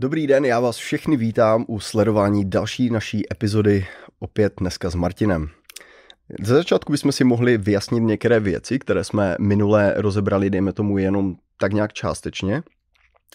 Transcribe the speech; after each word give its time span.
Dobrý 0.00 0.26
den, 0.26 0.44
já 0.44 0.60
vás 0.60 0.76
všechny 0.76 1.16
vítám 1.16 1.64
u 1.68 1.80
sledování 1.80 2.50
další 2.50 2.90
naší 2.90 3.32
epizody 3.32 3.86
opět 4.18 4.52
dneska 4.60 4.90
s 4.90 4.94
Martinem. 4.94 5.48
Ze 6.42 6.54
začátku 6.54 6.92
bychom 6.92 7.12
si 7.12 7.24
mohli 7.24 7.58
vyjasnit 7.58 8.02
některé 8.02 8.40
věci, 8.40 8.78
které 8.78 9.04
jsme 9.04 9.36
minule 9.40 9.94
rozebrali, 9.96 10.50
dejme 10.50 10.72
tomu 10.72 10.98
jenom 10.98 11.36
tak 11.56 11.72
nějak 11.72 11.92
částečně. 11.92 12.62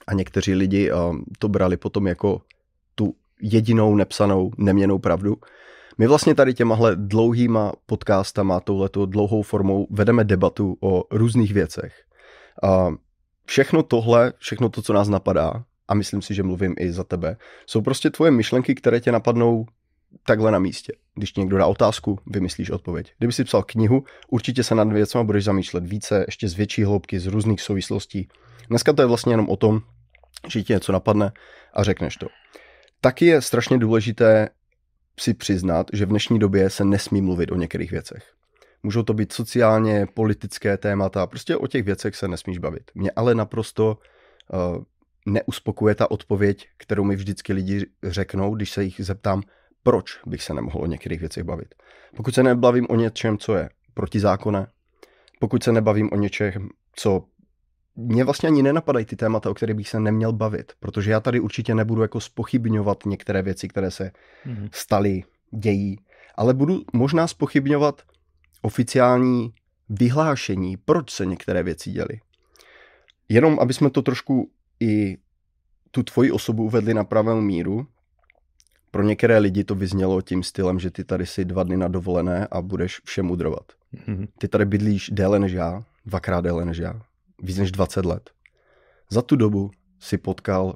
A 0.07 0.13
někteří 0.13 0.55
lidi 0.55 0.91
eh, 0.91 0.96
to 1.39 1.49
brali 1.49 1.78
potom 1.78 2.07
jako 2.07 2.41
tu 2.95 3.16
jedinou 3.41 3.95
nepsanou, 3.95 4.52
neměnou 4.57 5.00
pravdu. 5.00 5.38
My 5.98 6.07
vlastně 6.07 6.36
tady 6.36 6.54
těmahle 6.54 6.95
dlouhýma 6.95 7.71
podcastama, 7.86 8.59
touhleto 8.59 9.05
dlouhou 9.05 9.41
formou 9.41 9.88
vedeme 9.89 10.23
debatu 10.23 10.77
o 10.82 11.04
různých 11.11 11.54
věcech. 11.54 11.93
A 12.64 12.93
všechno 13.45 13.84
tohle, 13.84 14.34
všechno 14.38 14.70
to, 14.70 14.82
co 14.82 14.93
nás 14.93 15.09
napadá, 15.09 15.64
a 15.88 15.93
myslím 15.93 16.21
si, 16.21 16.34
že 16.34 16.43
mluvím 16.43 16.75
i 16.79 16.91
za 16.91 17.04
tebe, 17.04 17.38
jsou 17.66 17.81
prostě 17.81 18.09
tvoje 18.09 18.31
myšlenky, 18.31 18.76
které 18.76 18.99
tě 18.99 19.12
napadnou 19.12 19.66
takhle 20.25 20.52
na 20.52 20.59
místě. 20.59 20.94
Když 21.16 21.35
někdo 21.35 21.58
dá 21.58 21.66
otázku, 21.66 22.20
vymyslíš 22.25 22.70
odpověď. 22.70 23.13
Kdyby 23.17 23.34
si 23.34 23.44
psal 23.44 23.63
knihu, 23.63 24.03
určitě 24.27 24.63
se 24.63 24.75
nad 24.75 24.88
věcmi 24.91 25.23
budeš 25.23 25.44
zamýšlet 25.44 25.88
více, 25.88 26.23
ještě 26.27 26.48
z 26.48 26.53
větší 26.53 26.84
hloubky, 26.84 27.20
z 27.20 27.27
různých 27.27 27.61
souvislostí. 27.61 28.27
Dneska 28.70 28.94
to 28.94 29.02
je 29.02 29.05
vlastně 29.05 29.34
jenom 29.34 29.49
o 29.49 29.55
tom, 29.55 29.81
že 30.48 30.63
ti 30.63 30.73
něco 30.73 30.91
napadne 30.91 31.31
a 31.73 31.84
řekneš 31.84 32.17
to. 32.17 32.27
Taky 33.02 33.25
je 33.25 33.41
strašně 33.41 33.77
důležité 33.77 34.50
si 35.20 35.34
přiznat, 35.34 35.88
že 35.94 36.05
v 36.05 36.09
dnešní 36.09 36.39
době 36.39 36.70
se 36.70 36.86
nesmí 36.86 37.22
mluvit 37.22 37.52
o 37.52 37.55
některých 37.55 37.91
věcech. 37.91 38.23
Můžou 38.84 39.03
to 39.03 39.13
být 39.13 39.34
sociálně, 39.34 40.08
politické 40.13 40.77
témata, 40.77 41.27
prostě 41.27 41.58
o 41.58 41.67
těch 41.67 41.84
věcech 41.84 42.16
se 42.16 42.27
nesmíš 42.27 42.58
bavit. 42.58 42.91
Mě 42.95 43.11
ale 43.16 43.36
naprosto 43.36 43.97
uh, 44.53 44.84
neuspokuje 45.26 45.95
ta 45.95 46.12
odpověď, 46.12 46.68
kterou 46.77 47.04
mi 47.04 47.16
vždycky 47.16 47.54
lidi 47.54 47.86
řeknou, 48.04 48.55
když 48.55 48.72
se 48.72 48.84
jich 48.84 48.95
zeptám, 49.00 49.41
proč 49.84 50.20
bych 50.26 50.44
se 50.44 50.54
nemohl 50.54 50.80
o 50.81 50.86
některých 50.86 51.20
věcech 51.20 51.44
bavit. 51.44 51.75
Pokud 52.16 52.36
se 52.36 52.44
nebavím 52.44 52.88
o 52.89 52.95
něčem, 52.95 53.38
co 53.38 53.56
je 53.56 53.70
protizákonné, 53.94 54.67
pokud 55.39 55.64
se 55.64 55.72
nebavím 55.72 56.09
o 56.12 56.16
něčem, 56.16 56.70
co 56.95 57.25
mě 57.95 58.23
vlastně 58.23 58.47
ani 58.47 58.64
nenapadají 58.64 59.06
ty 59.06 59.16
témata, 59.16 59.50
o 59.50 59.53
kterých 59.53 59.75
bych 59.75 59.89
se 59.89 60.00
neměl 60.00 60.34
bavit, 60.34 60.73
protože 60.80 61.12
já 61.12 61.20
tady 61.20 61.40
určitě 61.40 61.75
nebudu 61.75 62.02
jako 62.02 62.19
spochybňovat 62.19 63.06
některé 63.06 63.42
věci, 63.42 63.67
které 63.67 63.92
se 63.92 64.12
mm-hmm. 64.45 64.69
staly, 64.72 65.23
dějí, 65.52 66.00
ale 66.36 66.53
budu 66.53 66.81
možná 66.94 67.28
spochybňovat 67.28 68.02
oficiální 68.62 69.53
vyhlášení, 69.90 70.78
proč 70.78 71.12
se 71.12 71.25
některé 71.25 71.64
věci 71.64 71.92
děly. 71.92 72.19
Jenom, 73.30 73.59
aby 73.59 73.73
jsme 73.73 73.90
to 73.90 74.02
trošku 74.02 74.52
i 74.80 75.17
tu 75.95 76.03
tvoji 76.03 76.31
osobu 76.31 76.63
uvedli 76.63 76.94
na 76.94 77.03
pravou 77.03 77.41
míru, 77.41 77.88
pro 78.91 79.03
některé 79.03 79.38
lidi 79.38 79.63
to 79.63 79.75
vyznělo 79.75 80.22
tím 80.22 80.44
stylem, 80.44 80.80
že 80.80 80.91
ty 80.91 81.03
tady 81.03 81.25
si 81.25 81.45
dva 81.45 81.63
dny 81.63 81.77
na 81.77 81.88
dovolené 81.88 82.47
a 82.52 82.61
budeš 82.61 83.02
všem 83.05 83.31
udrovat. 83.31 83.72
Mm-hmm. 83.94 84.27
Ty 84.38 84.47
tady 84.47 84.66
bydlíš 84.66 85.09
déle 85.13 85.39
než 85.39 85.52
já, 85.52 85.83
dvakrát 86.05 86.41
déle 86.41 86.66
než 86.66 86.77
já, 86.77 87.02
víc 87.41 87.58
než 87.58 87.72
20 87.72 88.05
let. 88.05 88.30
Za 89.09 89.22
tu 89.22 89.35
dobu 89.35 89.72
si 90.00 90.17
potkal 90.17 90.75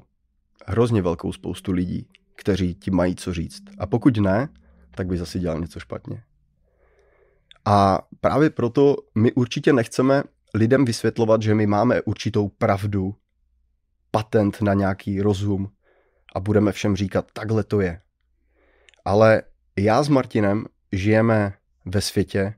hrozně 0.66 1.02
velkou 1.02 1.32
spoustu 1.32 1.72
lidí, 1.72 2.08
kteří 2.34 2.74
ti 2.74 2.90
mají 2.90 3.16
co 3.16 3.34
říct. 3.34 3.62
A 3.78 3.86
pokud 3.86 4.16
ne, 4.16 4.48
tak 4.94 5.06
by 5.06 5.18
zase 5.18 5.38
dělal 5.38 5.60
něco 5.60 5.80
špatně. 5.80 6.22
A 7.64 7.98
právě 8.20 8.50
proto 8.50 8.96
my 9.14 9.32
určitě 9.32 9.72
nechceme 9.72 10.22
lidem 10.54 10.84
vysvětlovat, 10.84 11.42
že 11.42 11.54
my 11.54 11.66
máme 11.66 12.02
určitou 12.02 12.48
pravdu, 12.48 13.14
patent 14.10 14.62
na 14.62 14.74
nějaký 14.74 15.22
rozum 15.22 15.70
a 16.34 16.40
budeme 16.40 16.72
všem 16.72 16.96
říkat, 16.96 17.26
takhle 17.32 17.64
to 17.64 17.80
je. 17.80 18.00
Ale 19.04 19.42
já 19.76 20.02
s 20.02 20.08
Martinem 20.08 20.66
žijeme 20.92 21.52
ve 21.84 22.00
světě, 22.00 22.54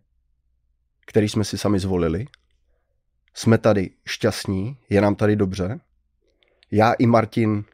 který 1.07 1.29
jsme 1.29 1.45
si 1.45 1.59
sami 1.59 1.79
zvolili. 1.79 2.27
Jsme 3.35 3.59
tady 3.59 3.91
šťastní, 4.07 4.77
je 4.91 5.01
nám 5.01 5.15
tady 5.15 5.37
dobře. 5.37 5.81
Já 6.71 6.93
i 6.93 7.07
Martin 7.07 7.65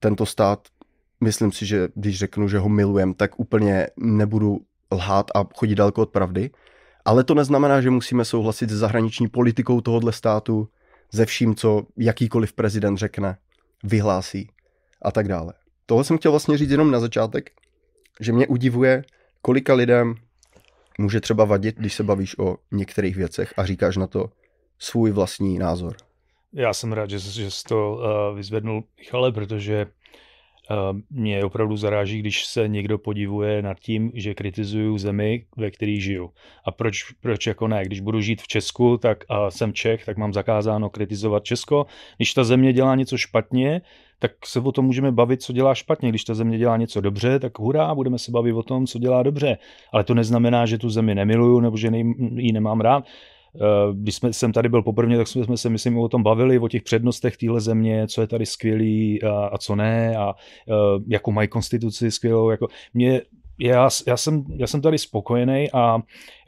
tento 0.00 0.26
stát, 0.26 0.68
myslím 1.20 1.52
si, 1.52 1.66
že 1.66 1.88
když 1.94 2.18
řeknu, 2.18 2.48
že 2.48 2.58
ho 2.58 2.68
milujem, 2.68 3.14
tak 3.14 3.40
úplně 3.40 3.86
nebudu 3.96 4.60
lhát 4.92 5.30
a 5.34 5.44
chodit 5.54 5.74
daleko 5.74 6.02
od 6.02 6.10
pravdy. 6.10 6.50
Ale 7.04 7.24
to 7.24 7.34
neznamená, 7.34 7.80
že 7.80 7.90
musíme 7.90 8.24
souhlasit 8.24 8.70
s 8.70 8.78
zahraniční 8.78 9.28
politikou 9.28 9.80
tohohle 9.80 10.12
státu, 10.12 10.68
ze 11.12 11.26
vším, 11.26 11.54
co 11.54 11.82
jakýkoliv 11.96 12.52
prezident 12.52 12.96
řekne, 12.96 13.36
vyhlásí 13.84 14.50
a 15.02 15.12
tak 15.12 15.28
dále. 15.28 15.52
Tohle 15.86 16.04
jsem 16.04 16.18
chtěl 16.18 16.30
vlastně 16.30 16.58
říct 16.58 16.70
jenom 16.70 16.90
na 16.90 17.00
začátek, 17.00 17.50
že 18.20 18.32
mě 18.32 18.46
udivuje, 18.46 19.04
kolika 19.42 19.74
lidem 19.74 20.14
může 20.98 21.20
třeba 21.20 21.44
vadit, 21.44 21.76
když 21.76 21.94
se 21.94 22.02
bavíš 22.02 22.38
o 22.38 22.56
některých 22.72 23.16
věcech 23.16 23.54
a 23.56 23.66
říkáš 23.66 23.96
na 23.96 24.06
to 24.06 24.30
svůj 24.78 25.10
vlastní 25.10 25.58
názor. 25.58 25.96
Já 26.52 26.72
jsem 26.72 26.92
rád, 26.92 27.10
že, 27.10 27.18
že 27.18 27.50
jsi 27.50 27.62
to 27.68 27.92
uh, 27.92 28.36
vyzvednul, 28.36 28.84
Michale, 28.98 29.32
protože 29.32 29.86
mě 31.10 31.44
opravdu 31.44 31.76
zaráží, 31.76 32.18
když 32.18 32.44
se 32.44 32.68
někdo 32.68 32.98
podivuje 32.98 33.62
nad 33.62 33.80
tím, 33.80 34.10
že 34.14 34.34
kritizuju 34.34 34.98
zemi, 34.98 35.44
ve 35.56 35.70
které 35.70 35.96
žiju. 36.00 36.30
A 36.66 36.70
proč, 36.70 37.02
proč 37.20 37.46
jako 37.46 37.68
ne? 37.68 37.84
Když 37.84 38.00
budu 38.00 38.20
žít 38.20 38.42
v 38.42 38.48
Česku, 38.48 38.98
tak 38.98 39.24
a 39.28 39.50
jsem 39.50 39.72
Čech, 39.72 40.04
tak 40.04 40.16
mám 40.16 40.32
zakázáno 40.32 40.90
kritizovat 40.90 41.44
Česko. 41.44 41.86
Když 42.16 42.34
ta 42.34 42.44
země 42.44 42.72
dělá 42.72 42.94
něco 42.94 43.16
špatně, 43.16 43.80
tak 44.18 44.32
se 44.44 44.60
o 44.60 44.72
tom 44.72 44.84
můžeme 44.84 45.12
bavit, 45.12 45.42
co 45.42 45.52
dělá 45.52 45.74
špatně. 45.74 46.08
Když 46.08 46.24
ta 46.24 46.34
země 46.34 46.58
dělá 46.58 46.76
něco 46.76 47.00
dobře, 47.00 47.38
tak 47.38 47.58
hurá, 47.58 47.94
budeme 47.94 48.18
se 48.18 48.30
bavit 48.30 48.52
o 48.52 48.62
tom, 48.62 48.86
co 48.86 48.98
dělá 48.98 49.22
dobře. 49.22 49.58
Ale 49.92 50.04
to 50.04 50.14
neznamená, 50.14 50.66
že 50.66 50.78
tu 50.78 50.90
zemi 50.90 51.14
nemiluju 51.14 51.60
nebo 51.60 51.76
že 51.76 51.90
ji 52.36 52.52
nemám 52.52 52.80
rád. 52.80 53.04
Eh, 53.56 53.92
když 53.94 54.14
jsme, 54.14 54.32
jsem 54.32 54.52
tady 54.52 54.68
byl 54.68 54.82
poprvé, 54.82 55.16
tak 55.16 55.28
jsme 55.28 55.56
se, 55.56 55.70
myslím, 55.70 55.98
o 55.98 56.08
tom 56.08 56.22
bavili, 56.22 56.58
o 56.58 56.68
těch 56.68 56.82
přednostech 56.82 57.36
téhle 57.36 57.60
země, 57.60 58.06
co 58.08 58.20
je 58.20 58.26
tady 58.26 58.46
skvělý 58.46 59.22
a, 59.22 59.46
a 59.46 59.58
co 59.58 59.76
ne, 59.76 60.16
a, 60.16 60.22
a 60.22 60.34
eh, 60.68 61.02
jakou 61.08 61.32
mají 61.32 61.48
konstituci 61.48 62.10
skvělou. 62.10 62.50
Jako, 62.50 62.68
mě, 62.94 63.22
já, 63.58 63.88
já, 64.06 64.16
jsem, 64.16 64.44
já 64.56 64.66
jsem 64.66 64.80
tady 64.80 64.98
spokojený 64.98 65.70
a 65.72 65.98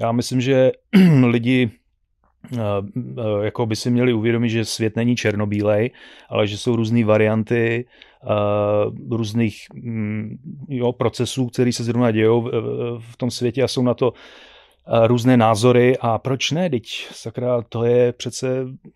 já 0.00 0.12
myslím, 0.12 0.40
že 0.40 0.72
lidi 1.26 1.70
Eh, 2.52 3.44
jako 3.44 3.66
by 3.66 3.76
si 3.76 3.90
měli 3.90 4.12
uvědomit, 4.12 4.48
že 4.48 4.64
svět 4.64 4.96
není 4.96 5.16
černobílej, 5.16 5.90
ale 6.28 6.46
že 6.46 6.58
jsou 6.58 6.76
různé 6.76 7.04
varianty 7.04 7.86
různých 9.10 9.66
um, 9.74 10.38
jo, 10.68 10.92
procesů, 10.92 11.46
které 11.46 11.72
se 11.72 11.84
zrovna 11.84 12.10
dějou 12.10 12.42
v, 12.42 12.50
v 13.12 13.16
tom 13.16 13.30
světě 13.30 13.62
a 13.62 13.68
jsou 13.68 13.82
na 13.82 13.94
to 13.94 14.12
různé 15.06 15.36
názory 15.36 15.96
a 16.00 16.18
proč 16.18 16.50
ne, 16.50 16.70
teď 16.70 17.08
sakra, 17.12 17.62
to 17.68 17.84
je 17.84 18.12
přece 18.12 18.46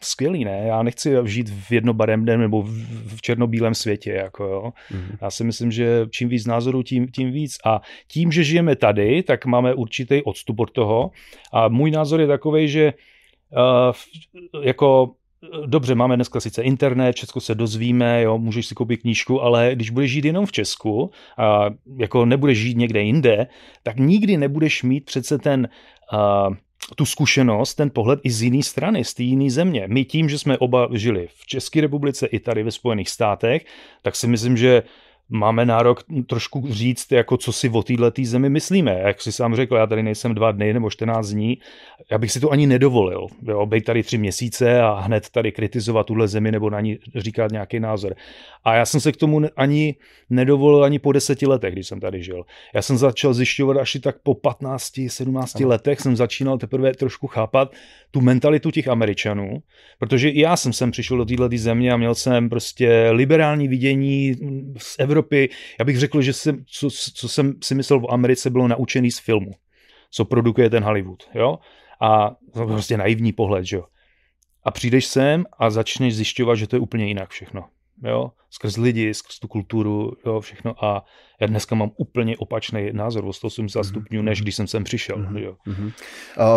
skvělý, 0.01 0.45
ne? 0.45 0.65
Já 0.67 0.83
nechci 0.83 1.15
žít 1.25 1.49
v 1.49 1.73
jednobarevném 1.73 2.41
nebo 2.41 2.63
v 3.07 3.23
černobílém 3.23 3.75
světě, 3.75 4.11
jako 4.11 4.45
jo. 4.45 4.73
Mm-hmm. 4.93 5.17
Já 5.21 5.31
si 5.31 5.45
myslím, 5.45 5.73
že 5.73 6.07
čím 6.11 6.29
víc 6.29 6.47
názorů, 6.47 6.83
tím, 6.83 7.09
tím 7.09 7.33
víc. 7.33 7.59
A 7.65 7.81
tím, 8.09 8.33
že 8.33 8.45
žijeme 8.45 8.77
tady, 8.77 9.23
tak 9.23 9.47
máme 9.47 9.75
určitý 9.75 10.23
odstup 10.23 10.61
od 10.61 10.71
toho 10.71 11.11
a 11.53 11.69
můj 11.69 11.91
názor 11.91 12.21
je 12.21 12.27
takový, 12.27 12.69
že 12.69 12.93
Uh, 13.57 13.95
jako 14.63 15.11
dobře, 15.67 15.95
máme 15.95 16.17
dneska 16.17 16.41
sice 16.41 16.63
internet, 16.63 17.13
Česko 17.13 17.41
se 17.41 17.55
dozvíme, 17.55 18.23
jo, 18.23 18.39
můžeš 18.39 18.67
si 18.67 18.75
koupit 18.75 18.97
knížku, 18.97 19.43
ale 19.43 19.71
když 19.75 19.91
budeš 19.91 20.11
žít 20.11 20.25
jenom 20.25 20.47
v 20.47 20.53
Česku 20.53 21.11
a 21.39 21.67
jako 21.97 22.25
nebudeš 22.25 22.59
žít 22.59 22.77
někde 22.77 23.03
jinde, 23.03 23.47
tak 23.83 23.97
nikdy 23.97 24.37
nebudeš 24.37 24.83
mít 24.83 25.05
přece 25.05 25.39
ten 25.39 25.69
uh, 26.13 26.55
tu 26.97 27.07
zkušenost, 27.07 27.75
ten 27.75 27.91
pohled 27.91 28.21
i 28.23 28.31
z 28.31 28.43
jiné 28.43 28.63
strany, 28.63 29.05
z 29.05 29.15
té 29.15 29.23
jiné 29.23 29.51
země. 29.51 29.85
My 29.89 30.05
tím, 30.05 30.29
že 30.29 30.39
jsme 30.39 30.59
oba 30.59 30.89
žili 30.93 31.29
v 31.35 31.47
České 31.47 31.81
republice 31.81 32.27
i 32.27 32.39
tady 32.39 32.63
ve 32.63 32.71
Spojených 32.71 33.09
státech, 33.09 33.65
tak 34.03 34.17
si 34.17 34.27
myslím, 34.27 34.57
že 34.57 34.83
máme 35.31 35.65
nárok 35.65 36.03
trošku 36.27 36.67
říct, 36.71 37.13
jako 37.13 37.37
co 37.37 37.53
si 37.53 37.69
o 37.69 37.83
této 37.83 38.23
zemi 38.25 38.51
myslíme. 38.51 39.01
Jak 39.07 39.23
si 39.23 39.33
sám 39.33 39.57
řekl, 39.57 39.77
já 39.77 39.87
tady 39.87 40.03
nejsem 40.03 40.35
dva 40.35 40.53
dny 40.53 40.73
nebo 40.73 40.91
14 40.91 41.29
dní, 41.29 41.59
já 42.11 42.19
bych 42.19 42.33
si 42.33 42.41
to 42.41 42.51
ani 42.51 42.67
nedovolil. 42.67 43.27
Jo, 43.43 43.67
být 43.67 43.85
tady 43.85 44.03
tři 44.03 44.19
měsíce 44.19 44.81
a 44.81 45.01
hned 45.01 45.31
tady 45.31 45.53
kritizovat 45.53 46.07
tuhle 46.07 46.29
zemi 46.29 46.53
nebo 46.53 46.71
na 46.71 46.81
ní 46.81 46.99
říkat 47.17 47.53
nějaký 47.53 47.81
názor. 47.81 48.15
A 48.65 48.75
já 48.75 48.87
jsem 48.87 49.01
se 49.01 49.13
k 49.13 49.17
tomu 49.17 49.41
ani 49.57 49.95
nedovolil 50.31 50.85
ani 50.85 50.99
po 50.99 51.13
deseti 51.13 51.47
letech, 51.47 51.73
když 51.73 51.89
jsem 51.89 52.01
tady 52.01 52.23
žil. 52.23 52.45
Já 52.75 52.83
jsem 52.83 52.97
začal 52.97 53.35
zjišťovat 53.35 53.77
až 53.77 53.97
tak 54.03 54.17
po 54.23 54.35
15, 54.35 55.01
17 55.09 55.57
ano. 55.57 55.69
letech 55.69 56.01
jsem 56.01 56.17
začínal 56.17 56.59
teprve 56.59 56.95
trošku 56.95 57.27
chápat 57.27 57.73
tu 58.11 58.21
mentalitu 58.21 58.71
těch 58.71 58.89
Američanů, 58.89 59.63
protože 59.99 60.29
i 60.29 60.41
já 60.41 60.57
jsem 60.57 60.73
sem 60.73 60.91
přišel 60.91 61.17
do 61.17 61.25
této 61.25 61.49
země 61.55 61.93
a 61.93 61.97
měl 61.97 62.15
jsem 62.15 62.49
prostě 62.49 63.09
liberální 63.13 63.69
vidění 63.69 64.35
z 64.77 64.97
Evropy. 64.99 65.20
Já 65.79 65.85
bych 65.85 65.99
řekl, 65.99 66.23
že 66.23 66.33
jsem, 66.33 66.65
co, 66.67 66.91
co 67.15 67.29
jsem 67.29 67.55
si 67.63 67.75
myslel 67.75 68.01
v 68.01 68.11
Americe, 68.11 68.51
bylo 68.51 68.69
naučený 68.69 69.11
z 69.11 69.19
filmu, 69.19 69.51
co 70.11 70.25
produkuje 70.25 70.71
ten 70.71 70.85
Hollywood. 70.85 71.29
Jo? 71.35 71.59
A 72.01 72.37
to 72.53 72.67
prostě 72.67 72.97
naivní 72.97 73.33
pohled, 73.33 73.65
že 73.65 73.77
jo. 73.77 73.85
A 74.65 74.71
přijdeš 74.71 75.07
sem 75.07 75.45
a 75.59 75.71
začneš 75.71 76.17
zjišťovat, 76.17 76.55
že 76.55 76.67
to 76.67 76.77
je 76.77 76.81
úplně 76.81 77.07
jinak 77.07 77.31
všechno. 77.31 77.69
Jo? 78.03 78.31
skrz 78.51 78.77
lidi, 78.77 79.15
skrz 79.15 79.39
tu 79.39 79.49
kulturu, 79.49 80.13
jo, 80.27 80.41
všechno 80.41 80.85
a 80.85 81.05
já 81.41 81.47
dneska 81.47 81.75
mám 81.75 81.91
úplně 81.97 82.37
opačný 82.37 82.91
názor 82.93 83.25
o 83.25 83.33
180 83.33 83.81
mm-hmm. 83.81 83.89
stupňů, 83.89 84.23
než 84.23 84.43
když 84.43 84.55
jsem 84.55 84.67
sem 84.67 84.85
přišel. 84.85 85.17
Mm-hmm. 85.17 85.39
Jo. 85.39 85.57
Mm-hmm. 85.67 85.93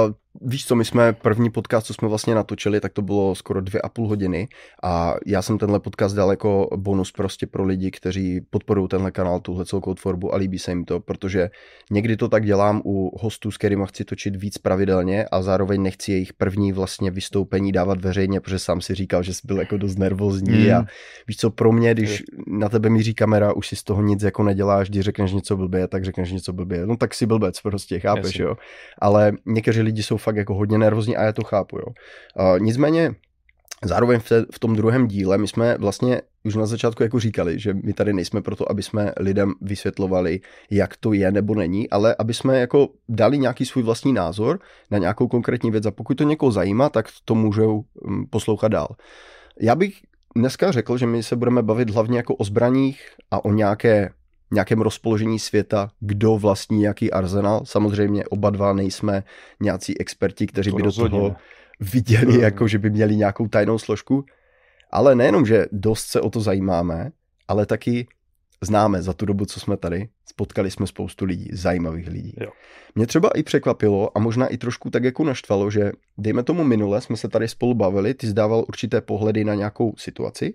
Uh, 0.07 0.13
víš 0.41 0.65
co, 0.65 0.75
my 0.75 0.85
jsme 0.85 1.13
první 1.13 1.50
podcast, 1.50 1.88
co 1.88 1.94
jsme 1.94 2.07
vlastně 2.07 2.35
natočili, 2.35 2.80
tak 2.80 2.94
to 2.94 3.01
bylo 3.01 3.35
skoro 3.35 3.62
dvě 3.62 3.81
a 3.81 3.89
půl 3.89 4.07
hodiny 4.07 4.47
a 4.83 5.15
já 5.25 5.41
jsem 5.41 5.57
tenhle 5.57 5.80
podcast 5.80 6.15
dal 6.15 6.30
jako 6.30 6.68
bonus 6.75 7.12
prostě 7.12 7.47
pro 7.47 7.63
lidi, 7.63 7.91
kteří 7.91 8.41
podporují 8.50 8.88
tenhle 8.88 9.12
kanál, 9.12 9.39
tuhle 9.39 9.65
celkou 9.65 9.94
tvorbu 9.94 10.33
a 10.33 10.38
líbí 10.38 10.59
se 10.59 10.71
jim 10.71 10.85
to, 10.85 11.00
protože 11.00 11.50
někdy 11.91 12.18
to 12.18 12.30
tak 12.30 12.45
dělám 12.45 12.81
u 12.85 13.19
hostů, 13.21 13.51
s 13.51 13.57
kterými 13.57 13.83
chci 13.85 14.06
točit 14.06 14.35
víc 14.35 14.57
pravidelně 14.57 15.25
a 15.25 15.41
zároveň 15.41 15.81
nechci 15.81 16.12
jejich 16.12 16.33
první 16.33 16.71
vlastně 16.71 17.12
vystoupení 17.12 17.71
dávat 17.71 18.01
veřejně, 18.01 18.41
protože 18.41 18.59
sám 18.59 18.81
si 18.81 18.95
říkal, 18.95 19.24
že 19.24 19.33
jsi 19.33 19.41
byl 19.45 19.59
jako 19.59 19.77
dost 19.77 19.97
nervózní 19.97 20.68
mm. 20.68 20.75
a 20.75 20.85
víš 21.27 21.38
co, 21.38 21.50
pro 21.50 21.71
mě, 21.71 21.94
když 21.94 22.24
na 22.47 22.69
tebe 22.69 22.89
míří 22.89 23.13
kamera, 23.13 23.53
už 23.53 23.68
si 23.68 23.75
z 23.75 23.83
toho 23.83 24.01
nic 24.01 24.24
jako 24.24 24.44
neděláš, 24.74 24.90
když 24.90 25.06
řekneš 25.06 25.31
něco 25.31 25.58
blbě, 25.58 25.88
tak 25.88 26.06
řekneš 26.06 26.31
něco 26.31 26.54
blbě, 26.54 26.86
no 26.86 26.98
tak 26.98 27.14
si 27.14 27.25
blbec 27.25 27.62
prostě, 27.62 28.00
chápeš, 28.00 28.25
Jasně. 28.25 28.44
jo. 28.44 28.56
Ale 29.02 29.31
někteří 29.46 29.81
lidi 29.81 30.04
jsou 30.04 30.18
fakt 30.18 30.36
jako 30.36 30.54
hodně 30.54 30.78
nervózní 30.78 31.18
a 31.18 31.24
já 31.24 31.31
to 31.31 31.44
chápu, 31.44 31.78
jo. 31.78 31.86
Uh, 32.40 32.60
nicméně 32.60 33.16
Zároveň 33.86 34.20
v, 34.20 34.30
te, 34.30 34.46
v 34.54 34.60
tom 34.60 34.75
druhém 34.75 35.08
díle 35.08 35.38
my 35.38 35.48
jsme 35.48 35.78
vlastně 35.78 36.22
už 36.44 36.56
na 36.56 36.66
začátku 36.66 37.04
jako 37.04 37.20
říkali, 37.20 37.60
že 37.60 37.74
my 37.74 37.94
tady 37.94 38.14
nejsme 38.14 38.42
proto, 38.42 38.72
aby 38.72 38.84
jsme 38.84 39.12
lidem 39.20 39.54
vysvětlovali, 39.62 40.40
jak 40.72 40.98
to 40.98 41.14
je 41.14 41.31
nebo 41.31 41.56
není, 41.56 41.90
ale 41.90 42.16
aby 42.19 42.34
jsme 42.34 42.60
jako 42.60 42.90
dali 43.10 43.38
nějaký 43.38 43.66
svůj 43.66 43.84
vlastní 43.84 44.14
názor 44.14 44.60
na 44.92 44.98
nějakou 44.98 45.28
konkrétní 45.28 45.72
věc 45.72 45.86
a 45.86 45.92
pokud 45.92 46.18
to 46.18 46.24
někoho 46.24 46.52
zajímá, 46.52 46.90
tak 46.90 47.06
to 47.26 47.36
můžou 47.36 47.84
mm, 48.08 48.26
poslouchat 48.30 48.72
dál. 48.72 48.96
Já 49.60 49.76
bych 49.76 49.94
dneska 50.36 50.72
řekl, 50.72 50.98
že 50.98 51.06
my 51.06 51.24
se 51.24 51.36
budeme 51.36 51.64
bavit 51.64 51.90
hlavně 51.90 52.18
jako 52.18 52.36
o 52.36 52.44
zbraních 52.44 53.02
a 53.31 53.46
o 53.46 53.52
nějaké 53.52 54.10
nějakém 54.54 54.82
rozpoložení 54.82 55.40
světa, 55.40 55.92
kdo 56.00 56.38
vlastní 56.38 56.84
jaký 56.84 57.12
arzenál. 57.12 57.62
Samozřejmě 57.66 58.26
oba 58.26 58.50
dva 58.50 58.74
nejsme 58.74 59.24
nějací 59.60 60.00
experti, 60.00 60.48
kteří 60.48 60.70
to 60.70 60.76
by 60.76 60.84
rozhodně. 60.84 61.20
do 61.20 61.24
toho 61.24 61.36
viděli, 61.80 62.42
jako 62.42 62.68
že 62.68 62.80
by 62.80 62.90
měli 62.90 63.16
nějakou 63.16 63.48
tajnou 63.48 63.80
složku. 63.80 64.26
Ale 64.92 65.16
nejenom, 65.16 65.46
že 65.46 65.66
dost 65.72 66.06
se 66.06 66.22
o 66.22 66.30
to 66.30 66.40
zajímáme, 66.40 67.12
ale 67.48 67.66
taky 67.66 68.08
známe 68.62 69.02
za 69.02 69.14
tu 69.14 69.26
dobu, 69.26 69.46
co 69.46 69.60
jsme 69.60 69.78
tady. 69.78 70.10
Spotkali 70.26 70.72
jsme 70.72 70.88
spoustu 70.88 71.26
lidí, 71.26 71.50
zajímavých 71.54 72.08
lidí. 72.08 72.34
Jo. 72.42 72.50
Mě 72.96 73.08
třeba 73.08 73.30
i 73.30 73.44
překvapilo 73.44 74.18
a 74.18 74.20
možná 74.20 74.48
i 74.48 74.58
trošku 74.58 74.90
tak 74.90 75.04
jako 75.04 75.24
naštvalo, 75.24 75.72
že 75.72 75.92
dejme 76.18 76.44
tomu 76.44 76.64
minule 76.64 77.02
jsme 77.02 77.18
se 77.18 77.28
tady 77.28 77.48
spolu 77.48 77.74
bavili, 77.74 78.14
ty 78.14 78.28
zdával 78.28 78.66
určité 78.68 79.02
pohledy 79.02 79.44
na 79.44 79.56
nějakou 79.56 79.94
situaci 79.98 80.54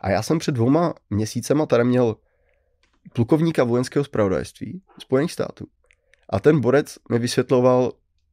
a 0.00 0.10
já 0.10 0.22
jsem 0.22 0.38
před 0.38 0.52
dvouma 0.52 0.94
měsícema 1.10 1.66
tady 1.66 1.84
měl 1.84 2.16
plukovníka 3.12 3.64
vojenského 3.64 4.04
zpravodajství 4.04 4.82
Spojených 4.98 5.32
států. 5.32 5.66
A 6.30 6.40
ten 6.40 6.60
borec 6.60 6.98
mi 7.10 7.18
vysvětloval 7.18 7.92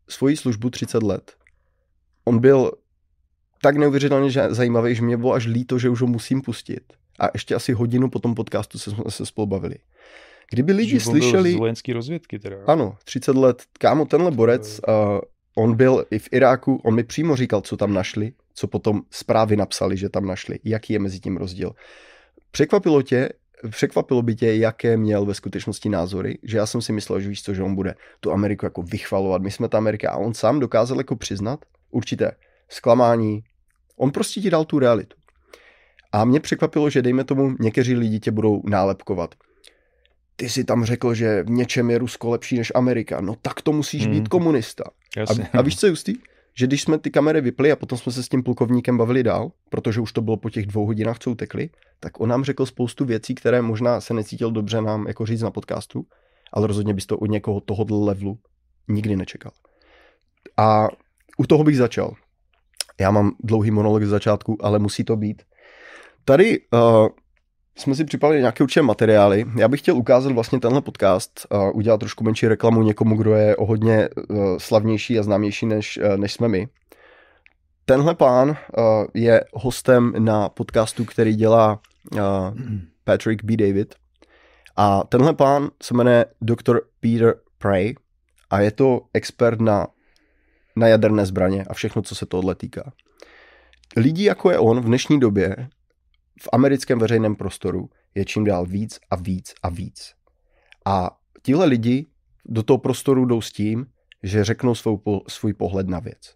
svoji 0.10 0.38
službu 0.38 0.70
30 0.70 1.04
let. 1.04 1.34
On 2.26 2.40
byl 2.40 2.72
tak 3.62 3.78
neuvěřitelně 3.78 4.32
zajímavý, 4.50 4.96
že 4.96 5.02
mě 5.02 5.18
bylo 5.18 5.34
až 5.34 5.46
líto, 5.46 5.80
že 5.80 5.90
už 5.90 6.02
ho 6.02 6.08
musím 6.08 6.42
pustit. 6.42 6.84
A 7.20 7.30
ještě 7.34 7.56
asi 7.56 7.74
hodinu 7.74 8.10
po 8.10 8.20
tom 8.20 8.36
podcastu 8.36 8.80
se, 8.80 8.92
se 9.10 9.26
spolu 9.26 9.48
bavili. 9.48 9.76
Kdyby 10.52 10.74
lidi 10.74 10.92
že 10.92 11.00
slyšeli... 11.00 11.52
z 11.52 11.56
vojenský 11.56 11.94
rozvědky 11.94 12.40
teda. 12.40 12.58
Ano, 12.68 12.98
30 13.04 13.36
let. 13.36 13.64
Kámo, 13.80 14.06
tenhle 14.06 14.32
borec, 14.32 14.82
uh, 14.88 15.20
on 15.56 15.76
byl 15.76 16.06
i 16.12 16.20
v 16.20 16.30
Iráku, 16.32 16.82
on 16.84 16.96
mi 16.96 17.04
přímo 17.04 17.36
říkal, 17.36 17.62
co 17.62 17.78
tam 17.78 17.94
našli, 17.94 18.34
co 18.54 18.68
potom 18.68 19.02
zprávy 19.12 19.56
napsali, 19.56 19.98
že 19.98 20.10
tam 20.10 20.26
našli, 20.26 20.60
jaký 20.64 20.94
je 20.94 21.00
mezi 21.00 21.20
tím 21.20 21.38
rozdíl. 21.38 21.72
Překvapilo 22.52 23.02
tě, 23.02 23.30
překvapilo 23.70 24.22
by 24.22 24.36
tě, 24.36 24.56
jaké 24.56 24.98
měl 24.98 25.26
ve 25.26 25.34
skutečnosti 25.34 25.90
názory, 25.90 26.38
že 26.44 26.58
já 26.58 26.66
jsem 26.66 26.82
si 26.82 26.94
myslel, 26.94 27.20
že 27.20 27.30
víš 27.30 27.44
co, 27.44 27.54
že 27.54 27.64
on 27.64 27.76
bude 27.76 27.96
tu 28.20 28.32
Ameriku 28.32 28.66
jako 28.66 28.82
vychvalovat, 28.82 29.42
my 29.42 29.52
jsme 29.52 29.70
ta 29.70 29.78
Amerika 29.78 30.12
a 30.12 30.18
on 30.18 30.34
sám 30.34 30.60
dokázal 30.60 30.98
jako 30.98 31.16
přiznat 31.16 31.66
určité 31.92 32.32
zklamání, 32.70 33.44
on 33.98 34.12
prostě 34.12 34.42
ti 34.42 34.50
dal 34.50 34.66
tu 34.66 34.80
realitu. 34.80 35.18
A 36.12 36.26
mě 36.26 36.40
překvapilo, 36.40 36.90
že 36.90 37.02
dejme 37.02 37.24
tomu, 37.24 37.56
někteří 37.60 37.96
lidi 37.96 38.20
tě 38.20 38.32
budou 38.32 38.62
nálepkovat. 38.66 39.36
Ty 40.36 40.50
si 40.50 40.64
tam 40.64 40.86
řekl, 40.86 41.14
že 41.14 41.44
v 41.44 41.50
něčem 41.50 41.90
je 41.90 41.98
Rusko 41.98 42.30
lepší 42.30 42.58
než 42.58 42.72
Amerika. 42.76 43.22
No 43.22 43.36
tak 43.42 43.62
to 43.62 43.72
musíš 43.72 44.04
hmm. 44.04 44.12
být 44.12 44.28
komunista. 44.28 44.84
A, 45.18 45.58
a 45.60 45.62
víš 45.62 45.80
co, 45.80 45.88
Justý? 45.88 46.14
Že 46.58 46.68
když 46.68 46.82
jsme 46.82 46.98
ty 47.00 47.12
kamery 47.12 47.42
vypli 47.42 47.72
a 47.72 47.76
potom 47.76 47.98
jsme 47.98 48.12
se 48.12 48.24
s 48.24 48.30
tím 48.30 48.44
plukovníkem 48.44 48.98
bavili 48.98 49.24
dál, 49.24 49.52
protože 49.70 50.02
už 50.02 50.12
to 50.12 50.22
bylo 50.22 50.38
po 50.38 50.50
těch 50.50 50.66
dvou 50.66 50.86
hodinách, 50.86 51.20
co 51.20 51.32
utekli, 51.32 51.70
tak 52.00 52.20
on 52.20 52.30
nám 52.30 52.44
řekl 52.44 52.66
spoustu 52.66 53.06
věcí, 53.06 53.36
které 53.36 53.62
možná 53.62 54.02
se 54.02 54.14
necítil 54.14 54.52
dobře 54.52 54.82
nám 54.82 55.08
jako 55.08 55.26
říct 55.26 55.42
na 55.42 55.52
podcastu, 55.52 56.06
ale 56.54 56.68
rozhodně 56.68 56.94
bys 56.94 57.06
to 57.06 57.18
od 57.18 57.26
někoho 57.26 57.62
tohohle 57.62 58.06
levelu 58.06 58.40
nikdy 58.88 59.16
nečekal. 59.16 59.52
A 60.58 60.88
u 61.38 61.46
toho 61.46 61.64
bych 61.64 61.78
začal. 61.78 62.14
Já 63.00 63.12
mám 63.12 63.32
dlouhý 63.44 63.72
monolog 63.72 64.04
z 64.04 64.10
začátku, 64.10 64.58
ale 64.62 64.80
musí 64.80 65.04
to 65.04 65.16
být. 65.16 65.44
Tady 66.26 66.60
uh, 66.60 67.08
jsme 67.78 67.96
si 67.96 68.06
připravili 68.06 68.40
nějaké 68.40 68.64
určité 68.64 68.82
materiály. 68.82 69.46
Já 69.58 69.68
bych 69.68 69.80
chtěl 69.80 69.98
ukázat 69.98 70.32
vlastně 70.32 70.60
tenhle 70.60 70.82
podcast 70.82 71.48
a 71.50 71.70
udělat 71.70 72.00
trošku 72.00 72.24
menší 72.24 72.48
reklamu 72.48 72.84
někomu, 72.84 73.18
kdo 73.18 73.34
je 73.34 73.56
o 73.56 73.66
hodně 73.66 74.10
uh, 74.10 74.58
slavnější 74.58 75.20
a 75.20 75.24
známější 75.24 75.66
než, 75.66 75.98
uh, 75.98 76.18
než 76.18 76.34
jsme 76.34 76.48
my. 76.48 76.68
Tenhle 77.86 78.16
pán 78.16 78.50
uh, 78.50 78.56
je 79.14 79.44
hostem 79.54 80.14
na 80.18 80.50
podcastu, 80.50 81.06
který 81.06 81.36
dělá 81.36 81.80
uh, 82.12 82.20
Patrick 83.04 83.44
B. 83.44 83.58
David. 83.58 83.96
A 84.76 85.04
tenhle 85.04 85.34
pán 85.34 85.70
se 85.84 85.94
jmenuje 85.94 86.26
Dr. 86.42 86.80
Peter 87.00 87.36
Prey 87.58 87.96
a 88.50 88.60
je 88.60 88.72
to 88.72 89.02
expert 89.14 89.62
na, 89.62 89.88
na 90.76 90.88
jaderné 90.88 91.26
zbraně 91.26 91.66
a 91.70 91.74
všechno, 91.74 92.02
co 92.02 92.16
se 92.16 92.26
tohle 92.26 92.56
týká. 92.56 92.92
Lidí 93.98 94.24
jako 94.24 94.52
je 94.52 94.60
on 94.60 94.82
v 94.82 94.86
dnešní 94.86 95.20
době 95.20 95.56
v 96.42 96.50
americkém 96.54 97.00
veřejném 97.00 97.36
prostoru 97.36 97.90
je 98.16 98.26
čím 98.26 98.44
dál 98.44 98.66
víc 98.66 99.00
a 99.10 99.16
víc 99.16 99.54
a 99.64 99.70
víc. 99.70 100.14
A 100.86 101.18
tihle 101.42 101.66
lidi 101.66 102.08
do 102.46 102.64
toho 102.64 102.78
prostoru 102.78 103.26
jdou 103.26 103.42
s 103.42 103.52
tím, 103.52 103.86
že 104.24 104.44
řeknou 104.44 104.76
svou, 104.76 105.02
svůj 105.28 105.54
pohled 105.54 105.88
na 105.88 106.00
věc. 106.00 106.36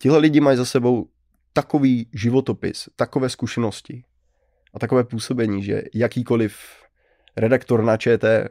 Tihle 0.00 0.18
lidi 0.18 0.40
mají 0.40 0.56
za 0.56 0.64
sebou 0.64 1.08
takový 1.52 2.10
životopis, 2.12 2.88
takové 2.96 3.28
zkušenosti 3.28 4.04
a 4.74 4.78
takové 4.78 5.04
působení, 5.04 5.62
že 5.62 5.82
jakýkoliv 5.94 6.56
redaktor 7.36 7.84
na 7.84 7.96
ČT 7.96 8.48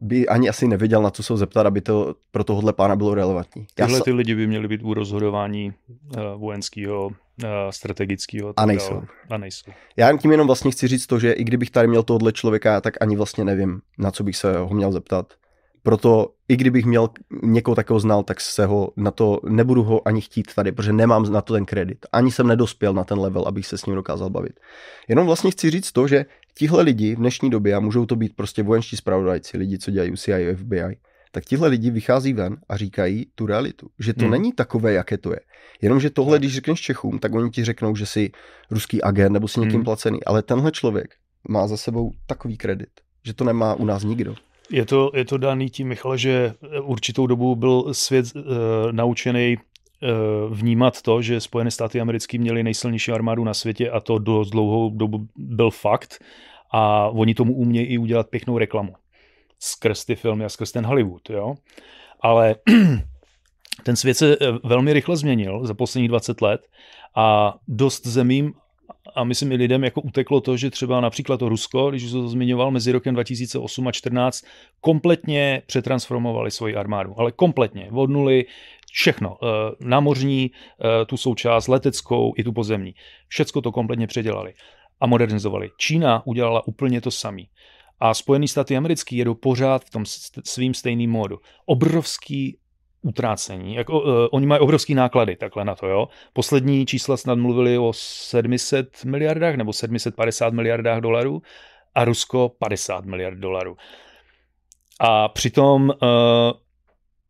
by 0.00 0.28
ani 0.28 0.48
asi 0.48 0.68
nevěděl, 0.68 1.02
na 1.02 1.10
co 1.10 1.22
se 1.22 1.36
zeptat, 1.36 1.66
aby 1.66 1.80
to 1.80 2.14
pro 2.30 2.44
tohohle 2.44 2.72
pána 2.72 2.96
bylo 2.96 3.14
relevantní. 3.14 3.66
Tyhle 3.74 4.00
ty 4.00 4.12
lidi 4.12 4.34
by 4.34 4.46
měli 4.46 4.68
být 4.68 4.82
u 4.82 4.94
rozhodování 4.94 5.72
uh, 6.16 6.40
vojenského, 6.40 7.06
uh, 7.06 7.14
strategického. 7.70 8.54
A 8.56 8.66
nejsou. 8.66 9.02
A 9.30 9.38
nejsou. 9.38 9.70
Já 9.96 10.16
tím 10.16 10.30
jenom 10.30 10.46
vlastně 10.46 10.70
chci 10.70 10.88
říct 10.88 11.06
to, 11.06 11.18
že 11.18 11.32
i 11.32 11.44
kdybych 11.44 11.70
tady 11.70 11.88
měl 11.88 12.02
tohohle 12.02 12.32
člověka, 12.32 12.80
tak 12.80 12.94
ani 13.00 13.16
vlastně 13.16 13.44
nevím, 13.44 13.80
na 13.98 14.10
co 14.10 14.24
bych 14.24 14.36
se 14.36 14.58
ho 14.58 14.74
měl 14.74 14.92
zeptat. 14.92 15.34
Proto 15.82 16.28
i 16.48 16.56
kdybych 16.56 16.84
měl 16.84 17.08
někoho 17.42 17.74
takového 17.74 18.00
znal, 18.00 18.22
tak 18.22 18.40
se 18.40 18.66
ho 18.66 18.92
na 18.96 19.10
to 19.10 19.40
nebudu 19.48 19.82
ho 19.82 20.08
ani 20.08 20.20
chtít 20.20 20.54
tady, 20.54 20.72
protože 20.72 20.92
nemám 20.92 21.32
na 21.32 21.40
to 21.40 21.54
ten 21.54 21.64
kredit. 21.64 22.06
Ani 22.12 22.30
jsem 22.30 22.46
nedospěl 22.46 22.92
na 22.92 23.04
ten 23.04 23.18
level, 23.18 23.44
abych 23.46 23.66
se 23.66 23.78
s 23.78 23.86
ním 23.86 23.96
dokázal 23.96 24.30
bavit. 24.30 24.60
Jenom 25.08 25.26
vlastně 25.26 25.50
chci 25.50 25.70
říct 25.70 25.92
to, 25.92 26.08
že 26.08 26.24
tihle 26.54 26.82
lidi 26.82 27.14
v 27.14 27.18
dnešní 27.18 27.50
době, 27.50 27.74
a 27.74 27.80
můžou 27.80 28.06
to 28.06 28.16
být 28.16 28.36
prostě 28.36 28.62
vojenští 28.62 28.96
spravodajci, 28.96 29.58
lidi, 29.58 29.78
co 29.78 29.90
dělají 29.90 30.16
CIA, 30.16 30.56
FBI, 30.56 30.96
tak 31.32 31.44
tihle 31.44 31.68
lidi 31.68 31.90
vychází 31.90 32.32
ven 32.32 32.56
a 32.68 32.76
říkají 32.76 33.26
tu 33.34 33.46
realitu. 33.46 33.88
Že 33.98 34.14
to 34.14 34.22
hmm. 34.22 34.30
není 34.30 34.52
takové, 34.52 34.92
jaké 34.92 35.18
to 35.18 35.32
je. 35.32 35.40
Jenomže 35.82 36.10
tohle, 36.10 36.38
když 36.38 36.54
řekneš 36.54 36.80
Čechům, 36.80 37.18
tak 37.18 37.34
oni 37.34 37.50
ti 37.50 37.64
řeknou, 37.64 37.96
že 37.96 38.06
jsi 38.06 38.30
ruský 38.70 39.02
agent 39.02 39.32
nebo 39.32 39.48
si 39.48 39.60
někým 39.60 39.74
hmm. 39.74 39.84
placený. 39.84 40.24
Ale 40.24 40.42
tenhle 40.42 40.72
člověk 40.72 41.14
má 41.48 41.66
za 41.66 41.76
sebou 41.76 42.12
takový 42.26 42.56
kredit, 42.56 42.90
že 43.24 43.34
to 43.34 43.44
nemá 43.44 43.74
u 43.74 43.84
nás 43.84 44.04
nikdo. 44.04 44.34
Je 44.70 44.86
to, 44.86 45.10
je 45.14 45.24
to 45.24 45.38
daný 45.38 45.70
tím, 45.70 45.88
Michale, 45.88 46.18
že 46.18 46.54
určitou 46.82 47.26
dobu 47.26 47.56
byl 47.56 47.94
svět 47.94 48.26
uh, 48.34 48.42
naučený 48.90 49.56
vnímat 50.50 51.02
to, 51.02 51.22
že 51.22 51.40
Spojené 51.40 51.70
státy 51.70 52.00
americké 52.00 52.38
měly 52.38 52.62
nejsilnější 52.62 53.12
armádu 53.12 53.44
na 53.44 53.54
světě 53.54 53.90
a 53.90 54.00
to 54.00 54.18
do 54.18 54.44
dlouhou 54.44 54.90
dobu 54.90 55.26
byl 55.36 55.70
fakt 55.70 56.24
a 56.70 57.08
oni 57.08 57.34
tomu 57.34 57.54
umějí 57.54 57.86
i 57.86 57.98
udělat 57.98 58.28
pěknou 58.30 58.58
reklamu 58.58 58.94
skrz 59.60 60.04
ty 60.04 60.16
filmy 60.16 60.44
a 60.44 60.48
skrz 60.48 60.72
ten 60.72 60.86
Hollywood, 60.86 61.30
jo. 61.30 61.54
Ale 62.20 62.54
ten 63.82 63.96
svět 63.96 64.14
se 64.14 64.36
eh, 64.40 64.46
velmi 64.64 64.92
rychle 64.92 65.16
změnil 65.16 65.66
za 65.66 65.74
posledních 65.74 66.08
20 66.08 66.40
let 66.40 66.60
a 67.16 67.54
dost 67.68 68.06
zemím 68.06 68.52
a 69.14 69.24
myslím 69.24 69.52
i 69.52 69.54
lidem 69.54 69.84
jako 69.84 70.00
uteklo 70.00 70.40
to, 70.40 70.56
že 70.56 70.70
třeba 70.70 71.00
například 71.00 71.36
to 71.36 71.48
Rusko, 71.48 71.90
když 71.90 72.10
to 72.10 72.28
zmiňoval 72.28 72.70
mezi 72.70 72.92
rokem 72.92 73.14
2008 73.14 73.82
a 73.82 73.90
2014, 73.90 74.44
kompletně 74.80 75.62
přetransformovali 75.66 76.50
svoji 76.50 76.76
armádu, 76.76 77.14
ale 77.20 77.32
kompletně, 77.32 77.88
od 77.92 78.10
nuly, 78.10 78.44
všechno, 78.92 79.36
eh, 79.42 79.46
námořní, 79.80 80.50
eh, 80.50 81.04
tu 81.04 81.16
součást 81.16 81.68
leteckou 81.68 82.32
i 82.36 82.44
tu 82.44 82.52
pozemní, 82.52 82.94
všecko 83.28 83.60
to 83.60 83.72
kompletně 83.72 84.06
předělali. 84.06 84.54
a 85.00 85.06
modernizovali. 85.06 85.70
Čína 85.76 86.26
udělala 86.26 86.66
úplně 86.66 87.00
to 87.00 87.10
samé. 87.10 87.42
A 88.00 88.14
Spojené 88.14 88.48
státy 88.48 88.76
americké 88.76 89.16
jedou 89.16 89.34
pořád 89.34 89.84
v 89.84 89.90
tom 89.90 90.04
svým 90.44 90.74
stejným 90.74 91.10
módu. 91.10 91.38
Obrovský 91.66 92.58
utrácení. 93.02 93.74
Jako, 93.74 94.00
uh, 94.00 94.10
oni 94.30 94.46
mají 94.46 94.60
obrovský 94.60 94.94
náklady 94.94 95.36
takhle 95.36 95.64
na 95.64 95.74
to, 95.74 95.86
jo. 95.86 96.08
Poslední 96.32 96.86
čísla 96.86 97.16
snad 97.16 97.38
mluvili 97.38 97.78
o 97.78 97.92
700 97.92 99.04
miliardách 99.04 99.54
nebo 99.54 99.72
750 99.72 100.54
miliardách 100.54 101.00
dolarů 101.00 101.42
a 101.94 102.04
Rusko 102.04 102.52
50 102.58 103.04
miliard 103.04 103.38
dolarů. 103.38 103.76
A 105.00 105.28
přitom 105.28 105.88
uh, 105.88 105.96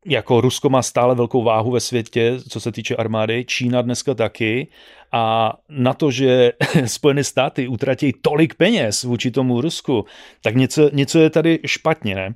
jako 0.06 0.40
Rusko 0.40 0.70
má 0.70 0.82
stále 0.82 1.14
velkou 1.14 1.44
váhu 1.44 1.70
ve 1.70 1.80
světě, 1.80 2.38
co 2.48 2.60
se 2.60 2.72
týče 2.72 2.96
armády, 2.96 3.44
Čína 3.44 3.82
dneska 3.82 4.14
taky 4.14 4.68
a 5.12 5.52
na 5.68 5.94
to, 5.94 6.10
že 6.10 6.52
Spojené 6.86 7.24
státy 7.24 7.68
utratí 7.68 8.12
tolik 8.22 8.54
peněz 8.54 9.04
vůči 9.04 9.30
tomu 9.30 9.60
Rusku, 9.60 10.04
tak 10.42 10.56
něco, 10.56 10.90
něco 10.92 11.18
je 11.18 11.30
tady 11.30 11.58
špatně, 11.66 12.14
ne? 12.14 12.34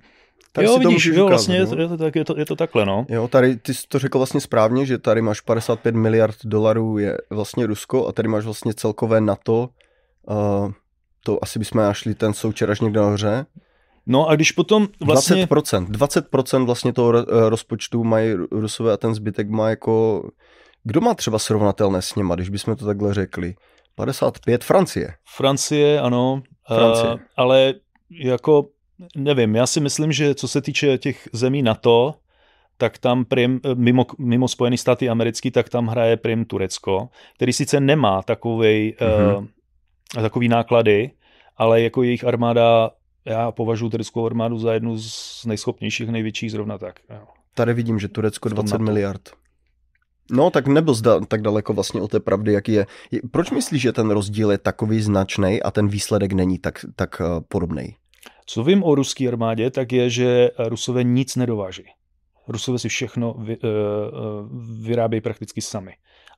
Tady 0.52 0.66
jo, 0.66 0.72
si 0.72 0.82
to 0.82 0.88
vidíš, 0.88 1.06
můžeš 1.06 1.16
jo, 1.16 1.24
ukázat, 1.24 1.30
vlastně 1.30 1.56
je 1.56 1.64
no. 1.64 1.70
to, 1.70 1.80
je, 1.80 1.88
to, 1.88 1.96
tak, 1.96 2.16
je, 2.16 2.24
to, 2.24 2.38
je 2.38 2.46
to 2.46 2.56
takhle, 2.56 2.86
no. 2.86 3.06
Jo, 3.08 3.28
tady 3.28 3.56
ty 3.56 3.74
jsi 3.74 3.88
to 3.88 3.98
řekl 3.98 4.18
vlastně 4.18 4.40
správně, 4.40 4.86
že 4.86 4.98
tady 4.98 5.22
máš 5.22 5.40
55 5.40 5.94
miliard 5.94 6.36
dolarů 6.44 6.98
je 6.98 7.18
vlastně 7.30 7.66
Rusko 7.66 8.06
a 8.06 8.12
tady 8.12 8.28
máš 8.28 8.44
vlastně 8.44 8.74
celkové 8.74 9.20
NATO, 9.20 9.68
uh, 10.28 10.72
to 11.24 11.38
asi 11.42 11.58
bychom 11.58 11.80
našli 11.80 12.14
ten 12.14 12.34
součer 12.34 12.70
až 12.70 12.80
někde 12.80 13.00
nahoře. 13.00 13.46
No 14.06 14.28
a 14.28 14.34
když 14.34 14.52
potom 14.52 14.88
vlastně... 15.04 15.46
20%, 15.46 15.86
20% 15.86 16.64
vlastně 16.64 16.92
toho 16.92 17.14
eh, 17.16 17.50
rozpočtu 17.50 18.04
mají 18.04 18.32
Rusové 18.50 18.92
a 18.92 18.96
ten 18.96 19.14
zbytek 19.14 19.50
má 19.50 19.70
jako... 19.70 20.22
Kdo 20.82 21.00
má 21.00 21.14
třeba 21.14 21.38
srovnatelné 21.38 22.02
s 22.02 22.14
něma, 22.14 22.34
když 22.34 22.48
bychom 22.48 22.76
to 22.76 22.86
takhle 22.86 23.14
řekli? 23.14 23.54
55, 23.94 24.64
Francie. 24.64 25.14
Francie, 25.36 26.00
ano. 26.00 26.42
Francie. 26.66 27.14
Uh, 27.14 27.20
ale 27.36 27.74
jako, 28.10 28.66
nevím, 29.16 29.54
já 29.54 29.66
si 29.66 29.80
myslím, 29.80 30.12
že 30.12 30.34
co 30.34 30.48
se 30.48 30.62
týče 30.62 30.98
těch 30.98 31.28
zemí 31.32 31.62
NATO, 31.62 32.14
tak 32.78 32.98
tam 32.98 33.24
prim, 33.24 33.60
mimo, 33.74 34.06
mimo 34.18 34.48
Spojené 34.48 34.76
státy 34.76 35.08
americký, 35.08 35.50
tak 35.50 35.68
tam 35.68 35.86
hraje 35.86 36.16
prim 36.16 36.44
Turecko, 36.44 37.08
který 37.34 37.52
sice 37.52 37.80
nemá 37.80 38.22
takovej, 38.22 38.96
mm-hmm. 39.00 39.36
uh, 40.16 40.22
takový 40.22 40.48
náklady, 40.48 41.10
ale 41.56 41.82
jako 41.82 42.02
jejich 42.02 42.24
armáda, 42.24 42.90
já 43.24 43.52
považuji 43.52 43.90
tureckou 43.90 44.26
armádu 44.26 44.58
za 44.58 44.74
jednu 44.74 44.98
z 44.98 45.44
nejschopnějších, 45.46 46.08
největších 46.08 46.50
zrovna 46.50 46.78
tak. 46.78 47.00
Jo. 47.10 47.26
Tady 47.54 47.74
vidím, 47.74 47.98
že 47.98 48.08
Turecko 48.08 48.48
V 48.48 48.52
tom 48.52 48.64
20 48.64 48.72
NATO. 48.72 48.84
miliard. 48.84 49.30
No, 50.30 50.50
tak 50.50 50.66
nebyl 50.66 50.94
zda, 50.94 51.20
tak 51.20 51.42
daleko 51.42 51.72
vlastně 51.72 52.00
o 52.00 52.08
té 52.08 52.20
pravdy, 52.20 52.52
jaký 52.52 52.72
je. 52.72 52.86
Proč 53.30 53.50
myslíš, 53.50 53.82
že 53.82 53.92
ten 53.92 54.10
rozdíl 54.10 54.50
je 54.50 54.58
takový 54.58 55.00
značný 55.00 55.62
a 55.62 55.70
ten 55.70 55.88
výsledek 55.88 56.32
není 56.32 56.58
tak, 56.58 56.84
tak 56.96 57.20
uh, 57.20 57.40
podobný? 57.48 57.96
Co 58.46 58.64
vím 58.64 58.84
o 58.84 58.94
ruské 58.94 59.28
armádě, 59.28 59.70
tak 59.70 59.92
je, 59.92 60.10
že 60.10 60.50
Rusové 60.58 61.04
nic 61.04 61.36
nedováží. 61.36 61.84
Rusové 62.48 62.78
si 62.78 62.88
všechno 62.88 63.34
vy, 63.38 63.58
uh, 63.58 63.70
vyrábějí 64.86 65.20
prakticky 65.20 65.60
sami. 65.60 65.92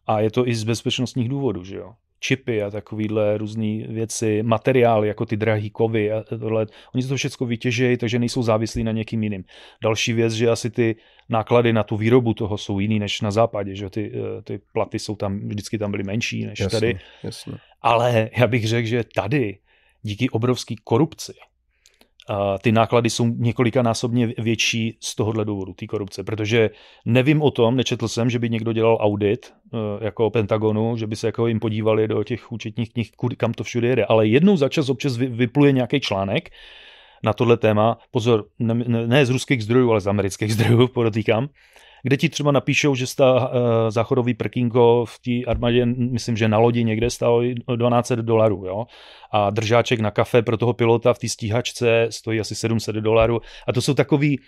A 0.07 0.21
je 0.21 0.31
to 0.31 0.49
i 0.49 0.55
z 0.55 0.64
bezpečnostních 0.64 1.28
důvodů, 1.28 1.64
že 1.64 1.76
jo. 1.76 1.93
Čipy 2.20 2.62
a 2.62 2.70
takovéhle 2.70 3.38
různé 3.38 3.87
věci, 3.88 4.42
materiály 4.42 5.08
jako 5.08 5.26
ty 5.26 5.37
drahý 5.37 5.70
kovy 5.70 6.12
a 6.12 6.23
tohle, 6.23 6.66
oni 6.94 7.02
si 7.02 7.08
to 7.08 7.16
všechno 7.16 7.46
vytěžejí, 7.46 7.96
takže 7.96 8.18
nejsou 8.18 8.42
závislí 8.42 8.85
na 8.85 8.92
někým 8.92 9.23
jiným. 9.23 9.44
Další 9.82 10.12
věc, 10.12 10.32
že 10.32 10.50
asi 10.50 10.70
ty 10.70 10.96
náklady 11.28 11.73
na 11.73 11.82
tu 11.82 11.96
výrobu 11.96 12.35
toho 12.35 12.58
jsou 12.58 12.80
jiný 12.80 12.99
než 12.99 13.20
na 13.20 13.30
západě, 13.30 13.75
že 13.75 13.90
ty, 13.90 14.12
eh, 14.14 14.42
ty 14.42 14.61
platy 14.73 14.99
jsou 14.99 15.16
tam, 15.16 15.49
vždycky 15.49 15.78
tam 15.78 15.90
byly 15.90 16.02
menší 16.02 16.46
než 16.46 16.61
Jasně, 16.61 16.80
tady. 16.80 16.99
jasně. 17.23 17.52
Ale 17.82 18.30
já 18.37 18.46
bych 18.46 18.68
řekl, 18.68 18.88
že 18.88 19.04
tady 19.14 19.58
díky 20.02 20.30
obrovské 20.30 20.75
korupci 20.85 21.32
a 22.28 22.59
ty 22.59 22.73
náklady 22.73 23.11
jsou 23.11 23.26
několikanásobně 23.26 24.35
větší 24.38 24.99
z 25.00 25.14
tohohle 25.14 25.45
důvodu, 25.45 25.73
té 25.73 25.87
korupce, 25.87 26.25
protože 26.25 26.71
nevím 27.04 27.42
o 27.42 27.50
tom, 27.50 27.76
nečetl 27.76 28.09
jsem, 28.09 28.30
že 28.30 28.38
by 28.38 28.50
někdo 28.50 28.73
dělal 28.73 28.99
audit 29.00 29.52
eh, 29.52 30.04
jako 30.04 30.30
Pentagonu, 30.30 30.97
že 30.97 31.06
by 31.06 31.16
se 31.16 31.28
jako 31.28 31.47
jim 31.47 31.61
podívali 31.61 32.09
do 32.09 32.25
těch 32.25 32.52
účetních 32.52 32.92
knih, 32.92 33.11
kam 33.37 33.52
to 33.52 33.64
všude 33.64 33.88
jede, 33.88 34.04
ale 34.04 34.26
jednou 34.26 34.56
za 34.56 34.68
čas 34.68 34.88
občas 34.88 35.16
vy- 35.16 35.26
vypluje 35.26 35.73
nějaký 35.73 36.00
článek 36.00 36.50
na 37.25 37.33
tohle 37.33 37.56
téma, 37.56 37.99
pozor, 38.11 38.45
ne, 38.59 38.75
ne, 38.75 39.06
ne 39.06 39.26
z 39.26 39.30
ruských 39.30 39.64
zdrojů, 39.64 39.90
ale 39.90 40.00
z 40.00 40.06
amerických 40.06 40.54
zdrojů, 40.54 40.88
podotýkám, 40.88 41.49
kde 42.07 42.17
ti 42.17 42.29
třeba 42.29 42.53
napíšou, 42.53 42.95
že 42.95 43.07
sta 43.07 43.35
uh, 43.35 43.61
záchodový 43.89 44.35
prkínko 44.35 45.05
v 45.09 45.19
té 45.19 45.51
armádě, 45.51 45.87
myslím, 45.87 46.37
že 46.37 46.49
na 46.49 46.59
lodi 46.59 46.85
někde 46.85 47.11
stálo 47.11 47.43
1200 47.43 48.17
dolarů, 48.17 48.67
jo. 48.67 48.87
A 49.33 49.51
držáček 49.51 50.01
na 50.01 50.11
kafe 50.11 50.43
pro 50.43 50.57
toho 50.57 50.73
pilota 50.73 51.15
v 51.15 51.19
té 51.19 51.29
stíhačce 51.29 52.07
stojí 52.11 52.41
asi 52.41 52.55
700 52.55 52.97
dolarů. 52.97 53.41
A 53.69 53.73
to 53.73 53.81
jsou 53.81 53.95
takový 53.95 54.41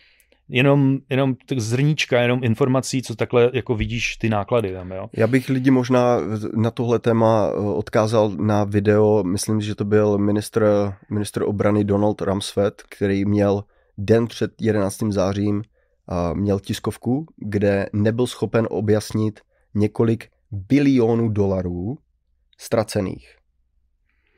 jenom, 0.48 0.98
jenom 1.10 1.34
tak 1.46 1.60
zrníčka, 1.60 2.20
jenom 2.20 2.44
informací, 2.44 3.02
co 3.02 3.16
takhle 3.16 3.50
jako 3.52 3.74
vidíš 3.74 4.16
ty 4.16 4.28
náklady 4.28 4.72
tam, 4.72 4.90
jo. 4.90 5.08
Já 5.12 5.26
bych 5.26 5.48
lidi 5.48 5.70
možná 5.70 6.20
na 6.56 6.70
tohle 6.70 6.98
téma 6.98 7.50
eh, 7.50 7.58
odkázal 7.58 8.30
na 8.30 8.64
video, 8.64 9.22
myslím, 9.24 9.60
že 9.60 9.74
to 9.74 9.84
byl 9.84 10.18
ministr, 10.18 10.92
ministr 11.10 11.42
obrany 11.42 11.84
Donald 11.84 12.20
Rumsfeld, 12.20 12.82
který 12.82 13.24
měl 13.24 13.64
den 13.98 14.26
před 14.26 14.52
11. 14.60 14.98
zářím 15.08 15.62
měl 16.34 16.60
tiskovku, 16.60 17.26
kde 17.36 17.88
nebyl 17.92 18.26
schopen 18.26 18.66
objasnit 18.70 19.40
několik 19.74 20.28
bilionů 20.50 21.28
dolarů 21.28 21.98
ztracených. 22.58 23.34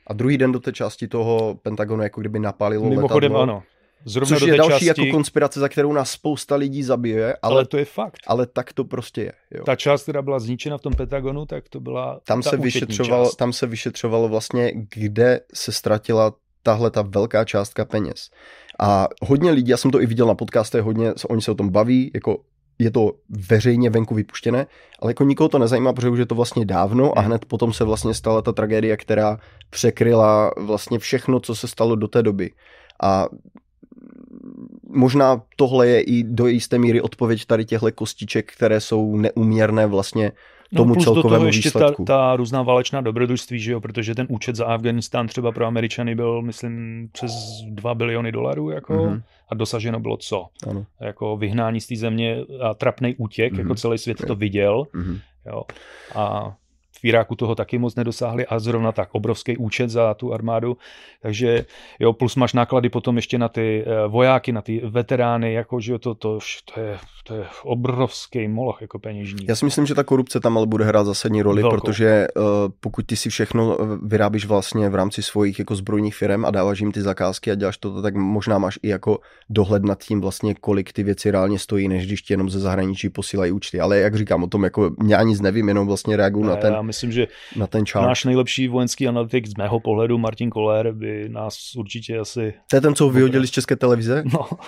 A 0.06 0.12
druhý 0.12 0.38
den 0.38 0.52
do 0.52 0.60
té 0.60 0.72
části 0.72 1.08
toho 1.08 1.54
Pentagonu 1.62 2.02
jako 2.02 2.20
kdyby 2.20 2.38
napálilo 2.38 2.88
Mimochodem 2.88 3.32
letadlo. 3.32 3.42
ano. 3.54 3.62
Zrovna 4.04 4.36
Což 4.36 4.40
do 4.40 4.46
je 4.46 4.52
té 4.52 4.56
další 4.58 4.86
části, 4.86 4.86
jako 4.86 5.16
konspirace, 5.16 5.60
za 5.60 5.68
kterou 5.68 5.92
nás 5.92 6.10
spousta 6.10 6.56
lidí 6.56 6.82
zabije, 6.82 7.36
ale, 7.42 7.54
ale 7.54 7.66
to 7.66 7.76
je 7.76 7.84
fakt. 7.84 8.18
ale 8.26 8.46
tak 8.46 8.72
to 8.72 8.84
prostě 8.84 9.20
je. 9.22 9.32
Jo. 9.50 9.64
Ta 9.64 9.76
část, 9.76 10.02
která 10.02 10.22
byla 10.22 10.38
zničena 10.38 10.78
v 10.78 10.80
tom 10.80 10.92
Pentagonu, 10.92 11.46
tak 11.46 11.68
to 11.68 11.80
byla 11.80 12.20
Tam 12.24 12.42
ta 12.42 12.50
se, 12.50 12.56
účetní 12.56 12.64
vyšetřovalo, 12.64 13.24
část. 13.26 13.36
tam 13.36 13.52
se 13.52 13.66
vyšetřovalo 13.66 14.28
vlastně, 14.28 14.72
kde 14.94 15.40
se 15.54 15.72
ztratila 15.72 16.32
tahle 16.62 16.90
ta 16.90 17.02
velká 17.02 17.44
částka 17.44 17.84
peněz. 17.84 18.30
A 18.80 19.08
hodně 19.22 19.50
lidí, 19.50 19.70
já 19.70 19.76
jsem 19.76 19.90
to 19.90 20.02
i 20.02 20.06
viděl 20.06 20.26
na 20.26 20.34
podcastech, 20.34 20.82
hodně, 20.82 21.12
oni 21.28 21.42
se 21.42 21.50
o 21.50 21.54
tom 21.54 21.68
baví, 21.68 22.10
jako 22.14 22.38
je 22.78 22.90
to 22.90 23.12
veřejně 23.28 23.90
venku 23.90 24.14
vypuštěné, 24.14 24.66
ale 25.00 25.10
jako 25.10 25.24
nikoho 25.24 25.48
to 25.48 25.58
nezajímá, 25.58 25.92
protože 25.92 26.08
už 26.08 26.18
je 26.18 26.26
to 26.26 26.34
vlastně 26.34 26.64
dávno 26.64 27.18
a 27.18 27.20
hned 27.20 27.44
potom 27.44 27.72
se 27.72 27.84
vlastně 27.84 28.14
stala 28.14 28.42
ta 28.42 28.52
tragédie, 28.52 28.96
která 28.96 29.38
překryla 29.70 30.50
vlastně 30.56 30.98
všechno, 30.98 31.40
co 31.40 31.54
se 31.54 31.68
stalo 31.68 31.96
do 31.96 32.08
té 32.08 32.22
doby. 32.22 32.50
A 33.02 33.26
možná 34.88 35.42
tohle 35.56 35.88
je 35.88 36.00
i 36.00 36.22
do 36.22 36.46
jisté 36.46 36.78
míry 36.78 37.00
odpověď 37.00 37.46
tady 37.46 37.64
těchto 37.64 37.92
kostiček, 37.92 38.52
které 38.52 38.80
jsou 38.80 39.16
neuměrné 39.16 39.86
vlastně 39.86 40.32
tomu 40.76 40.88
no, 40.88 40.94
plus 40.94 41.04
do 41.04 41.12
celkovému 41.14 41.38
toho 41.40 41.46
ještě 41.46 41.70
ta, 41.70 41.78
výsledku. 41.78 42.04
ta 42.04 42.36
různá 42.36 42.62
válečná 42.62 43.00
dobrodružství, 43.00 43.60
že 43.60 43.72
jo, 43.72 43.80
protože 43.80 44.14
ten 44.14 44.26
účet 44.30 44.56
za 44.56 44.66
Afganistán 44.66 45.26
třeba 45.26 45.52
pro 45.52 45.66
Američany 45.66 46.14
byl, 46.14 46.42
myslím, 46.42 47.08
přes 47.12 47.62
2 47.66 47.94
biliony 47.94 48.32
dolarů, 48.32 48.70
jako, 48.70 48.92
Mhm. 48.92 49.02
mm-hmm. 49.14 49.22
a 49.48 49.54
dosaženo 49.54 50.00
bylo 50.00 50.16
co? 50.16 50.46
Ano. 50.70 50.86
Jako 51.00 51.36
vyhnání 51.36 51.80
z 51.80 51.86
té 51.86 51.96
země 51.96 52.36
a 52.60 52.74
trapný 52.74 53.14
útěk, 53.16 53.52
mm-hmm. 53.52 53.58
jako 53.58 53.68
Mhm. 53.68 53.76
celý 53.76 53.98
svět 53.98 54.18
to 54.26 54.34
viděl, 54.34 54.84
Mhm. 54.92 55.18
jo, 55.46 55.62
a 56.14 56.54
v 57.00 57.04
Iráku 57.04 57.36
toho 57.36 57.54
taky 57.54 57.78
moc 57.78 57.94
nedosáhli 57.94 58.46
a 58.46 58.58
zrovna 58.58 58.92
tak 58.92 59.08
obrovský 59.12 59.56
účet 59.56 59.90
za 59.90 60.14
tu 60.14 60.34
armádu, 60.34 60.76
takže 61.22 61.64
jo, 61.98 62.12
plus 62.12 62.36
máš 62.36 62.52
náklady 62.52 62.88
potom 62.88 63.16
ještě 63.16 63.38
na 63.38 63.48
ty 63.48 63.84
eh, 63.86 64.08
vojáky, 64.08 64.52
na 64.52 64.62
ty 64.62 64.80
veterány, 64.84 65.52
jako 65.52 65.80
že 65.80 65.92
jo, 65.92 65.98
to, 65.98 66.14
to, 66.14 66.38
to, 66.74 66.80
je, 66.80 66.98
to 67.24 67.34
je 67.34 67.44
obrovský 67.62 68.48
moloch 68.48 68.80
jako 68.80 68.98
peněžní. 68.98 69.46
Já 69.48 69.56
si 69.56 69.64
myslím, 69.64 69.86
že 69.86 69.94
ta 69.94 70.04
korupce 70.04 70.40
tam 70.40 70.56
ale 70.56 70.66
bude 70.66 70.84
hrát 70.84 71.04
zásadní 71.04 71.42
roli, 71.42 71.62
Velkou. 71.62 71.76
protože 71.76 72.26
uh, 72.36 72.44
pokud 72.80 73.06
ty 73.06 73.16
si 73.16 73.30
všechno 73.30 73.76
eh, 73.80 73.84
vyrábíš 74.02 74.46
vlastně 74.46 74.88
v 74.88 74.94
rámci 74.94 75.22
svojich 75.22 75.58
jako 75.58 75.74
zbrojních 75.74 76.14
firm 76.14 76.44
a 76.44 76.50
dáváš 76.50 76.80
jim 76.80 76.92
ty 76.92 77.02
zakázky 77.02 77.50
a 77.50 77.54
děláš 77.54 77.78
to, 77.78 78.02
tak 78.02 78.14
možná 78.14 78.58
máš 78.58 78.78
i 78.82 78.88
jako 78.88 79.18
dohled 79.50 79.84
nad 79.84 79.98
tím 80.04 80.20
vlastně, 80.20 80.54
kolik 80.54 80.92
ty 80.92 81.02
věci 81.02 81.30
reálně 81.30 81.58
stojí, 81.58 81.88
než 81.88 82.06
když 82.06 82.22
ti 82.22 82.32
jenom 82.32 82.50
ze 82.50 82.60
zahraničí 82.60 83.08
posílají 83.08 83.52
účty. 83.52 83.80
Ale 83.80 83.98
jak 83.98 84.14
říkám 84.14 84.42
o 84.42 84.46
tom, 84.46 84.64
jako 84.64 84.90
já 85.06 85.22
nic 85.22 85.40
nevím, 85.40 85.68
jenom 85.68 85.86
vlastně 85.86 86.16
reaguju 86.16 86.46
na 86.46 86.56
ten, 86.56 86.89
myslím, 86.90 87.12
že 87.12 87.26
na 87.56 87.66
ten 87.66 87.86
čas. 87.86 88.02
náš 88.02 88.24
nejlepší 88.24 88.68
vojenský 88.68 89.08
analytik 89.08 89.46
z 89.46 89.54
mého 89.58 89.80
pohledu, 89.80 90.18
Martin 90.18 90.50
Koller, 90.50 90.92
by 90.92 91.28
nás 91.28 91.74
určitě 91.76 92.18
asi... 92.18 92.54
To 92.70 92.76
je 92.76 92.80
ten, 92.80 92.94
co 92.94 93.04
ho 93.04 93.10
vyhodili 93.10 93.46
z 93.46 93.50
české 93.50 93.76
televize? 93.76 94.22
No, 94.32 94.48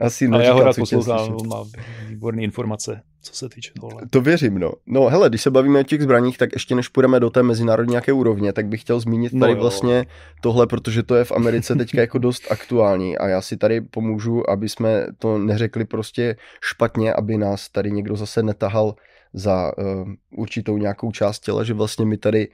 Asi 0.00 0.28
ale 0.28 0.44
já 0.44 0.52
ho 0.52 0.62
rád 0.64 0.76
poslouchám, 0.76 1.36
má 1.48 1.64
výborné 2.08 2.42
informace, 2.42 3.02
co 3.22 3.34
se 3.34 3.48
týče 3.48 3.72
tohle. 3.80 4.02
To 4.10 4.20
věřím, 4.20 4.58
no. 4.58 4.72
No 4.86 5.06
hele, 5.08 5.28
když 5.28 5.42
se 5.42 5.50
bavíme 5.50 5.80
o 5.80 5.82
těch 5.82 6.02
zbraních, 6.02 6.38
tak 6.38 6.52
ještě 6.52 6.74
než 6.74 6.88
půjdeme 6.88 7.20
do 7.20 7.30
té 7.30 7.42
mezinárodní 7.42 7.90
nějaké 7.90 8.12
úrovně, 8.12 8.52
tak 8.52 8.66
bych 8.66 8.80
chtěl 8.80 9.00
zmínit 9.00 9.32
No 9.32 9.40
tady 9.40 9.52
jo. 9.52 9.58
vlastně 9.58 10.06
tohle, 10.40 10.66
protože 10.66 11.02
to 11.02 11.14
je 11.14 11.24
v 11.24 11.32
Americe 11.32 11.74
teďka 11.74 12.00
jako 12.00 12.18
dost 12.18 12.52
aktuální 12.52 13.18
a 13.18 13.28
já 13.28 13.40
si 13.42 13.56
tady 13.56 13.80
pomůžu, 13.80 14.50
aby 14.50 14.68
jsme 14.68 15.06
to 15.18 15.38
neřekli 15.38 15.84
prostě 15.84 16.36
špatně, 16.60 17.14
aby 17.14 17.38
nás 17.38 17.68
tady 17.68 17.92
někdo 17.92 18.16
zase 18.16 18.42
netahal 18.42 18.94
za 19.36 19.72
uh, 19.78 20.12
určitou 20.30 20.78
nějakou 20.78 21.12
část 21.12 21.40
těla, 21.40 21.64
že 21.64 21.74
vlastně 21.74 22.06
my 22.06 22.16
tady 22.16 22.48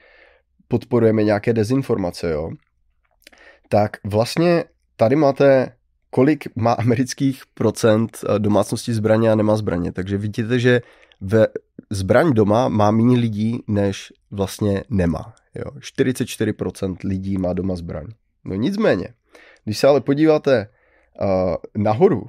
podporujeme 0.67 1.23
nějaké 1.23 1.53
dezinformace, 1.53 2.31
jo, 2.31 2.51
tak 3.69 3.97
vlastně 4.03 4.63
tady 4.95 5.15
máte 5.15 5.71
kolik 6.13 6.55
má 6.55 6.73
amerických 6.73 7.43
procent 7.53 8.17
eh, 8.21 8.39
domácností 8.39 8.93
zbraně 8.93 9.31
a 9.31 9.35
nemá 9.35 9.57
zbraně. 9.57 9.91
Takže 9.91 10.17
vidíte, 10.17 10.59
že 10.59 10.81
ve 11.21 11.47
zbraň 11.89 12.33
doma 12.33 12.69
má 12.69 12.91
méně 12.91 13.17
lidí, 13.17 13.63
než 13.67 14.13
vlastně 14.31 14.83
nemá. 14.89 15.33
Jo. 15.55 15.65
44% 15.79 16.95
lidí 17.03 17.37
má 17.37 17.53
doma 17.53 17.75
zbraň. 17.75 18.05
No 18.45 18.55
nicméně, 18.55 19.07
když 19.63 19.77
se 19.77 19.87
ale 19.87 20.01
podíváte 20.01 20.69
uh, 21.21 21.55
nahoru, 21.77 22.27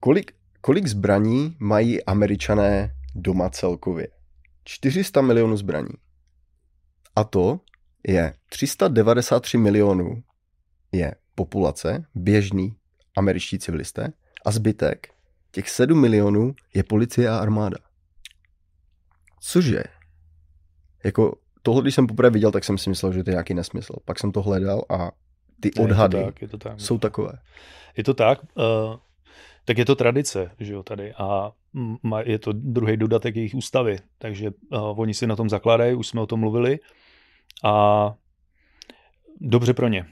kolik, 0.00 0.32
kolik 0.60 0.86
zbraní 0.86 1.56
mají 1.58 2.04
američané 2.04 2.94
doma 3.14 3.50
celkově? 3.50 4.08
400 4.64 5.20
milionů 5.20 5.56
zbraní. 5.56 5.94
A 7.16 7.24
to 7.24 7.60
je 8.08 8.34
393 8.48 9.58
milionů 9.58 10.22
je 10.92 11.14
populace, 11.34 12.04
běžný 12.14 12.76
američtí 13.16 13.58
civilisté 13.58 14.12
a 14.46 14.50
zbytek, 14.50 15.08
těch 15.50 15.70
7 15.70 16.00
milionů, 16.00 16.54
je 16.74 16.82
policie 16.82 17.28
a 17.28 17.38
armáda. 17.38 17.76
Cože? 19.40 19.82
Jako 21.04 21.36
tohle, 21.62 21.82
když 21.82 21.94
jsem 21.94 22.06
poprvé 22.06 22.30
viděl, 22.30 22.50
tak 22.50 22.64
jsem 22.64 22.78
si 22.78 22.90
myslel, 22.90 23.12
že 23.12 23.24
to 23.24 23.30
je 23.30 23.34
nějaký 23.34 23.54
nesmysl. 23.54 23.94
Pak 24.04 24.18
jsem 24.18 24.32
to 24.32 24.42
hledal 24.42 24.84
a 24.88 25.10
ty 25.60 25.72
odhady 25.72 26.16
je 26.16 26.24
to 26.24 26.30
tak, 26.30 26.42
je 26.42 26.48
to 26.48 26.58
tak, 26.58 26.80
jsou 26.80 26.98
takové. 26.98 27.32
Je 27.96 28.04
to 28.04 28.14
tak, 28.14 28.38
uh, 28.42 28.96
tak 29.64 29.78
je 29.78 29.84
to 29.84 29.96
tradice, 29.96 30.50
že 30.60 30.72
jo, 30.72 30.82
tady 30.82 31.12
a 31.12 31.52
je 32.24 32.38
to 32.38 32.52
druhý 32.52 32.96
dodatek 32.96 33.36
jejich 33.36 33.54
ústavy, 33.54 33.98
takže 34.18 34.50
uh, 34.50 35.00
oni 35.00 35.14
si 35.14 35.26
na 35.26 35.36
tom 35.36 35.48
zakládají, 35.48 35.94
už 35.94 36.06
jsme 36.06 36.20
o 36.20 36.26
tom 36.26 36.40
mluvili 36.40 36.78
a 37.64 38.14
dobře 39.40 39.74
pro 39.74 39.88
ně. 39.88 40.06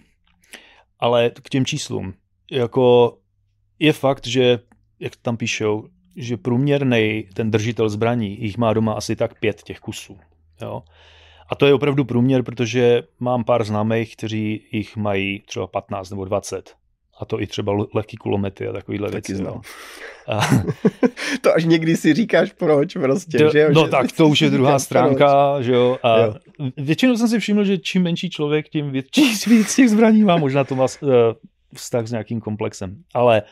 Ale 0.98 1.30
k 1.30 1.48
těm 1.48 1.66
číslům, 1.66 2.14
jako 2.50 3.18
je 3.78 3.92
fakt, 3.92 4.26
že, 4.26 4.58
jak 5.00 5.16
tam 5.16 5.36
píšou, 5.36 5.88
že 6.16 6.36
průměrný 6.36 7.28
ten 7.34 7.50
držitel 7.50 7.88
zbraní 7.88 8.42
jich 8.42 8.58
má 8.58 8.72
doma 8.72 8.92
asi 8.92 9.16
tak 9.16 9.40
pět 9.40 9.62
těch 9.62 9.80
kusů. 9.80 10.18
Jo? 10.62 10.82
A 11.48 11.54
to 11.54 11.66
je 11.66 11.74
opravdu 11.74 12.04
průměr, 12.04 12.42
protože 12.42 13.02
mám 13.20 13.44
pár 13.44 13.64
známých, 13.64 14.16
kteří 14.16 14.68
jich 14.72 14.96
mají 14.96 15.40
třeba 15.40 15.66
15 15.66 16.10
nebo 16.10 16.24
20. 16.24 16.76
A 17.20 17.24
to 17.24 17.40
i 17.40 17.46
třeba 17.46 17.72
lehký 17.94 18.16
kulomety 18.16 18.68
a 18.68 18.72
takovýhle 18.72 19.10
Taky 19.10 19.32
věci. 19.32 19.34
Znám. 19.34 19.60
A... 20.28 20.40
to 21.40 21.54
až 21.54 21.64
někdy 21.64 21.96
si 21.96 22.14
říkáš 22.14 22.52
proč 22.52 22.92
prostě, 22.94 23.38
to, 23.38 23.52
že 23.52 23.60
jo? 23.60 23.68
No 23.72 23.84
že 23.84 23.90
tak 23.90 24.12
to 24.12 24.28
už 24.28 24.42
je 24.42 24.50
druhá 24.50 24.78
stránka, 24.78 25.52
proč. 25.54 25.64
že 25.64 25.72
jo. 25.72 25.98
A 26.02 26.18
jo. 26.18 26.34
většinou 26.76 27.16
jsem 27.16 27.28
si 27.28 27.38
všiml, 27.38 27.64
že 27.64 27.78
čím 27.78 28.02
menší 28.02 28.30
člověk, 28.30 28.68
tím 28.68 28.90
větší 28.90 29.34
víc 29.50 29.76
těch 29.76 29.90
zbraní 29.90 30.22
má. 30.22 30.36
Možná 30.36 30.64
to 30.64 30.74
má 30.74 30.84
uh, 30.84 31.10
vztah 31.74 32.06
s 32.06 32.10
nějakým 32.10 32.40
komplexem. 32.40 33.02
Ale 33.14 33.42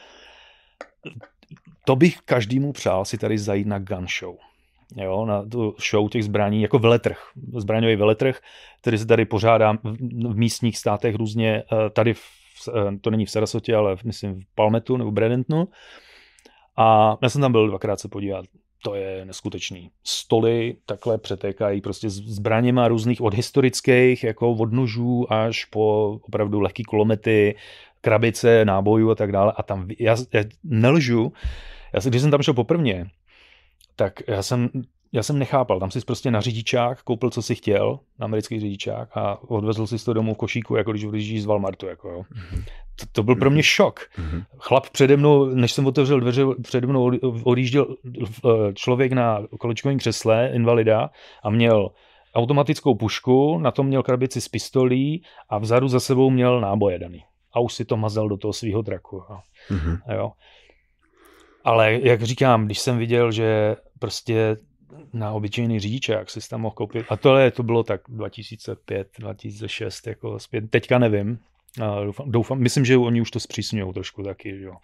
to 1.85 1.97
bych 1.97 2.19
každému 2.25 2.73
přál 2.73 3.05
si 3.05 3.19
tady 3.19 3.39
zajít 3.39 3.67
na 3.67 3.79
gun 3.79 4.07
show. 4.21 4.37
Jo, 4.97 5.25
na 5.25 5.43
tu 5.43 5.75
show 5.91 6.09
těch 6.09 6.25
zbraní, 6.25 6.63
jako 6.63 6.79
veletrh, 6.79 7.19
zbraňový 7.57 7.97
veletrh, 7.97 8.39
který 8.81 8.99
se 8.99 9.07
tady 9.07 9.25
pořádá 9.25 9.73
v 10.29 10.37
místních 10.37 10.79
státech 10.79 11.15
různě, 11.15 11.63
eh, 11.73 11.91
tady 11.91 12.15
v, 12.15 12.21
eh, 12.21 12.40
to 13.01 13.11
není 13.11 13.27
v 13.27 13.31
Sarasotě, 13.31 13.75
ale 13.75 13.97
v, 13.97 14.05
myslím 14.05 14.41
v 14.41 14.55
Palmetu 14.55 14.97
nebo 14.97 15.11
Bredentonu. 15.11 15.69
A 16.77 17.17
já 17.23 17.29
jsem 17.29 17.41
tam 17.41 17.53
byl 17.53 17.69
dvakrát 17.69 18.01
se 18.01 18.09
podívat. 18.09 18.45
To 18.85 18.95
je 18.95 19.25
neskutečný. 19.25 19.91
Stoly 20.05 20.77
takhle 20.87 21.19
přetékají 21.19 21.81
prostě 21.81 22.11
zbraněma 22.11 22.89
různých 22.89 23.21
od 23.21 23.35
historických, 23.35 24.25
jako 24.25 24.53
od 24.53 24.73
nožů 24.73 25.33
až 25.33 25.65
po 25.65 26.19
opravdu 26.23 26.61
lehký 26.61 26.83
kulomety, 26.83 27.57
krabice 28.01 28.65
nábojů 28.65 29.11
a 29.11 29.15
tak 29.15 29.33
dále. 29.33 29.53
A 29.57 29.63
tam, 29.63 29.89
já, 29.99 30.17
já 30.33 30.45
nelžu, 30.65 31.33
já, 31.95 32.11
když 32.11 32.23
jsem 32.23 32.31
tam 32.31 32.43
šel 32.43 32.55
poprvně, 32.55 33.07
tak 33.97 34.23
já 34.29 34.43
jsem, 34.43 34.71
já 35.13 35.23
jsem 35.23 35.39
nechápal, 35.39 35.81
tam 35.81 35.91
si 35.91 36.01
prostě 36.01 36.31
na 36.31 36.41
řidičák 36.41 37.03
koupil, 37.03 37.31
co 37.31 37.43
si 37.43 37.55
chtěl, 37.55 37.99
na 38.19 38.25
americký 38.25 38.61
řidičák 38.61 39.17
a 39.17 39.51
odvezl 39.51 39.87
si 39.87 40.05
to 40.05 40.13
domů 40.13 40.35
v 40.35 40.37
košíku, 40.37 40.77
jako 40.77 40.91
když 40.91 41.05
odjíždíš 41.05 41.43
z 41.43 41.47
Walmartu. 41.47 41.87
Jako, 41.87 42.09
jo. 42.09 42.23
To, 43.01 43.07
to 43.13 43.23
byl 43.23 43.37
pro 43.37 43.51
mě 43.51 43.63
šok. 43.63 44.01
Mm-hmm. 44.01 44.45
Chlap 44.59 44.91
přede 44.91 45.17
mnou, 45.17 45.45
než 45.45 45.73
jsem 45.73 45.87
otevřel 45.87 46.21
dveře, 46.21 46.43
přede 46.63 46.87
mnou 46.87 47.11
odjížděl 47.45 47.97
eh, 48.07 48.73
člověk 48.75 49.13
na 49.13 49.43
kolečkovém 49.61 49.99
křesle, 49.99 50.51
invalida, 50.55 51.11
a 51.45 51.51
měl 51.51 51.91
automatickou 52.35 52.95
pušku, 52.95 53.59
na 53.59 53.71
tom 53.71 53.87
měl 53.87 54.03
krabici 54.03 54.41
s 54.41 54.49
pistolí 54.49 55.23
a 55.49 55.59
vzadu 55.59 55.89
za 55.89 56.01
sebou 56.01 56.31
měl 56.31 56.61
náboje 56.61 56.99
daný 56.99 57.25
a 57.53 57.61
už 57.61 57.75
si 57.75 57.85
to 57.85 57.97
mazel 57.97 58.29
do 58.29 58.37
toho 58.37 58.53
svého 58.53 58.83
traku. 58.83 59.17
Jo. 59.17 59.39
Mm-hmm. 59.71 59.99
jo. 60.15 60.33
Ale 61.65 61.99
jak 62.03 62.23
říkám, 62.23 62.67
když 62.67 62.79
jsem 62.79 62.99
viděl, 62.99 63.33
že 63.33 63.77
prostě 63.99 64.57
na 65.13 65.33
obyčejný 65.33 65.81
řidičák 65.81 66.31
si 66.31 66.49
tam 66.49 66.61
mohl 66.61 66.75
koupit, 66.75 67.07
a 67.09 67.17
tohle 67.17 67.51
to 67.51 67.63
bylo 67.63 67.83
tak 67.83 68.01
2005, 68.09 69.09
2006, 69.19 70.07
jako 70.07 70.39
zpět, 70.39 70.71
teďka 70.71 70.99
nevím, 70.99 71.39
doufám, 72.05 72.31
doufám, 72.31 72.59
myslím, 72.59 72.85
že 72.85 72.97
oni 72.97 73.21
už 73.21 73.31
to 73.31 73.41
zpřísňují 73.41 73.93
trošku 73.93 74.23
taky, 74.23 74.61
jo. 74.61 74.75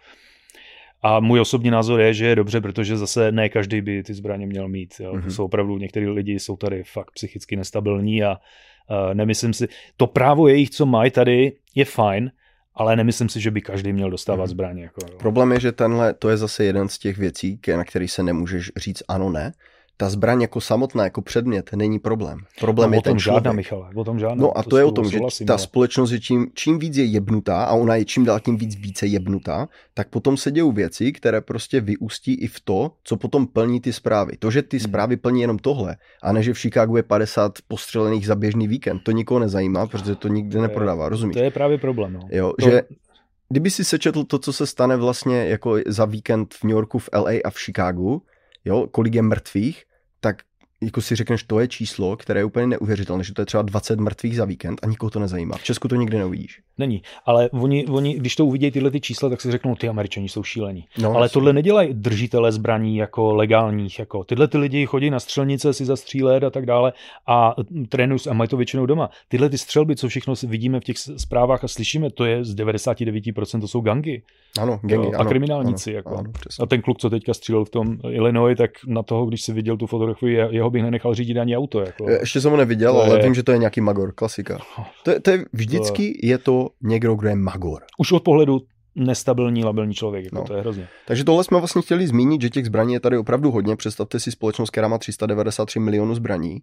A 1.01 1.19
můj 1.19 1.39
osobní 1.39 1.71
názor 1.71 2.01
je, 2.01 2.13
že 2.13 2.25
je 2.25 2.35
dobře, 2.35 2.61
protože 2.61 2.97
zase 2.97 3.31
ne 3.31 3.49
každý 3.49 3.81
by 3.81 4.03
ty 4.03 4.13
zbraně 4.13 4.45
měl 4.45 4.67
mít. 4.67 4.93
Jo. 4.99 5.13
Mm-hmm. 5.13 5.27
Jsou 5.27 5.45
opravdu, 5.45 5.77
některý 5.77 6.07
lidi 6.07 6.39
jsou 6.39 6.57
tady 6.57 6.83
fakt 6.83 7.11
psychicky 7.11 7.55
nestabilní 7.55 8.23
a 8.23 8.31
uh, 8.31 9.13
nemyslím 9.13 9.53
si, 9.53 9.67
to 9.97 10.07
právo 10.07 10.47
jejich, 10.47 10.69
co 10.69 10.85
mají 10.85 11.11
tady, 11.11 11.53
je 11.75 11.85
fajn, 11.85 12.31
ale 12.75 12.95
nemyslím 12.95 13.29
si, 13.29 13.41
že 13.41 13.51
by 13.51 13.61
každý 13.61 13.93
měl 13.93 14.09
dostávat 14.09 14.43
hmm. 14.43 14.51
zbraně. 14.51 14.83
Jako, 14.83 15.01
Problém 15.19 15.51
je, 15.51 15.59
že 15.59 15.71
tenhle, 15.71 16.13
to 16.13 16.29
je 16.29 16.37
zase 16.37 16.63
jeden 16.63 16.89
z 16.89 16.97
těch 16.97 17.17
věcí, 17.17 17.59
na 17.75 17.83
který 17.83 18.07
se 18.07 18.23
nemůžeš 18.23 18.71
říct 18.77 19.03
ano, 19.07 19.29
ne, 19.29 19.53
ta 19.97 20.09
zbraň 20.09 20.41
jako 20.41 20.61
samotná, 20.61 21.03
jako 21.03 21.21
předmět, 21.21 21.73
není 21.75 21.99
problém. 21.99 22.39
Problém 22.59 22.89
no, 22.89 22.95
je 22.95 22.99
o 22.99 23.01
tom 23.01 23.13
ten 23.13 23.19
žádná, 23.19 23.51
Michale, 23.51 23.89
o 23.95 24.03
tom 24.03 24.19
žádná. 24.19 24.41
No 24.41 24.57
a 24.57 24.63
to, 24.63 24.69
to 24.69 24.77
je 24.77 24.83
o 24.83 24.91
tom, 24.91 25.09
že 25.09 25.19
ta 25.47 25.53
ale... 25.53 25.59
společnost 25.59 26.11
je 26.11 26.19
čím, 26.19 26.47
čím 26.53 26.79
víc 26.79 26.97
je 26.97 27.05
jebnutá 27.05 27.63
a 27.63 27.73
ona 27.73 27.95
je 27.95 28.05
čím 28.05 28.25
dál 28.25 28.39
tím 28.39 28.57
víc 28.57 28.75
více 28.75 29.07
jebnutá, 29.07 29.67
tak 29.93 30.09
potom 30.09 30.37
se 30.37 30.51
dějou 30.51 30.71
věci, 30.71 31.11
které 31.11 31.41
prostě 31.41 31.81
vyústí 31.81 32.33
i 32.33 32.47
v 32.47 32.59
to, 32.59 32.91
co 33.03 33.17
potom 33.17 33.47
plní 33.47 33.81
ty 33.81 33.93
zprávy. 33.93 34.37
To, 34.39 34.51
že 34.51 34.61
ty 34.61 34.77
hmm. 34.77 34.83
zprávy 34.83 35.17
plní 35.17 35.41
jenom 35.41 35.59
tohle, 35.59 35.95
a 36.23 36.31
ne, 36.31 36.43
že 36.43 36.53
v 36.53 36.57
Chicagu 36.57 36.97
je 36.97 37.03
50 37.03 37.53
postřelených 37.67 38.27
za 38.27 38.35
běžný 38.35 38.67
víkend, 38.67 39.03
to 39.03 39.11
nikoho 39.11 39.39
nezajímá, 39.39 39.87
protože 39.87 40.15
to 40.15 40.27
nikdy 40.27 40.61
neprodává, 40.61 41.09
rozumíš? 41.09 41.37
To 41.37 41.43
je 41.43 41.51
právě 41.51 41.77
problém. 41.77 42.13
No. 42.13 42.19
Jo, 42.31 42.53
to... 42.59 42.69
že 42.69 42.81
kdyby 43.49 43.69
si 43.69 43.85
sečetl 43.85 44.23
to, 44.23 44.39
co 44.39 44.53
se 44.53 44.67
stane 44.67 44.97
vlastně 44.97 45.45
jako 45.45 45.77
za 45.85 46.05
víkend 46.05 46.53
v 46.53 46.63
New 46.63 46.71
Yorku, 46.71 46.99
v 46.99 47.09
LA 47.13 47.31
a 47.45 47.49
v 47.49 47.57
Chicagu, 47.57 48.21
jo, 48.65 48.87
kolik 48.87 49.15
je 49.15 49.21
mrtvých, 49.21 49.83
jako 50.81 51.01
si 51.01 51.15
řekneš, 51.15 51.43
to 51.43 51.59
je 51.59 51.67
číslo, 51.67 52.17
které 52.17 52.39
je 52.39 52.45
úplně 52.45 52.67
neuvěřitelné, 52.67 53.23
že 53.23 53.33
to 53.33 53.41
je 53.41 53.45
třeba 53.45 53.63
20 53.63 53.99
mrtvých 53.99 54.35
za 54.35 54.45
víkend 54.45 54.79
a 54.83 54.87
nikoho 54.87 55.09
to 55.09 55.19
nezajímá. 55.19 55.57
V 55.57 55.63
Česku 55.63 55.87
to 55.87 55.95
nikdy 55.95 56.17
neuvidíš. 56.17 56.61
Není, 56.77 57.01
ale 57.25 57.49
oni, 57.49 57.85
oni 57.85 58.13
když 58.13 58.35
to 58.35 58.45
uvidí 58.45 58.71
tyhle 58.71 58.91
ty 58.91 59.01
čísla, 59.01 59.29
tak 59.29 59.41
si 59.41 59.51
řeknou, 59.51 59.75
ty 59.75 59.89
američani 59.89 60.29
jsou 60.29 60.43
šílení. 60.43 60.85
No, 60.97 61.11
ale 61.11 61.29
tohle 61.29 61.53
nedělají 61.53 61.93
držitele 61.93 62.51
zbraní 62.51 62.97
jako 62.97 63.35
legálních. 63.35 63.99
Jako. 63.99 64.23
Tyhle 64.23 64.47
ty 64.47 64.57
lidi 64.57 64.85
chodí 64.85 65.09
na 65.09 65.19
střelnice 65.19 65.73
si 65.73 65.85
zastřílet 65.85 66.43
a 66.43 66.49
tak 66.49 66.65
dále 66.65 66.93
a 67.27 67.55
trénují 67.89 68.19
a 68.29 68.33
mají 68.33 68.47
to 68.47 68.57
většinou 68.57 68.85
doma. 68.85 69.09
Tyhle 69.27 69.49
ty 69.49 69.57
střelby, 69.57 69.95
co 69.95 70.07
všechno 70.07 70.33
vidíme 70.47 70.79
v 70.79 70.83
těch 70.83 70.97
zprávách 70.97 71.63
a 71.63 71.67
slyšíme, 71.67 72.09
to 72.09 72.25
je 72.25 72.45
z 72.45 72.55
99% 72.55 73.61
to 73.61 73.67
jsou 73.67 73.81
gangy. 73.81 74.21
Ano, 74.59 74.79
gangy, 74.83 75.07
jo, 75.07 75.11
a 75.13 75.19
ano, 75.19 75.29
kriminálníci. 75.29 75.89
Ano, 75.89 75.95
jako. 75.95 76.17
ano, 76.17 76.31
a 76.61 76.65
ten 76.65 76.81
kluk, 76.81 76.97
co 76.97 77.09
teďka 77.09 77.33
střílel 77.33 77.65
v 77.65 77.69
tom 77.69 77.97
Illinois, 78.09 78.57
tak 78.57 78.71
na 78.87 79.03
toho, 79.03 79.25
když 79.25 79.41
si 79.41 79.53
viděl 79.53 79.77
tu 79.77 79.87
fotografii, 79.87 80.37
jeho 80.49 80.66
bych 80.69 80.83
nenechal 80.83 81.15
řídit 81.15 81.37
ani 81.37 81.57
auto. 81.57 81.79
Jako. 81.79 82.09
Ještě 82.09 82.41
jsem 82.41 82.51
ho 82.51 82.57
neviděl, 82.57 82.93
to 82.93 83.03
ale 83.03 83.17
je... 83.17 83.23
vím, 83.23 83.35
že 83.35 83.43
to 83.43 83.51
je 83.51 83.57
nějaký 83.57 83.81
magor, 83.81 84.13
klasika. 84.15 84.57
To 85.03 85.11
je, 85.11 85.19
to 85.19 85.31
je 85.31 85.45
vždycky 85.53 86.13
to... 86.13 86.27
je 86.27 86.37
to 86.37 86.69
někdo, 86.83 87.15
kdo 87.15 87.27
je 87.29 87.35
magor. 87.35 87.83
Už 87.97 88.11
od 88.11 88.23
pohledu 88.23 88.61
nestabilní, 88.95 89.63
labilní 89.63 89.93
člověk, 89.93 90.25
jako 90.25 90.35
no. 90.35 90.43
to 90.43 90.53
je 90.53 90.61
hrozně. 90.61 90.87
Takže 91.07 91.23
tohle 91.23 91.43
jsme 91.43 91.57
vlastně 91.57 91.81
chtěli 91.81 92.07
zmínit, 92.07 92.41
že 92.41 92.49
těch 92.49 92.65
zbraní 92.65 92.93
je 92.93 92.99
tady 92.99 93.17
opravdu 93.17 93.51
hodně. 93.51 93.75
Představte 93.75 94.19
si 94.19 94.31
společnost, 94.31 94.69
která 94.69 94.87
má 94.87 94.97
393 94.97 95.79
milionů 95.79 96.15
zbraní 96.15 96.57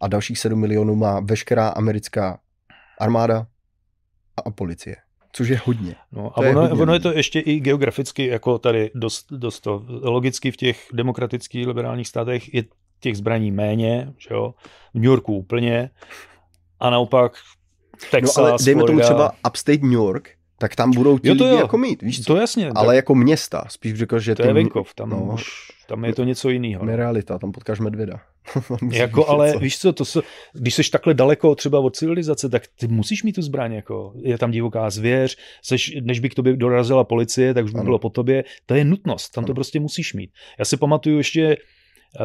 a 0.00 0.08
dalších 0.08 0.38
7 0.38 0.60
milionů 0.60 0.94
má 0.94 1.20
veškerá 1.20 1.68
americká 1.68 2.38
armáda 3.00 3.46
a 4.46 4.50
policie 4.50 4.96
což 5.32 5.48
je 5.48 5.60
hodně. 5.64 5.94
No, 6.12 6.26
a 6.26 6.34
to 6.34 6.40
ono, 6.40 6.48
je 6.48 6.54
hodně 6.54 6.82
ono 6.82 6.94
je 6.94 7.00
to 7.00 7.12
ještě 7.12 7.40
i 7.40 7.60
geograficky 7.60 8.26
jako 8.26 8.58
tady 8.58 8.90
dost, 8.94 9.32
dost 9.32 9.60
to. 9.60 9.84
Logicky 9.88 10.50
v 10.50 10.56
těch 10.56 10.86
demokratických 10.92 11.66
liberálních 11.66 12.08
státech 12.08 12.54
je 12.54 12.64
těch 13.02 13.16
zbraní 13.16 13.50
méně, 13.50 14.12
že 14.18 14.34
jo? 14.34 14.54
v 14.90 14.94
New 14.94 15.04
Yorku 15.04 15.36
úplně 15.36 15.90
a 16.80 16.90
naopak 16.90 17.32
Texas, 18.10 18.36
no, 18.36 18.42
ale 18.42 18.56
dejme 18.64 18.78
Florida. 18.78 18.86
tomu 18.86 19.00
třeba 19.00 19.32
upstate 19.48 19.78
New 19.82 19.92
York, 19.92 20.30
tak 20.58 20.76
tam 20.76 20.90
budou 20.90 21.18
ti 21.18 21.28
jo, 21.28 21.34
to 21.34 21.44
lidi 21.44 21.56
jo. 21.56 21.60
jako 21.60 21.78
mít, 21.78 22.02
víš 22.02 22.22
co? 22.22 22.32
To 22.32 22.40
jasně. 22.40 22.70
Ale 22.74 22.86
tak... 22.86 22.96
jako 22.96 23.14
města, 23.14 23.64
spíš 23.68 23.94
řekl, 23.94 24.18
že... 24.18 24.34
To 24.34 24.42
ty... 24.42 24.48
je 24.48 24.54
venkov, 24.54 24.94
tam, 24.94 25.10
no, 25.10 25.30
už, 25.34 25.44
tam 25.88 26.04
je 26.04 26.14
to 26.14 26.24
něco 26.24 26.50
jiného. 26.50 26.84
Nerealita, 26.84 27.38
tam 27.38 27.52
potkáš 27.52 27.80
medvěda. 27.80 28.20
jako, 28.92 29.28
ale 29.28 29.52
co? 29.52 29.58
víš 29.58 29.78
co, 29.78 29.92
to 29.92 30.04
se, 30.04 30.20
když 30.52 30.74
jsi 30.74 30.90
takhle 30.90 31.14
daleko 31.14 31.54
třeba 31.54 31.80
od 31.80 31.96
civilizace, 31.96 32.48
tak 32.48 32.62
ty 32.78 32.88
musíš 32.88 33.22
mít 33.22 33.32
tu 33.32 33.42
zbraň, 33.42 33.72
jako 33.72 34.12
je 34.16 34.38
tam 34.38 34.50
divoká 34.50 34.90
zvěř, 34.90 35.36
seš, 35.62 35.96
než 36.02 36.20
by 36.20 36.28
k 36.28 36.34
tobě 36.34 36.56
dorazila 36.56 37.04
policie, 37.04 37.54
tak 37.54 37.64
už 37.64 37.70
by 37.70 37.78
ano. 37.78 37.84
bylo 37.84 37.98
po 37.98 38.10
tobě, 38.10 38.44
to 38.66 38.74
je 38.74 38.84
nutnost, 38.84 39.30
tam 39.30 39.42
ano. 39.42 39.46
to 39.46 39.54
prostě 39.54 39.80
musíš 39.80 40.14
mít. 40.14 40.30
Já 40.58 40.64
si 40.64 40.76
pamatuju 40.76 41.18
ještě 41.18 41.56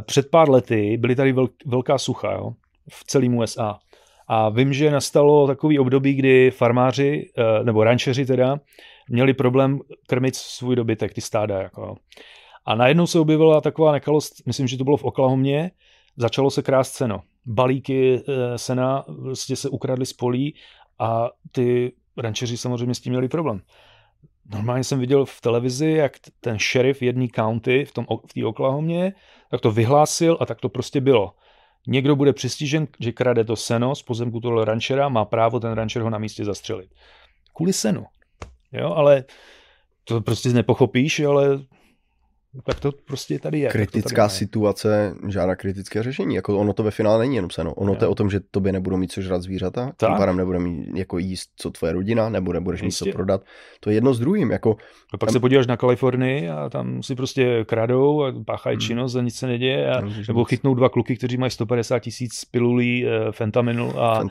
před 0.01 0.29
pár 0.29 0.49
lety, 0.49 0.97
byly 0.97 1.15
tady 1.15 1.31
velk, 1.31 1.51
velká 1.65 1.97
sucha, 1.97 2.31
jo, 2.31 2.51
v 2.89 3.03
celém 3.03 3.37
USA. 3.37 3.79
A 4.27 4.49
vím, 4.49 4.73
že 4.73 4.91
nastalo 4.91 5.47
takový 5.47 5.79
období, 5.79 6.13
kdy 6.13 6.51
farmáři, 6.51 7.29
eh, 7.37 7.63
nebo 7.63 7.83
rančeři 7.83 8.25
teda, 8.25 8.59
měli 9.09 9.33
problém 9.33 9.79
krmit 10.07 10.35
svůj 10.35 10.75
dobytek, 10.75 11.13
ty 11.13 11.21
stáda. 11.21 11.61
Jako. 11.61 11.95
A 12.65 12.75
najednou 12.75 13.07
se 13.07 13.19
objevila 13.19 13.61
taková 13.61 13.91
nekalost, 13.91 14.33
myslím, 14.45 14.67
že 14.67 14.77
to 14.77 14.83
bylo 14.83 14.97
v 14.97 15.03
Oklahomě, 15.03 15.71
začalo 16.17 16.49
se 16.51 16.61
krást 16.61 16.93
seno. 16.93 17.21
Balíky 17.45 18.15
eh, 18.27 18.57
sena 18.57 19.01
prostě 19.01 19.55
se 19.55 19.69
ukradly 19.69 20.05
z 20.05 20.13
polí 20.13 20.55
a 20.99 21.29
ty 21.51 21.93
rančeři 22.17 22.57
samozřejmě 22.57 22.95
s 22.95 22.99
tím 22.99 23.11
měli 23.11 23.27
problém. 23.27 23.61
Normálně 24.53 24.83
jsem 24.83 24.99
viděl 24.99 25.25
v 25.25 25.41
televizi, 25.41 25.89
jak 25.89 26.13
ten 26.41 26.59
šerif 26.59 27.01
jedný 27.01 27.29
county 27.29 27.85
v, 27.85 27.91
tom, 27.91 28.05
v 28.29 28.33
té 28.33 28.45
Oklahomě, 28.45 29.13
tak 29.51 29.61
to 29.61 29.71
vyhlásil 29.71 30.37
a 30.39 30.45
tak 30.45 30.61
to 30.61 30.69
prostě 30.69 31.01
bylo. 31.01 31.33
Někdo 31.87 32.15
bude 32.15 32.33
přistižen, 32.33 32.87
že 32.99 33.11
krade 33.11 33.43
to 33.43 33.55
seno 33.55 33.95
z 33.95 34.03
pozemku 34.03 34.39
toho 34.39 34.65
rančera, 34.65 35.09
má 35.09 35.25
právo 35.25 35.59
ten 35.59 35.71
rančer 35.71 36.01
ho 36.01 36.09
na 36.09 36.17
místě 36.17 36.45
zastřelit. 36.45 36.89
Kvůli 37.53 37.73
senu. 37.73 38.05
Jo, 38.71 38.93
ale 38.93 39.23
to 40.03 40.21
prostě 40.21 40.49
nepochopíš, 40.49 41.19
ale 41.19 41.59
tak 42.63 42.79
to 42.79 42.91
prostě 42.91 43.39
tady 43.39 43.59
je. 43.59 43.69
Kritická 43.69 44.27
tady 44.27 44.33
situace 44.33 45.15
žádá 45.27 45.55
kritické 45.55 46.03
řešení. 46.03 46.35
Jako 46.35 46.57
ono 46.57 46.73
to 46.73 46.83
ve 46.83 46.91
finále 46.91 47.19
není 47.19 47.35
jenom 47.35 47.49
seno. 47.49 47.73
Ono 47.73 47.93
jo. 47.93 47.99
to 47.99 48.05
je 48.05 48.09
o 48.09 48.15
tom, 48.15 48.29
že 48.29 48.39
tobě 48.51 48.71
nebudou 48.71 48.97
mít 48.97 49.11
co 49.11 49.21
žrat 49.21 49.41
zvířata, 49.41 49.91
tak. 49.97 50.09
tím 50.09 50.17
pádem 50.17 50.37
nebude 50.37 50.59
mít 50.59 50.97
jako 50.97 51.17
jíst 51.17 51.49
co 51.55 51.71
tvoje 51.71 51.93
rodina, 51.93 52.29
nebo 52.29 52.53
nebudeš 52.53 52.81
mít 52.81 52.91
co 52.91 53.05
prodat. 53.11 53.41
To 53.79 53.89
je 53.89 53.95
jedno 53.95 54.13
s 54.13 54.19
druhým. 54.19 54.51
Jako, 54.51 54.75
a 55.13 55.17
pak 55.17 55.27
tam... 55.27 55.33
se 55.33 55.39
podíváš 55.39 55.67
na 55.67 55.77
Kalifornii 55.77 56.49
a 56.49 56.69
tam 56.69 57.03
si 57.03 57.15
prostě 57.15 57.65
kradou 57.65 58.23
a 58.23 58.33
páchají 58.45 58.75
hmm. 58.75 58.81
činnost 58.81 59.15
a 59.15 59.21
nic 59.21 59.35
se 59.35 59.47
neděje. 59.47 59.91
A, 59.91 60.01
nebo 60.27 60.43
chytnou 60.43 60.73
dva 60.73 60.89
kluky, 60.89 61.15
kteří 61.15 61.37
mají 61.37 61.51
150 61.51 61.99
tisíc 61.99 62.45
pilulí 62.45 63.05
uh, 63.05 63.11
fentaminu 63.31 63.99
a, 63.99 64.23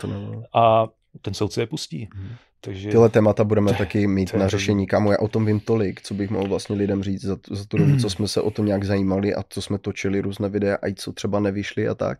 a 0.55 0.89
ten 1.23 1.35
soudce 1.35 1.63
je 1.63 1.67
pustí. 1.67 2.09
Hmm. 2.15 2.29
Takže... 2.61 2.91
Tyhle 2.91 3.09
témata 3.09 3.45
budeme 3.45 3.73
taky 3.73 4.07
mít 4.07 4.35
na 4.35 4.49
řešení, 4.49 4.87
kámo, 4.87 5.13
já 5.13 5.19
o 5.19 5.29
tom 5.29 5.47
vím 5.47 5.61
tolik, 5.61 6.01
co 6.03 6.15
bych 6.15 6.31
mohl 6.31 6.49
vlastně 6.49 6.77
lidem 6.77 7.03
říct 7.03 7.23
za, 7.23 7.37
za 7.51 7.65
tu 7.65 7.79
dobu, 7.79 7.97
co 7.97 8.11
jsme 8.11 8.29
se 8.29 8.41
o 8.41 8.51
tom 8.51 8.67
nějak 8.67 8.85
zajímali 8.85 9.35
a 9.35 9.43
co 9.49 9.63
jsme 9.63 9.79
točili 9.79 10.21
různé 10.21 10.49
videa 10.49 10.79
a 10.83 10.89
i 10.89 10.95
co 10.95 11.13
třeba 11.13 11.41
nevyšly 11.41 11.89
a 11.89 11.95
tak, 11.95 12.19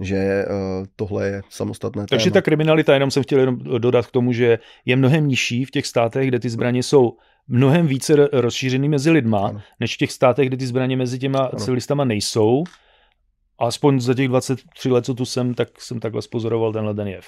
že 0.00 0.44
uh, 0.48 0.86
tohle 0.96 1.26
je 1.26 1.42
samostatné 1.50 2.06
Takže 2.10 2.30
téma. 2.30 2.34
ta 2.34 2.42
kriminalita, 2.42 2.94
jenom 2.94 3.10
jsem 3.10 3.22
chtěl 3.22 3.40
jenom 3.40 3.58
dodat 3.58 4.06
k 4.06 4.10
tomu, 4.10 4.32
že 4.32 4.58
je 4.84 4.96
mnohem 4.96 5.28
nižší 5.28 5.64
v 5.64 5.70
těch 5.70 5.86
státech, 5.86 6.28
kde 6.28 6.40
ty 6.40 6.50
zbraně 6.50 6.82
jsou 6.82 7.16
mnohem 7.48 7.86
více 7.86 8.28
rozšířený 8.32 8.88
mezi 8.88 9.10
lidma, 9.10 9.48
ano. 9.48 9.60
než 9.80 9.94
v 9.94 9.98
těch 9.98 10.12
státech, 10.12 10.48
kde 10.48 10.56
ty 10.56 10.66
zbraně 10.66 10.96
mezi 10.96 11.18
těma 11.18 11.38
ano. 11.38 11.58
civilistama 11.58 12.04
nejsou. 12.04 12.64
Aspoň 13.58 14.00
za 14.00 14.14
těch 14.14 14.28
23 14.28 14.90
let, 14.90 15.04
co 15.04 15.14
tu 15.14 15.24
jsem, 15.24 15.54
tak 15.54 15.68
jsem 15.80 16.00
takhle 16.00 16.22
spozoroval 16.22 16.72
tenhle 16.72 16.94
den 16.94 17.08
jev. 17.08 17.26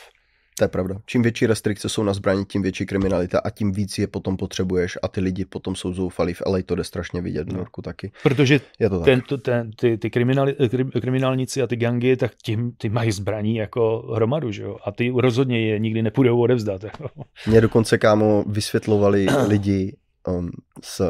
To 0.59 0.65
je 0.65 0.69
pravda. 0.69 0.95
Čím 1.07 1.23
větší 1.23 1.47
restrikce 1.47 1.89
jsou 1.89 2.03
na 2.03 2.13
zbraně, 2.13 2.45
tím 2.45 2.63
větší 2.63 2.87
kriminalita 2.87 3.39
a 3.39 3.51
tím 3.51 3.73
víc 3.73 3.99
je 3.99 4.07
potom 4.07 4.37
potřebuješ 4.37 4.99
a 5.03 5.09
ty 5.09 5.21
lidi 5.21 5.45
potom 5.45 5.77
jsou 5.77 5.93
zoufalí. 5.93 6.35
V 6.35 6.43
LA 6.47 6.59
to 6.67 6.75
jde 6.75 6.85
strašně 6.85 7.21
vidět, 7.21 7.45
v 7.45 7.53
New 7.53 7.59
Yorku 7.59 7.83
taky. 7.83 8.13
Protože 8.23 8.61
je 8.79 8.91
to 8.91 9.01
ten, 9.01 9.21
tak. 9.21 9.43
ten, 9.43 9.71
ty, 9.71 9.99
ty 9.99 10.11
kriminali, 10.11 10.57
kriminálníci 11.01 11.63
a 11.63 11.67
ty 11.67 11.77
gangy, 11.77 12.17
tak 12.17 12.35
tím, 12.43 12.73
ty 12.79 12.89
mají 12.89 13.13
zbraní 13.13 13.57
jako 13.57 14.13
hromadu, 14.15 14.53
že 14.53 14.63
jo? 14.63 14.77
A 14.85 14.93
ty 14.93 15.13
rozhodně 15.17 15.71
je 15.71 15.79
nikdy 15.79 16.03
nepůjdou 16.03 16.41
odevzdat. 16.41 16.85
Jako. 16.85 17.09
Mě 17.47 17.61
dokonce, 17.61 17.99
kámo, 17.99 18.45
vysvětlovali 18.47 19.27
lidi 19.47 19.97
um, 20.29 20.51
z 20.83 21.01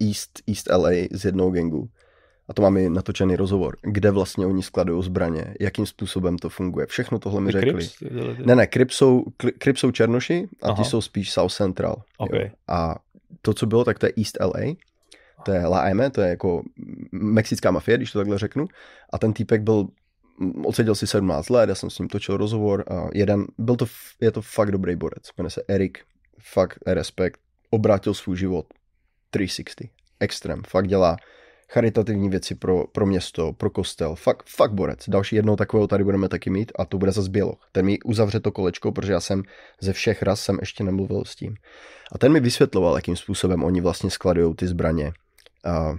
East, 0.00 0.30
East 0.48 0.68
LA 0.70 0.90
z 1.10 1.24
jednou 1.24 1.50
gangu, 1.50 1.88
a 2.48 2.54
to 2.54 2.62
máme 2.62 2.90
natočený 2.90 3.36
rozhovor, 3.36 3.76
kde 3.82 4.10
vlastně 4.10 4.46
oni 4.46 4.62
skladují 4.62 5.04
zbraně, 5.04 5.54
jakým 5.60 5.86
způsobem 5.86 6.38
to 6.38 6.48
funguje. 6.48 6.86
Všechno 6.86 7.18
tohle 7.18 7.40
mi 7.40 7.52
řekli. 7.52 7.70
Crips? 7.70 8.02
Ne, 8.44 8.54
ne, 8.54 8.66
Crips 8.66 8.96
jsou, 8.96 9.24
Crips 9.62 9.80
jsou 9.80 9.90
Černoši 9.90 10.48
a 10.62 10.68
Aha. 10.68 10.76
ti 10.76 10.90
jsou 10.90 11.00
spíš 11.00 11.32
South 11.32 11.52
Central. 11.52 12.02
Okay. 12.18 12.40
Jo. 12.40 12.48
A 12.68 12.96
to, 13.42 13.54
co 13.54 13.66
bylo, 13.66 13.84
tak 13.84 13.98
to 13.98 14.06
je 14.06 14.12
East 14.16 14.36
LA, 14.40 14.74
to 15.44 15.52
je 15.52 15.66
La 15.66 15.88
M, 15.88 16.10
to 16.10 16.20
je 16.20 16.28
jako 16.28 16.62
mexická 17.12 17.70
mafie, 17.70 17.96
když 17.96 18.12
to 18.12 18.18
takhle 18.18 18.38
řeknu. 18.38 18.66
A 19.12 19.18
ten 19.18 19.32
týpek 19.32 19.62
byl, 19.62 19.86
odseděl 20.64 20.94
si 20.94 21.06
17 21.06 21.48
let, 21.48 21.68
já 21.68 21.74
jsem 21.74 21.90
s 21.90 21.98
ním 21.98 22.08
točil 22.08 22.36
rozhovor 22.36 22.84
a 22.90 23.08
jeden, 23.14 23.44
byl 23.58 23.76
to, 23.76 23.86
je 24.20 24.30
to 24.30 24.42
fakt 24.42 24.70
dobrý 24.70 24.96
borec, 24.96 25.22
jmenuje 25.38 25.50
se 25.50 25.62
Erik, 25.68 25.98
fakt 26.52 26.78
respekt, 26.86 27.40
obrátil 27.70 28.14
svůj 28.14 28.36
život 28.36 28.66
360, 29.30 29.90
extrém, 30.20 30.62
fakt 30.68 30.86
dělá 30.86 31.16
charitativní 31.68 32.28
věci 32.28 32.54
pro, 32.54 32.84
pro 32.92 33.06
město, 33.06 33.52
pro 33.52 33.70
kostel. 33.70 34.14
Fakt, 34.14 34.48
fakt 34.48 34.72
borec. 34.72 35.08
Další 35.08 35.36
jednou 35.36 35.56
takového 35.56 35.86
tady 35.86 36.04
budeme 36.04 36.28
taky 36.28 36.50
mít 36.50 36.72
a 36.78 36.84
to 36.84 36.98
bude 36.98 37.12
zase 37.12 37.30
Běloch. 37.30 37.68
Ten 37.72 37.86
mi 37.86 37.98
uzavře 38.04 38.40
to 38.40 38.52
kolečko, 38.52 38.92
protože 38.92 39.12
já 39.12 39.20
jsem 39.20 39.42
ze 39.80 39.92
všech 39.92 40.22
ras 40.22 40.40
jsem 40.40 40.58
ještě 40.60 40.84
nemluvil 40.84 41.24
s 41.24 41.36
tím. 41.36 41.54
A 42.12 42.18
ten 42.18 42.32
mi 42.32 42.40
vysvětloval, 42.40 42.96
jakým 42.96 43.16
způsobem 43.16 43.64
oni 43.64 43.80
vlastně 43.80 44.10
skladují 44.10 44.54
ty 44.54 44.66
zbraně. 44.66 45.12
A 45.64 45.94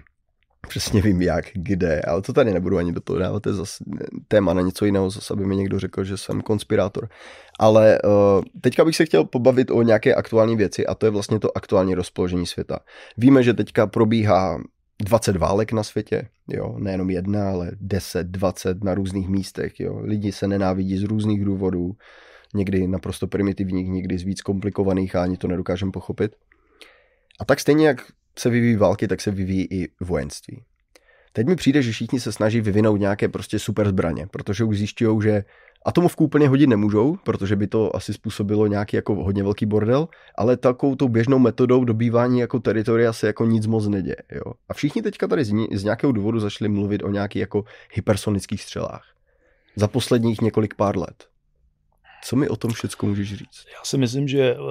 přesně 0.68 1.02
vím 1.02 1.22
jak, 1.22 1.46
kde, 1.54 2.02
ale 2.02 2.22
to 2.22 2.34
tady 2.34 2.54
nebudu 2.54 2.78
ani 2.78 2.92
do 2.92 3.02
toho 3.02 3.20
dávat, 3.20 3.44
to 3.44 3.50
je 3.50 3.54
zase 3.54 3.84
téma 4.28 4.54
na 4.54 4.62
něco 4.62 4.86
jiného, 4.86 5.10
zase 5.10 5.34
aby 5.34 5.46
mi 5.46 5.56
někdo 5.56 5.80
řekl, 5.80 6.04
že 6.04 6.18
jsem 6.18 6.42
konspirátor. 6.42 7.10
Ale 7.60 8.00
uh, 8.04 8.44
teďka 8.62 8.86
bych 8.86 8.96
se 8.96 9.06
chtěl 9.06 9.24
pobavit 9.24 9.72
o 9.72 9.82
nějaké 9.82 10.16
aktuální 10.16 10.56
věci 10.56 10.88
a 10.88 10.96
to 10.96 11.06
je 11.06 11.10
vlastně 11.10 11.40
to 11.40 11.58
aktuální 11.58 11.96
rozpoložení 11.96 12.46
světa. 12.46 12.80
Víme, 13.18 13.44
že 13.44 13.54
teďka 13.54 13.88
probíhá 13.88 14.60
20 15.00 15.36
válek 15.36 15.72
na 15.72 15.84
světě, 15.84 16.28
jo, 16.48 16.76
nejenom 16.80 17.10
jedna, 17.10 17.50
ale 17.50 17.72
10, 17.82 18.28
20 18.28 18.84
na 18.84 18.94
různých 18.94 19.30
místech, 19.30 19.80
jo. 19.80 20.00
Lidi 20.00 20.32
se 20.32 20.48
nenávidí 20.48 20.98
z 20.98 21.04
různých 21.04 21.46
důvodů, 21.46 21.96
někdy 22.54 22.88
naprosto 22.88 23.28
primitivních, 23.28 23.90
někdy 23.90 24.18
z 24.18 24.24
víc 24.24 24.42
komplikovaných 24.42 25.16
a 25.16 25.24
ani 25.24 25.38
to 25.38 25.48
nedokážeme 25.48 25.92
pochopit. 25.92 26.36
A 27.40 27.46
tak 27.46 27.60
stejně 27.60 27.88
jak 27.88 28.12
se 28.40 28.50
vyvíjí 28.50 28.76
války, 28.76 29.08
tak 29.08 29.22
se 29.22 29.32
vyvíjí 29.32 29.68
i 29.72 29.90
vojenství. 30.02 30.64
Teď 31.34 31.48
mi 31.48 31.56
přijde, 31.56 31.82
že 31.82 31.92
všichni 31.92 32.20
se 32.20 32.32
snaží 32.32 32.62
vyvinout 32.62 33.00
nějaké 33.00 33.28
prostě 33.30 33.60
super 33.60 33.88
zbraně, 33.88 34.28
protože 34.32 34.64
už 34.64 34.78
zjišťují, 34.78 35.22
že 35.22 35.44
Atomovku 35.88 36.24
úplně 36.24 36.48
hodit 36.48 36.68
nemůžou, 36.68 37.18
protože 37.24 37.56
by 37.56 37.68
to 37.68 37.96
asi 37.96 38.14
způsobilo 38.14 38.68
nějaký 38.68 38.96
jako 38.96 39.16
hodně 39.16 39.44
velký 39.44 39.66
bordel, 39.66 40.08
ale 40.36 40.58
takovou 40.58 40.96
tou 40.96 41.08
běžnou 41.08 41.40
metodou 41.40 41.84
dobývání 41.84 42.40
jako 42.40 42.60
teritoria 42.60 43.14
se 43.14 43.28
jako 43.28 43.46
nic 43.46 43.68
moc 43.68 43.88
neděje. 43.88 44.16
Jo? 44.32 44.54
A 44.70 44.74
všichni 44.74 45.02
teďka 45.02 45.28
tady 45.28 45.46
z, 45.46 45.52
ní, 45.52 45.68
z 45.74 45.84
nějakého 45.84 46.12
důvodu 46.12 46.40
začali 46.40 46.70
mluvit 46.70 47.04
o 47.04 47.10
nějakých 47.10 47.40
jako 47.40 47.64
hypersonických 47.94 48.62
střelách. 48.62 49.04
Za 49.76 49.88
posledních 49.88 50.42
několik 50.42 50.74
pár 50.74 50.98
let. 50.98 51.28
Co 52.24 52.36
mi 52.36 52.50
o 52.50 52.56
tom 52.56 52.72
všechno 52.72 53.10
můžeš 53.10 53.34
říct? 53.34 53.66
Já 53.74 53.84
si 53.84 53.98
myslím, 53.98 54.28
že 54.28 54.56
uh, 54.58 54.68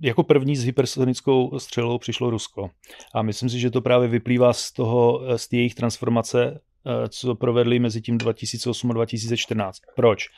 jako 0.00 0.22
první 0.22 0.56
s 0.56 0.64
hypersonickou 0.64 1.58
střelou 1.58 1.98
přišlo 1.98 2.30
Rusko. 2.30 2.70
A 3.14 3.22
myslím 3.22 3.48
si, 3.48 3.58
že 3.58 3.70
to 3.70 3.80
právě 3.80 4.08
vyplývá 4.08 4.52
z 4.52 4.72
toho, 4.72 5.22
z 5.36 5.48
té 5.48 5.56
jejich 5.56 5.74
transformace, 5.74 6.50
uh, 6.50 6.92
co 7.08 7.34
provedli 7.34 7.78
mezi 7.78 8.00
tím 8.00 8.18
2008 8.18 8.90
a 8.90 8.94
2014. 8.94 9.78
Proč? 9.96 10.28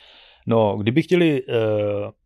No, 0.47 0.77
kdyby 0.77 1.01
chtěli 1.01 1.43
uh, 1.43 1.55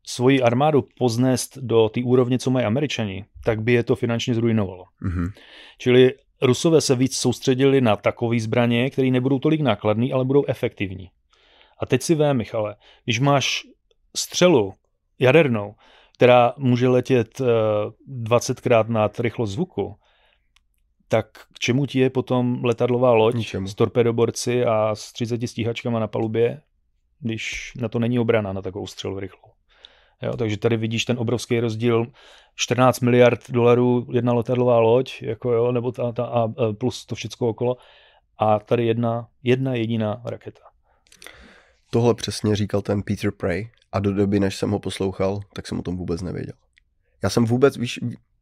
svoji 0.06 0.42
armádu 0.42 0.88
poznést 0.98 1.58
do 1.58 1.90
té 1.90 2.02
úrovně, 2.04 2.40
co 2.40 2.52
mají 2.52 2.66
američani, 2.66 3.26
tak 3.44 3.62
by 3.62 3.74
je 3.74 3.84
to 3.84 3.96
finančně 3.96 4.36
zrujnovalo. 4.36 4.84
Mm-hmm. 5.02 5.32
Čili 5.78 6.14
Rusové 6.42 6.82
se 6.82 6.96
víc 6.96 7.18
soustředili 7.18 7.82
na 7.82 7.96
takové 7.96 8.40
zbraně, 8.40 8.90
které 8.90 9.08
nebudou 9.08 9.40
tolik 9.40 9.62
nákladné, 9.62 10.08
ale 10.14 10.26
budou 10.26 10.46
efektivní. 10.48 11.10
A 11.82 11.86
teď 11.86 12.02
si 12.02 12.16
vím, 12.16 12.34
Michale, 12.34 12.76
když 13.04 13.20
máš 13.20 13.64
střelu 14.16 14.74
jadernou, 15.20 15.76
která 16.16 16.54
může 16.58 16.88
letět 16.88 17.40
uh, 17.40 17.48
eh, 17.48 18.24
20krát 18.24 18.88
nad 18.88 19.20
rychlost 19.20 19.52
zvuku, 19.52 19.96
tak 21.08 21.26
k 21.54 21.60
čemu 21.60 21.86
ti 21.86 22.00
je 22.00 22.10
potom 22.10 22.66
letadlová 22.66 23.14
loď 23.14 23.36
Ničemu. 23.36 23.68
s 23.68 23.76
torpedoborci 23.76 24.66
a 24.66 24.96
s 24.96 25.14
30 25.14 25.48
stíhačkama 25.48 26.00
na 26.00 26.08
palubě, 26.08 26.62
když 27.20 27.74
na 27.76 27.90
to 27.90 28.00
není 28.00 28.20
obrana 28.20 28.54
na 28.54 28.62
takovou 28.62 28.88
střelu 28.88 29.20
rychlou. 29.20 29.52
Jo, 30.22 30.38
takže 30.38 30.58
tady 30.58 30.78
vidíš 30.78 31.06
ten 31.06 31.20
obrovský 31.20 31.60
rozdíl 31.60 32.08
14 32.56 33.00
miliard 33.00 33.52
dolarů 33.52 34.08
jedna 34.12 34.34
letadlová 34.34 34.80
loď, 34.80 35.22
jako 35.22 35.52
jo, 35.52 35.72
nebo 35.72 35.92
ta, 35.92 36.12
ta 36.12 36.26
a 36.26 36.48
plus 36.74 37.06
to 37.06 37.16
všechno 37.16 37.48
okolo 37.48 37.78
a 38.38 38.60
tady 38.60 38.86
jedna, 38.86 39.28
jedna 39.44 39.76
jediná 39.76 40.22
raketa. 40.26 40.62
Tohle 41.90 42.14
přesně 42.14 42.56
říkal 42.56 42.82
ten 42.82 43.04
Peter 43.04 43.32
Prey 43.32 43.70
a 43.92 44.00
do 44.00 44.14
doby, 44.14 44.40
než 44.40 44.56
jsem 44.56 44.72
ho 44.72 44.80
poslouchal, 44.80 45.40
tak 45.54 45.68
jsem 45.68 45.80
o 45.80 45.82
tom 45.82 45.98
vůbec 45.98 46.22
nevěděl. 46.22 46.54
Já 47.24 47.30
jsem 47.30 47.46
vůbec, 47.46 47.78
víš, 47.78 48.00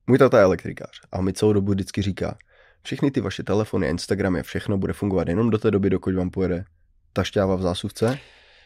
můj 0.07 0.17
tata 0.17 0.37
je 0.37 0.43
elektrikář 0.43 1.01
a 1.11 1.21
mi 1.21 1.33
celou 1.33 1.53
dobu 1.53 1.71
vždycky 1.71 2.01
říká, 2.01 2.37
všechny 2.81 3.11
ty 3.11 3.21
vaše 3.21 3.43
telefony, 3.43 3.87
Instagramy, 3.87 4.43
všechno 4.43 4.77
bude 4.77 4.93
fungovat 4.93 5.27
jenom 5.27 5.49
do 5.49 5.57
té 5.57 5.71
doby, 5.71 5.89
dokud 5.89 6.15
vám 6.15 6.29
pojede 6.29 6.65
ta 7.13 7.23
šťáva 7.23 7.55
v 7.55 7.61
zásuvce 7.61 8.19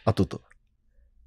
a 0.06 0.14
toto. 0.14 0.38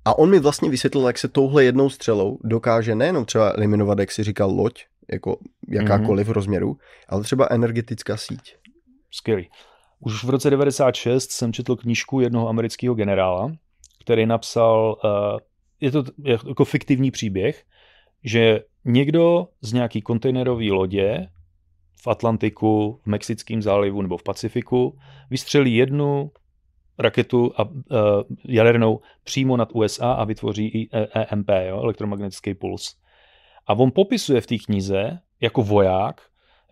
A 0.04 0.18
on 0.18 0.30
mi 0.30 0.38
vlastně 0.38 0.70
vysvětlil, 0.70 1.06
jak 1.06 1.18
se 1.18 1.28
touhle 1.28 1.64
jednou 1.64 1.90
střelou 1.90 2.38
dokáže 2.44 2.94
nejenom 2.94 3.24
třeba 3.24 3.52
eliminovat, 3.56 3.98
jak 3.98 4.10
si 4.10 4.24
říkal, 4.24 4.50
loď, 4.50 4.84
jako 5.12 5.38
jakákoliv 5.68 6.28
mm-hmm. 6.28 6.32
rozměru, 6.32 6.76
ale 7.08 7.22
třeba 7.22 7.48
energetická 7.50 8.16
síť. 8.16 8.56
Skvělý. 9.10 9.48
Už 10.00 10.24
v 10.24 10.30
roce 10.30 10.50
96 10.50 11.30
jsem 11.30 11.52
četl 11.52 11.76
knížku 11.76 12.20
jednoho 12.20 12.48
amerického 12.48 12.94
generála, 12.94 13.52
který 14.00 14.26
napsal, 14.26 14.96
uh, 15.04 15.38
je 15.80 15.90
to 15.90 16.04
jako 16.46 16.64
fiktivní 16.64 17.10
příběh, 17.10 17.64
že 18.24 18.60
někdo 18.84 19.48
z 19.60 19.72
nějaký 19.72 20.02
kontejnerové 20.02 20.70
lodě 20.70 21.28
v 22.02 22.06
Atlantiku, 22.06 23.00
v 23.02 23.06
Mexickém 23.06 23.62
zálivu 23.62 24.02
nebo 24.02 24.16
v 24.16 24.22
Pacifiku 24.22 24.98
vystřelí 25.30 25.74
jednu 25.76 26.30
raketu 26.98 27.52
a, 27.56 27.64
uh, 27.64 27.74
jadernou 28.44 29.00
přímo 29.24 29.56
nad 29.56 29.68
USA 29.72 30.12
a 30.12 30.24
vytvoří 30.24 30.66
i 30.68 30.88
EMP, 31.14 31.48
jo, 31.68 31.82
elektromagnetický 31.82 32.54
puls. 32.54 32.96
A 33.66 33.74
on 33.74 33.90
popisuje 33.94 34.40
v 34.40 34.46
té 34.46 34.58
knize 34.58 35.18
jako 35.40 35.62
voják, 35.62 36.20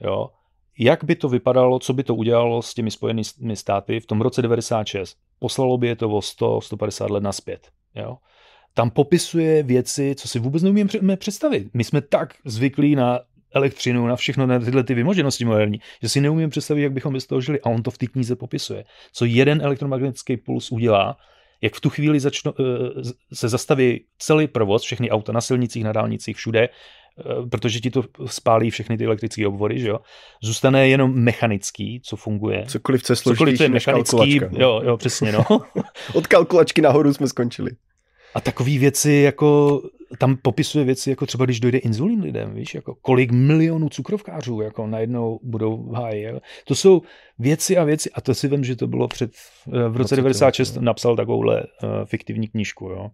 jo, 0.01 0.31
jak 0.79 1.05
by 1.05 1.17
to 1.17 1.29
vypadalo, 1.29 1.79
co 1.79 1.93
by 1.93 2.05
to 2.05 2.15
udělalo 2.15 2.63
s 2.63 2.75
těmi 2.75 2.91
spojenými 2.91 3.57
státy 3.57 4.01
v 4.01 4.07
tom 4.07 4.21
roce 4.21 4.43
96. 4.43 5.19
Poslalo 5.39 5.79
by 5.79 5.87
je 5.87 5.97
to 5.97 6.11
o 6.11 6.21
100-150 6.21 7.11
let 7.11 7.23
naspět. 7.23 7.69
Jo? 7.95 8.17
Tam 8.75 8.91
popisuje 8.91 9.63
věci, 9.63 10.15
co 10.15 10.29
si 10.29 10.39
vůbec 10.39 10.63
neumíme 10.63 11.17
představit. 11.17 11.69
My 11.75 11.85
jsme 11.85 12.01
tak 12.01 12.35
zvyklí 12.45 12.97
na 12.97 13.21
elektřinu, 13.55 14.07
na 14.07 14.17
všechno, 14.17 14.47
na 14.47 14.59
tyhle 14.59 14.85
ty 14.85 14.95
vymoženosti 14.95 15.45
moderní, 15.45 15.81
že 16.03 16.09
si 16.09 16.21
neumíme 16.21 16.49
představit, 16.49 16.83
jak 16.83 16.93
bychom 16.93 17.13
bez 17.13 17.27
toho 17.27 17.41
žili. 17.41 17.61
A 17.61 17.67
on 17.67 17.83
to 17.83 17.91
v 17.91 17.99
té 17.99 18.07
knize 18.07 18.37
popisuje. 18.37 18.85
Co 19.13 19.25
jeden 19.25 19.61
elektromagnetický 19.63 20.37
puls 20.37 20.73
udělá, 20.73 21.17
jak 21.63 21.75
v 21.75 21.81
tu 21.81 21.91
chvíli 21.91 22.21
začno, 22.21 22.55
eh, 22.61 23.35
se 23.35 23.49
zastaví 23.49 24.05
celý 24.19 24.47
provoz, 24.47 24.83
všechny 24.83 25.11
auta 25.11 25.33
na 25.33 25.41
silnicích, 25.41 25.85
na 25.85 25.93
dálnicích, 25.93 26.37
všude, 26.37 26.69
eh, 26.69 27.49
protože 27.51 27.81
ti 27.81 27.91
to 27.91 28.05
spálí 28.27 28.71
všechny 28.71 28.99
ty 28.99 29.05
elektrické 29.05 29.47
obvody, 29.47 29.79
že 29.79 29.89
jo. 29.89 29.99
Zůstane 30.43 30.89
jenom 30.89 31.15
mechanický, 31.15 32.01
co 32.05 32.17
funguje. 32.17 32.65
Cokoliv, 32.67 33.03
co 33.03 33.13
je 33.13 33.17
Cokoliv, 33.17 33.57
co 33.57 33.63
je 33.63 33.69
mechanický, 33.69 34.41
no. 34.41 34.49
jo, 34.53 34.81
jo, 34.85 34.97
přesně, 34.97 35.33
no. 35.33 35.45
Od 36.15 36.27
kalkulačky 36.27 36.83
nahoru 36.83 37.15
jsme 37.15 37.29
skončili. 37.29 37.71
A 38.35 38.41
takové 38.41 38.79
věci, 38.79 39.13
jako 39.13 39.81
tam 40.19 40.37
popisuje 40.37 40.85
věci, 40.85 41.11
jako 41.11 41.27
třeba 41.27 41.45
když 41.45 41.61
dojde 41.61 41.79
inzulín 41.79 42.23
lidem, 42.23 42.55
víš, 42.55 42.75
jako 42.75 42.95
kolik 42.95 43.33
milionů 43.33 43.89
cukrovkářů 43.89 44.61
jako 44.61 44.87
najednou 44.87 45.41
budou 45.43 45.91
v 45.91 45.95
háji. 45.95 46.27
To 46.65 46.75
jsou 46.75 47.03
věci 47.39 47.77
a 47.77 47.85
věci, 47.85 48.11
a 48.11 48.21
to 48.21 48.35
si 48.35 48.49
vím, 48.49 48.65
že 48.65 48.77
to 48.77 48.87
bylo 48.87 49.09
před, 49.09 49.31
eh, 49.73 49.89
v 49.89 49.97
roce 49.97 50.17
96 50.17 50.77
napsal 50.77 51.17
takovouhle 51.17 51.63
uh, 51.63 51.89
fiktivní 52.05 52.49
knížku, 52.49 52.85
jo. 52.89 53.11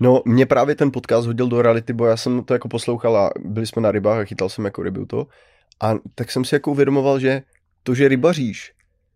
No, 0.00 0.22
mě 0.26 0.46
právě 0.46 0.74
ten 0.74 0.92
podcast 0.92 1.26
hodil 1.26 1.48
do 1.48 1.62
reality, 1.62 1.92
bo 1.92 2.06
já 2.06 2.16
jsem 2.16 2.44
to 2.44 2.52
jako 2.52 2.68
poslouchal 2.68 3.16
a 3.16 3.30
byli 3.44 3.66
jsme 3.66 3.82
na 3.82 3.90
rybách 3.90 4.18
a 4.18 4.24
chytal 4.24 4.48
jsem 4.48 4.64
jako 4.64 4.82
rybu 4.82 5.06
to. 5.06 5.26
A 5.82 5.94
tak 6.14 6.30
jsem 6.30 6.44
si 6.44 6.54
jako 6.54 6.70
uvědomoval, 6.70 7.20
že 7.20 7.42
to, 7.82 7.94
že 7.94 8.08
rybaříš, 8.08 8.72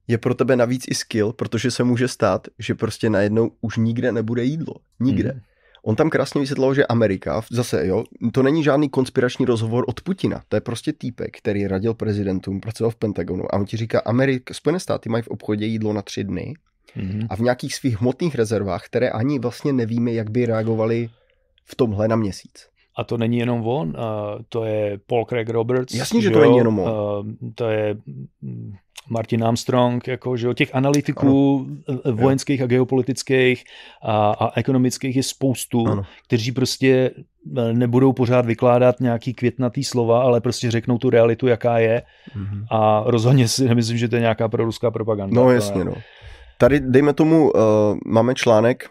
je 0.08 0.18
pro 0.18 0.34
tebe 0.34 0.56
navíc 0.56 0.84
i 0.88 0.94
skill, 0.94 1.32
protože 1.32 1.70
se 1.70 1.84
může 1.84 2.08
stát, 2.08 2.48
že 2.58 2.74
prostě 2.74 3.10
najednou 3.10 3.50
už 3.60 3.76
nikde 3.76 4.12
nebude 4.12 4.44
jídlo. 4.44 4.74
Nikde. 5.00 5.30
Hmm. 5.30 5.40
On 5.84 5.96
tam 5.96 6.10
krásně 6.10 6.40
vysvětlil, 6.40 6.74
že 6.74 6.86
Amerika, 6.86 7.42
zase 7.50 7.86
jo, 7.86 8.04
to 8.32 8.42
není 8.42 8.64
žádný 8.64 8.88
konspirační 8.88 9.46
rozhovor 9.46 9.84
od 9.88 10.00
Putina, 10.00 10.42
to 10.48 10.56
je 10.56 10.60
prostě 10.60 10.92
týpek, 10.92 11.38
který 11.38 11.66
radil 11.66 11.94
prezidentům, 11.94 12.60
pracoval 12.60 12.90
v 12.90 12.96
Pentagonu 12.96 13.54
a 13.54 13.58
on 13.58 13.64
ti 13.64 13.76
říká, 13.76 14.00
Amerika, 14.00 14.54
Spojené 14.54 14.80
státy 14.80 15.08
mají 15.08 15.22
v 15.22 15.28
obchodě 15.28 15.66
jídlo 15.66 15.92
na 15.92 16.02
tři 16.02 16.24
dny 16.24 16.54
mm-hmm. 16.96 17.26
a 17.30 17.36
v 17.36 17.40
nějakých 17.40 17.74
svých 17.74 18.00
hmotných 18.00 18.34
rezervách, 18.34 18.86
které 18.86 19.10
ani 19.10 19.38
vlastně 19.38 19.72
nevíme, 19.72 20.12
jak 20.12 20.30
by 20.30 20.46
reagovali 20.46 21.08
v 21.64 21.74
tomhle 21.74 22.08
na 22.08 22.16
měsíc. 22.16 22.71
A 22.96 23.04
to 23.04 23.18
není 23.18 23.38
jenom 23.38 23.66
on, 23.66 23.88
uh, 23.88 23.94
to 24.48 24.64
je 24.64 24.98
Paul 25.06 25.24
Craig 25.24 25.48
Roberts. 25.48 25.94
Jasně, 25.94 26.22
že 26.22 26.30
to 26.30 26.38
jo? 26.38 26.44
není 26.44 26.56
jenom 26.56 26.78
on. 26.78 26.90
Uh, 26.90 27.32
to 27.54 27.68
je 27.68 27.96
Martin 29.10 29.44
Armstrong, 29.44 30.08
jako, 30.08 30.36
že 30.36 30.54
těch 30.54 30.74
analytiků 30.74 31.66
ano. 31.88 32.00
Eh, 32.04 32.12
vojenských 32.12 32.62
a 32.62 32.66
geopolitických 32.66 33.64
a, 34.02 34.30
a 34.30 34.58
ekonomických 34.58 35.16
je 35.16 35.22
spoustu, 35.22 35.88
ano. 35.88 36.02
kteří 36.26 36.52
prostě 36.52 37.10
eh, 37.58 37.72
nebudou 37.72 38.12
pořád 38.12 38.46
vykládat 38.46 39.00
nějaký 39.00 39.34
květnatý 39.34 39.84
slova, 39.84 40.22
ale 40.22 40.40
prostě 40.40 40.70
řeknou 40.70 40.98
tu 40.98 41.10
realitu, 41.10 41.46
jaká 41.46 41.78
je 41.78 42.02
mm-hmm. 42.36 42.64
a 42.70 43.02
rozhodně 43.06 43.48
si 43.48 43.64
nemyslím, 43.64 43.98
že 43.98 44.08
to 44.08 44.16
je 44.16 44.20
nějaká 44.20 44.48
proruská 44.48 44.90
propaganda. 44.90 45.40
No 45.42 45.50
jasně, 45.50 45.84
no. 45.84 45.94
Tady, 46.58 46.80
dejme 46.80 47.12
tomu, 47.12 47.50
uh, 47.50 47.60
máme 48.06 48.34
článek, 48.34 48.88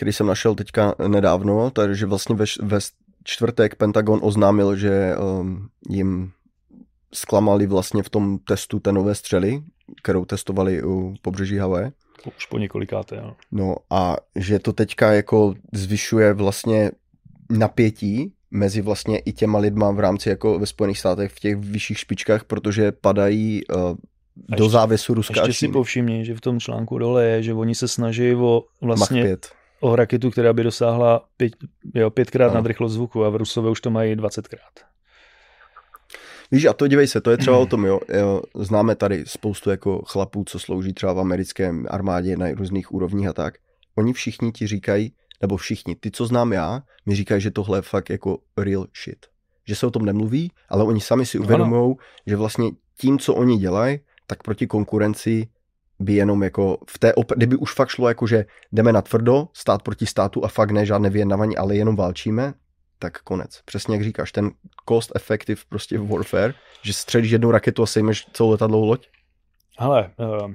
který 0.00 0.12
jsem 0.12 0.26
našel 0.26 0.54
teďka 0.54 0.94
nedávno, 1.08 1.70
takže 1.70 2.06
vlastně 2.06 2.34
ve, 2.34 2.44
ve 2.62 2.78
čtvrtek 3.24 3.74
Pentagon 3.74 4.20
oznámil, 4.22 4.76
že 4.76 5.14
um, 5.16 5.68
jim 5.88 6.32
zklamali 7.14 7.66
vlastně 7.66 8.02
v 8.02 8.08
tom 8.08 8.38
testu 8.38 8.80
té 8.80 8.92
nové 8.92 9.14
střely, 9.14 9.62
kterou 10.02 10.24
testovali 10.24 10.82
u 10.82 11.14
pobřeží 11.22 11.56
Havaje. 11.58 11.92
Už 12.36 12.46
po 12.46 12.58
několikáté, 12.58 13.16
no. 13.16 13.36
No 13.52 13.76
a 13.90 14.16
že 14.36 14.58
to 14.58 14.72
teďka 14.72 15.12
jako 15.12 15.54
zvyšuje 15.72 16.32
vlastně 16.32 16.90
napětí 17.50 18.32
mezi 18.50 18.80
vlastně 18.80 19.18
i 19.18 19.32
těma 19.32 19.58
lidma 19.58 19.90
v 19.90 20.00
rámci 20.00 20.28
jako 20.28 20.58
ve 20.58 20.66
Spojených 20.66 20.98
státech 20.98 21.32
v 21.32 21.40
těch 21.40 21.56
vyšších 21.56 21.98
špičkách, 21.98 22.44
protože 22.44 22.92
padají 22.92 23.66
uh, 23.66 23.76
do 23.76 24.64
ještě, 24.64 24.72
závěsu 24.72 25.14
Ruska. 25.14 25.46
Ještě 25.46 25.66
si 25.66 25.72
povšimni, 25.72 26.24
že 26.24 26.34
v 26.34 26.40
tom 26.40 26.60
článku 26.60 26.98
dole 26.98 27.24
je, 27.24 27.42
že 27.42 27.54
oni 27.54 27.74
se 27.74 27.88
snaží 27.88 28.34
o 28.34 28.64
vlastně 28.80 29.20
Mach 29.20 29.28
5. 29.28 29.59
o 29.80 29.96
raketu, 29.96 30.30
která 30.30 30.52
by 30.52 30.62
dosáhla 30.62 31.24
pět, 31.36 31.52
jo, 31.94 32.10
pětkrát 32.10 32.52
no. 32.52 32.54
nad 32.54 32.66
rychlost 32.66 32.92
zvuku 32.92 33.24
a 33.24 33.30
v 33.30 33.36
Rusové 33.36 33.70
už 33.70 33.80
to 33.80 33.90
mají 33.90 34.16
dvacetkrát. 34.16 34.90
Víš, 36.52 36.64
a 36.64 36.72
to 36.72 36.86
dívej 36.86 37.06
se, 37.06 37.20
to 37.20 37.30
je 37.30 37.36
třeba 37.36 37.58
o 37.58 37.66
tom, 37.66 37.84
jo. 37.84 38.00
jo. 38.08 38.42
Známe 38.54 38.96
tady 38.96 39.24
spoustu 39.26 39.70
jako 39.70 40.02
chlapů, 40.06 40.44
co 40.46 40.58
slouží 40.58 40.92
třeba 40.92 41.12
v 41.12 41.18
americké 41.18 41.72
armádě 41.88 42.36
na 42.36 42.50
různých 42.50 42.92
úrovních 42.92 43.28
a 43.28 43.32
tak. 43.32 43.54
Oni 43.94 44.12
všichni 44.12 44.52
ti 44.52 44.66
říkají, 44.66 45.12
nebo 45.40 45.56
všichni, 45.56 45.96
ty, 45.96 46.10
co 46.10 46.26
znám 46.26 46.52
já, 46.52 46.82
mi 47.06 47.14
říkají, 47.14 47.40
že 47.40 47.50
tohle 47.50 47.78
je 47.78 47.82
fakt 47.82 48.10
jako 48.10 48.38
real 48.56 48.86
shit. 49.04 49.26
Že 49.66 49.74
se 49.74 49.86
o 49.86 49.90
tom 49.90 50.04
nemluví, 50.04 50.52
ale 50.68 50.84
oni 50.84 51.00
sami 51.00 51.26
si 51.26 51.38
uvědomují, 51.38 51.94
že 52.26 52.36
vlastně 52.36 52.70
tím, 52.98 53.18
co 53.18 53.34
oni 53.34 53.58
dělají, 53.58 54.00
tak 54.26 54.42
proti 54.42 54.66
konkurenci 54.66 55.48
by 56.00 56.14
jenom 56.14 56.42
jako 56.42 56.78
v 56.88 56.98
té, 56.98 57.12
op- 57.12 57.36
kdyby 57.36 57.56
už 57.56 57.74
fakt 57.74 57.88
šlo 57.88 58.08
jako, 58.08 58.26
že 58.26 58.44
jdeme 58.72 58.92
na 58.92 59.02
tvrdo, 59.02 59.48
stát 59.52 59.82
proti 59.82 60.06
státu 60.06 60.44
a 60.44 60.48
fakt 60.48 60.70
ne 60.70 60.86
žádné 60.86 61.10
vyjednávání, 61.10 61.56
ale 61.56 61.76
jenom 61.76 61.96
válčíme, 61.96 62.54
tak 62.98 63.22
konec. 63.22 63.60
Přesně 63.64 63.94
jak 63.94 64.04
říkáš, 64.04 64.32
ten 64.32 64.50
cost 64.88 65.12
effective 65.14 65.60
prostě 65.68 65.98
warfare, 65.98 66.54
že 66.82 66.92
střelíš 66.92 67.30
jednu 67.30 67.50
raketu 67.50 67.82
a 67.82 67.86
sejmeš 67.86 68.26
celou 68.32 68.50
letadlou 68.50 68.84
loď? 68.84 69.06
Hele, 69.78 70.10
uh, 70.18 70.52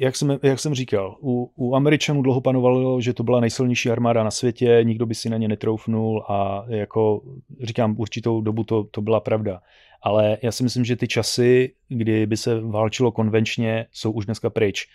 jak, 0.00 0.16
jsem, 0.16 0.38
jak 0.42 0.60
jsem 0.60 0.74
říkal, 0.74 1.16
u, 1.22 1.52
u 1.56 1.74
Američanů 1.74 2.22
dlouho 2.22 2.40
panovalo, 2.40 3.00
že 3.00 3.12
to 3.12 3.22
byla 3.22 3.40
nejsilnější 3.40 3.90
armáda 3.90 4.22
na 4.22 4.30
světě, 4.30 4.80
nikdo 4.82 5.06
by 5.06 5.14
si 5.14 5.30
na 5.30 5.36
ně 5.36 5.48
netroufnul 5.48 6.24
a 6.28 6.64
jako 6.68 7.22
říkám, 7.62 7.94
určitou 7.98 8.40
dobu 8.40 8.64
to, 8.64 8.84
to 8.84 9.00
byla 9.00 9.20
pravda. 9.20 9.60
Ale 10.02 10.38
já 10.42 10.52
si 10.52 10.62
myslím, 10.62 10.84
že 10.84 10.96
ty 10.96 11.08
časy, 11.08 11.74
kdy 11.88 12.26
by 12.26 12.36
se 12.36 12.60
válčilo 12.60 13.12
konvenčně, 13.12 13.86
jsou 13.92 14.10
už 14.12 14.26
dneska 14.26 14.50
pryč. 14.50 14.86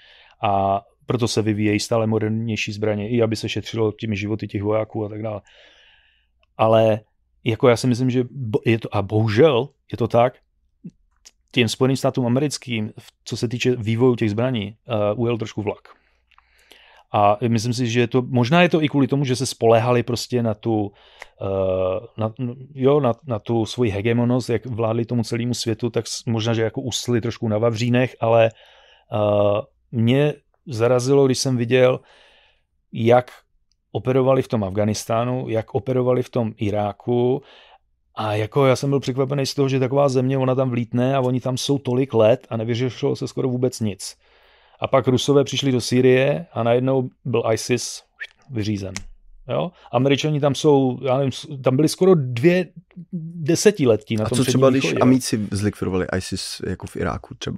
A 0.44 0.82
proto 1.06 1.28
se 1.28 1.42
vyvíjejí 1.42 1.80
stále 1.80 2.08
modernější 2.08 2.72
zbraně, 2.72 3.10
i 3.10 3.22
aby 3.22 3.36
se 3.36 3.50
šetřilo 3.50 3.92
těmi 3.92 4.18
životy 4.18 4.48
těch 4.48 4.64
vojáků 4.64 5.06
a 5.06 5.10
tak 5.10 5.22
dále 5.22 5.42
ale 6.62 7.00
jako 7.44 7.68
já 7.68 7.78
si 7.78 7.88
myslím, 7.88 8.10
že 8.10 8.24
je 8.66 8.80
to, 8.80 8.96
a 8.96 9.02
bohužel 9.02 9.70
je 9.92 9.98
to 9.98 10.08
tak, 10.08 10.34
těm 11.52 11.70
Spojeným 11.70 11.98
státům 11.98 12.26
americkým, 12.26 12.94
co 13.24 13.38
se 13.38 13.48
týče 13.48 13.76
vývoju 13.76 14.16
těch 14.16 14.32
zbraní, 14.32 14.76
uh, 15.14 15.24
ujel 15.24 15.38
trošku 15.38 15.62
vlak. 15.62 16.01
A 17.14 17.38
myslím 17.48 17.74
si, 17.74 17.88
že 17.88 18.00
je 18.00 18.08
to, 18.08 18.22
možná 18.22 18.62
je 18.62 18.70
to 18.70 18.84
i 18.84 18.90
kvůli 18.90 19.08
tomu, 19.08 19.26
že 19.26 19.36
se 19.36 19.46
spolehali 19.46 20.04
prostě 20.04 20.44
na 20.44 20.54
tu, 20.54 20.92
uh, 21.42 22.06
na, 22.18 22.34
jo, 22.74 23.00
na, 23.00 23.14
na 23.28 23.40
tu 23.40 23.66
svoji 23.66 23.92
hegemonost, 23.92 24.50
jak 24.50 24.66
vládli 24.66 25.06
tomu 25.06 25.24
celému 25.24 25.54
světu, 25.54 25.90
tak 25.90 26.06
možná, 26.26 26.54
že 26.54 26.62
jako 26.62 26.82
usli 26.82 27.22
trošku 27.22 27.48
na 27.48 27.58
vavřínech, 27.58 28.16
ale 28.20 28.52
uh, 29.12 29.60
mě 29.92 30.34
zarazilo, 30.68 31.26
když 31.26 31.40
jsem 31.40 31.58
viděl, 31.58 32.00
jak 32.94 33.32
operovali 33.92 34.42
v 34.42 34.48
tom 34.48 34.64
Afganistánu, 34.64 35.50
jak 35.50 35.76
operovali 35.76 36.24
v 36.24 36.30
tom 36.30 36.54
Iráku 36.58 37.42
a 38.16 38.34
jako 38.34 38.66
já 38.66 38.76
jsem 38.76 38.90
byl 38.90 39.00
překvapený 39.00 39.46
z 39.46 39.54
toho, 39.54 39.70
že 39.70 39.80
taková 39.80 40.10
země, 40.10 40.38
ona 40.38 40.56
tam 40.56 40.70
vlítne 40.70 41.16
a 41.16 41.22
oni 41.22 41.42
tam 41.42 41.58
jsou 41.58 41.78
tolik 41.78 42.14
let 42.14 42.48
a 42.50 42.58
nevyřešilo 42.58 43.16
se 43.16 43.28
skoro 43.28 43.50
vůbec 43.50 43.80
nic. 43.80 44.16
A 44.82 44.88
pak 44.88 45.08
Rusové 45.08 45.44
přišli 45.44 45.72
do 45.72 45.82
Sýrie 45.82 46.46
a 46.54 46.64
najednou 46.64 47.10
byl 47.26 47.44
ISIS 47.54 48.04
vyřízen. 48.50 48.94
Jo? 49.50 49.72
Američani 49.92 50.40
tam 50.40 50.56
jsou, 50.56 51.00
já 51.06 51.18
nevím, 51.18 51.32
tam 51.64 51.76
byli 51.76 51.90
skoro 51.90 52.16
dvě 52.16 52.68
desetiletí 53.36 54.16
na 54.16 54.26
a 54.26 54.30
tom 54.30 54.36
A 54.36 54.44
co 54.44 54.46
třeba, 54.46 54.70
když 54.70 54.84
východě, 54.84 55.02
amíci 55.02 55.48
zlikvidovali 55.52 56.08
ISIS 56.18 56.62
jako 56.68 56.88
v 56.88 56.96
Iráku 56.96 57.36
třeba? 57.36 57.58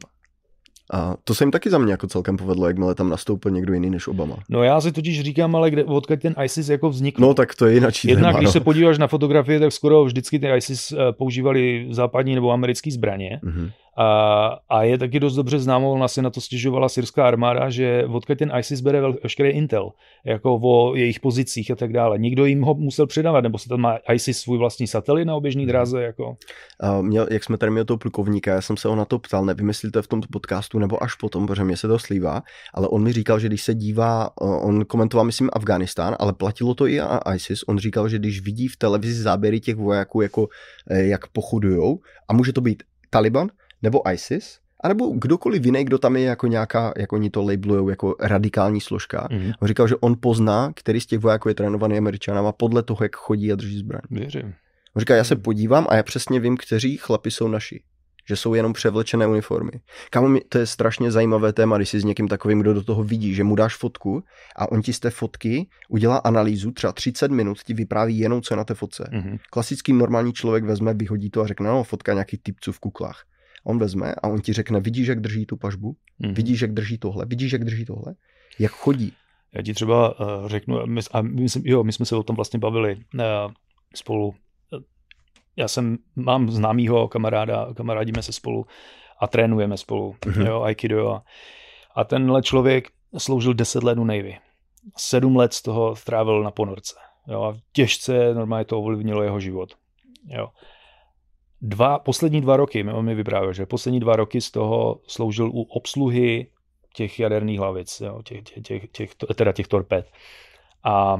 A 0.93 1.15
to 1.23 1.35
se 1.35 1.43
jim 1.43 1.51
taky 1.51 1.69
za 1.69 1.77
mě 1.77 1.91
jako 1.91 2.07
celkem 2.07 2.37
povedlo, 2.37 2.67
jakmile 2.67 2.95
tam 2.95 3.09
nastoupil 3.09 3.51
někdo 3.51 3.73
jiný 3.73 3.89
než 3.89 4.07
Obama. 4.07 4.37
No 4.49 4.63
já 4.63 4.81
si 4.81 4.91
totiž 4.91 5.21
říkám, 5.21 5.55
ale 5.55 5.71
kde, 5.71 5.83
odkud 5.83 6.19
ten 6.19 6.35
ISIS 6.43 6.69
jako 6.69 6.89
vznikl. 6.89 7.21
No 7.21 7.33
tak 7.33 7.55
to 7.55 7.65
je 7.65 7.73
jinak. 7.73 8.05
Jednak, 8.05 8.31
téma, 8.31 8.37
když 8.39 8.47
no. 8.47 8.51
se 8.51 8.59
podíváš 8.59 8.97
na 8.97 9.07
fotografie, 9.07 9.59
tak 9.59 9.71
skoro 9.71 10.05
vždycky 10.05 10.39
ty 10.39 10.47
ISIS 10.57 10.91
eh, 10.91 11.11
používali 11.11 11.87
západní 11.91 12.35
nebo 12.35 12.51
americké 12.51 12.91
zbraně. 12.91 13.39
Mhm. 13.43 13.71
A, 13.97 14.47
a 14.69 14.83
je 14.83 14.97
taky 14.97 15.19
dost 15.19 15.35
dobře 15.35 15.59
známo, 15.59 15.91
ona 15.91 16.07
si 16.07 16.21
na 16.21 16.29
to 16.29 16.41
stěžovala 16.41 16.89
syrská 16.89 17.27
armáda, 17.27 17.69
že 17.69 18.05
odkud 18.05 18.37
ten 18.37 18.51
ISIS 18.59 18.81
bere 18.81 19.01
veškerý 19.23 19.49
intel, 19.49 19.91
jako 20.25 20.59
o 20.63 20.95
jejich 20.95 21.19
pozicích 21.19 21.71
a 21.71 21.75
tak 21.75 21.93
dále. 21.93 22.19
Někdo 22.19 22.45
jim 22.45 22.61
ho 22.61 22.73
musel 22.73 23.07
předávat, 23.07 23.41
nebo 23.41 23.57
se 23.57 23.69
tam 23.69 23.81
má 23.81 23.97
ISIS 24.13 24.39
svůj 24.39 24.57
vlastní 24.57 24.87
satelit 24.87 25.27
na 25.27 25.35
oběžný 25.35 25.65
dráze, 25.65 26.03
jako. 26.03 26.37
A 26.79 27.01
měl, 27.01 27.27
jak 27.31 27.43
jsme 27.43 27.57
tady 27.57 27.71
měli 27.71 27.85
toho 27.85 27.97
plukovníka, 27.97 28.53
já 28.53 28.61
jsem 28.61 28.77
se 28.77 28.87
ho 28.87 28.95
na 28.95 29.05
to 29.05 29.19
ptal, 29.19 29.45
nevím, 29.45 29.67
jestli 29.67 29.91
to 29.91 29.99
je 29.99 30.03
v 30.03 30.07
tomto 30.07 30.27
podcastu 30.31 30.79
nebo 30.79 31.03
až 31.03 31.15
potom, 31.15 31.47
protože 31.47 31.63
mě 31.63 31.77
se 31.77 31.87
to 31.87 31.99
slívá, 31.99 32.41
ale 32.73 32.87
on 32.87 33.03
mi 33.03 33.13
říkal, 33.13 33.39
že 33.39 33.47
když 33.47 33.63
se 33.63 33.75
dívá, 33.75 34.29
on 34.41 34.85
komentoval, 34.85 35.25
myslím, 35.25 35.49
Afganistán, 35.53 36.15
ale 36.19 36.33
platilo 36.33 36.75
to 36.75 36.87
i 36.87 36.97
na 36.97 37.19
ISIS, 37.35 37.63
on 37.67 37.77
říkal, 37.77 38.09
že 38.09 38.19
když 38.19 38.41
vidí 38.41 38.67
v 38.67 38.77
televizi 38.77 39.21
záběry 39.21 39.59
těch 39.59 39.75
vojáků, 39.75 40.21
jako 40.21 40.47
eh, 40.89 41.03
jak 41.03 41.27
pochodujou, 41.27 41.99
a 42.27 42.33
může 42.33 42.53
to 42.53 42.61
být 42.61 42.83
Taliban, 43.09 43.49
nebo 43.83 44.11
ISIS, 44.11 44.59
anebo 44.83 45.09
kdokoliv 45.09 45.65
jiný, 45.65 45.83
kdo 45.83 45.97
tam 45.97 46.15
je 46.15 46.23
jako 46.23 46.47
nějaká, 46.47 46.93
jak 46.97 47.13
oni 47.13 47.29
to 47.29 47.41
labelujou, 47.41 47.89
jako 47.89 48.15
radikální 48.19 48.81
složka. 48.81 49.27
Mhm. 49.31 49.51
On 49.59 49.67
říkal, 49.67 49.87
že 49.87 49.95
on 49.95 50.15
pozná, 50.19 50.71
který 50.75 51.01
z 51.01 51.05
těch 51.05 51.19
vojáků 51.19 51.49
je 51.49 51.55
trénovaný 51.55 51.97
američanama 51.97 52.51
podle 52.51 52.83
toho, 52.83 52.99
jak 53.03 53.15
chodí 53.15 53.51
a 53.51 53.55
drží 53.55 53.79
zbraň. 53.79 54.01
Věřím. 54.11 54.53
On 54.95 54.99
říká, 54.99 55.15
já 55.15 55.23
se 55.23 55.35
podívám 55.35 55.87
a 55.89 55.95
já 55.95 56.03
přesně 56.03 56.39
vím, 56.39 56.57
kteří 56.57 56.97
chlapi 56.97 57.31
jsou 57.31 57.47
naši. 57.47 57.83
Že 58.27 58.35
jsou 58.35 58.53
jenom 58.53 58.73
převlečené 58.73 59.27
uniformy. 59.27 59.71
Kámo, 60.09 60.39
to 60.49 60.57
je 60.57 60.65
strašně 60.65 61.11
zajímavé 61.11 61.53
téma, 61.53 61.77
když 61.77 61.89
jsi 61.89 61.99
s 61.99 62.03
někým 62.03 62.27
takovým, 62.27 62.59
kdo 62.59 62.73
do 62.73 62.83
toho 62.83 63.03
vidí, 63.03 63.33
že 63.33 63.43
mu 63.43 63.55
dáš 63.55 63.75
fotku 63.75 64.23
a 64.55 64.71
on 64.71 64.81
ti 64.81 64.93
z 64.93 64.99
té 64.99 65.09
fotky 65.09 65.67
udělá 65.89 66.17
analýzu, 66.17 66.71
třeba 66.71 66.93
30 66.93 67.31
minut 67.31 67.63
ti 67.63 67.73
vypráví 67.73 68.19
jenom, 68.19 68.41
co 68.41 68.53
je 68.53 68.57
na 68.57 68.63
té 68.63 68.73
fotce. 68.73 69.09
Mhm. 69.11 69.37
Klasický 69.51 69.93
normální 69.93 70.33
člověk 70.33 70.63
vezme, 70.63 70.93
vyhodí 70.93 71.29
to 71.29 71.41
a 71.41 71.47
řekne, 71.47 71.69
no, 71.69 71.83
fotka 71.83 72.13
nějaký 72.13 72.37
typců 72.37 72.71
v 72.71 72.79
kuklách. 72.79 73.23
On 73.63 73.79
vezme 73.79 74.15
a 74.15 74.27
on 74.27 74.41
ti 74.41 74.53
řekne, 74.53 74.79
vidíš, 74.79 75.07
jak 75.07 75.19
drží 75.21 75.45
tu 75.45 75.57
pažbu? 75.57 75.95
Mhm. 76.19 76.33
Vidíš, 76.33 76.61
jak 76.61 76.71
drží 76.73 76.97
tohle? 76.97 77.25
Vidíš, 77.25 77.51
jak 77.51 77.63
drží 77.63 77.85
tohle? 77.85 78.13
Jak 78.59 78.71
chodí? 78.71 79.13
Já 79.55 79.61
ti 79.61 79.73
třeba 79.73 80.19
uh, 80.19 80.47
řeknu, 80.47 80.85
my, 80.85 81.01
a 81.11 81.21
my, 81.21 81.49
jsme- 81.49 81.61
jo, 81.65 81.83
my 81.83 81.91
jsme 81.93 82.05
se 82.05 82.15
o 82.15 82.23
tom 82.23 82.35
vlastně 82.35 82.59
bavili 82.59 82.95
uh, 82.95 83.21
spolu. 83.95 84.33
Já 85.55 85.67
jsem, 85.67 85.97
mám 86.15 86.49
známýho 86.51 87.07
kamaráda, 87.07 87.67
kamarádíme 87.73 88.21
se 88.23 88.31
spolu 88.33 88.65
a 89.19 89.27
trénujeme 89.27 89.77
spolu, 89.77 90.15
Mhm. 90.25 90.41
jo, 90.45 90.61
Aikido. 90.61 91.09
A, 91.11 91.23
a 91.95 92.03
tenhle 92.03 92.41
člověk 92.41 92.87
sloužil 93.17 93.53
10 93.53 93.83
let 93.83 93.97
u 93.97 94.03
Navy. 94.03 94.37
Sedm 94.97 95.35
let 95.35 95.53
z 95.53 95.61
toho 95.61 95.95
strávil 95.95 96.43
na 96.43 96.51
ponorce. 96.51 96.95
Jo, 97.27 97.43
a 97.43 97.57
těžce 97.73 98.33
normálně 98.33 98.65
to 98.65 98.79
ovlivnilo 98.79 99.23
jeho 99.23 99.39
život. 99.39 99.69
Jo. 100.27 100.47
Dva, 101.65 101.99
poslední 101.99 102.41
dva 102.41 102.57
roky, 102.57 102.83
on 102.83 103.05
mi 103.05 103.15
vyprávěl, 103.15 103.53
že 103.53 103.65
poslední 103.65 103.99
dva 103.99 104.15
roky 104.15 104.41
z 104.41 104.51
toho 104.51 105.01
sloužil 105.07 105.49
u 105.49 105.61
obsluhy 105.61 106.47
těch 106.93 107.19
jaderných 107.19 107.59
hlavic, 107.59 108.01
jo, 108.01 108.21
těch, 108.23 108.41
těch, 108.41 108.63
těch, 108.63 108.89
těch, 108.91 109.15
teda 109.35 109.51
těch 109.51 109.67
torpéd. 109.67 110.11
A 110.83 111.17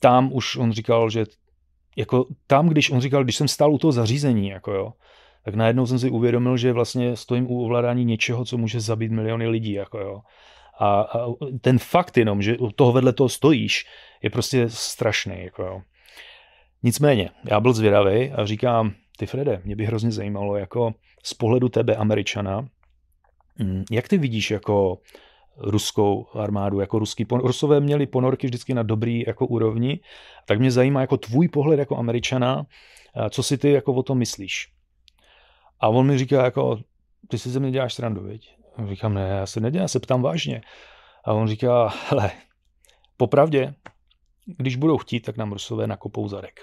tam 0.00 0.32
už 0.32 0.56
on 0.56 0.72
říkal, 0.72 1.10
že 1.10 1.24
jako 1.96 2.26
tam, 2.46 2.68
když 2.68 2.90
on 2.90 3.00
říkal, 3.00 3.24
když 3.24 3.36
jsem 3.36 3.48
stál 3.48 3.72
u 3.72 3.78
toho 3.78 3.92
zařízení, 3.92 4.48
jako 4.48 4.72
jo, 4.72 4.92
tak 5.44 5.54
najednou 5.54 5.86
jsem 5.86 5.98
si 5.98 6.10
uvědomil, 6.10 6.56
že 6.56 6.72
vlastně 6.72 7.16
stojím 7.16 7.50
u 7.50 7.64
ovládání 7.64 8.04
něčeho, 8.04 8.44
co 8.44 8.58
může 8.58 8.80
zabít 8.80 9.12
miliony 9.12 9.48
lidí, 9.48 9.72
jako 9.72 9.98
jo. 9.98 10.20
A, 10.78 11.00
a 11.00 11.26
ten 11.60 11.78
fakt 11.78 12.16
jenom, 12.16 12.42
že 12.42 12.58
u 12.58 12.70
toho 12.70 12.92
vedle 12.92 13.12
toho 13.12 13.28
stojíš, 13.28 13.86
je 14.22 14.30
prostě 14.30 14.68
strašný, 14.68 15.44
jako 15.44 15.62
jo. 15.62 15.82
Nicméně, 16.82 17.30
já 17.44 17.60
byl 17.60 17.72
zvědavý 17.72 18.30
a 18.30 18.46
říkám, 18.46 18.94
ty 19.16 19.26
Frede, 19.26 19.62
mě 19.64 19.76
by 19.76 19.84
hrozně 19.84 20.10
zajímalo, 20.10 20.56
jako 20.56 20.94
z 21.22 21.34
pohledu 21.34 21.68
tebe, 21.68 21.96
Američana, 21.96 22.68
mm, 23.58 23.84
jak 23.90 24.08
ty 24.08 24.18
vidíš 24.18 24.50
jako 24.50 24.98
ruskou 25.56 26.26
armádu, 26.34 26.80
jako 26.80 26.98
ruský 26.98 27.24
pon- 27.24 27.46
Rusové 27.46 27.80
měli 27.80 28.06
ponorky 28.06 28.46
vždycky 28.46 28.74
na 28.74 28.82
dobrý 28.82 29.24
jako 29.26 29.46
úrovni, 29.46 30.00
tak 30.46 30.58
mě 30.58 30.70
zajímá 30.70 31.00
jako 31.00 31.16
tvůj 31.16 31.48
pohled 31.48 31.78
jako 31.78 31.96
Američana, 31.96 32.66
co 33.30 33.42
si 33.42 33.58
ty 33.58 33.70
jako 33.70 33.94
o 33.94 34.02
tom 34.02 34.18
myslíš. 34.18 34.72
A 35.80 35.88
on 35.88 36.06
mi 36.06 36.18
říká 36.18 36.44
jako, 36.44 36.78
ty 37.28 37.38
si 37.38 37.50
ze 37.50 37.60
mě 37.60 37.70
děláš 37.70 37.94
srandu, 37.94 38.22
viď? 38.22 38.56
A 38.76 38.86
říkám, 38.86 39.14
ne, 39.14 39.28
já 39.28 39.46
se 39.46 39.60
nedělám, 39.60 39.84
já 39.84 39.88
se 39.88 40.00
ptám 40.00 40.22
vážně. 40.22 40.62
A 41.24 41.32
on 41.32 41.48
říká, 41.48 41.94
hele, 42.08 42.30
popravdě, 43.16 43.74
když 44.46 44.76
budou 44.76 44.98
chtít, 44.98 45.20
tak 45.20 45.36
nám 45.36 45.52
Rusové 45.52 45.86
nakopou 45.86 46.28
zadek. 46.28 46.60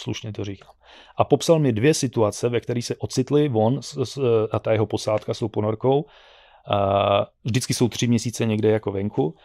Slušně 0.00 0.32
to 0.32 0.44
říkám. 0.44 0.72
A 1.16 1.24
popsal 1.24 1.58
mi 1.58 1.72
dvě 1.72 1.94
situace, 1.94 2.48
ve 2.48 2.60
kterých 2.60 2.84
se 2.84 2.96
ocitli 2.96 3.50
on 3.52 3.80
a 4.50 4.58
ta 4.58 4.72
jeho 4.72 4.86
posádka 4.86 5.34
s 5.34 5.38
tou 5.38 5.48
ponorkou. 5.48 6.04
Vždycky 7.44 7.74
jsou 7.74 7.88
tři 7.88 8.06
měsíce 8.06 8.46
někde 8.46 8.70
jako 8.70 8.92
venku 8.92 9.36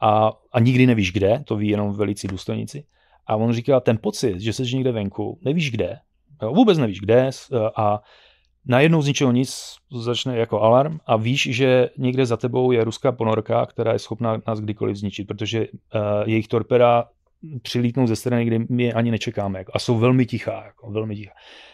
a, 0.00 0.32
a 0.52 0.60
nikdy 0.60 0.86
nevíš 0.86 1.12
kde, 1.12 1.42
to 1.46 1.56
ví 1.56 1.68
jenom 1.68 1.92
velicí 1.92 2.28
důstojníci. 2.28 2.84
A 3.26 3.36
on 3.36 3.52
říká, 3.52 3.80
ten 3.80 3.98
pocit, 3.98 4.40
že 4.40 4.52
jsi 4.52 4.62
někde 4.62 4.92
venku, 4.92 5.38
nevíš 5.42 5.70
kde, 5.70 5.98
jo, 6.42 6.52
vůbec 6.54 6.78
nevíš 6.78 7.00
kde 7.00 7.30
a 7.76 8.00
najednou 8.66 9.02
z 9.02 9.06
ničeho 9.06 9.32
nic 9.32 9.76
začne 9.90 10.36
jako 10.36 10.60
alarm 10.60 10.98
a 11.06 11.16
víš, 11.16 11.48
že 11.50 11.90
někde 11.98 12.26
za 12.26 12.36
tebou 12.36 12.72
je 12.72 12.84
ruská 12.84 13.12
ponorka, 13.12 13.66
která 13.66 13.92
je 13.92 13.98
schopná 13.98 14.42
nás 14.46 14.60
kdykoliv 14.60 14.96
zničit, 14.96 15.26
protože 15.26 15.60
uh, 15.60 15.68
jejich 16.26 16.48
torpeda 16.48 17.08
přilítnou 17.62 18.06
ze 18.06 18.16
strany, 18.16 18.44
kde 18.44 18.58
my 18.68 18.82
je 18.82 18.92
ani 18.92 19.10
nečekáme 19.10 19.58
jako, 19.58 19.72
a 19.74 19.78
jsou 19.78 19.98
velmi 19.98 20.26
tichá, 20.26 20.62
jako, 20.66 20.90
velmi 20.90 21.16
tichá. 21.16 21.32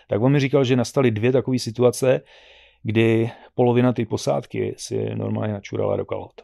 Tak 0.08 0.20
on 0.22 0.32
mi 0.32 0.40
říkal, 0.40 0.64
že 0.64 0.76
nastaly 0.76 1.10
dvě 1.10 1.32
takové 1.32 1.58
situace, 1.58 2.20
kdy 2.82 3.30
polovina 3.54 3.92
té 3.92 4.06
posádky 4.06 4.74
si 4.76 5.14
normálně 5.14 5.52
načurala 5.52 5.96
do 5.96 6.04
kalhot. 6.04 6.42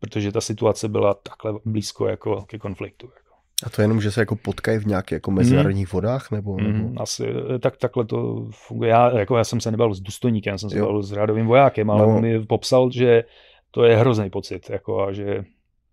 Protože 0.00 0.32
ta 0.32 0.40
situace 0.40 0.88
byla 0.88 1.14
takhle 1.14 1.60
blízko 1.64 2.06
jako 2.08 2.42
ke 2.42 2.58
konfliktu. 2.58 3.06
Jako. 3.06 3.34
A 3.66 3.70
to 3.70 3.82
jenom, 3.82 4.00
že 4.00 4.10
se 4.10 4.20
jako 4.20 4.36
potkají 4.36 4.78
v 4.78 4.86
nějakých 4.86 5.12
jako 5.12 5.30
mezinárodních 5.30 5.92
vodách? 5.92 6.30
Nebo, 6.30 6.56
nebo... 6.60 6.88
Mm, 6.88 6.94
asi 6.98 7.26
tak, 7.60 7.76
takhle 7.76 8.04
to 8.04 8.46
funguje. 8.50 8.90
Já, 8.90 9.18
jako 9.18 9.36
já 9.36 9.44
jsem 9.44 9.60
se 9.60 9.70
nebavil 9.70 9.94
s 9.94 10.00
důstojníkem, 10.00 10.58
jsem 10.58 10.70
se 10.70 10.78
Jo. 10.78 10.86
bavil 10.86 11.02
s 11.02 11.12
řádovým 11.12 11.46
vojákem, 11.46 11.90
ale 11.90 12.06
No. 12.06 12.16
on 12.16 12.22
mi 12.22 12.46
popsal, 12.46 12.90
že 12.90 13.24
to 13.70 13.84
je 13.84 13.96
hrozný 13.96 14.30
pocit, 14.30 14.70
jako 14.70 15.02
a 15.02 15.12
že 15.12 15.44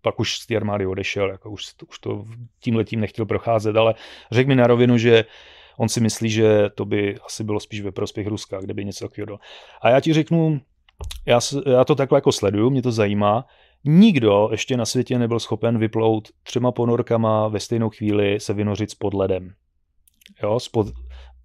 pak 0.02 0.20
už 0.20 0.36
z 0.36 0.46
té 0.46 0.56
armády 0.56 0.86
odešel, 0.86 1.30
jako 1.30 1.50
už, 1.50 1.64
už 1.88 1.98
to 1.98 2.24
tím 2.60 2.76
letím 2.76 3.00
nechtěl 3.00 3.26
procházet, 3.26 3.76
ale 3.76 3.94
řekl 4.30 4.48
mi 4.48 4.56
na 4.56 4.66
rovinu, 4.66 4.98
že 4.98 5.24
on 5.76 5.88
si 5.88 6.00
myslí, 6.00 6.30
že 6.30 6.70
to 6.74 6.84
by 6.84 7.18
asi 7.26 7.44
bylo 7.44 7.60
spíš 7.60 7.80
ve 7.80 7.92
prospěch 7.92 8.26
Ruska, 8.26 8.60
kde 8.60 8.74
by 8.74 8.84
něco 8.84 9.08
takového. 9.08 9.38
A 9.82 9.90
já 9.90 10.00
ti 10.00 10.12
řeknu, 10.12 10.60
já, 11.26 11.40
já 11.66 11.84
to 11.84 11.94
takhle 11.94 12.16
jako 12.16 12.32
sleduju, 12.32 12.70
mě 12.70 12.82
to 12.82 12.92
zajímá. 12.92 13.46
Nikdo 13.84 14.48
ještě 14.50 14.76
na 14.76 14.84
světě 14.84 15.18
nebyl 15.18 15.40
schopen 15.40 15.78
vyplout 15.78 16.28
třema 16.42 16.72
ponorkama 16.72 17.48
ve 17.48 17.60
stejnou 17.60 17.90
chvíli 17.90 18.40
se 18.40 18.54
vynořit 18.54 18.90
spod 18.90 19.14
ledem. 19.14 19.54
Jo, 20.42 20.60
spod, 20.60 20.86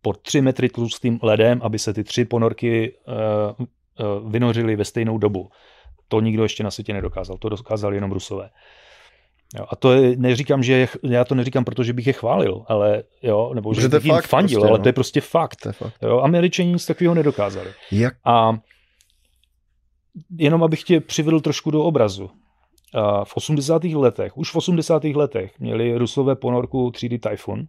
pod 0.02 0.22
tři 0.22 0.42
metry 0.42 0.70
tlustým 0.70 1.20
ledem, 1.24 1.60
aby 1.64 1.80
se 1.80 1.94
ty 1.94 2.04
tři 2.04 2.26
ponorky 2.26 2.98
uh, 3.08 3.66
uh, 3.66 4.32
vynořily 4.32 4.76
ve 4.76 4.86
stejnou 4.86 5.18
dobu. 5.18 5.50
To 6.08 6.20
nikdo 6.20 6.44
ještě 6.44 6.64
na 6.64 6.72
světě 6.72 6.94
nedokázal, 6.94 7.38
to 7.38 7.50
dokázali 7.50 7.98
jenom 7.98 8.12
Rusové. 8.12 8.50
Jo, 9.56 9.66
a 9.70 9.76
to 9.76 9.94
je, 9.94 10.18
neříkám, 10.18 10.64
že 10.64 10.74
je, 10.74 10.88
já 11.04 11.26
to 11.26 11.36
neříkám, 11.36 11.64
protože 11.64 11.94
bych 11.94 12.08
je 12.08 12.14
chválil, 12.14 12.66
ale 12.68 13.04
jo, 13.24 13.52
nebo 13.54 13.74
že 13.74 13.82
je 13.82 13.90
bych 13.90 14.06
jim 14.06 14.16
fakt 14.16 14.28
fandil, 14.28 14.60
prostě, 14.60 14.70
ale 14.70 14.80
no. 14.80 14.84
to 14.84 14.90
je 14.90 14.94
prostě 14.94 15.22
fakt. 15.22 15.56
To 15.64 15.70
je 15.70 15.74
fakt. 15.74 15.94
Jo, 16.02 16.20
Američani 16.20 16.72
nic 16.72 16.86
takového 16.86 17.16
nedokázali. 17.16 17.70
Jak? 17.92 18.14
A 18.26 18.58
jenom 20.38 20.64
abych 20.64 20.84
tě 20.84 21.02
přivedl 21.02 21.40
trošku 21.40 21.72
do 21.72 21.84
obrazu. 21.84 22.30
A 22.94 23.26
v 23.26 23.38
80. 23.38 23.84
letech, 23.84 24.38
už 24.38 24.52
v 24.52 24.56
80. 24.56 25.04
letech 25.04 25.60
měli 25.60 25.98
Rusové 25.98 26.36
ponorku 26.36 26.92
třídy 26.92 27.20
Typhoon, 27.20 27.64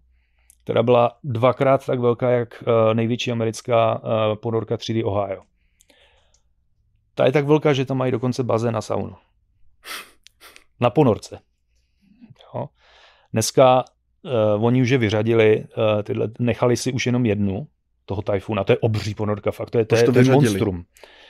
která 0.65 0.83
byla 0.83 1.13
dvakrát 1.25 1.87
tak 1.87 2.01
velká, 2.01 2.31
jak 2.31 2.65
eh, 2.67 2.95
největší 2.95 3.33
americká 3.33 4.03
eh, 4.05 4.37
ponorka 4.37 4.77
třídy 4.77 5.05
Ohio. 5.05 5.43
Ta 7.19 7.27
je 7.27 7.33
tak 7.33 7.47
velká, 7.47 7.73
že 7.73 7.85
tam 7.85 7.97
mají 7.97 8.13
dokonce 8.13 8.43
bazén 8.43 8.75
na 8.75 8.81
saunu. 8.81 9.15
Na 10.81 10.91
ponorce. 10.91 11.39
Jo. 12.55 12.69
Dneska 13.33 13.85
uh, 14.57 14.65
oni 14.65 14.83
už 14.83 14.91
je 14.91 14.99
vyřadili, 14.99 15.59
uh, 15.59 16.03
tyhle, 16.03 16.29
nechali 16.39 16.77
si 16.77 16.93
už 16.93 17.07
jenom 17.07 17.27
jednu, 17.27 17.67
toho 18.05 18.23
Typhoona. 18.23 18.65
To 18.65 18.73
je 18.73 18.79
obří 18.79 19.15
ponorka, 19.15 19.51
fakt. 19.51 19.71
To 19.71 19.79
je, 19.79 19.85
to 19.85 19.97
je, 19.97 20.03
to 20.03 20.13
vyřadili? 20.13 20.35
monstrum. 20.35 20.85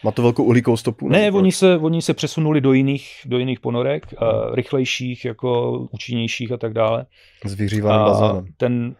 Má 0.04 0.10
to 0.10 0.22
velkou 0.22 0.44
uhlíkovou 0.44 0.76
stopu? 0.76 1.08
Ne, 1.08 1.20
nebo 1.22 1.38
oni 1.38 1.52
se, 1.52 1.78
oni 1.78 2.02
se 2.02 2.14
přesunuli 2.14 2.60
do 2.60 2.72
jiných, 2.72 3.20
do 3.26 3.38
jiných 3.38 3.60
ponorek, 3.60 4.06
uh, 4.22 4.54
rychlejších, 4.54 5.24
jako 5.24 5.78
účinnějších 5.90 6.52
a 6.52 6.56
tak 6.56 6.72
dále. 6.72 7.06
S 7.44 7.54
vyhřívaným 7.54 8.04
bazénem. 8.04 8.46
ten, 8.56 8.94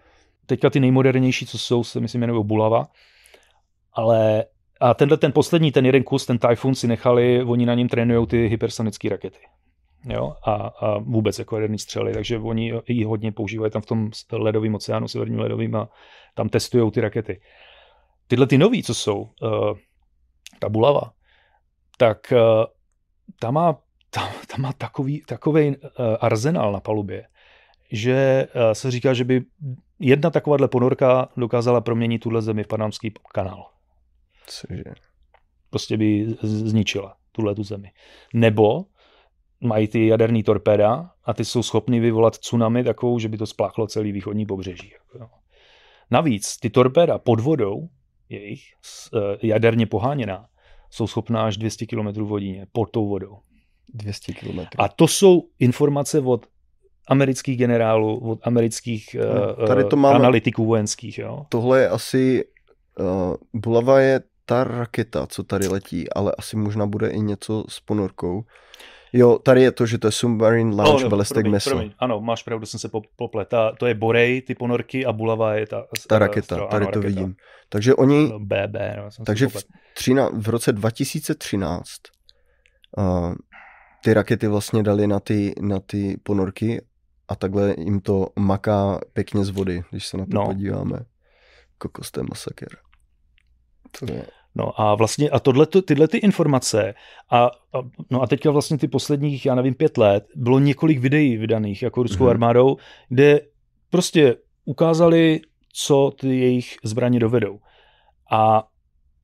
teďka 0.46 0.70
ty 0.70 0.80
nejmodernější, 0.80 1.46
co 1.46 1.58
jsou, 1.58 1.84
se 1.84 2.00
myslím 2.00 2.22
jmenují 2.22 2.44
Bulava, 2.44 2.86
ale 3.92 4.44
A 4.80 4.94
tenhle 4.94 5.16
ten 5.16 5.32
poslední, 5.32 5.72
ten 5.72 5.86
jeden 5.86 6.02
kus, 6.02 6.26
ten 6.26 6.38
Typhoon 6.38 6.74
si 6.74 6.86
nechali, 6.86 7.42
oni 7.42 7.66
na 7.66 7.74
něm 7.74 7.88
trénují 7.88 8.26
ty 8.26 8.46
hypersonické 8.46 9.08
rakety. 9.08 9.38
Jo? 10.04 10.34
A, 10.46 10.52
a, 10.52 10.98
vůbec 10.98 11.38
jako 11.38 11.56
jaderný 11.56 11.78
střely, 11.78 12.12
takže 12.12 12.38
oni 12.38 12.72
ji 12.88 13.04
hodně 13.04 13.32
používají 13.32 13.72
tam 13.72 13.82
v 13.82 13.86
tom 13.86 14.10
ledovém 14.32 14.74
oceánu, 14.74 15.08
severním 15.08 15.38
ledovým 15.38 15.76
a 15.76 15.88
tam 16.34 16.48
testují 16.48 16.90
ty 16.90 17.00
rakety. 17.00 17.40
Tyhle 18.26 18.46
ty 18.46 18.58
nový, 18.58 18.82
co 18.82 18.94
jsou, 18.94 19.18
uh, 19.42 19.76
ta 20.58 20.68
bulava, 20.68 21.12
tak 21.96 22.32
uh, 22.32 22.64
ta 23.40 23.50
má, 23.50 23.72
ta, 24.10 24.28
ta 24.46 24.56
má 24.58 24.72
takový, 24.72 25.22
takový 25.26 25.68
uh, 25.68 25.76
arzenál 26.20 26.72
na 26.72 26.80
palubě, 26.80 27.26
že 27.92 28.48
uh, 28.54 28.72
se 28.72 28.90
říká, 28.90 29.14
že 29.14 29.24
by 29.24 29.42
jedna 29.98 30.30
takováhle 30.30 30.68
ponorka 30.68 31.28
dokázala 31.36 31.80
proměnit 31.80 32.22
tuhle 32.22 32.42
zemi 32.42 32.64
v 32.64 32.68
panamský 32.68 33.12
kanál. 33.32 33.66
Cože? 34.50 34.84
Prostě 35.70 35.96
by 35.96 36.26
zničila 36.42 37.16
tuhle 37.32 37.54
tu 37.54 37.62
zemi. 37.62 37.90
Nebo 38.34 38.84
mají 39.60 39.88
ty 39.88 40.06
jaderný 40.06 40.42
torpéda 40.42 41.10
a 41.24 41.34
ty 41.34 41.44
jsou 41.44 41.62
schopny 41.62 42.00
vyvolat 42.00 42.38
tsunami 42.38 42.84
takovou, 42.84 43.18
že 43.18 43.28
by 43.28 43.38
to 43.38 43.46
spláchlo 43.46 43.86
celý 43.86 44.12
východní 44.12 44.46
pobřeží. 44.46 44.92
Navíc 46.10 46.56
ty 46.56 46.70
torpéda 46.70 47.18
pod 47.18 47.40
vodou, 47.40 47.88
jejich 48.28 48.62
eh, 49.14 49.46
jaderně 49.46 49.86
poháněná, 49.86 50.46
jsou 50.90 51.06
schopná 51.06 51.42
až 51.42 51.56
200 51.56 51.86
km 51.86 52.06
v 52.06 52.28
hodině 52.28 52.66
pod 52.72 52.90
tou 52.90 53.08
vodou. 53.08 53.38
200 53.94 54.32
km. 54.32 54.60
A 54.78 54.88
to 54.88 55.08
jsou 55.08 55.48
informace 55.58 56.20
od 56.20 56.46
amerických 57.08 57.58
generálů, 57.58 58.30
od 58.30 58.38
amerických 58.42 59.16
no, 59.58 59.66
tady 59.66 59.84
to 59.84 59.96
máme, 59.96 60.14
analytiků 60.14 60.64
vojenských. 60.64 61.18
Jo? 61.18 61.46
Tohle 61.48 61.80
je 61.80 61.88
asi, 61.88 62.44
uh, 63.00 63.34
Bulava 63.60 64.00
je 64.00 64.20
ta 64.48 64.64
raketa, 64.64 65.26
co 65.26 65.42
tady 65.42 65.68
letí, 65.68 66.12
ale 66.12 66.32
asi 66.38 66.56
možná 66.56 66.86
bude 66.86 67.08
i 67.08 67.20
něco 67.20 67.64
s 67.68 67.80
ponorkou. 67.80 68.44
Jo, 69.12 69.38
tady 69.38 69.62
je 69.62 69.72
to, 69.72 69.86
že 69.86 69.98
to 69.98 70.08
je 70.08 70.12
Submarine 70.12 70.82
Launch 70.82 71.04
oh, 71.04 71.10
Ballistic 71.10 71.34
promiň, 71.34 71.52
Missile. 71.52 71.74
Promiň. 71.74 71.92
Ano, 71.98 72.20
máš 72.20 72.42
pravdu, 72.42 72.66
jsem 72.66 72.80
se 72.80 72.88
poplet. 73.16 73.54
To 73.78 73.86
je 73.86 73.94
Borej, 73.94 74.42
ty 74.42 74.54
ponorky 74.54 75.06
a 75.06 75.12
Bulava 75.12 75.54
je 75.54 75.66
ta... 75.66 75.86
Ta 76.08 76.18
raketa, 76.18 76.56
stro, 76.56 76.66
tady 76.66 76.84
ano, 76.84 76.92
to 76.92 77.00
raketa. 77.00 77.20
vidím. 77.20 77.36
Takže 77.68 77.94
oni... 77.94 78.28
No, 78.28 78.38
BB, 78.38 78.76
no, 78.96 79.24
takže 79.24 79.48
v, 79.48 79.56
třina, 79.94 80.28
v 80.32 80.48
roce 80.48 80.72
2013 80.72 81.82
uh, 82.98 83.34
ty 84.04 84.14
rakety 84.14 84.48
vlastně 84.48 84.82
dali 84.82 85.06
na 85.06 85.20
ty, 85.20 85.54
na 85.60 85.80
ty 85.80 86.16
ponorky 86.22 86.84
a 87.28 87.36
takhle 87.36 87.74
jim 87.78 88.00
to 88.00 88.26
maká 88.38 89.00
pěkně 89.12 89.44
z 89.44 89.50
vody, 89.50 89.82
když 89.90 90.06
se 90.06 90.16
na 90.16 90.24
to 90.24 90.34
no. 90.34 90.46
podíváme. 90.46 90.98
Kokos, 91.78 92.10
to 92.10 92.20
je 92.20 92.24
masakr. 92.30 92.76
To 93.98 94.12
je... 94.12 94.26
No 94.54 94.80
a 94.80 94.94
vlastně 94.94 95.30
a 95.30 95.38
tohle, 95.40 95.66
tyhle 95.66 96.08
ty 96.08 96.18
informace 96.18 96.94
a, 97.30 97.46
a, 97.46 97.50
no 98.10 98.22
a 98.22 98.26
teďka 98.26 98.50
vlastně 98.50 98.78
ty 98.78 98.88
posledních, 98.88 99.46
já 99.46 99.54
nevím, 99.54 99.74
pět 99.74 99.98
let 99.98 100.26
bylo 100.34 100.58
několik 100.58 100.98
videí 100.98 101.36
vydaných 101.36 101.82
jako 101.82 102.02
ruskou 102.02 102.24
mm-hmm. 102.24 102.30
armádou, 102.30 102.76
kde 103.08 103.40
prostě 103.90 104.36
ukázali, 104.64 105.40
co 105.72 106.12
ty 106.20 106.38
jejich 106.38 106.76
zbraně 106.84 107.20
dovedou. 107.20 107.58
A 108.30 108.68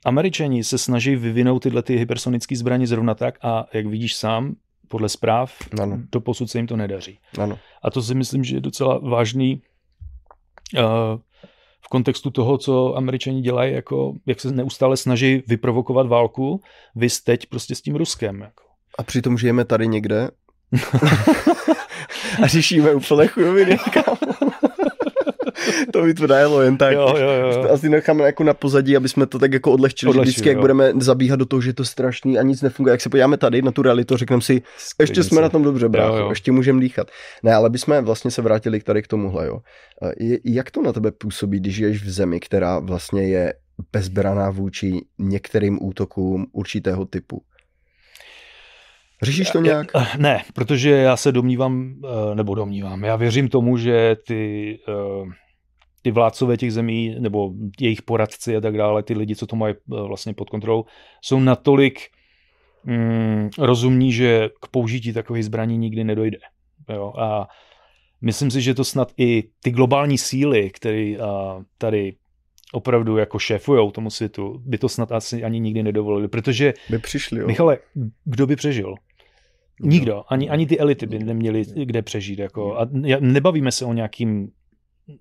Američani 0.05 0.65
se 0.65 0.79
snaží 0.79 1.17
vyvinout 1.17 1.63
tyhle 1.63 1.83
ty 1.83 1.97
hypersonické 1.97 2.57
zbraně 2.57 2.87
zrovna 2.87 3.15
tak 3.15 3.39
a 3.43 3.67
jak 3.73 3.87
vidíš 3.87 4.17
sám, 4.17 4.55
podle 4.89 5.09
zpráv, 5.09 5.55
ano. 5.83 5.99
do 6.13 6.21
posud 6.21 6.51
se 6.51 6.59
jim 6.59 6.67
to 6.67 6.77
nedaří. 6.77 7.19
Ano. 7.39 7.59
A 7.83 7.91
to 7.91 8.03
si 8.03 8.15
myslím, 8.15 8.45
že 8.45 8.57
je 8.57 8.61
docela 8.61 8.99
vážný 8.99 9.63
uh, 10.75 11.21
v 11.85 11.89
kontextu 11.89 12.31
toho, 12.31 12.59
co 12.59 12.97
američani 12.97 13.41
dělají, 13.41 13.75
jako, 13.75 14.13
jak 14.27 14.41
se 14.41 14.53
neustále 14.53 14.97
snaží 14.97 15.43
vyprovokovat 15.47 16.07
válku, 16.07 16.61
vy 16.97 17.09
teď 17.25 17.47
prostě 17.47 17.75
s 17.75 17.83
tím 17.83 17.97
Ruskem. 17.97 18.41
Jako. 18.41 18.65
A 18.99 19.03
přitom 19.03 19.39
žijeme 19.39 19.65
tady 19.65 19.89
někde 19.89 20.31
a 22.43 22.47
řešíme 22.47 22.95
úplně 22.95 23.27
chujoviny, 23.27 23.79
to 25.93 26.03
by 26.03 26.15
to 26.15 26.27
dalo 26.27 26.63
jen 26.63 26.77
tak. 26.77 26.93
Jo, 26.93 27.15
jo, 27.19 27.31
jo. 27.31 27.63
To 27.63 27.73
asi 27.73 27.89
necháme 27.89 28.25
jako 28.25 28.45
na 28.45 28.55
pozadí, 28.55 28.97
aby 28.97 29.09
jsme 29.09 29.27
to 29.27 29.39
tak 29.39 29.53
jako 29.53 29.73
odlehčili. 29.73 30.11
Odlehčili 30.11 30.31
vždycky, 30.31 30.49
jo. 30.49 30.53
jak 30.53 30.61
budeme 30.61 30.93
zabíhat 30.99 31.37
do 31.37 31.47
toho, 31.47 31.61
že 31.61 31.69
je 31.71 31.75
to 31.75 31.85
strašný 31.85 32.39
a 32.39 32.43
nic 32.43 32.63
nefunguje. 32.63 32.93
Jak 32.93 33.01
se 33.01 33.09
podíváme 33.09 33.37
tady 33.37 33.63
na 33.63 33.73
tu 33.73 33.83
realitu, 33.83 34.17
řekneme 34.17 34.43
si, 34.43 34.63
ještě 35.01 35.23
jsme 35.23 35.41
na 35.41 35.49
tom 35.49 35.63
dobře, 35.63 35.89
brácho, 35.89 36.17
jo, 36.17 36.23
jo. 36.23 36.31
ještě 36.31 36.53
můžeme 36.53 36.81
dýchat. 36.81 37.11
Ne, 37.43 37.55
ale 37.55 37.71
bychom 37.71 38.05
vlastně 38.05 38.31
se 38.31 38.43
vrátili 38.43 38.81
k 38.81 38.85
tady 38.85 39.03
k 39.03 39.09
tomuhle. 39.09 39.47
Jo. 39.47 39.61
Jak 40.45 40.71
to 40.71 40.83
na 40.83 40.93
tebe 40.93 41.13
působí, 41.13 41.61
když 41.61 41.75
žiješ 41.75 42.03
v 42.03 42.11
zemi, 42.11 42.41
která 42.41 42.79
vlastně 42.79 43.23
je 43.29 43.55
bezbraná 43.93 44.51
vůči 44.51 45.01
některým 45.19 45.79
útokům 45.83 46.47
určitého 46.53 47.05
typu? 47.07 47.43
Řešíš 49.23 49.51
to 49.51 49.61
nějak? 49.61 49.87
Ne, 50.19 50.43
protože 50.55 50.91
já 50.91 51.17
se 51.17 51.33
domnívám, 51.33 51.95
eh, 52.05 52.35
nebo 52.35 52.55
domnívám, 52.55 53.05
já 53.05 53.17
věřím 53.17 53.49
tomu, 53.49 53.77
že 53.77 54.17
ty 54.27 54.75
eh, 54.89 54.93
ty 56.05 56.11
vládcové 56.11 56.57
těch 56.57 56.73
zemí 56.73 57.17
nebo 57.19 57.53
jejich 57.81 58.03
poradci 58.03 58.57
a 58.57 58.61
tak 58.61 58.77
dále, 58.77 59.03
ty 59.03 59.15
lidi, 59.15 59.37
co 59.37 59.47
to 59.47 59.57
mají 59.57 59.75
eh, 59.75 60.03
vlastně 60.03 60.35
pod 60.35 60.51
kontrolou, 60.51 60.85
jsou 61.21 61.41
natolik 61.41 62.01
mm, 62.85 63.51
rozumní, 63.59 64.13
že 64.13 64.51
k 64.61 64.69
použití 64.69 65.13
takových 65.13 65.45
zbraní 65.45 65.79
nikdy 65.79 66.05
nedojde. 66.05 66.39
Jo? 66.89 67.13
A 67.19 67.49
myslím 68.21 68.51
si, 68.51 68.61
že 68.61 68.75
to 68.75 68.85
snad 68.85 69.13
i 69.17 69.45
ty 69.63 69.71
globální 69.71 70.19
síly, 70.19 70.71
které 70.71 71.15
tady 71.79 72.17
opravdu 72.73 73.17
jako 73.17 73.39
šéfujou 73.39 73.91
tomu 73.91 74.11
světu, 74.11 74.63
by 74.65 74.79
to 74.79 74.89
snad 74.89 75.13
asi 75.13 75.45
ani 75.45 75.61
nikdy 75.61 75.83
nedovolili, 75.83 76.29
protože 76.29 76.75
by 76.91 76.99
přišli, 76.99 77.41
jo. 77.41 77.47
Michale, 77.47 77.79
kdo 78.25 78.47
by 78.47 78.57
přežil? 78.57 78.95
Nikdo, 79.81 80.25
ani, 80.29 80.51
ani 80.51 80.67
ty 80.67 80.79
elity 80.79 81.07
by 81.07 81.19
neměly 81.19 81.65
kde 81.85 82.03
přežít. 82.03 82.39
Jako. 82.39 82.77
A 82.77 82.89
nebavíme 83.21 83.73
se 83.73 83.85
o 83.85 83.93
nějakým 83.93 84.49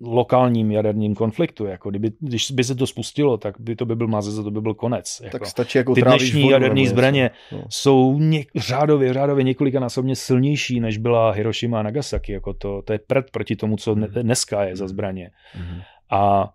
lokálním 0.01 0.71
jaderným 0.71 1.15
konfliktu. 1.15 1.65
Jako 1.65 1.89
kdyby, 1.89 2.11
když 2.19 2.51
by 2.51 2.63
se 2.63 2.75
to 2.75 2.87
spustilo, 2.87 3.37
tak 3.37 3.55
by 3.59 3.75
to 3.75 3.85
by 3.85 3.95
byl 3.95 4.07
mazec 4.07 4.35
to 4.35 4.51
by 4.51 4.61
byl 4.61 4.73
konec. 4.73 5.21
Jako. 5.23 5.37
Tak 5.37 5.47
stačí 5.47 5.77
jako 5.77 5.95
Ty 5.95 6.01
dnešní 6.01 6.49
jaderní 6.49 6.87
zbraně 6.87 7.31
no. 7.51 7.63
jsou 7.69 8.19
něk, 8.19 8.51
řádově, 8.55 9.13
řádově 9.13 9.43
několikanásobně 9.43 10.15
silnější, 10.15 10.79
než 10.79 10.97
byla 10.97 11.31
Hiroshima 11.31 11.79
a 11.79 11.83
Nagasaki. 11.83 12.31
Jako 12.31 12.53
to, 12.53 12.81
to 12.81 12.93
je 12.93 12.99
prd 13.07 13.31
proti 13.31 13.55
tomu, 13.55 13.77
co 13.77 13.95
dneska 13.95 14.63
je 14.63 14.75
za 14.75 14.87
zbraně. 14.87 15.29
Mm-hmm. 15.57 15.81
A 16.09 16.53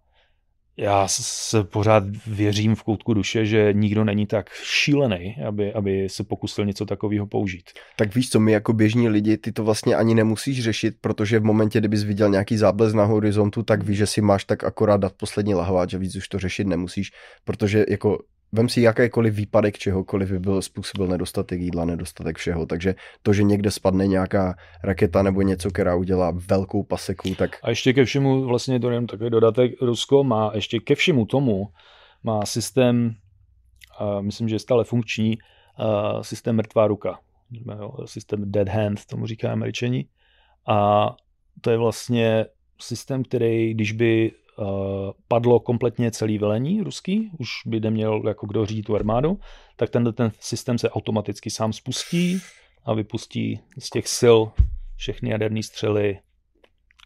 já 0.79 1.09
se 1.09 1.65
pořád 1.65 2.05
věřím 2.27 2.75
v 2.75 2.83
koutku 2.83 3.15
duše, 3.15 3.47
že 3.47 3.73
nikdo 3.73 4.05
není 4.05 4.27
tak 4.27 4.51
šílený, 4.53 5.37
aby, 5.49 5.73
aby 5.73 6.09
se 6.09 6.25
pokusil 6.25 6.65
něco 6.65 6.87
takového 6.87 7.27
použít. 7.27 7.71
Tak 7.97 8.15
víš 8.15 8.31
co, 8.31 8.41
my 8.41 8.53
jako 8.53 8.73
běžní 8.73 9.09
lidi, 9.09 9.37
ty 9.37 9.53
to 9.53 9.65
vlastně 9.65 9.97
ani 9.97 10.15
nemusíš 10.15 10.63
řešit, 10.63 10.95
protože 11.01 11.39
v 11.39 11.45
momentě, 11.45 11.79
kdybys 11.79 12.03
viděl 12.03 12.29
nějaký 12.29 12.57
záblesk 12.57 12.95
na 12.95 13.05
horizontu, 13.05 13.63
tak 13.63 13.83
víš, 13.83 13.99
že 13.99 14.07
si 14.07 14.21
máš 14.21 14.45
tak 14.45 14.65
akorát 14.65 14.97
dát 14.97 15.13
poslední 15.13 15.55
lahváč 15.55 15.95
a 15.95 15.99
víc 15.99 16.17
už 16.17 16.29
to 16.29 16.39
řešit 16.39 16.67
nemusíš, 16.67 17.11
protože 17.45 17.85
jako 17.89 18.19
Vem 18.53 18.69
si 18.69 18.81
jakýkoliv 18.81 19.35
výpadek 19.35 19.79
čehokoliv 19.79 20.31
by 20.31 20.39
byl 20.39 20.63
způsobil 20.63 21.07
nedostatek 21.07 21.61
jídla, 21.61 21.85
nedostatek 21.85 22.37
všeho, 22.37 22.67
takže 22.67 22.95
to, 23.23 23.33
že 23.33 23.43
někde 23.43 23.71
spadne 23.71 24.07
nějaká 24.07 24.55
raketa 24.85 25.23
nebo 25.23 25.43
něco, 25.43 25.71
která 25.71 25.95
udělá 25.95 26.33
velkou 26.49 26.83
paseku, 26.83 27.35
tak... 27.35 27.57
A 27.63 27.71
ještě 27.71 27.93
ke 27.93 28.05
všemu, 28.05 28.45
vlastně 28.45 28.81
to 28.81 28.91
jenom 28.91 29.07
takový 29.07 29.31
dodatek, 29.31 29.73
Rusko 29.83 30.25
má 30.25 30.51
ještě 30.55 30.81
ke 30.81 30.95
všemu 30.95 31.27
tomu, 31.27 31.69
má 32.25 32.47
systém, 32.47 33.15
uh, 34.01 34.23
myslím, 34.23 34.49
že 34.49 34.55
je 34.55 34.59
stále 34.59 34.85
funkční, 34.85 35.39
uh, 35.39 36.23
systém 36.23 36.57
mrtvá 36.57 36.87
ruka, 36.87 37.19
systém 38.05 38.53
dead 38.53 38.69
hand, 38.69 39.07
tomu 39.07 39.27
říká 39.27 39.53
američani. 39.53 40.09
A 40.69 41.11
to 41.61 41.71
je 41.71 41.77
vlastně 41.77 42.47
systém, 42.81 43.23
který, 43.23 43.75
když 43.75 43.93
by 43.93 44.33
padlo 45.29 45.61
kompletně 45.61 46.11
celý 46.11 46.39
velení 46.39 46.83
ruský, 46.83 47.31
už 47.39 47.49
by 47.67 47.81
neměl 47.81 48.23
jako 48.29 48.47
kdo 48.47 48.67
řídit 48.67 48.83
tu 48.83 48.95
armádu, 48.95 49.39
tak 49.77 49.91
ten, 49.91 50.13
ten 50.13 50.31
systém 50.41 50.79
se 50.79 50.91
automaticky 50.91 51.51
sám 51.51 51.73
spustí 51.73 52.41
a 52.85 52.95
vypustí 52.95 53.61
z 53.79 53.91
těch 53.91 54.09
sil 54.19 54.39
všechny 54.97 55.31
jaderné 55.31 55.63
střely 55.63 56.19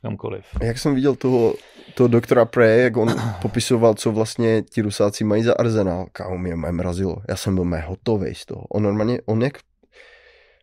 kamkoliv. 0.03 0.45
Jak 0.63 0.79
jsem 0.79 0.95
viděl 0.95 1.15
toho, 1.15 1.55
toho 1.95 2.09
doktora 2.09 2.45
Prey, 2.45 2.83
jak 2.83 2.97
on 2.97 3.09
popisoval, 3.43 3.95
co 3.95 4.13
vlastně 4.13 4.63
ti 4.63 4.83
rusáci 4.83 5.25
mají 5.25 5.43
za 5.43 5.55
arzenál, 5.59 6.07
kámo, 6.13 6.39
mě 6.39 6.57
mrazilo. 6.57 7.17
Já 7.29 7.37
jsem 7.37 7.55
byl 7.55 7.65
mé 7.65 7.81
hotový 7.81 8.35
z 8.35 8.47
toho. 8.47 8.65
On 8.71 8.83
normálně, 8.83 9.21
on 9.27 9.43
jak 9.43 9.59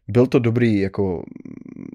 byl 0.07 0.27
to 0.27 0.39
dobrý 0.39 0.79
jako 0.79 1.23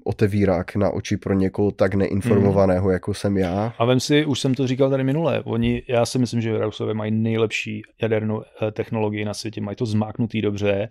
otevírák 0.07 0.75
na 0.75 0.89
oči 0.89 1.17
pro 1.17 1.33
někoho 1.33 1.71
tak 1.71 1.93
neinformovaného, 1.93 2.85
mm. 2.85 2.91
jako 2.91 3.13
jsem 3.13 3.37
já. 3.37 3.73
A 3.77 3.85
vem 3.85 3.99
si, 3.99 4.25
už 4.25 4.39
jsem 4.39 4.55
to 4.55 4.67
říkal 4.67 4.89
tady 4.89 5.03
minule, 5.03 5.41
oni, 5.43 5.83
já 5.87 6.05
si 6.05 6.19
myslím, 6.19 6.41
že 6.41 6.57
Rusové 6.57 6.93
mají 6.93 7.11
nejlepší 7.11 7.81
jadernou 8.01 8.41
eh, 8.41 8.71
technologii 8.71 9.25
na 9.25 9.33
světě, 9.33 9.61
mají 9.61 9.75
to 9.75 9.85
zmáknutý 9.85 10.41
dobře, 10.41 10.89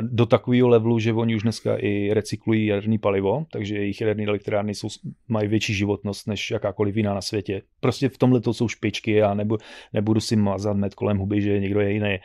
do 0.00 0.26
takového 0.26 0.68
levelu, 0.68 0.98
že 0.98 1.12
oni 1.12 1.36
už 1.36 1.42
dneska 1.42 1.76
i 1.76 2.14
recyklují 2.14 2.66
jaderné 2.66 2.98
palivo, 2.98 3.46
takže 3.52 3.76
jejich 3.76 4.00
jaderné 4.00 4.24
elektrárny 4.24 4.74
jsou, 4.74 4.88
mají 5.28 5.48
větší 5.48 5.74
životnost 5.74 6.28
než 6.28 6.50
jakákoliv 6.50 6.96
jiná 6.96 7.14
na 7.14 7.20
světě. 7.20 7.62
Prostě 7.80 8.08
v 8.08 8.18
tomhle 8.18 8.40
to 8.40 8.54
jsou 8.54 8.68
špičky 8.68 9.22
a 9.22 9.34
nebu, 9.34 9.58
nebudu 9.92 10.20
si 10.20 10.36
mazat 10.36 10.76
med 10.76 10.94
kolem 10.94 11.18
huby, 11.18 11.42
že 11.42 11.60
někdo 11.60 11.80
je 11.80 11.92
jiný. 11.92 12.18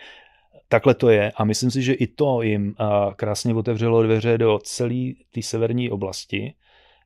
Takhle 0.70 0.96
to 0.96 1.10
je 1.10 1.32
a 1.32 1.44
myslím 1.44 1.72
si, 1.72 1.82
že 1.82 1.94
i 1.94 2.08
to 2.08 2.42
jim 2.42 2.76
krásně 3.16 3.54
otevřelo 3.54 4.04
dveře 4.04 4.38
do 4.38 4.60
celé 4.64 5.12
té 5.34 5.42
severní 5.42 5.90
oblasti, 5.90 6.54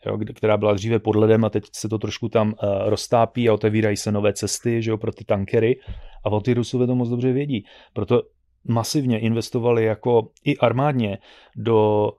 jo, 0.06 0.20
která 0.36 0.58
byla 0.58 0.74
dříve 0.74 1.00
pod 1.00 1.16
ledem 1.16 1.46
a 1.46 1.50
teď 1.50 1.64
se 1.72 1.90
to 1.90 1.98
trošku 1.98 2.30
tam 2.30 2.48
uh, 2.48 2.54
roztápí 2.86 3.50
a 3.50 3.54
otevírají 3.54 3.98
se 3.98 4.12
nové 4.12 4.34
cesty 4.34 4.82
že 4.82 4.92
jo, 4.92 4.98
pro 4.98 5.12
ty 5.12 5.26
tankery 5.26 5.80
a 6.26 6.30
o 6.30 6.42
ty 6.42 6.54
Rusové 6.54 6.88
to 6.88 6.96
moc 6.96 7.10
dobře 7.10 7.34
vědí. 7.34 7.66
Proto 7.94 8.22
masivně 8.68 9.20
investovali 9.20 9.84
jako 9.84 10.32
i 10.44 10.58
armádně 10.58 11.18
do 11.56 12.10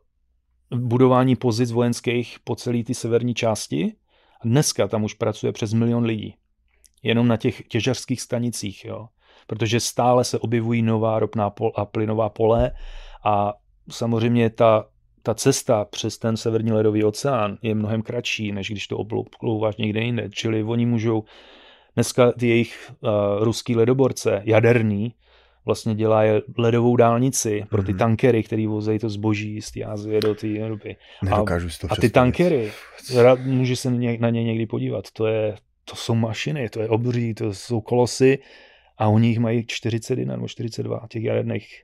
budování 0.75 1.37
pozic 1.37 1.73
vojenských 1.73 2.39
po 2.45 2.57
celé 2.57 2.85
ty 2.85 2.95
severní 2.95 3.35
části. 3.35 3.93
Dneska 4.45 4.89
tam 4.89 5.05
už 5.05 5.15
pracuje 5.15 5.53
přes 5.53 5.73
milion 5.73 6.05
lidí. 6.05 6.35
Jenom 7.03 7.29
na 7.29 7.37
těch 7.37 7.63
těžařských 7.69 8.21
stanicích, 8.21 8.85
jo. 8.85 9.07
Protože 9.47 9.81
stále 9.81 10.25
se 10.25 10.39
objevují 10.39 10.83
nová 10.83 11.19
ropná 11.19 11.51
pol 11.51 11.73
a 11.75 11.85
plynová 11.85 12.29
pole 12.29 12.71
a 13.25 13.55
samozřejmě 13.91 14.51
ta, 14.51 14.87
ta 15.23 15.35
cesta 15.35 15.85
přes 15.85 16.19
ten 16.19 16.37
severní 16.37 16.73
ledový 16.73 17.05
oceán 17.05 17.59
je 17.63 17.75
mnohem 17.75 18.03
kratší, 18.03 18.53
než 18.53 18.71
když 18.71 18.87
to 18.87 18.99
oblouváš 18.99 19.77
někde 19.77 20.01
jinde. 20.01 20.29
Čili 20.31 20.65
oni 20.65 20.87
můžou 20.87 21.25
dneska 21.95 22.33
ty 22.33 22.49
jejich 22.49 22.93
uh, 23.01 23.11
ruský 23.45 23.77
ledoborce, 23.77 24.43
jaderný, 24.45 25.15
vlastně 25.65 25.95
dělá 25.95 26.23
ledovou 26.59 26.97
dálnici 26.97 27.65
pro 27.71 27.83
ty 27.83 27.93
mm-hmm. 27.93 27.99
tankery, 27.99 28.43
který 28.43 28.67
vozejí 28.67 28.99
to 28.99 29.09
zboží 29.09 29.63
z 29.63 29.71
té 29.71 29.83
Azie 29.83 30.21
do 30.21 30.35
té 30.35 30.59
Evropy. 30.59 30.97
Nedokážu 31.23 31.69
a, 31.69 31.93
a 31.93 31.97
ty 31.97 32.11
tankery, 32.11 32.73
může 33.45 33.77
se 33.77 33.91
na 34.19 34.31
ně 34.31 34.45
někdy 34.45 34.67
podívat, 34.67 35.11
to, 35.13 35.27
je, 35.27 35.57
to 35.85 35.97
jsou 35.97 36.15
mašiny, 36.15 36.69
to 36.69 36.81
je 36.81 36.89
obří, 36.89 37.35
to 37.35 37.55
jsou 37.55 37.81
kolosy 37.81 38.39
a 38.99 39.09
u 39.09 39.19
nich 39.19 39.39
mají 39.39 39.67
41 39.67 40.37
nebo 40.37 40.49
42 40.49 41.07
těch 41.09 41.25
jaderných 41.25 41.83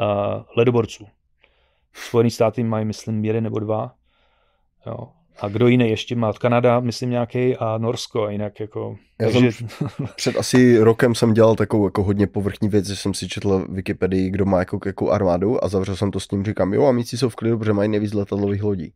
uh, 0.00 0.42
ledoborců. 0.56 1.06
Spojené 1.92 2.30
státy 2.30 2.62
mají, 2.62 2.84
myslím, 2.84 3.24
jeden 3.24 3.44
nebo 3.44 3.58
dva. 3.58 3.94
Jo. 4.86 5.08
A 5.40 5.48
kdo 5.48 5.68
jiný 5.68 5.90
ještě 5.90 6.16
má? 6.16 6.32
Kanada, 6.32 6.80
myslím 6.80 7.10
nějaký 7.10 7.56
a 7.56 7.78
Norsko, 7.78 8.28
jinak 8.28 8.60
jako... 8.60 8.96
Já 9.20 9.30
takže... 9.30 9.52
jsem, 9.52 9.68
před 10.16 10.36
asi 10.36 10.78
rokem 10.78 11.14
jsem 11.14 11.34
dělal 11.34 11.54
takovou 11.54 11.84
jako 11.84 12.02
hodně 12.02 12.26
povrchní 12.26 12.68
věc, 12.68 12.86
že 12.86 12.96
jsem 12.96 13.14
si 13.14 13.28
četl 13.28 13.66
Wikipedii, 13.68 14.30
kdo 14.30 14.44
má 14.44 14.58
jako, 14.58 14.78
jako 14.86 15.10
armádu 15.10 15.64
a 15.64 15.68
zavřel 15.68 15.96
jsem 15.96 16.10
to 16.10 16.20
s 16.20 16.28
tím, 16.28 16.44
říkám, 16.44 16.74
jo, 16.74 16.86
a 16.86 16.92
míci 16.92 17.18
jsou 17.18 17.28
v 17.28 17.36
klidu, 17.36 17.58
protože 17.58 17.72
mají 17.72 17.88
nejvíc 17.88 18.12
letadlových 18.12 18.62
lodí. 18.62 18.92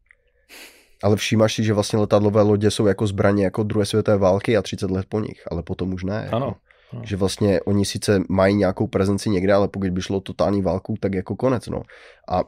Ale 1.02 1.16
všímáš 1.16 1.54
si, 1.54 1.64
že 1.64 1.72
vlastně 1.72 1.98
letadlové 1.98 2.42
lodě 2.42 2.70
jsou 2.70 2.86
jako 2.86 3.06
zbraně 3.06 3.44
jako 3.44 3.62
druhé 3.62 3.86
světové 3.86 4.16
války 4.16 4.56
a 4.56 4.62
30 4.62 4.90
let 4.90 5.06
po 5.08 5.20
nich, 5.20 5.42
ale 5.50 5.62
potom 5.62 5.94
už 5.94 6.04
ne. 6.04 6.20
Jako. 6.24 6.36
Ano. 6.36 6.54
Ano. 6.96 7.04
Že 7.04 7.16
vlastně 7.16 7.60
oni 7.60 7.84
sice 7.84 8.22
mají 8.28 8.54
nějakou 8.54 8.86
prezenci 8.86 9.30
někde, 9.30 9.52
ale 9.52 9.68
pokud 9.68 9.90
by 9.90 10.02
šlo 10.02 10.20
totální 10.20 10.62
válku, 10.62 10.94
tak 11.00 11.14
jako 11.14 11.36
konec. 11.36 11.66
No. 11.66 11.82
A 12.28 12.44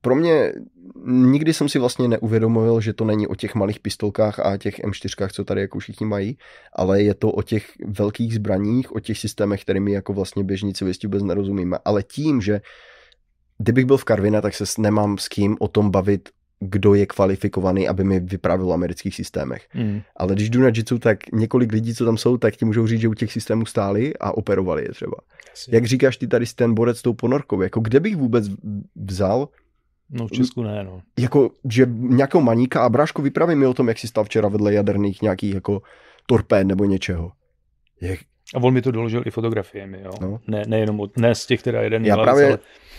pro 0.00 0.14
mě 0.14 0.52
nikdy 1.06 1.54
jsem 1.54 1.68
si 1.68 1.78
vlastně 1.78 2.08
neuvědomil, 2.08 2.80
že 2.80 2.92
to 2.92 3.04
není 3.04 3.26
o 3.26 3.34
těch 3.34 3.54
malých 3.54 3.80
pistolkách 3.80 4.38
a 4.38 4.56
těch 4.56 4.78
M4, 4.78 5.28
co 5.32 5.44
tady 5.44 5.60
jako 5.60 5.78
všichni 5.78 6.06
mají, 6.06 6.38
ale 6.72 7.02
je 7.02 7.14
to 7.14 7.30
o 7.30 7.42
těch 7.42 7.72
velkých 7.86 8.34
zbraních, 8.34 8.96
o 8.96 9.00
těch 9.00 9.18
systémech, 9.18 9.62
kterými 9.62 9.92
jako 9.92 10.12
vlastně 10.12 10.44
běžní 10.44 10.74
civilisti 10.74 11.06
vůbec 11.06 11.22
nerozumíme. 11.22 11.78
Ale 11.84 12.02
tím, 12.02 12.40
že 12.40 12.60
kdybych 13.58 13.84
byl 13.84 13.96
v 13.96 14.04
Karvina, 14.04 14.40
tak 14.40 14.54
se 14.54 14.64
nemám 14.78 15.18
s 15.18 15.28
kým 15.28 15.56
o 15.60 15.68
tom 15.68 15.90
bavit, 15.90 16.28
kdo 16.60 16.94
je 16.94 17.06
kvalifikovaný, 17.06 17.88
aby 17.88 18.04
mi 18.04 18.20
vyprávěl 18.20 18.68
o 18.68 18.72
amerických 18.72 19.14
systémech. 19.14 19.68
Mm. 19.74 20.00
Ale 20.16 20.34
když 20.34 20.50
jdu 20.50 20.60
na 20.60 20.68
jitsu, 20.68 20.98
tak 20.98 21.32
několik 21.32 21.72
lidí, 21.72 21.94
co 21.94 22.04
tam 22.04 22.16
jsou, 22.16 22.36
tak 22.36 22.56
ti 22.56 22.64
můžou 22.64 22.86
říct, 22.86 23.00
že 23.00 23.08
u 23.08 23.14
těch 23.14 23.32
systémů 23.32 23.66
stáli 23.66 24.14
a 24.20 24.36
operovali 24.36 24.82
je 24.82 24.88
třeba. 24.88 25.16
Asi. 25.52 25.74
Jak 25.74 25.84
říkáš 25.84 26.16
ty 26.16 26.26
tady 26.26 26.46
ten 26.54 26.74
borec 26.74 26.98
s 26.98 27.02
tou 27.02 27.14
ponorkou, 27.14 27.62
jako 27.62 27.80
kde 27.80 28.00
bych 28.00 28.16
vůbec 28.16 28.44
vzal 28.96 29.48
No 30.10 30.26
v 30.26 30.30
Česku 30.30 30.62
ne, 30.62 30.84
no. 30.84 31.02
Jako, 31.18 31.50
že 31.70 31.86
nějakou 31.90 32.40
maníka 32.40 32.84
a 32.84 32.88
Bráško 32.88 33.22
vypraví 33.22 33.54
mi 33.54 33.66
o 33.66 33.74
tom, 33.74 33.88
jak 33.88 33.98
si 33.98 34.08
stal 34.08 34.24
včera 34.24 34.48
vedle 34.48 34.74
jaderných 34.74 35.22
nějakých 35.22 35.54
jako 35.54 35.82
torpéd 36.26 36.66
nebo 36.66 36.84
něčeho. 36.84 37.32
Jak... 38.00 38.18
A 38.54 38.58
on 38.58 38.74
mi 38.74 38.82
to 38.82 38.90
doložil 38.90 39.22
i 39.26 39.30
fotografiemi, 39.30 40.00
jo. 40.04 40.10
No. 40.20 40.40
Ne, 40.46 40.62
nejenom 40.66 41.00
od, 41.00 41.16
ne 41.16 41.34
z 41.34 41.46
těch, 41.46 41.60
která 41.60 41.82
jeden 41.82 42.06
Já 42.06 42.16
právě 42.16 42.46
ale... 42.46 42.58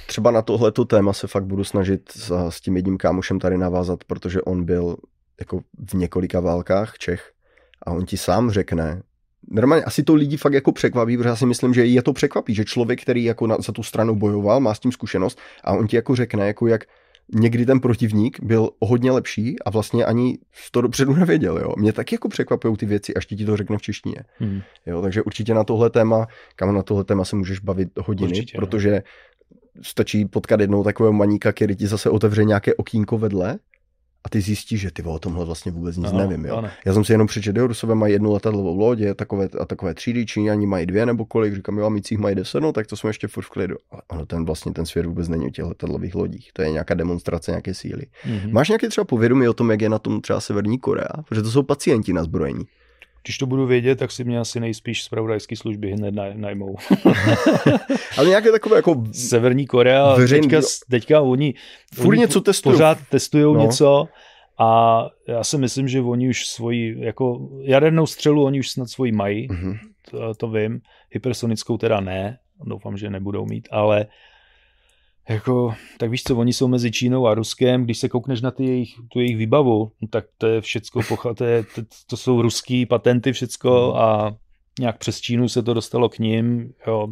třeba 0.10 0.32
na 0.32 0.42
tohleto 0.42 0.86
téma 0.86 1.14
se 1.14 1.28
fakt 1.28 1.46
budu 1.46 1.64
snažit 1.64 2.12
s, 2.12 2.50
s 2.50 2.62
tím 2.62 2.76
jedním 2.76 2.98
kámošem 2.98 3.40
tady 3.40 3.58
navázat, 3.58 4.04
protože 4.04 4.42
on 4.42 4.64
byl 4.64 4.98
jako 5.40 5.60
v 5.90 5.94
několika 5.94 6.40
válkách 6.40 6.98
Čech 6.98 7.32
a 7.86 7.92
on 7.92 8.06
ti 8.06 8.18
sám 8.18 8.52
řekne, 8.52 9.02
normálně 9.52 9.84
asi 9.84 10.04
to 10.04 10.16
lidi 10.16 10.38
fakt 10.38 10.54
jako 10.54 10.72
překvapí, 10.72 11.18
protože 11.18 11.30
já 11.30 11.36
si 11.36 11.46
myslím, 11.46 11.74
že 11.74 11.86
je 11.86 12.02
to 12.02 12.14
překvapí, 12.14 12.56
že 12.56 12.66
člověk, 12.66 13.02
který 13.02 13.24
jako 13.24 13.48
na, 13.48 13.58
za 13.60 13.72
tu 13.72 13.84
stranu 13.84 14.16
bojoval, 14.16 14.60
má 14.60 14.74
s 14.74 14.80
tím 14.80 14.92
zkušenost 14.92 15.40
a 15.64 15.74
on 15.74 15.88
ti 15.88 15.96
jako 15.96 16.16
řekne, 16.16 16.48
jako 16.48 16.68
jak 16.68 16.84
někdy 17.36 17.66
ten 17.66 17.80
protivník 17.80 18.40
byl 18.44 18.70
hodně 18.82 19.12
lepší 19.12 19.60
a 19.60 19.70
vlastně 19.70 20.06
ani 20.06 20.38
to 20.72 20.82
dopředu 20.82 21.14
nevěděl. 21.20 21.58
Jo. 21.58 21.74
Mě 21.78 21.94
taky 21.94 22.16
jako 22.16 22.30
překvapují 22.30 22.78
ty 22.78 22.86
věci, 22.86 23.14
až 23.14 23.26
ti, 23.26 23.36
ti 23.36 23.46
to 23.46 23.58
řekne 23.58 23.78
v 23.78 23.82
češtině. 23.82 24.24
Hmm. 24.38 24.62
Jo, 24.86 25.02
takže 25.02 25.22
určitě 25.22 25.54
na 25.54 25.64
tohle 25.64 25.90
téma, 25.90 26.28
kam 26.56 26.76
na 26.76 26.84
tohle 26.84 27.04
téma 27.04 27.26
se 27.26 27.36
můžeš 27.36 27.60
bavit 27.60 27.90
hodiny, 27.98 28.30
určitě, 28.30 28.58
protože 28.58 28.92
no. 28.92 29.02
Stačí 29.82 30.26
potkat 30.26 30.60
jednou 30.60 30.84
takového 30.84 31.14
maníka, 31.14 31.52
který 31.52 31.76
ti 31.76 31.88
zase 31.88 32.10
otevře 32.10 32.44
nějaké 32.44 32.76
okýnko 32.76 33.18
vedle 33.18 33.60
a 34.26 34.30
ty 34.30 34.42
zjistíš, 34.42 34.82
že 34.82 34.92
ty 34.92 35.04
o 35.04 35.20
tomhle 35.20 35.46
vlastně 35.46 35.72
vůbec 35.72 35.98
nic 35.98 36.08
ano, 36.08 36.18
nevím. 36.20 36.46
Jo? 36.46 36.56
Ano. 36.56 36.70
Já 36.86 36.94
jsem 36.94 37.04
si 37.04 37.12
jenom 37.12 37.28
přečetl, 37.28 37.68
Rusové 37.68 37.96
mají 37.96 38.14
jednu 38.14 38.34
letadlovou 38.34 38.78
loď, 38.78 39.00
je 39.00 39.16
takové, 39.16 39.50
a 39.60 39.66
takové 39.66 39.94
třídy, 39.94 40.26
Číňani 40.26 40.66
mají 40.66 40.86
dvě 40.86 41.06
nebo 41.06 41.26
kolik, 41.26 41.56
říkám, 41.56 41.78
jo, 41.78 41.86
a 41.86 41.90
mících 41.90 42.18
mají 42.18 42.36
deset, 42.36 42.60
no, 42.60 42.72
tak 42.72 42.88
to 42.88 42.96
jsme 42.96 43.10
ještě 43.10 43.28
furt 43.28 43.44
v 43.44 43.50
klidu. 43.50 43.76
Ale 43.92 44.02
ono, 44.12 44.26
ten 44.26 44.46
vlastně 44.46 44.72
ten 44.72 44.86
svět 44.86 45.06
vůbec 45.06 45.28
není 45.28 45.48
o 45.48 45.50
těch 45.50 45.66
letadlových 45.66 46.16
lodích, 46.16 46.50
to 46.54 46.62
je 46.62 46.72
nějaká 46.72 46.94
demonstrace 46.94 47.52
nějaké 47.52 47.74
síly. 47.74 48.04
Mm-hmm. 48.26 48.52
Máš 48.52 48.70
nějaké 48.70 48.90
třeba 48.90 49.06
povědomí 49.06 49.48
o 49.48 49.54
tom, 49.54 49.72
jak 49.72 49.82
je 49.82 49.90
na 49.90 50.00
tom 50.00 50.22
třeba 50.22 50.40
Severní 50.40 50.80
Korea? 50.80 51.24
Protože 51.30 51.42
to 51.42 51.52
jsou 51.52 51.64
pacienti 51.64 52.14
na 52.14 52.24
zbrojení. 52.24 52.66
Když 53.24 53.38
to 53.38 53.46
budu 53.46 53.66
vědět, 53.66 54.00
tak 54.00 54.12
si 54.12 54.24
mě 54.24 54.40
asi 54.40 54.60
nejspíš 54.60 55.04
z 55.04 55.10
pravodajské 55.10 55.56
služby 55.56 55.92
hned 55.92 56.16
najmou. 56.34 56.76
Ale 58.18 58.30
nějaké 58.30 58.52
takové 58.52 58.76
jako... 58.76 59.04
Severní 59.12 59.68
Korea, 59.68 60.16
veřejný... 60.16 60.48
teďka, 60.48 60.68
teďka 60.90 61.22
oni, 61.22 61.54
Furt 61.94 62.08
oni 62.08 62.20
něco 62.20 62.42
testují. 62.42 62.74
pořád 62.74 62.98
testují 63.10 63.44
no. 63.44 63.62
něco 63.62 64.08
a 64.60 65.06
já 65.28 65.44
si 65.44 65.58
myslím, 65.58 65.88
že 65.88 66.02
oni 66.02 66.30
už 66.30 66.48
svoji, 66.48 66.96
jako 67.00 67.50
jadernou 67.62 68.06
střelu 68.06 68.44
oni 68.44 68.60
už 68.60 68.72
snad 68.72 68.90
svoji 68.90 69.12
mají, 69.12 69.50
mm-hmm. 69.50 69.80
to, 70.12 70.34
to 70.34 70.48
vím, 70.48 70.82
hypersonickou 71.10 71.78
teda 71.78 72.00
ne, 72.00 72.38
doufám, 72.66 72.98
že 72.98 73.10
nebudou 73.10 73.46
mít, 73.46 73.68
ale 73.72 74.06
jako, 75.30 75.74
tak 75.98 76.10
víš 76.10 76.24
co, 76.24 76.38
oni 76.38 76.54
jsou 76.54 76.68
mezi 76.68 76.92
Čínou 76.92 77.28
a 77.28 77.34
Ruskem, 77.34 77.84
když 77.84 77.98
se 77.98 78.10
koukneš 78.10 78.42
na 78.42 78.52
ty 78.52 78.66
jejich, 78.66 78.96
tu 79.08 79.20
jejich 79.20 79.38
výbavu, 79.38 79.92
tak 80.10 80.26
to 80.38 80.48
je 80.48 80.62
všecko, 80.62 81.02
pocha, 81.08 81.34
to, 81.34 81.44
je, 81.44 81.64
to, 81.64 81.82
to 82.08 82.18
jsou 82.18 82.42
ruský 82.42 82.86
patenty 82.86 83.34
všecko 83.34 83.96
a 83.96 84.36
nějak 84.80 84.98
přes 84.98 85.22
Čínu 85.22 85.50
se 85.50 85.64
to 85.64 85.74
dostalo 85.74 86.10
k 86.10 86.20
ním, 86.20 86.74
jo. 86.88 87.08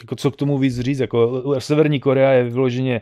Jako 0.00 0.16
co 0.16 0.30
k 0.30 0.36
tomu 0.36 0.58
víc 0.58 0.80
říct, 0.80 0.98
jako 0.98 1.42
Severní 1.58 2.00
Korea 2.00 2.30
je 2.30 2.44
vyloženě 2.44 3.00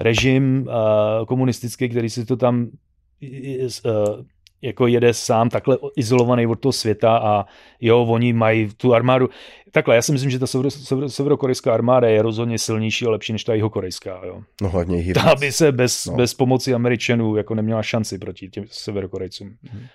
režim 0.00 0.66
uh, 0.66 1.26
komunistický, 1.26 1.88
který 1.88 2.10
si 2.10 2.24
to 2.24 2.36
tam 2.36 2.62
uh, 2.62 4.24
jako 4.62 4.86
jede 4.86 5.14
sám 5.14 5.48
takhle 5.48 5.78
izolovaný 5.96 6.46
od 6.46 6.60
toho 6.60 6.72
světa 6.72 7.16
a 7.16 7.44
jo, 7.80 8.02
oni 8.02 8.32
mají 8.32 8.68
tu 8.76 8.94
armádu. 8.94 9.28
Takhle, 9.70 9.94
já 9.94 10.02
si 10.02 10.12
myslím, 10.12 10.30
že 10.30 10.38
ta 10.38 10.46
severo, 10.46 10.70
severo, 10.70 11.08
severokorejská 11.08 11.74
armáda 11.74 12.08
je 12.08 12.22
rozhodně 12.22 12.58
silnější 12.58 13.06
a 13.06 13.10
lepší 13.10 13.32
než 13.32 13.44
ta 13.44 13.54
jeho 13.54 13.70
korejská. 13.70 14.20
Jo. 14.26 14.42
No 14.62 14.68
hlavně 14.68 15.14
Ta 15.14 15.34
by 15.34 15.52
se 15.52 15.72
bez, 15.72 16.06
no. 16.06 16.16
bez 16.16 16.34
pomoci 16.34 16.74
Američanů 16.74 17.36
jako 17.36 17.54
neměla 17.54 17.82
šanci 17.82 18.18
proti 18.18 18.48
těm 18.48 18.64
severokorejcům. 18.70 19.48
Mm-hmm. 19.48 19.86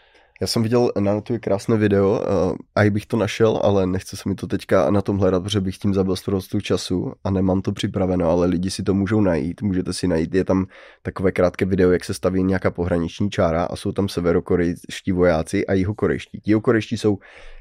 Já 0.41 0.47
jsem 0.47 0.63
viděl 0.63 0.91
na 0.99 1.21
to 1.21 1.33
krásné 1.39 1.77
video 1.77 2.21
a 2.75 2.83
i 2.83 2.89
bych 2.89 3.05
to 3.05 3.17
našel, 3.17 3.59
ale 3.63 3.87
nechce 3.87 4.17
se 4.17 4.29
mi 4.29 4.35
to 4.35 4.47
teďka 4.47 4.91
na 4.91 5.01
tom 5.01 5.17
hledat, 5.17 5.43
protože 5.43 5.61
bych 5.61 5.77
tím 5.77 5.93
zabil 5.93 6.15
spoustu 6.15 6.61
času 6.61 7.13
a 7.23 7.29
nemám 7.29 7.61
to 7.61 7.71
připraveno, 7.71 8.29
ale 8.29 8.47
lidi 8.47 8.71
si 8.71 8.83
to 8.83 8.93
můžou 8.93 9.21
najít, 9.21 9.61
můžete 9.61 9.93
si 9.93 10.07
najít, 10.07 10.35
je 10.35 10.43
tam 10.43 10.65
takové 11.01 11.31
krátké 11.31 11.65
video, 11.65 11.91
jak 11.91 12.05
se 12.05 12.13
staví 12.13 12.43
nějaká 12.43 12.71
pohraniční 12.71 13.29
čára 13.29 13.63
a 13.63 13.75
jsou 13.75 13.91
tam 13.91 14.09
severokorejští 14.09 15.11
vojáci 15.11 15.67
a 15.67 15.73
jihokorejští. 15.73 16.41
Jihokorejští 16.45 16.97
jsou 16.97 17.17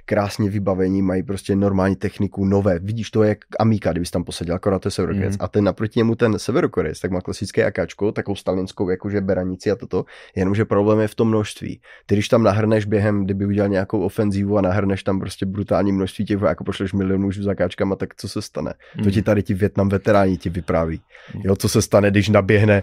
krásně 0.08 0.50
vybavení, 0.50 1.02
mají 1.02 1.22
prostě 1.22 1.56
normální 1.56 1.96
techniku, 1.96 2.44
nové. 2.44 2.78
Vidíš 2.78 3.10
to, 3.10 3.22
jak 3.22 3.38
Amika, 3.58 3.92
kdybys 3.92 4.10
tam 4.10 4.24
posadil, 4.24 4.54
akorát 4.54 4.78
to 4.78 4.88
je 4.88 4.90
Severokorejec. 4.90 5.36
Mm. 5.36 5.44
A 5.44 5.48
ten 5.48 5.64
naproti 5.64 6.00
němu 6.00 6.14
ten 6.14 6.38
Severokorejec, 6.38 7.00
tak 7.00 7.10
má 7.10 7.20
klasické 7.20 7.64
akáčko, 7.64 8.12
takovou 8.12 8.36
stalinskou, 8.36 8.90
jakože 8.90 9.20
beranici 9.20 9.70
a 9.70 9.76
toto. 9.76 10.04
Jenomže 10.36 10.64
problém 10.64 11.00
je 11.00 11.08
v 11.08 11.14
tom 11.14 11.28
množství. 11.28 11.80
Ty, 12.06 12.14
když 12.14 12.28
tam 12.28 12.42
nahrneš 12.42 12.84
během, 12.84 13.24
kdyby 13.24 13.46
udělal 13.46 13.68
nějakou 13.68 14.00
ofenzívu 14.00 14.58
a 14.58 14.60
nahrneš 14.60 15.02
tam 15.02 15.20
prostě 15.20 15.46
brutální 15.46 15.92
množství 15.92 16.24
těch 16.24 16.40
jako 16.40 16.64
pošleš 16.64 16.92
milionů 16.92 17.28
už 17.28 17.38
zakáčkama, 17.38 17.96
tak 17.96 18.14
co 18.14 18.28
se 18.28 18.42
stane? 18.42 18.74
Mm. 18.96 19.04
To 19.04 19.10
ti 19.10 19.22
tady 19.22 19.42
ti 19.42 19.54
Větnam 19.54 19.88
veteráni 19.88 20.36
ti 20.36 20.50
vypráví. 20.50 21.00
Mm. 21.34 21.42
Jo, 21.44 21.56
co 21.56 21.68
se 21.68 21.82
stane, 21.82 22.10
když 22.10 22.28
naběhne 22.28 22.82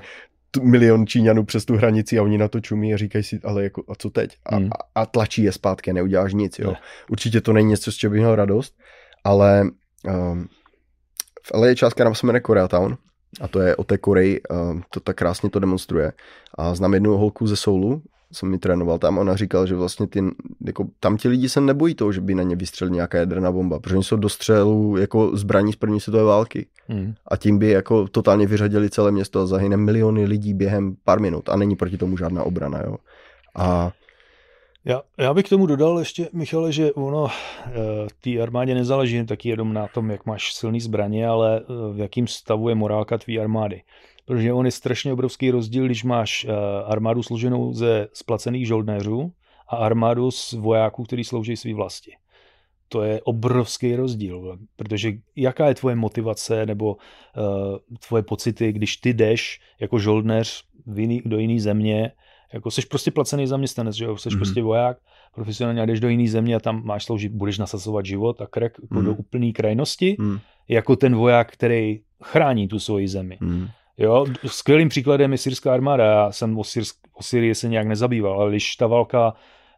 milion 0.64 1.08
Číňanů 1.08 1.44
přes 1.44 1.66
tu 1.66 1.76
hranici 1.76 2.20
a 2.20 2.24
oni 2.24 2.38
na 2.38 2.48
to 2.48 2.60
čumí 2.60 2.94
a 2.94 2.98
říkají 2.98 3.24
si, 3.24 3.40
ale 3.44 3.64
jako, 3.64 3.84
a 3.88 3.96
co 3.96 4.10
teď? 4.10 4.38
A, 4.46 4.60
mm. 4.60 4.70
a, 4.96 5.02
a 5.02 5.06
tlačí 5.06 5.44
je 5.44 5.52
zpátky, 5.52 5.94
neuděláš 5.94 6.34
nic, 6.34 6.60
jo. 6.60 6.72
Ne. 6.72 6.78
Určitě 7.10 7.42
to 7.42 7.54
není 7.54 7.70
něco, 7.70 7.92
z 7.92 7.96
čeho 7.96 8.12
bych 8.12 8.20
měl 8.20 8.36
radost, 8.36 8.76
ale 9.24 9.64
um, 10.08 10.48
v 11.44 11.52
LA 11.54 11.68
je 11.68 11.76
část, 11.76 11.94
která 11.94 12.14
se 12.14 12.26
jmenuje 12.26 12.42
Koreatown 12.42 12.98
a 13.42 13.48
to 13.48 13.60
je 13.60 13.76
o 13.76 13.84
té 13.84 13.98
Koreji, 13.98 14.42
um, 14.42 14.84
to 14.90 15.00
tak 15.00 15.18
krásně 15.18 15.50
to 15.50 15.60
demonstruje. 15.60 16.12
A 16.58 16.76
znám 16.76 16.94
jednu 16.94 17.18
holku 17.18 17.48
ze 17.48 17.56
Soulu, 17.56 18.02
jsem 18.36 18.50
mi 18.50 18.58
trénoval 18.58 19.00
tam, 19.00 19.18
ona 19.18 19.36
říkal, 19.36 19.68
že 19.68 19.76
vlastně 19.76 20.08
ty, 20.08 20.24
jako, 20.66 20.88
tam 21.00 21.18
ti 21.18 21.28
lidi 21.28 21.50
se 21.50 21.62
nebojí 21.62 21.96
toho, 21.96 22.12
že 22.12 22.22
by 22.22 22.36
na 22.36 22.44
ně 22.44 22.56
vystřelila 22.56 22.96
nějaká 22.96 23.18
jaderná 23.18 23.52
bomba, 23.52 23.80
protože 23.80 23.96
oni 23.96 24.04
jsou 24.04 24.16
do 24.16 24.30
střelu 24.30 24.98
jako 24.98 25.38
zbraní 25.38 25.74
z 25.74 25.76
první 25.76 26.02
světové 26.02 26.24
války. 26.24 26.68
Hmm. 26.88 27.14
A 27.28 27.38
tím 27.38 27.58
by 27.60 27.70
jako 27.70 28.08
totálně 28.08 28.48
vyřadili 28.48 28.90
celé 28.90 29.12
město 29.12 29.42
a 29.42 29.46
zahyne 29.46 29.78
miliony 29.78 30.26
lidí 30.26 30.54
během 30.54 30.96
pár 31.04 31.20
minut 31.20 31.50
a 31.50 31.56
není 31.56 31.76
proti 31.76 31.98
tomu 31.98 32.18
žádná 32.18 32.44
obrana. 32.44 32.82
Jo. 32.86 32.96
A 33.56 33.92
já, 34.86 35.02
já 35.18 35.34
bych 35.34 35.46
k 35.46 35.50
tomu 35.50 35.66
dodal 35.66 36.00
ještě, 36.00 36.30
Michale, 36.34 36.72
že 36.72 36.94
ono 36.94 37.28
eh, 37.28 37.72
té 38.22 38.42
armádě 38.42 38.74
nezáleží 38.74 39.26
taky 39.26 39.50
jenom 39.50 39.74
na 39.74 39.88
tom, 39.88 40.12
jak 40.12 40.26
máš 40.26 40.54
silný 40.54 40.80
zbraně, 40.82 41.28
ale 41.28 41.62
eh, 41.62 41.94
v 41.94 42.00
jakým 42.00 42.28
stavu 42.28 42.70
je 42.70 42.76
morálka 42.76 43.18
tvý 43.18 43.40
armády 43.40 43.82
protože 44.26 44.54
on 44.54 44.66
je 44.66 44.72
strašně 44.72 45.14
obrovský 45.14 45.52
rozdíl, 45.52 45.86
když 45.86 46.04
máš 46.04 46.46
eh, 46.46 46.52
armádu 46.86 47.24
složenou 47.24 47.74
ze 47.74 48.08
splacených 48.14 48.68
žoldnéřů 48.68 49.32
a 49.68 49.76
armádu 49.76 50.32
z 50.32 50.54
vojáků, 50.54 51.04
kteří 51.04 51.24
slouží 51.24 51.58
své 51.58 51.74
vlasti. 51.74 52.12
To 52.90 53.04
je 53.04 53.22
obrovský 53.22 53.96
rozdíl, 53.96 54.58
protože 54.76 55.12
jaká 55.36 55.68
je 55.68 55.76
tvoje 55.76 55.96
motivace 55.96 56.66
nebo 56.66 56.96
uh, 56.96 57.78
tvoje 58.08 58.24
pocity, 58.24 58.72
když 58.72 58.98
ty 58.98 59.14
jdeš 59.14 59.60
jako 59.80 60.00
žoldnéř 60.00 60.64
jiný, 60.96 61.22
do 61.26 61.40
jiné 61.40 61.60
země, 61.60 62.12
jako 62.54 62.72
jsi 62.72 62.82
prostě 62.86 63.12
placený 63.12 63.48
zaměstnanec, 63.48 63.96
že 63.96 64.06
jo, 64.06 64.18
jsi 64.18 64.30
mm-hmm. 64.30 64.38
prostě 64.38 64.64
voják, 64.64 64.98
profesionálně 65.36 65.82
a 65.82 65.86
jdeš 65.86 66.00
do 66.00 66.10
jiné 66.10 66.30
země 66.30 66.56
a 66.56 66.60
tam 66.60 66.86
máš 66.86 67.06
sloužit, 67.06 67.32
budeš 67.32 67.58
nasazovat 67.58 68.06
život 68.06 68.42
a 68.42 68.48
krek 68.48 68.78
jako 68.82 69.00
mm. 69.00 69.06
do 69.06 69.14
úplné 69.14 69.52
krajnosti, 69.52 70.16
mm. 70.20 70.38
jako 70.68 70.96
ten 70.96 71.16
voják, 71.16 71.52
který 71.52 72.00
chrání 72.24 72.68
tu 72.68 72.80
svoji 72.80 73.08
zemi. 73.08 73.38
Mm. 73.42 73.68
Jo, 73.98 74.26
skvělým 74.46 74.90
příkladem 74.90 75.32
je 75.32 75.38
syrská 75.38 75.74
armáda. 75.74 76.06
Já 76.06 76.32
jsem 76.32 76.58
o, 76.58 76.64
Syrsk, 76.64 76.96
o 77.14 77.24
Syrii 77.24 77.56
se 77.56 77.70
nějak 77.70 77.88
nezabýval, 77.88 78.42
ale 78.42 78.50
když 78.50 78.76
ta 78.76 78.88
válka 78.88 79.34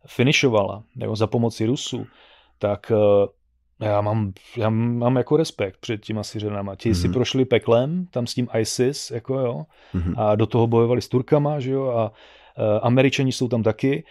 finišovala 0.08 0.84
jo, 0.96 1.16
za 1.16 1.28
pomoci 1.28 1.66
Rusů, 1.66 2.06
tak 2.60 2.92
eh, 2.92 3.86
já 3.86 4.02
mám, 4.02 4.34
já 4.58 4.70
mám 4.70 5.16
jako 5.16 5.38
respekt 5.38 5.78
před 5.80 6.06
těma 6.06 6.24
Syřanama. 6.24 6.76
Ti 6.76 6.92
mm-hmm. 6.92 7.02
si 7.02 7.08
mhm. 7.08 7.14
prošli 7.14 7.46
peklem, 7.46 8.08
tam 8.12 8.28
s 8.28 8.34
tím 8.34 8.48
ISIS, 8.60 9.12
jako 9.12 9.40
jo, 9.40 9.66
mm-hmm. 9.96 10.14
a 10.18 10.36
do 10.36 10.46
toho 10.46 10.68
bojovali 10.68 11.02
s 11.02 11.08
Turkama, 11.08 11.60
že 11.60 11.72
jo, 11.72 11.86
a 11.88 12.12
uh, 12.12 12.80
Američani 12.82 13.32
jsou 13.32 13.48
tam 13.48 13.64
taky 13.64 14.04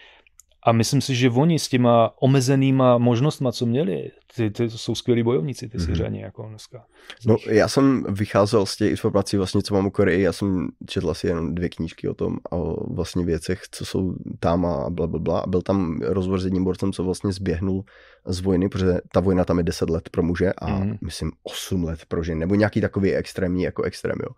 a 0.63 0.71
myslím 0.71 1.01
si, 1.01 1.15
že 1.15 1.29
oni 1.29 1.59
s 1.59 1.69
těma 1.69 2.11
omezenýma 2.19 2.97
možnostma, 2.97 3.51
co 3.51 3.65
měli, 3.65 4.11
ty, 4.35 4.51
ty 4.51 4.69
jsou 4.69 4.95
skvělí 4.95 5.23
bojovníci, 5.23 5.69
ty 5.69 5.77
mm-hmm. 5.77 5.85
Syřani, 5.85 6.21
jako 6.21 6.47
dneska. 6.49 6.85
No, 7.25 7.37
já 7.49 7.67
jsem 7.67 8.05
vycházel 8.09 8.65
z 8.65 8.77
těch 8.77 8.91
informací 8.91 9.37
vlastně, 9.37 9.61
co 9.61 9.73
mám 9.73 9.87
o 9.87 9.91
Koreji, 9.91 10.21
já 10.21 10.33
jsem 10.33 10.67
četl 10.87 11.09
asi 11.09 11.27
jenom 11.27 11.55
dvě 11.55 11.69
knížky 11.69 12.07
o 12.07 12.13
tom 12.13 12.37
a 12.51 12.55
o 12.55 12.93
vlastně 12.93 13.25
věcech, 13.25 13.61
co 13.71 13.85
jsou 13.85 14.15
tam 14.39 14.65
a 14.65 14.89
bla, 14.89 15.07
bla, 15.07 15.19
bla. 15.19 15.39
A 15.39 15.47
byl 15.47 15.61
tam 15.61 15.99
rozhovor 16.01 16.39
s 16.39 16.43
jedním 16.43 16.63
borcem, 16.63 16.93
co 16.93 17.03
vlastně 17.03 17.31
zběhnul 17.31 17.83
z 18.25 18.39
vojny, 18.39 18.69
protože 18.69 18.97
ta 19.11 19.19
vojna 19.19 19.45
tam 19.45 19.57
je 19.57 19.63
10 19.63 19.89
let 19.89 20.09
pro 20.09 20.23
muže 20.23 20.53
a 20.53 20.79
mm. 20.79 20.97
myslím 21.01 21.31
8 21.43 21.83
let 21.83 21.99
pro 22.07 22.23
ženy, 22.23 22.39
nebo 22.39 22.55
nějaký 22.55 22.81
takový 22.81 23.13
extrémní 23.13 23.63
jako 23.63 23.83
extrém, 23.83 24.17
jo. 24.23 24.29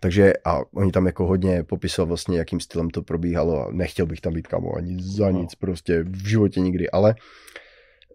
Takže 0.00 0.32
a 0.44 0.60
oni 0.74 0.92
tam 0.92 1.06
jako 1.06 1.26
hodně 1.26 1.62
popisovali 1.62 2.08
vlastně, 2.08 2.38
jakým 2.38 2.60
stylem 2.60 2.90
to 2.90 3.02
probíhalo 3.02 3.66
a 3.66 3.72
nechtěl 3.72 4.06
bych 4.06 4.20
tam 4.20 4.32
být 4.32 4.46
kamo 4.46 4.76
ani 4.76 5.02
za 5.02 5.30
no. 5.30 5.40
nic, 5.40 5.54
prostě 5.54 6.02
v 6.02 6.28
životě 6.28 6.60
nikdy, 6.60 6.90
ale 6.90 7.14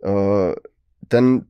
uh, 0.06 0.14
ten 1.12 1.42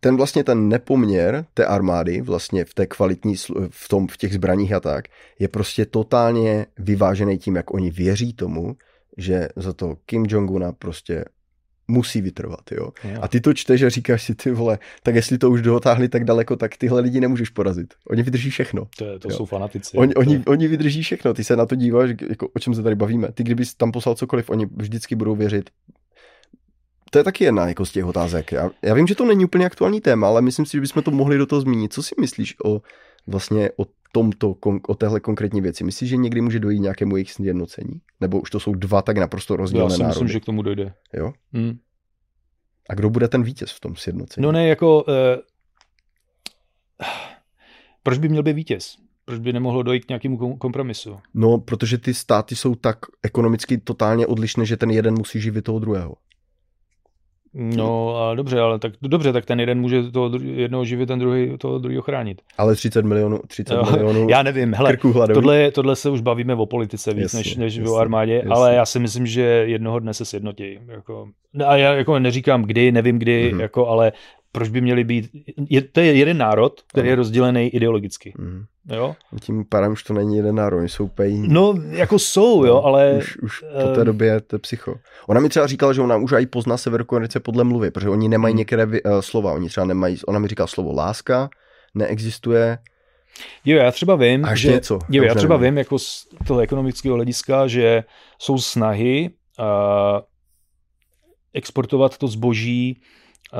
ten 0.00 0.16
vlastně 0.16 0.44
ten 0.44 0.68
nepoměr 0.68 1.46
té 1.54 1.66
armády 1.66 2.20
vlastně 2.20 2.64
v 2.64 2.74
té 2.74 2.86
kvalitní, 2.86 3.36
v, 3.70 3.88
tom, 3.88 4.08
v 4.08 4.16
těch 4.16 4.34
zbraních 4.34 4.72
a 4.72 4.80
tak, 4.80 5.04
je 5.38 5.48
prostě 5.48 5.86
totálně 5.86 6.66
vyvážený 6.78 7.38
tím, 7.38 7.56
jak 7.56 7.74
oni 7.74 7.90
věří 7.90 8.32
tomu, 8.32 8.76
že 9.16 9.48
za 9.56 9.72
to 9.72 9.96
Kim 10.06 10.26
Jong-una 10.26 10.72
prostě 10.72 11.24
musí 11.88 12.20
vytrvat, 12.20 12.72
jo? 12.72 12.90
jo. 13.04 13.18
A 13.20 13.28
ty 13.28 13.40
to 13.40 13.54
čteš 13.54 13.82
a 13.82 13.88
říkáš 13.88 14.22
si, 14.22 14.34
ty 14.34 14.50
vole, 14.50 14.78
tak 15.02 15.14
jestli 15.14 15.38
to 15.38 15.50
už 15.50 15.62
dotáhli 15.62 16.08
tak 16.08 16.24
daleko, 16.24 16.56
tak 16.56 16.76
tyhle 16.76 17.00
lidi 17.00 17.20
nemůžeš 17.20 17.50
porazit. 17.50 17.94
Oni 18.10 18.22
vydrží 18.22 18.50
všechno. 18.50 18.88
To, 18.98 19.18
to 19.18 19.30
jsou 19.30 19.44
fanatici. 19.44 19.96
Oni, 19.96 20.14
oni, 20.14 20.42
oni 20.46 20.68
vydrží 20.68 21.02
všechno, 21.02 21.34
ty 21.34 21.44
se 21.44 21.56
na 21.56 21.66
to 21.66 21.74
díváš, 21.74 22.10
jako, 22.28 22.48
o 22.56 22.58
čem 22.58 22.74
se 22.74 22.82
tady 22.82 22.96
bavíme. 22.96 23.32
Ty 23.32 23.42
kdybys 23.42 23.74
tam 23.74 23.92
poslal 23.92 24.14
cokoliv, 24.14 24.50
oni 24.50 24.66
vždycky 24.76 25.14
budou 25.16 25.36
věřit. 25.36 25.70
To 27.14 27.18
je 27.18 27.24
taky 27.24 27.44
jedna 27.44 27.68
jako 27.68 27.86
z 27.86 27.92
těch 27.92 28.04
otázek. 28.04 28.52
Já, 28.52 28.70
já 28.82 28.94
vím, 28.94 29.06
že 29.06 29.14
to 29.14 29.24
není 29.24 29.44
úplně 29.44 29.66
aktuální 29.66 30.00
téma, 30.00 30.26
ale 30.26 30.42
myslím 30.42 30.66
si, 30.66 30.72
že 30.76 30.80
bychom 30.80 31.02
to 31.02 31.10
mohli 31.10 31.38
do 31.38 31.46
toho 31.46 31.60
zmínit. 31.60 31.92
Co 31.92 32.02
si 32.02 32.14
myslíš 32.20 32.56
o 32.64 32.82
vlastně 33.26 33.70
o 33.76 33.86
tomto, 34.12 34.54
o 34.88 34.94
téhle 34.94 35.20
konkrétní 35.20 35.60
věci? 35.60 35.84
Myslíš, 35.84 36.10
že 36.10 36.16
někdy 36.16 36.40
může 36.40 36.60
dojít 36.60 36.80
nějakému 36.80 37.16
jejich 37.16 37.32
sjednocení? 37.32 38.00
Nebo 38.20 38.40
už 38.40 38.50
to 38.50 38.60
jsou 38.60 38.74
dva 38.74 39.02
tak 39.02 39.18
naprosto 39.18 39.56
rozdílné 39.56 39.84
Já 39.84 39.90
si 39.90 40.02
národy? 40.02 40.14
myslím, 40.14 40.28
že 40.28 40.40
k 40.40 40.44
tomu 40.44 40.62
dojde. 40.62 40.94
Jo? 41.12 41.32
Hmm. 41.52 41.78
A 42.90 42.94
kdo 42.94 43.10
bude 43.10 43.28
ten 43.28 43.42
vítěz 43.42 43.70
v 43.70 43.80
tom 43.80 43.96
sjednocení? 43.96 44.42
No 44.42 44.52
ne, 44.52 44.68
jako... 44.68 45.04
Uh, 45.04 45.14
proč 48.02 48.18
by 48.18 48.28
měl 48.28 48.42
být 48.42 48.56
vítěz? 48.56 48.96
Proč 49.24 49.38
by 49.38 49.52
nemohlo 49.52 49.82
dojít 49.82 50.04
k 50.04 50.08
nějakému 50.08 50.56
kompromisu? 50.56 51.18
No, 51.34 51.58
protože 51.58 51.98
ty 51.98 52.14
státy 52.14 52.56
jsou 52.56 52.74
tak 52.74 52.98
ekonomicky 53.22 53.78
totálně 53.78 54.26
odlišné, 54.26 54.66
že 54.66 54.76
ten 54.76 54.90
jeden 54.90 55.14
musí 55.14 55.40
živit 55.40 55.62
toho 55.62 55.78
druhého. 55.78 56.14
No 57.54 58.16
a 58.16 58.34
dobře, 58.34 58.60
ale 58.60 58.78
tak 58.78 58.92
dobře, 59.02 59.32
tak 59.32 59.44
ten 59.46 59.60
jeden 59.60 59.80
může 59.80 60.10
toho 60.10 60.30
jednoho 60.42 60.84
živit, 60.84 61.06
ten 61.06 61.18
druhý 61.18 61.58
toho 61.58 61.78
druhého 61.78 62.02
chránit. 62.02 62.42
Ale 62.58 62.74
30 62.74 63.04
milionů, 63.04 63.40
30 63.46 63.74
jo, 63.74 63.84
milionů 63.90 64.26
Já 64.30 64.42
nevím, 64.42 64.74
hele, 64.74 64.96
tohle, 65.34 65.70
tohle 65.70 65.96
se 65.96 66.10
už 66.10 66.20
bavíme 66.20 66.54
o 66.54 66.66
politice 66.66 67.14
víc 67.14 67.22
jasně, 67.22 67.38
než, 67.38 67.56
než 67.56 67.76
jasně, 67.76 67.90
o 67.90 67.96
armádě, 67.96 68.34
jasně. 68.34 68.50
ale 68.50 68.74
já 68.74 68.86
si 68.86 68.98
myslím, 68.98 69.26
že 69.26 69.42
jednoho 69.42 69.98
dne 69.98 70.14
se 70.14 70.24
sjednotí. 70.24 70.78
Jako, 70.86 71.28
a 71.66 71.76
já 71.76 71.94
jako 71.94 72.18
neříkám 72.18 72.62
kdy, 72.62 72.92
nevím 72.92 73.18
kdy, 73.18 73.52
mm-hmm. 73.52 73.60
jako, 73.60 73.88
ale 73.88 74.12
proč 74.54 74.68
by 74.68 74.80
měli 74.80 75.04
být, 75.04 75.30
je, 75.70 75.82
to 75.82 76.00
je 76.00 76.14
jeden 76.14 76.38
národ, 76.38 76.80
který 76.86 77.08
je 77.08 77.14
rozdělený 77.14 77.68
ideologicky. 77.68 78.32
Mm. 78.38 78.64
Jo? 78.86 79.16
Tím 79.40 79.64
pádem 79.64 79.92
už 79.92 80.02
to 80.02 80.14
není 80.14 80.36
jeden 80.36 80.54
národ, 80.54 80.78
oni 80.78 80.88
jsou 80.88 81.08
pejí. 81.08 81.48
No, 81.48 81.74
jako 81.90 82.18
jsou, 82.18 82.64
jo, 82.64 82.74
no, 82.74 82.84
ale... 82.84 83.14
Už, 83.18 83.36
už 83.36 83.64
po 83.82 83.88
té 83.94 84.04
době 84.04 84.28
je 84.28 84.40
to 84.40 84.58
psycho. 84.58 84.94
Ona 85.26 85.40
mi 85.40 85.48
třeba 85.48 85.66
říkala, 85.66 85.92
že 85.92 86.00
ona 86.00 86.16
už 86.16 86.32
i 86.32 86.46
pozná 86.46 86.76
Severokorejce 86.76 87.40
podle 87.40 87.64
mluvy, 87.64 87.90
protože 87.90 88.08
oni 88.08 88.28
nemají 88.28 88.52
hmm. 88.52 88.58
některé 88.58 88.86
uh, 88.86 88.92
slova, 89.20 89.52
oni 89.52 89.68
třeba 89.68 89.86
nemají, 89.86 90.16
ona 90.26 90.38
mi 90.38 90.48
říkala 90.48 90.66
slovo 90.66 90.92
láska, 90.92 91.50
neexistuje, 91.94 92.78
Jo, 93.64 93.76
já 93.76 93.90
třeba 93.92 94.16
vím, 94.16 94.44
Až 94.44 94.60
že, 94.60 94.72
něco, 94.72 94.98
jo, 95.10 95.24
já 95.24 95.34
třeba 95.34 95.56
nevím, 95.56 95.78
jako 95.78 95.98
z 95.98 96.28
toho 96.46 96.60
ekonomického 96.60 97.14
hlediska, 97.14 97.66
že 97.66 98.04
jsou 98.38 98.58
snahy 98.58 99.30
uh, 99.58 100.20
exportovat 101.54 102.18
to 102.18 102.28
zboží 102.28 103.02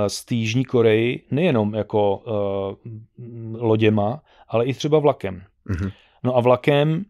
z 0.07 0.25
té 0.25 0.35
Jižní 0.35 0.65
Koreji 0.65 1.27
nejenom 1.31 1.75
jako 1.75 2.17
uh, 2.17 2.93
loděma, 3.63 4.23
ale 4.49 4.65
i 4.65 4.75
třeba 4.75 4.99
vlakem. 4.99 5.43
Mm-hmm. 5.71 5.93
No 6.25 6.37
a 6.37 6.41
vlakem 6.41 7.05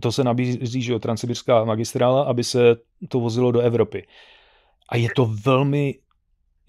to 0.00 0.12
se 0.12 0.24
nabízí, 0.24 0.82
že 0.82 0.92
jo, 0.92 0.98
transsibirská 0.98 1.64
magistrála, 1.64 2.22
aby 2.22 2.44
se 2.44 2.76
to 3.08 3.20
vozilo 3.20 3.52
do 3.52 3.60
Evropy. 3.60 4.06
A 4.88 4.96
je 4.96 5.08
to 5.16 5.26
velmi 5.44 5.94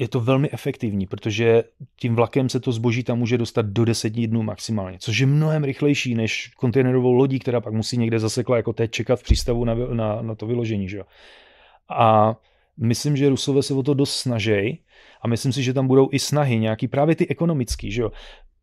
je 0.02 0.08
to 0.08 0.20
velmi 0.20 0.52
efektivní, 0.52 1.08
protože 1.08 1.64
tím 1.96 2.16
vlakem 2.16 2.50
se 2.50 2.60
to 2.60 2.72
zboží 2.72 3.04
tam 3.04 3.20
může 3.20 3.38
dostat 3.38 3.66
do 3.66 3.86
deseti 3.86 4.28
dnů 4.28 4.44
maximálně, 4.44 4.98
což 5.00 5.18
je 5.18 5.26
mnohem 5.26 5.64
rychlejší 5.64 6.16
než 6.16 6.52
kontejnerovou 6.58 7.14
lodí, 7.14 7.40
která 7.40 7.62
pak 7.62 7.74
musí 7.74 7.98
někde 7.98 8.20
zasekla 8.20 8.58
jako 8.58 8.74
teď 8.74 8.92
čekat 8.92 9.20
v 9.20 9.24
přístavu 9.24 9.66
na, 9.66 9.76
na, 9.76 10.22
na 10.22 10.36
to 10.36 10.48
vyložení. 10.48 10.90
Že 10.90 10.98
jo. 10.98 11.04
A 11.90 12.36
myslím, 12.78 13.18
že 13.18 13.30
Rusové 13.30 13.64
se 13.64 13.74
o 13.74 13.84
to 13.84 13.94
dost 13.94 14.16
snaží 14.16 14.84
a 15.22 15.28
myslím 15.28 15.54
si, 15.54 15.64
že 15.64 15.74
tam 15.74 15.88
budou 15.88 16.10
i 16.12 16.20
snahy 16.20 16.60
nějaký 16.60 16.88
právě 16.88 17.16
ty 17.16 17.28
ekonomický, 17.28 17.92
že 17.92 18.02
jo. 18.02 18.12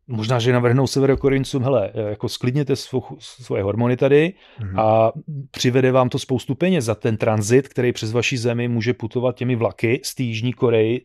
možná, 0.07 0.39
že 0.39 0.53
navrhnou 0.53 0.87
severokoreňcům, 0.87 1.63
hele, 1.63 1.91
jako 2.09 2.29
sklidněte 2.29 2.75
svou, 2.75 3.03
svoje 3.19 3.63
hormony 3.63 3.97
tady 3.97 4.33
mm-hmm. 4.59 4.79
a 4.79 5.11
přivede 5.51 5.91
vám 5.91 6.09
to 6.09 6.19
spoustu 6.19 6.55
peněz 6.55 6.85
za 6.85 6.95
ten 6.95 7.17
tranzit, 7.17 7.67
který 7.67 7.91
přes 7.91 8.11
vaší 8.11 8.37
zemi 8.37 8.67
může 8.67 8.93
putovat 8.93 9.35
těmi 9.35 9.55
vlaky 9.55 10.01
z 10.03 10.15
té 10.15 10.23
Jižní 10.23 10.53
Koreji 10.53 11.01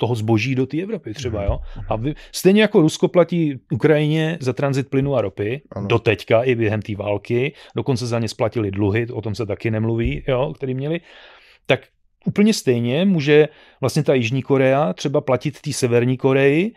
toho 0.00 0.14
zboží 0.14 0.54
do 0.54 0.66
té 0.66 0.82
Evropy 0.82 1.14
třeba, 1.14 1.44
jo. 1.44 1.58
A 1.88 1.96
vy, 1.96 2.14
stejně 2.32 2.62
jako 2.62 2.80
Rusko 2.80 3.08
platí 3.08 3.60
Ukrajině 3.72 4.38
za 4.40 4.52
tranzit 4.52 4.90
plynu 4.90 5.14
a 5.14 5.20
ropy, 5.20 5.62
ano. 5.72 5.88
do 5.88 5.98
teďka 5.98 6.42
i 6.42 6.54
během 6.54 6.82
té 6.82 6.96
války, 6.96 7.54
dokonce 7.76 8.06
za 8.06 8.18
ně 8.18 8.28
splatili 8.28 8.70
dluhy, 8.70 9.06
o 9.12 9.20
tom 9.20 9.34
se 9.34 9.46
taky 9.46 9.70
nemluví, 9.70 10.24
jo, 10.28 10.52
který 10.56 10.74
měli, 10.74 11.00
tak 11.66 11.80
úplně 12.26 12.54
stejně 12.54 13.04
může 13.04 13.48
vlastně 13.80 14.02
ta 14.02 14.14
Jižní 14.14 14.42
Korea 14.42 14.92
třeba 14.92 15.20
platit 15.20 15.60
té 15.60 15.72
Severní 15.72 16.16
Koreji 16.16 16.72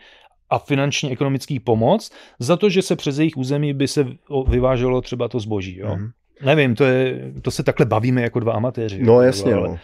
a 0.50 0.58
finančně 0.58 1.10
ekonomický 1.10 1.60
pomoc 1.60 2.10
za 2.38 2.56
to, 2.56 2.70
že 2.70 2.82
se 2.82 2.96
přes 2.96 3.18
jejich 3.18 3.36
území 3.36 3.74
by 3.74 3.88
se 3.88 4.06
vyváželo 4.48 5.00
třeba 5.00 5.28
to 5.28 5.40
zboží. 5.40 5.78
Jo? 5.78 5.96
Mm. 5.96 6.10
Nevím, 6.44 6.74
to, 6.74 6.84
je, 6.84 7.32
to 7.42 7.50
se 7.50 7.62
takhle 7.62 7.86
bavíme 7.86 8.22
jako 8.22 8.40
dva 8.40 8.52
amatéři. 8.52 9.02
No 9.02 9.22
jasně, 9.22 9.54
ale... 9.54 9.68
no. 9.68 9.78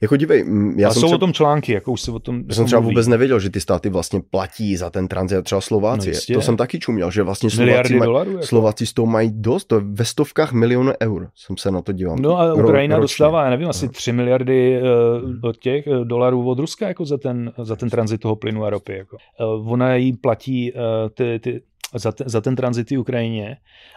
Jako 0.00 0.16
dívej, 0.16 0.44
já 0.76 0.88
a 0.88 0.92
jsem 0.92 1.00
jsou 1.00 1.06
třeba, 1.06 1.16
o 1.16 1.18
tom 1.18 1.32
články, 1.32 1.72
jako 1.72 1.92
už 1.92 2.00
se 2.00 2.10
o 2.10 2.18
tom 2.18 2.44
jsem 2.50 2.66
třeba 2.66 2.80
mluví. 2.80 2.94
vůbec 2.94 3.06
nevěděl, 3.06 3.40
že 3.40 3.50
ty 3.50 3.60
státy 3.60 3.88
vlastně 3.88 4.20
platí 4.30 4.76
za 4.76 4.90
ten 4.90 5.08
tranzit, 5.08 5.44
třeba 5.44 5.60
Slováci. 5.60 6.12
No 6.30 6.34
to 6.34 6.42
jsem 6.42 6.56
taky 6.56 6.78
čuměl, 6.78 7.10
že 7.10 7.22
vlastně 7.22 7.50
Slováci, 7.50 7.96
maj, 7.96 8.06
dolarů, 8.06 8.30
jako. 8.30 8.46
Slováci 8.46 8.86
s 8.86 8.92
tou 8.92 9.06
mají 9.06 9.30
dost, 9.34 9.64
to 9.64 9.80
ve 9.84 10.04
stovkách 10.04 10.52
milionů 10.52 10.92
eur, 11.02 11.28
jsem 11.34 11.56
se 11.56 11.70
na 11.70 11.82
to 11.82 11.92
díval. 11.92 12.16
No 12.20 12.38
a 12.38 12.54
Ukrajina 12.54 12.96
Ro, 12.96 13.02
dostává, 13.02 13.44
já 13.44 13.50
nevím, 13.50 13.68
asi 13.68 13.88
3 13.88 14.12
miliardy 14.12 14.80
uh, 14.82 15.48
od 15.48 15.56
těch 15.56 15.86
uh, 15.86 16.04
dolarů 16.04 16.48
od 16.48 16.58
Ruska 16.58 16.88
jako 16.88 17.04
za 17.04 17.18
ten, 17.18 17.52
za 17.58 17.76
ten 17.76 17.90
tranzit 17.90 18.20
toho 18.20 18.36
plynu 18.36 18.64
a 18.64 18.70
ropy. 18.70 18.96
Jako. 18.96 19.16
Uh, 19.56 19.72
ona 19.72 19.94
jí 19.94 20.12
platí 20.12 20.72
uh, 20.72 20.80
ty, 21.14 21.38
ty, 21.38 21.62
za, 21.94 22.12
ten, 22.12 22.28
za 22.28 22.40
ten 22.40 22.56
tranzit 22.56 22.92
Ukrajině. 22.92 23.56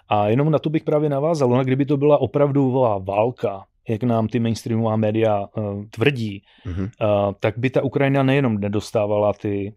A 0.09 0.27
jenom 0.27 0.51
na 0.51 0.59
to 0.59 0.69
bych 0.69 0.83
právě 0.83 1.09
navázal. 1.09 1.53
Ona, 1.53 1.63
kdyby 1.63 1.85
to 1.85 1.97
byla 1.97 2.17
opravdová 2.21 2.97
válka, 2.97 3.63
jak 3.89 4.03
nám 4.03 4.27
ty 4.27 4.39
mainstreamová 4.39 4.95
média 4.95 5.39
uh, 5.39 5.85
tvrdí, 5.89 6.43
mm-hmm. 6.65 6.89
uh, 7.01 7.33
tak 7.39 7.57
by 7.57 7.69
ta 7.69 7.83
Ukrajina 7.83 8.23
nejenom 8.23 8.57
nedostávala 8.57 9.33
ty 9.33 9.73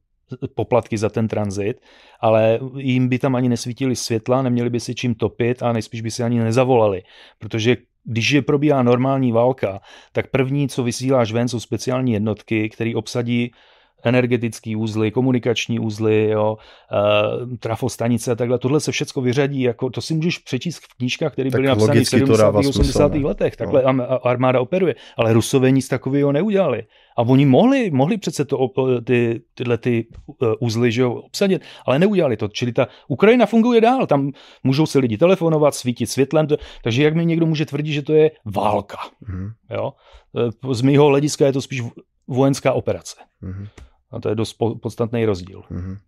poplatky 0.55 0.99
za 0.99 1.09
ten 1.09 1.29
tranzit, 1.29 1.81
ale 2.21 2.61
jim 2.77 3.09
by 3.09 3.19
tam 3.19 3.35
ani 3.35 3.49
nesvítili 3.49 3.97
světla, 3.97 4.43
neměli 4.43 4.71
by 4.71 4.81
si 4.81 4.95
čím 4.95 5.15
topit 5.15 5.63
a 5.63 5.73
nejspíš 5.73 6.01
by 6.01 6.11
si 6.11 6.23
ani 6.23 6.39
nezavolali, 6.41 7.03
protože 7.39 7.77
když 8.05 8.31
je 8.31 8.43
probíhá 8.43 8.83
normální 8.83 9.33
válka, 9.33 9.81
tak 10.13 10.31
první, 10.31 10.69
co 10.69 10.83
vysíláš 10.83 11.33
ven, 11.33 11.49
jsou 11.49 11.61
speciální 11.61 12.13
jednotky, 12.13 12.69
které 12.69 12.93
obsadí 12.95 13.53
energetický 14.05 14.77
úzly, 14.77 15.11
komunikační 15.11 15.79
úzly, 15.79 16.29
jo, 16.29 16.57
uh, 16.57 17.57
trafostanice 17.57 18.33
a 18.33 18.35
takhle. 18.35 18.59
Tohle 18.59 18.81
se 18.81 18.93
všechno 18.93 19.23
vyřadí, 19.23 19.61
jako, 19.61 19.91
to 19.91 20.01
si 20.01 20.15
můžeš 20.15 20.39
přečíst 20.39 20.79
v 20.79 20.97
knížkách, 20.97 21.33
které 21.33 21.51
byly 21.51 21.67
napsány 21.67 22.05
v 22.05 22.09
70. 22.09 22.55
a 22.55 22.59
80. 22.59 23.15
Ne? 23.15 23.21
letech. 23.21 23.57
Takhle 23.57 23.93
no. 23.93 24.27
armáda 24.27 24.61
operuje. 24.61 24.95
Ale 25.17 25.33
Rusové 25.33 25.71
nic 25.71 25.89
takového 25.89 26.33
neudělali. 26.33 26.83
A 27.17 27.23
oni 27.23 27.47
mohli, 27.47 27.91
mohli 27.91 28.19
přece 28.19 28.45
to, 28.45 28.71
ty, 29.05 29.43
tyhle 29.55 29.79
ty 29.79 30.07
uh, 30.27 30.53
úzly 30.61 30.93
že 30.93 31.03
jo, 31.03 31.13
obsadit, 31.13 31.63
ale 31.87 31.99
neudělali 31.99 32.37
to. 32.37 32.49
Čili 32.49 32.73
ta 32.73 32.89
Ukrajina 33.09 33.47
funguje 33.47 33.81
dál, 33.81 34.07
tam 34.07 34.31
můžou 34.65 34.87
se 34.87 34.99
lidi 34.99 35.19
telefonovat, 35.19 35.75
svítit 35.75 36.07
světlem, 36.07 36.47
to, 36.47 36.57
takže 36.85 37.03
jak 37.03 37.15
mi 37.15 37.27
někdo 37.27 37.47
může 37.47 37.67
tvrdit, 37.67 37.93
že 37.93 38.03
to 38.03 38.13
je 38.13 38.31
válka. 38.45 38.99
Mm. 39.29 39.51
Jo? 39.71 39.93
Eh, 40.39 40.75
z 40.75 40.83
mého 40.83 41.07
hlediska 41.07 41.47
je 41.47 41.53
to 41.53 41.63
spíš 41.63 41.83
vojenská 42.29 42.73
operace. 42.73 43.17
Mm. 43.41 43.67
A 44.13 44.21
to 44.21 44.29
je 44.29 44.35
dost 44.35 44.57
podstatný 44.83 45.27
rozdíl. 45.27 45.63
Mm-hmm. 45.71 45.99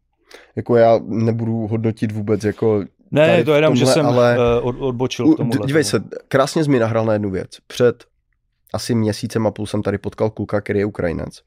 Jako 0.57 0.77
já 0.77 1.01
nebudu 1.05 1.67
hodnotit 1.67 2.13
vůbec 2.13 2.45
jako... 2.45 2.85
Ne, 3.11 3.45
to 3.45 3.51
je 3.51 3.59
jenom, 3.59 3.77
že 3.77 3.87
jsem 3.87 4.07
ale... 4.07 4.37
Eh, 4.37 4.61
od, 4.61 4.77
odbočil 4.79 5.35
k 5.35 5.37
tomu. 5.37 5.51
Dívej 5.51 5.85
se, 5.85 6.05
krásně 6.29 6.65
jsi 6.65 6.71
mi 6.71 6.79
nahrál 6.79 7.05
na 7.05 7.13
jednu 7.13 7.31
věc. 7.31 7.51
Před 7.67 8.05
asi 8.75 8.95
měsícem 8.95 9.47
a 9.47 9.51
půl 9.51 9.67
jsem 9.67 9.83
tady 9.83 9.99
potkal 9.99 10.31
kluka, 10.31 10.61
který 10.61 10.79
je 10.79 10.85
Ukrajinec. 10.85 11.43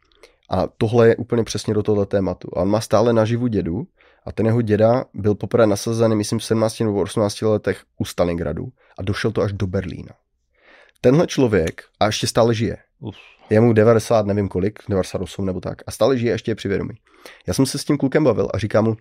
A 0.49 0.68
tohle 0.78 1.08
je 1.08 1.16
úplně 1.16 1.43
přesně 1.43 1.74
do 1.74 1.84
tohle 1.84 2.05
tématu. 2.05 2.49
A 2.55 2.62
on 2.62 2.70
má 2.70 2.82
stále 2.82 3.14
naživu 3.14 3.47
dědu 3.47 3.88
a 4.26 4.32
ten 4.32 4.45
jeho 4.45 4.62
děda 4.62 5.05
byl 5.14 5.36
poprvé 5.36 5.68
nasazený, 5.68 6.16
myslím, 6.16 6.39
v 6.39 6.43
17 6.43 6.80
nebo 6.80 7.01
18 7.01 7.41
letech 7.41 7.84
u 7.97 8.05
Stalingradu 8.05 8.68
a 8.99 9.03
došel 9.03 9.32
to 9.32 9.41
až 9.41 9.53
do 9.53 9.68
Berlína. 9.68 10.12
Tenhle 11.01 11.28
člověk 11.28 11.84
a 11.99 12.05
ještě 12.05 12.28
stále 12.28 12.53
žije. 12.53 12.78
Uf. 12.99 13.16
Je 13.50 13.60
mu 13.60 13.74
90, 13.74 14.26
nevím 14.26 14.48
kolik, 14.48 14.80
98 14.89 15.45
nebo 15.45 15.62
tak. 15.62 15.82
A 15.88 15.91
stále 15.91 16.18
žije 16.18 16.34
ještě 16.34 16.52
je 16.52 16.56
při 16.56 16.68
vědomí. 16.68 16.93
Já 17.48 17.54
jsem 17.54 17.66
se 17.66 17.78
s 17.78 17.86
tím 17.86 17.98
klukem 17.98 18.24
bavil 18.24 18.48
a 18.54 18.58
říkám 18.58 18.86
mu, 18.86 18.98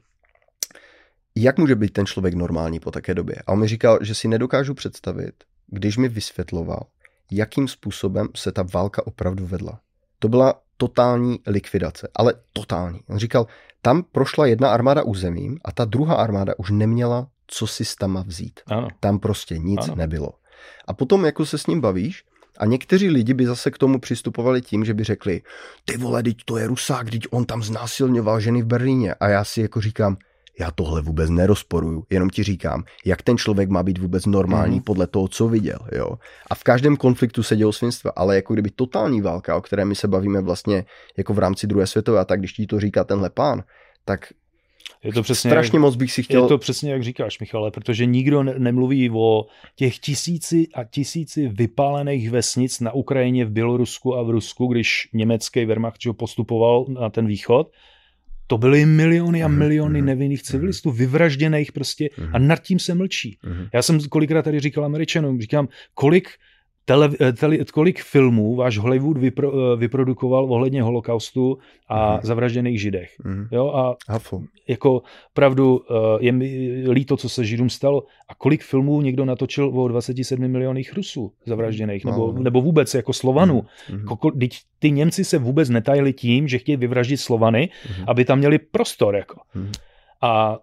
jak 1.37 1.59
může 1.59 1.75
být 1.75 1.93
ten 1.93 2.07
člověk 2.07 2.35
normální 2.35 2.81
po 2.81 2.91
také 2.91 3.15
době. 3.15 3.37
A 3.47 3.53
on 3.53 3.61
mi 3.61 3.69
říkal, 3.69 3.99
že 4.03 4.15
si 4.15 4.29
nedokážu 4.29 4.75
představit, 4.75 5.35
když 5.67 5.97
mi 5.97 6.09
vysvětloval, 6.09 6.83
jakým 7.31 7.69
způsobem 7.69 8.29
se 8.37 8.53
ta 8.53 8.65
válka 8.75 9.07
opravdu 9.07 9.47
vedla. 9.47 9.81
To 10.19 10.29
byla 10.29 10.61
totální 10.77 11.39
likvidace, 11.47 12.09
ale 12.15 12.35
totální. 12.53 13.01
On 13.09 13.19
říkal, 13.19 13.47
tam 13.83 14.03
prošla 14.03 14.47
jedna 14.47 14.71
armáda 14.71 15.03
územím 15.03 15.59
a 15.65 15.73
ta 15.73 15.85
druhá 15.85 16.15
armáda 16.15 16.55
už 16.59 16.71
neměla 16.71 17.29
co 17.47 17.67
si 17.67 17.85
s 17.85 17.97
tama 17.97 18.25
vzít. 18.27 18.61
Ano. 18.67 18.89
Tam 19.01 19.19
prostě 19.19 19.59
nic 19.59 19.81
ano. 19.85 19.95
nebylo. 19.97 20.31
A 20.87 20.93
potom, 20.93 21.25
jako 21.25 21.47
se 21.47 21.59
s 21.59 21.67
ním 21.67 21.81
bavíš, 21.81 22.25
a 22.59 22.67
někteří 22.67 23.11
lidi 23.11 23.35
by 23.35 23.47
zase 23.47 23.71
k 23.71 23.79
tomu 23.79 23.99
přistupovali 23.99 24.63
tím, 24.63 24.85
že 24.85 24.95
by 24.95 25.05
řekli, 25.05 25.43
ty 25.85 25.97
vole, 25.97 26.23
teď 26.23 26.37
to 26.45 26.57
je 26.57 26.67
Rusák, 26.67 27.11
teď 27.11 27.23
on 27.31 27.45
tam 27.45 27.63
znásilňoval 27.63 28.41
ženy 28.41 28.63
v 28.63 28.67
Berlíně. 28.67 29.15
A 29.15 29.29
já 29.29 29.45
si 29.45 29.61
jako 29.61 29.81
říkám, 29.81 30.17
já 30.59 30.71
tohle 30.71 31.03
vůbec 31.03 31.31
nerozporuju, 31.31 32.05
jenom 32.11 32.31
ti 32.31 32.43
říkám, 32.43 32.85
jak 33.05 33.23
ten 33.23 33.39
člověk 33.39 33.71
má 33.71 33.83
být 33.83 33.99
vůbec 33.99 34.27
normální 34.27 34.77
mm. 34.77 34.83
podle 34.83 35.07
toho, 35.07 35.29
co 35.29 35.49
viděl. 35.49 35.79
Jo? 35.93 36.19
A 36.51 36.55
v 36.55 36.63
každém 36.63 36.97
konfliktu 36.97 37.43
se 37.43 37.57
dělo 37.57 37.73
svinstva, 37.73 38.13
ale 38.17 38.37
jako 38.37 38.53
kdyby 38.53 38.71
totální 38.71 39.21
válka, 39.21 39.57
o 39.57 39.61
které 39.61 39.85
my 39.85 39.95
se 39.95 40.09
bavíme 40.09 40.41
vlastně 40.41 40.85
jako 41.17 41.35
v 41.35 41.39
rámci 41.39 41.67
druhé 41.67 41.87
světové, 41.87 42.21
a 42.21 42.25
tak 42.25 42.39
když 42.39 42.53
ti 42.53 42.67
to 42.67 42.81
říká 42.81 43.05
tenhle 43.05 43.31
pán, 43.31 43.63
tak 44.05 44.21
je 45.07 45.13
to 45.13 45.23
přesně, 45.23 45.51
Strašně 45.51 45.79
moc 45.79 45.97
bych 45.97 46.13
si 46.13 46.23
chtěl... 46.23 46.43
Je 46.43 46.49
to 46.49 46.59
přesně, 46.59 46.93
jak 46.93 47.03
říkáš, 47.05 47.39
Michale, 47.41 47.71
protože 47.71 48.07
nikdo 48.07 48.43
nemluví 48.43 49.11
o 49.11 49.47
těch 49.77 49.99
tisíci 49.99 50.67
a 50.75 50.85
tisíci 50.85 51.49
vypálených 51.49 52.31
vesnic 52.31 52.81
na 52.81 52.93
Ukrajině, 52.93 53.45
v 53.45 53.51
Bělorusku 53.51 54.17
a 54.17 54.23
v 54.23 54.31
Rusku, 54.31 54.67
když 54.67 55.09
německý 55.13 55.65
Wehrmacht 55.65 56.01
postupoval 56.17 56.87
na 56.89 57.11
ten 57.11 57.27
východ. 57.27 57.71
To 58.47 58.59
byly 58.59 58.87
miliony 58.87 59.43
a 59.43 59.49
mhm, 59.49 59.59
miliony 59.59 60.01
mm 60.01 60.07
nevinných 60.07 60.41
mhm. 60.41 60.45
civilistů, 60.45 60.91
vyvražděných 60.91 61.73
prostě 61.73 62.09
mm 62.19 62.35
a 62.35 62.39
nad 62.39 62.63
tím 62.63 62.79
se 62.79 62.95
mlčí. 62.95 63.39
mm 63.43 63.67
Já 63.75 63.83
jsem 63.83 64.01
kolikrát 64.01 64.43
tady 64.43 64.61
říkal 64.61 64.85
Američanům, 64.85 65.41
říkám, 65.41 65.69
kolik 65.95 66.29
tele, 66.87 67.11
eh, 67.21 67.33
tele, 67.33 67.57
kolik 67.73 68.03
filmů 68.03 68.57
váš 68.57 68.79
Hollywood 68.79 69.19
vypro, 69.19 69.53
eh, 69.53 69.77
vyprodukoval 69.77 70.53
ohledně 70.53 70.83
holokaustu 70.83 71.59
a 71.89 72.17
mm-hmm. 72.17 72.27
zavražděných 72.27 72.81
židech. 72.81 73.11
Mm-hmm. 73.25 73.49
Jo, 73.53 73.73
a 73.75 73.97
Hafu. 74.09 74.45
jako 74.69 75.03
pravdu 75.35 75.83
eh, 75.91 75.95
je 76.21 76.33
mi 76.33 76.85
líto, 76.91 77.17
co 77.17 77.29
se 77.29 77.45
židům 77.45 77.71
stalo. 77.71 78.03
A 78.29 78.35
kolik 78.35 78.63
filmů 78.63 79.01
někdo 79.01 79.25
natočil 79.25 79.71
o 79.75 79.89
27 79.89 80.49
milionech 80.49 80.95
Rusů 80.95 81.33
zavražděných, 81.47 82.05
no. 82.05 82.11
nebo, 82.11 82.33
nebo 82.33 82.61
vůbec 82.61 82.95
jako 82.95 83.13
Slovanů. 83.13 83.63
Mm-hmm. 83.63 84.05
Koko, 84.05 84.31
ty 84.79 84.91
Němci 84.91 85.25
se 85.25 85.39
vůbec 85.39 85.69
netajili 85.69 86.13
tím, 86.13 86.49
že 86.49 86.59
chtějí 86.59 86.77
vyvraždit 86.77 87.21
Slovany, 87.21 87.69
mm-hmm. 87.69 88.05
aby 88.07 88.25
tam 88.25 88.39
měli 88.39 88.59
prostor. 88.59 89.17
Jako. 89.17 89.41
Mm-hmm. 89.57 89.73
A 90.23 90.59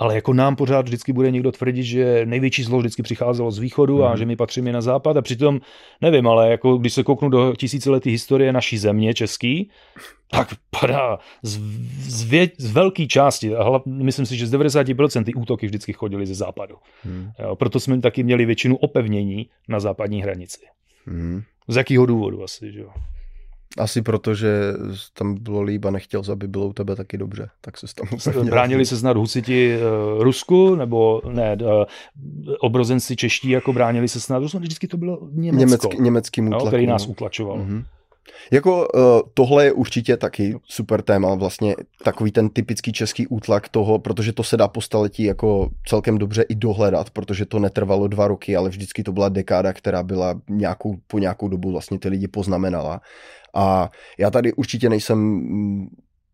ale 0.00 0.14
jako 0.14 0.32
nám 0.32 0.56
pořád 0.56 0.84
vždycky 0.84 1.12
bude 1.12 1.30
někdo 1.30 1.52
tvrdit, 1.52 1.82
že 1.82 2.26
největší 2.26 2.62
zlo 2.62 2.78
vždycky 2.78 3.02
přicházelo 3.02 3.50
z 3.50 3.58
východu 3.58 3.96
mm. 3.96 4.02
a 4.02 4.08
mhm. 4.08 4.16
že 4.16 4.26
my 4.26 4.36
patříme 4.36 4.72
na 4.72 4.80
západ 4.80 5.16
a 5.16 5.22
přitom 5.22 5.60
nevím, 6.00 6.28
ale 6.28 6.50
jako 6.50 6.76
když 6.76 6.92
se 6.92 7.02
kouknu 7.02 7.28
do 7.28 7.52
tisíciletí 7.56 8.10
historie 8.10 8.52
naší 8.52 8.78
země 8.78 9.14
český, 9.14 9.70
tak 10.30 10.48
padá 10.80 11.18
z, 11.42 11.60
z, 11.98 12.22
vě, 12.22 12.48
z 12.58 12.72
velké 12.72 13.06
části, 13.06 13.54
a 13.54 13.62
hla, 13.62 13.82
myslím 13.86 14.26
si, 14.26 14.36
že 14.36 14.46
z 14.46 14.54
90% 14.54 15.24
ty 15.24 15.34
útoky 15.34 15.66
vždycky 15.66 15.92
chodily 15.92 16.26
ze 16.26 16.34
západu. 16.34 16.76
Mm. 17.04 17.30
Jo, 17.38 17.56
proto 17.56 17.80
jsme 17.80 18.00
taky 18.00 18.22
měli 18.22 18.46
většinu 18.46 18.76
opevnění 18.76 19.48
na 19.68 19.80
západní 19.80 20.22
hranici. 20.22 20.60
Mm. 21.06 21.42
Z 21.68 21.76
jakého 21.76 22.06
důvodu 22.06 22.44
asi, 22.44 22.72
že 22.72 22.80
jo? 22.80 22.90
Asi 23.78 24.02
proto, 24.02 24.34
že 24.34 24.74
tam 25.12 25.34
bylo 25.34 25.62
líb 25.62 25.84
a 25.84 25.90
nechtěl, 25.90 26.22
aby 26.32 26.48
bylo 26.48 26.66
u 26.66 26.72
tebe 26.72 26.96
taky 26.96 27.18
dobře. 27.18 27.48
Tak 27.60 27.78
se 27.78 27.86
tam 27.94 28.46
Bránili 28.46 28.86
se 28.86 28.96
snad 28.96 29.16
husiti 29.16 29.76
uh, 29.76 30.22
Rusku, 30.22 30.74
nebo 30.74 31.22
ne, 31.32 31.56
uh, 31.62 31.84
obrozenci 32.60 33.16
čeští 33.16 33.50
jako 33.50 33.72
bránili 33.72 34.08
se 34.08 34.20
snad 34.20 34.38
Rusku, 34.38 34.58
vždycky 34.58 34.88
to 34.88 34.96
bylo 34.96 35.18
Německo, 35.32 35.58
Německý, 35.58 36.02
německý 36.02 36.42
no, 36.42 36.66
který 36.66 36.86
nás 36.86 37.06
utlačoval. 37.06 37.58
Mm-hmm. 37.58 37.84
Jako 38.50 38.88
uh, 38.88 39.00
tohle 39.34 39.64
je 39.64 39.72
určitě 39.72 40.16
taky 40.16 40.56
super 40.64 41.02
téma, 41.02 41.34
vlastně 41.34 41.76
takový 42.04 42.32
ten 42.32 42.48
typický 42.48 42.92
český 42.92 43.26
útlak 43.26 43.68
toho, 43.68 43.98
protože 43.98 44.32
to 44.32 44.42
se 44.42 44.56
dá 44.56 44.68
po 44.68 44.80
staletí 44.80 45.24
jako 45.24 45.70
celkem 45.86 46.18
dobře 46.18 46.42
i 46.42 46.54
dohledat, 46.54 47.10
protože 47.10 47.46
to 47.46 47.58
netrvalo 47.58 48.08
dva 48.08 48.28
roky, 48.28 48.56
ale 48.56 48.68
vždycky 48.68 49.02
to 49.02 49.12
byla 49.12 49.28
dekáda, 49.28 49.72
která 49.72 50.02
byla 50.02 50.40
nějakou, 50.48 50.96
po 51.06 51.18
nějakou 51.18 51.48
dobu 51.48 51.72
vlastně 51.72 51.98
ty 51.98 52.08
lidi 52.08 52.28
poznamenala. 52.28 53.00
A 53.54 53.90
já 54.18 54.30
tady 54.30 54.52
určitě 54.52 54.88
nejsem 54.88 55.40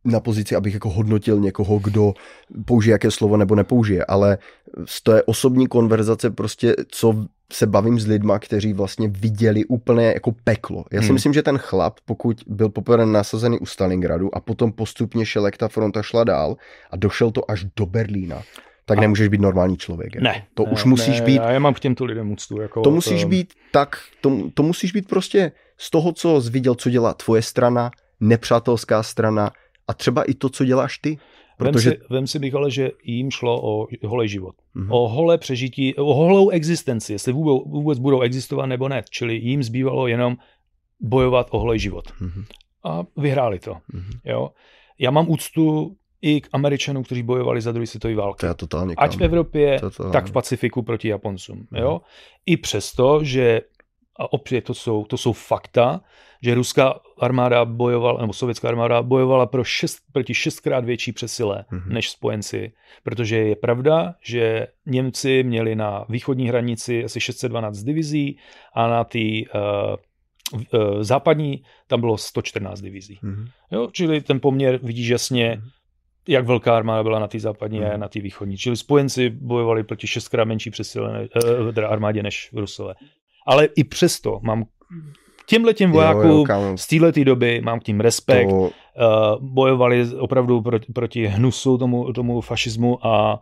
na 0.05 0.21
pozici, 0.21 0.57
abych 0.57 0.75
jako 0.75 0.91
hodnotil 0.91 1.41
někoho, 1.41 1.79
kdo 1.79 2.15
použije 2.65 2.93
jaké 2.93 3.11
slovo 3.11 3.37
nebo 3.37 3.55
nepoužije, 3.55 4.05
ale 4.05 4.39
to 5.03 5.13
je 5.13 5.23
osobní 5.23 5.67
konverzace 5.67 6.31
prostě, 6.31 6.75
co 6.89 7.27
se 7.53 7.67
bavím 7.67 8.01
s 8.01 8.07
lidma, 8.07 8.39
kteří 8.39 8.73
vlastně 8.73 9.09
viděli 9.09 9.65
úplně 9.65 10.07
jako 10.07 10.33
peklo. 10.45 10.85
Já 10.93 11.01
si 11.01 11.07
hmm. 11.07 11.15
myslím, 11.15 11.33
že 11.33 11.43
ten 11.43 11.59
chlap, 11.59 11.99
pokud 12.05 12.43
byl 12.47 12.69
poprvé 12.69 13.07
nasazený 13.07 13.59
u 13.59 13.67
Stalingradu 13.67 14.35
a 14.35 14.41
potom 14.41 14.73
postupně 14.73 15.27
šel, 15.27 15.47
jak 15.47 15.57
ta 15.57 15.69
fronta 15.69 16.03
šla 16.03 16.25
dál 16.25 16.57
a 16.91 16.97
došel 16.97 17.31
to 17.31 17.51
až 17.51 17.67
do 17.77 17.87
Berlína, 17.87 18.43
tak 18.85 18.99
a... 18.99 19.01
nemůžeš 19.01 19.29
být 19.29 19.41
normální 19.41 19.77
člověk. 19.77 20.15
Jako. 20.15 20.25
Ne. 20.25 20.47
To 20.55 20.65
ne, 20.65 20.71
už 20.71 20.85
musíš 20.85 21.21
ne, 21.21 21.27
být... 21.27 21.43
Já 21.49 21.59
mám 21.59 21.75
k 21.75 21.81
těmto 21.81 22.05
lidem 22.05 22.33
úctu. 22.33 22.61
Jako, 22.61 22.81
to 22.81 22.91
musíš 22.91 23.23
to... 23.23 23.29
být 23.29 23.55
tak, 23.73 23.99
to, 24.21 24.51
to 24.55 24.63
musíš 24.63 24.93
být 24.93 25.09
prostě 25.09 25.53
z 25.77 25.91
toho, 25.91 26.13
co 26.13 26.43
jsi 26.43 26.51
viděl, 26.51 26.75
co 26.75 26.91
dělá 26.91 27.15
tvoje 27.15 27.43
strana, 27.43 27.91
nepřátelská 28.21 29.03
strana 29.03 29.51
a 29.89 29.95
třeba 29.95 30.23
i 30.23 30.35
to, 30.35 30.49
co 30.49 30.65
děláš 30.65 30.99
ty. 30.99 31.19
Protože... 31.57 31.91
Vem, 31.91 31.99
si, 31.99 32.07
vem 32.11 32.27
si 32.27 32.39
bych 32.39 32.55
ale, 32.55 32.71
že 32.71 32.91
jim 33.05 33.31
šlo 33.31 33.63
o 33.63 33.87
holý 34.05 34.29
život. 34.29 34.55
Mm-hmm. 34.77 34.89
O 34.91 35.09
holé 35.09 35.39
přežití, 35.39 35.95
o 35.95 36.15
holou 36.15 36.51
existenci, 36.51 37.13
jestli 37.13 37.33
vůbec, 37.33 37.63
vůbec 37.67 37.99
budou 37.99 38.21
existovat 38.21 38.67
nebo 38.67 38.89
ne. 38.89 39.03
Čili 39.11 39.35
jim 39.37 39.63
zbývalo 39.63 40.07
jenom 40.07 40.37
bojovat 41.01 41.47
o 41.51 41.59
holý 41.59 41.79
život. 41.79 42.05
Mm-hmm. 42.09 42.45
A 42.85 43.05
vyhráli 43.17 43.59
to. 43.59 43.73
Mm-hmm. 43.73 44.21
Jo? 44.25 44.51
Já 44.99 45.11
mám 45.11 45.31
úctu 45.31 45.97
i 46.23 46.41
k 46.41 46.49
Američanům, 46.53 47.05
kteří 47.05 47.23
bojovali 47.23 47.61
za 47.61 47.73
druhý 47.73 47.87
světový 47.87 48.15
války. 48.15 48.41
To 48.41 48.47
je 48.47 48.55
totálně 48.55 48.95
Ať 48.95 49.17
v 49.17 49.23
Evropě, 49.25 49.81
totálně. 49.81 50.13
tak 50.13 50.27
v 50.27 50.33
Pacifiku 50.33 50.83
proti 50.83 51.09
Japoncům. 51.09 51.59
Mm-hmm. 51.59 51.81
Jo? 51.81 52.01
I 52.47 52.57
přesto, 52.57 53.25
že 53.25 53.61
a 54.19 54.33
opět 54.33 54.65
to 54.65 54.75
jsou, 54.75 55.05
to 55.05 55.17
jsou 55.17 55.33
fakta, 55.33 56.01
že 56.43 56.55
ruská 56.55 57.01
armáda 57.21 57.65
bojovala, 57.65 58.21
nebo 58.21 58.33
sovětská 58.33 58.69
armáda 58.69 59.03
bojovala 59.03 59.47
pro 59.47 59.65
šest, 59.65 59.99
proti 60.13 60.35
šestkrát 60.35 60.85
větší 60.85 61.13
přesile 61.13 61.65
mm-hmm. 61.73 61.93
než 61.93 62.11
spojenci, 62.11 62.73
protože 63.03 63.37
je 63.37 63.57
pravda, 63.57 64.15
že 64.23 64.67
Němci 64.87 65.43
měli 65.43 65.75
na 65.75 66.05
východní 66.09 66.49
hranici 66.49 67.05
asi 67.05 67.21
612 67.21 67.79
divizí 67.79 68.39
a 68.75 68.89
na 68.89 69.05
ty 69.05 69.47
uh, 69.55 70.81
uh, 70.81 71.03
západní 71.03 71.63
tam 71.87 72.01
bylo 72.01 72.19
114 72.19 72.81
divizí. 72.81 73.19
Mm-hmm. 73.23 73.49
Jo, 73.71 73.89
čili 73.93 74.21
ten 74.21 74.41
poměr 74.41 74.79
vidíš 74.83 75.09
jasně, 75.09 75.51
mm-hmm 75.51 75.71
jak 76.29 76.47
velká 76.47 76.77
armáda 76.77 77.03
byla 77.03 77.19
na 77.19 77.29
té 77.29 77.41
západní 77.41 77.79
mm. 77.79 77.87
a 77.87 77.89
mhm. 77.89 78.01
na 78.01 78.09
té 78.09 78.21
východní. 78.21 78.57
Čili 78.57 78.77
spojenci 78.77 79.31
bojovali 79.31 79.85
proti 79.85 80.07
šestkrát 80.07 80.45
menší 80.45 80.71
přesile, 80.71 81.29
uh, 81.77 81.85
armádě 81.85 82.23
než 82.23 82.51
Rusové. 82.53 82.95
Ale 83.47 83.65
i 83.65 83.85
přesto 83.85 84.41
mám 84.43 84.65
těmhle 85.47 85.75
těm 85.75 85.93
vojákům 85.93 86.45
z 86.75 86.87
této 86.87 87.25
doby 87.25 87.61
mám 87.65 87.81
k 87.81 87.87
ním 87.87 88.01
respekt. 88.01 88.49
To... 88.49 88.57
Uh, 88.57 88.71
bojovali 89.41 90.07
opravdu 90.19 90.63
proti, 90.63 90.93
proti 90.93 91.27
hnusu 91.27 91.79
tomu, 91.79 92.13
tomu 92.13 92.41
fašismu 92.41 93.07
a 93.07 93.41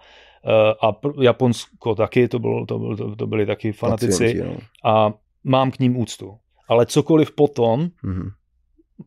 uh, 0.82 0.88
a 0.88 0.96
Japonsko 1.22 1.94
taky, 1.94 2.28
to, 2.28 2.38
bylo, 2.38 2.66
to, 2.66 2.78
bylo, 2.78 2.96
to, 2.96 3.16
to 3.16 3.26
byli 3.26 3.46
taky 3.46 3.72
fanatici 3.72 4.24
Pacienti, 4.24 4.64
a 4.84 5.12
mám 5.44 5.70
k 5.70 5.78
ním 5.78 5.96
úctu. 5.96 6.34
Ale 6.68 6.86
cokoliv 6.86 7.32
potom, 7.32 7.80
mm-hmm. 7.80 8.30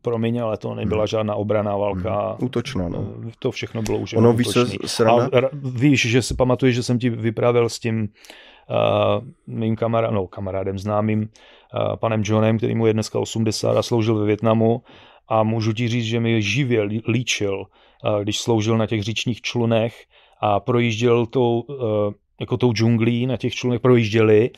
Promiň, 0.02 0.42
ale 0.42 0.56
to 0.56 0.74
nebyla 0.74 1.02
mm. 1.02 1.06
žádná 1.06 1.34
obraná 1.34 1.76
válka. 1.76 2.36
Mm. 2.38 2.46
Útočná, 2.46 2.88
no. 2.88 3.14
To 3.38 3.50
všechno 3.50 3.82
bylo 3.82 3.98
už 3.98 4.14
ono 4.14 4.32
víš, 4.32 4.56
A 5.06 5.48
víš, 5.52 6.06
že 6.06 6.22
si 6.22 6.34
pamatuješ, 6.34 6.74
že 6.74 6.82
jsem 6.82 6.98
ti 6.98 7.10
vyprávěl 7.10 7.68
s 7.68 7.78
tím 7.78 8.08
uh, 8.70 9.24
mým 9.46 9.76
kamarádem, 9.76 10.14
no, 10.14 10.26
kamarádem 10.26 10.78
známým, 10.78 11.20
uh, 11.20 11.96
panem 11.96 12.22
Johnem, 12.24 12.58
který 12.58 12.74
mu 12.74 12.86
je 12.86 12.92
dneska 12.92 13.18
80 13.18 13.76
a 13.76 13.82
sloužil 13.82 14.18
ve 14.18 14.26
Větnamu 14.26 14.82
a 15.28 15.42
můžu 15.42 15.72
ti 15.72 15.88
říct, 15.88 16.04
že 16.04 16.20
mi 16.20 16.42
živě 16.42 16.82
líčil, 17.08 17.58
uh, 17.58 18.22
když 18.22 18.40
sloužil 18.40 18.78
na 18.78 18.86
těch 18.86 19.02
říčních 19.02 19.40
člunech 19.40 20.04
a 20.40 20.60
projížděl 20.60 21.26
tou, 21.26 21.60
uh, 21.60 21.76
jako 22.40 22.56
tou 22.56 22.72
džunglí, 22.72 23.26
na 23.26 23.36
těch 23.36 23.54
člunech 23.54 23.80
projížděli 23.80 24.50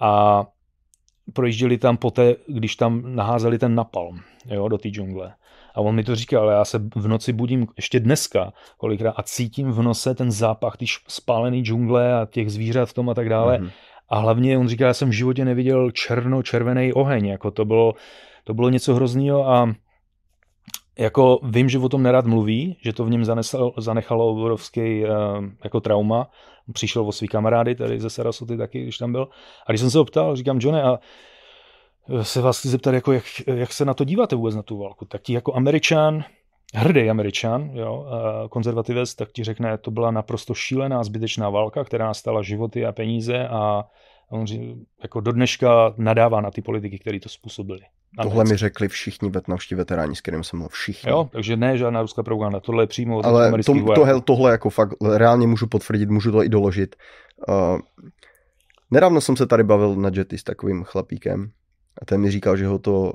a 0.00 0.44
projížděli 1.32 1.78
tam 1.78 1.96
poté, 1.96 2.34
když 2.46 2.76
tam 2.76 3.02
naházeli 3.14 3.58
ten 3.58 3.74
napalm 3.74 4.20
jo, 4.46 4.68
do 4.68 4.78
té 4.78 4.88
džungle. 4.88 5.34
A 5.74 5.80
on 5.80 5.94
mi 5.94 6.04
to 6.04 6.16
říkal, 6.16 6.42
ale 6.42 6.52
já 6.52 6.64
se 6.64 6.78
v 6.94 7.08
noci 7.08 7.32
budím 7.32 7.66
ještě 7.76 8.00
dneska 8.00 8.52
kolikrát 8.76 9.14
a 9.16 9.22
cítím 9.22 9.72
v 9.72 9.82
nose 9.82 10.14
ten 10.14 10.30
zápach, 10.30 10.76
ty 10.76 10.84
spálený 11.08 11.62
džungle 11.62 12.20
a 12.20 12.26
těch 12.26 12.50
zvířat 12.50 12.88
v 12.88 12.92
tom 12.92 13.10
a 13.10 13.14
tak 13.14 13.28
dále. 13.28 13.58
Mm-hmm. 13.58 13.70
A 14.08 14.18
hlavně 14.18 14.58
on 14.58 14.68
říká, 14.68 14.86
já 14.86 14.94
jsem 14.94 15.08
v 15.08 15.12
životě 15.12 15.44
neviděl 15.44 15.90
černo-červený 15.90 16.92
oheň, 16.92 17.26
jako 17.26 17.50
to 17.50 17.64
bylo, 17.64 17.94
to 18.44 18.54
bylo 18.54 18.68
něco 18.68 18.94
hrozného 18.94 19.48
a 19.48 19.74
jako 20.98 21.40
vím, 21.42 21.68
že 21.68 21.78
o 21.78 21.88
tom 21.88 22.02
nerad 22.02 22.26
mluví, 22.26 22.76
že 22.80 22.92
to 22.92 23.04
v 23.04 23.10
něm 23.10 23.24
zanesal, 23.24 23.72
zanechalo 23.78 24.28
obrovský 24.28 25.04
uh, 25.04 25.08
jako 25.64 25.80
trauma. 25.80 26.30
Přišel 26.72 27.08
o 27.08 27.12
svý 27.12 27.28
kamarády 27.28 27.74
tady 27.74 28.00
ze 28.00 28.10
Sarasoty 28.10 28.56
taky, 28.56 28.82
když 28.82 28.98
tam 28.98 29.12
byl. 29.12 29.28
A 29.66 29.72
když 29.72 29.80
jsem 29.80 29.90
se 29.90 29.98
ho 29.98 30.04
ptal, 30.04 30.36
říkám, 30.36 30.58
Johnny, 30.60 30.82
a 30.82 30.98
se 32.22 32.40
vás 32.40 32.58
chci 32.58 32.68
zeptat, 32.68 32.94
jako 32.94 33.12
jak, 33.12 33.24
jak 33.46 33.72
se 33.72 33.84
na 33.84 33.94
to 33.94 34.04
díváte 34.04 34.36
vůbec 34.36 34.54
na 34.54 34.62
tu 34.62 34.78
válku. 34.78 35.04
Tak 35.04 35.22
ti 35.22 35.32
jako 35.32 35.54
američan, 35.54 36.24
hrdý 36.74 37.10
američan, 37.10 37.70
jo, 37.74 38.06
konzervativec, 38.50 39.14
tak 39.14 39.32
ti 39.32 39.44
řekne, 39.44 39.78
to 39.78 39.90
byla 39.90 40.10
naprosto 40.10 40.54
šílená, 40.54 41.04
zbytečná 41.04 41.50
válka, 41.50 41.84
která 41.84 42.14
stala 42.14 42.42
životy 42.42 42.86
a 42.86 42.92
peníze 42.92 43.48
a 43.48 43.84
on 44.30 44.44
jako 45.02 45.20
do 45.20 45.32
dneška 45.32 45.94
nadává 45.96 46.40
na 46.40 46.50
ty 46.50 46.62
politiky, 46.62 46.98
které 46.98 47.20
to 47.20 47.28
způsobili. 47.28 47.80
Tohle 48.22 48.44
mi 48.44 48.56
řekli 48.56 48.88
všichni 48.88 49.30
větnamští 49.30 49.74
veteráni, 49.74 50.16
s 50.16 50.20
kterým 50.20 50.44
jsem 50.44 50.58
mluvil, 50.58 50.68
všichni. 50.68 51.10
Jo, 51.10 51.28
takže 51.32 51.56
ne 51.56 51.78
žádná 51.78 52.02
ruská 52.02 52.22
propaganda, 52.22 52.60
tohle 52.60 52.82
je 52.82 52.86
přímo 52.86 53.18
od 53.18 53.24
Ale 53.24 53.52
to, 53.52 53.62
tohle, 53.62 54.20
tohle 54.20 54.50
jako 54.50 54.70
fakt 54.70 54.94
reálně 55.16 55.46
můžu 55.46 55.66
potvrdit, 55.66 56.10
můžu 56.10 56.32
to 56.32 56.44
i 56.44 56.48
doložit. 56.48 56.96
Uh, 57.48 57.80
nedávno 58.90 59.20
jsem 59.20 59.36
se 59.36 59.46
tady 59.46 59.64
bavil 59.64 59.94
na 59.94 60.10
jety 60.14 60.38
s 60.38 60.42
takovým 60.42 60.84
chlapíkem, 60.84 61.50
a 62.02 62.04
ten 62.04 62.20
mi 62.20 62.30
říkal, 62.30 62.56
že 62.56 62.66
ho 62.66 62.78
to... 62.78 63.12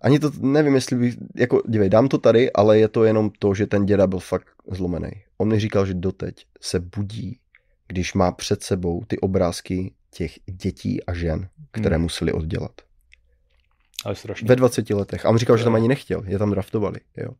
Ani 0.00 0.18
to 0.18 0.30
nevím, 0.40 0.74
jestli 0.74 0.96
bych, 0.96 1.14
jako, 1.34 1.62
dívej, 1.68 1.88
dám 1.88 2.08
to 2.08 2.18
tady, 2.18 2.52
ale 2.52 2.78
je 2.78 2.88
to 2.88 3.04
jenom 3.04 3.30
to, 3.38 3.54
že 3.54 3.66
ten 3.66 3.86
děda 3.86 4.06
byl 4.06 4.18
fakt 4.18 4.46
zlomený. 4.70 5.10
On 5.38 5.48
mi 5.48 5.60
říkal, 5.60 5.86
že 5.86 5.94
doteď 5.94 6.46
se 6.60 6.80
budí, 6.80 7.38
když 7.88 8.14
má 8.14 8.32
před 8.32 8.62
sebou 8.62 9.04
ty 9.06 9.18
obrázky 9.18 9.94
těch 10.16 10.38
dětí 10.46 11.04
a 11.04 11.14
žen, 11.14 11.48
které 11.70 11.96
hmm. 11.96 12.02
museli 12.02 12.32
oddělat. 12.32 12.72
Ale 14.04 14.14
strašně. 14.14 14.48
Ve 14.48 14.56
20 14.56 14.90
letech. 14.90 15.26
A 15.26 15.28
on 15.28 15.38
říkal, 15.38 15.56
že 15.56 15.64
tam 15.64 15.74
ani 15.74 15.88
nechtěl, 15.88 16.22
je 16.26 16.38
tam 16.38 16.50
draftovali. 16.50 17.00
Jo. 17.16 17.30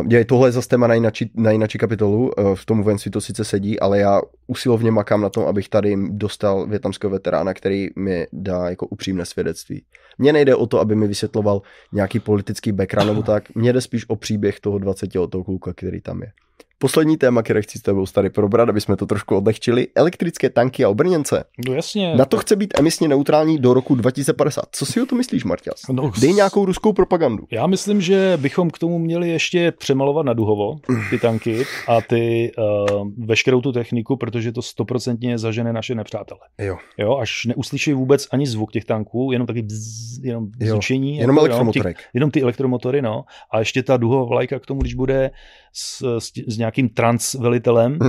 Uh, 0.00 0.06
je, 0.12 0.24
tohle 0.24 0.48
je 0.48 0.52
zase 0.52 0.68
téma 0.68 0.86
na 0.86 0.94
jináči, 0.94 1.30
na 1.34 1.66
kapitolu, 1.78 2.30
uh, 2.30 2.54
v 2.54 2.66
tom 2.66 2.82
vojenství 2.82 3.10
to 3.10 3.20
sice 3.20 3.44
sedí, 3.44 3.80
ale 3.80 3.98
já 3.98 4.20
usilovně 4.46 4.90
makám 4.90 5.20
na 5.20 5.28
tom, 5.28 5.44
abych 5.44 5.68
tady 5.68 5.96
dostal 6.10 6.66
větnamského 6.66 7.10
veterána, 7.10 7.54
který 7.54 7.88
mi 7.96 8.26
dá 8.32 8.70
jako 8.70 8.86
upřímné 8.86 9.24
svědectví. 9.24 9.84
Mně 10.18 10.32
nejde 10.32 10.54
o 10.54 10.66
to, 10.66 10.80
aby 10.80 10.96
mi 10.96 11.06
vysvětloval 11.08 11.62
nějaký 11.92 12.20
politický 12.20 12.72
background 12.72 13.08
nebo 13.08 13.22
tak, 13.22 13.54
mně 13.54 13.72
jde 13.72 13.80
spíš 13.80 14.08
o 14.08 14.16
příběh 14.16 14.60
toho 14.60 14.78
20 14.78 15.14
letého 15.14 15.44
kluka, 15.44 15.72
který 15.72 16.00
tam 16.00 16.22
je. 16.22 16.32
Poslední 16.80 17.16
téma, 17.16 17.42
které 17.42 17.62
chci 17.62 17.78
s 17.78 17.82
tebou 17.82 18.06
tady 18.06 18.30
probrat, 18.30 18.68
aby 18.68 18.80
jsme 18.80 18.96
to 18.96 19.06
trošku 19.06 19.36
odlehčili, 19.36 19.88
elektrické 19.94 20.50
tanky 20.50 20.84
a 20.84 20.88
obrněnce. 20.88 21.44
No 21.68 21.74
jasně. 21.74 22.16
Na 22.16 22.24
to 22.24 22.36
chce 22.36 22.56
být 22.56 22.78
emisně 22.78 23.08
neutrální 23.08 23.58
do 23.58 23.74
roku 23.74 23.94
2050. 23.94 24.64
Co 24.72 24.86
si 24.86 25.02
o 25.02 25.06
to 25.06 25.14
myslíš, 25.14 25.44
Marťas? 25.44 25.80
No, 25.92 26.12
Dej 26.20 26.32
nějakou 26.32 26.64
ruskou 26.64 26.92
propagandu. 26.92 27.46
Já 27.50 27.66
myslím, 27.66 28.00
že 28.00 28.38
bychom 28.40 28.70
k 28.70 28.78
tomu 28.78 28.98
měli 28.98 29.28
ještě 29.28 29.72
přemalovat 29.72 30.26
na 30.26 30.32
duhovo 30.32 30.80
ty 31.10 31.18
tanky 31.18 31.64
a 31.88 32.00
ty 32.00 32.52
uh, 32.58 33.08
veškerou 33.26 33.60
tu 33.60 33.72
techniku, 33.72 34.16
protože 34.16 34.52
to 34.52 34.62
stoprocentně 34.62 35.38
zažene 35.38 35.72
naše 35.72 35.94
nepřátele. 35.94 36.40
Jo. 36.58 36.76
jo. 36.98 37.16
Až 37.16 37.44
neuslyší 37.44 37.92
vůbec 37.92 38.26
ani 38.32 38.46
zvuk 38.46 38.72
těch 38.72 38.84
tanků, 38.84 39.32
jenom 39.32 39.46
taky 39.46 39.62
bzz, 39.62 40.18
jenom 40.22 40.46
bzučení. 40.46 41.16
Jenom 41.16 41.36
jako, 41.36 41.46
elektromotorek. 41.46 41.96
Jenom, 41.96 42.10
jenom 42.14 42.30
ty 42.30 42.42
elektromotory, 42.42 43.02
no. 43.02 43.24
A 43.52 43.58
ještě 43.58 43.82
ta 43.82 43.96
duhová 43.96 44.24
vlajka 44.24 44.58
k 44.58 44.66
tomu, 44.66 44.80
když 44.80 44.94
bude 44.94 45.30
s, 45.72 46.18
s, 46.18 46.32
s 46.48 46.58
nějakým 46.58 46.88
transvelitelem. 46.88 47.98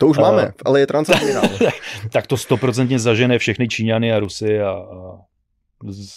To 0.00 0.06
už 0.06 0.18
máme, 0.18 0.52
ale 0.64 0.80
je 0.80 0.86
transadmirál. 0.86 1.48
tak 2.12 2.26
to 2.26 2.36
stoprocentně 2.36 2.98
zažene 2.98 3.38
všechny 3.38 3.68
Číňany 3.68 4.12
a 4.12 4.18
Rusy 4.18 4.60
a, 4.60 4.70
a 4.70 5.18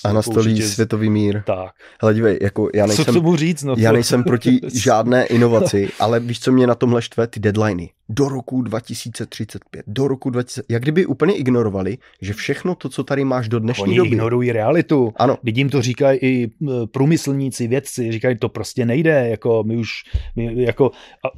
a 0.03 0.13
nastolí 0.13 0.51
určitě... 0.51 0.67
světový 0.67 1.09
mír. 1.09 1.43
Tak. 1.45 1.71
Hele, 2.01 2.13
dívej, 2.13 2.39
jako 2.41 2.69
já 2.75 2.85
nejsem, 2.85 3.05
co 3.05 3.13
tomu 3.13 3.35
říct, 3.35 3.63
no, 3.63 3.75
já 3.77 3.91
nejsem 3.91 4.23
proti 4.23 4.59
žádné 4.73 5.25
inovaci, 5.25 5.89
ale 5.99 6.19
víš, 6.19 6.39
co 6.39 6.51
mě 6.51 6.67
na 6.67 6.75
tomhle 6.75 7.01
štve? 7.01 7.27
Ty 7.27 7.39
deadliny 7.39 7.89
do 8.11 8.29
roku 8.29 8.61
2035, 8.61 9.83
do 9.87 10.07
roku 10.07 10.29
2000, 10.29 10.63
jak 10.69 10.81
kdyby 10.81 11.05
úplně 11.05 11.33
ignorovali, 11.33 11.97
že 12.21 12.33
všechno 12.33 12.75
to, 12.75 12.89
co 12.89 13.03
tady 13.03 13.23
máš 13.23 13.49
do 13.49 13.59
dnešní 13.59 13.83
Oni 13.83 13.97
doby. 13.97 14.09
ignorují 14.09 14.51
realitu. 14.51 15.13
Ano. 15.15 15.37
Vidím 15.43 15.69
to 15.69 15.81
říkají 15.81 16.19
i 16.21 16.51
průmyslníci, 16.91 17.67
vědci, 17.67 18.11
říkají, 18.11 18.37
to 18.37 18.49
prostě 18.49 18.85
nejde, 18.85 19.27
jako 19.29 19.63
my 19.67 19.77
už, 19.77 19.89
my, 20.35 20.63
jako 20.63 20.91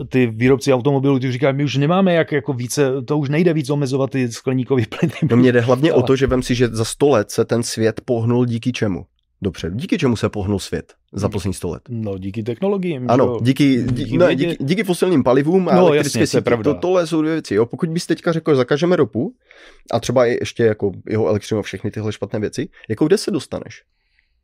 ty 0.09 0.27
výrobci 0.27 0.73
automobilů, 0.73 1.19
ty 1.19 1.31
říkají, 1.31 1.55
my 1.55 1.63
už 1.63 1.75
nemáme 1.75 2.13
jak 2.13 2.31
jako 2.31 2.53
více, 2.53 3.01
to 3.01 3.17
už 3.17 3.29
nejde 3.29 3.53
víc 3.53 3.69
omezovat 3.69 4.09
ty 4.09 4.31
skleníkové 4.31 4.83
plyny. 4.89 5.13
No 5.29 5.37
mě 5.37 5.51
jde 5.51 5.61
hlavně 5.61 5.91
Ale... 5.91 6.03
o 6.03 6.05
to, 6.05 6.15
že 6.15 6.27
vem 6.27 6.43
si, 6.43 6.55
že 6.55 6.67
za 6.67 6.85
sto 6.85 7.09
let 7.09 7.31
se 7.31 7.45
ten 7.45 7.63
svět 7.63 8.01
pohnul 8.05 8.45
díky 8.45 8.71
čemu? 8.71 9.05
Dobře, 9.41 9.71
díky 9.73 9.97
čemu 9.97 10.15
se 10.15 10.29
pohnul 10.29 10.59
svět? 10.59 10.93
Za 11.13 11.29
poslední 11.29 11.53
100 11.53 11.69
let. 11.69 11.81
No, 11.89 12.17
díky 12.17 12.43
technologiím. 12.43 13.05
Ano, 13.09 13.25
jo. 13.25 13.39
díky, 13.41 13.83
díky, 13.91 14.17
ne, 14.17 14.35
díky, 14.35 14.57
díky 14.63 14.83
fosilním 14.83 15.23
palivům 15.23 15.69
a 15.69 15.75
No, 15.75 15.87
elektrické 15.87 16.19
jasně, 16.19 16.27
sítě. 16.27 16.41
pravda. 16.41 16.73
To, 16.73 16.79
tohle 16.79 17.07
jsou 17.07 17.21
dvě 17.21 17.33
věci. 17.33 17.55
Jo. 17.55 17.65
Pokud 17.65 17.89
bys 17.89 18.05
teďka 18.07 18.31
řekl, 18.31 18.51
že 18.51 18.55
zakažeme 18.55 18.95
ropu 18.95 19.33
a 19.91 19.99
třeba 19.99 20.25
i 20.25 20.31
ještě 20.41 20.63
jako 20.63 20.91
jeho 21.09 21.27
elektřinu 21.27 21.59
a 21.59 21.63
všechny 21.63 21.91
tyhle 21.91 22.11
špatné 22.13 22.39
věci, 22.39 22.69
jako 22.89 23.07
kde 23.07 23.17
se 23.17 23.31
dostaneš? 23.31 23.83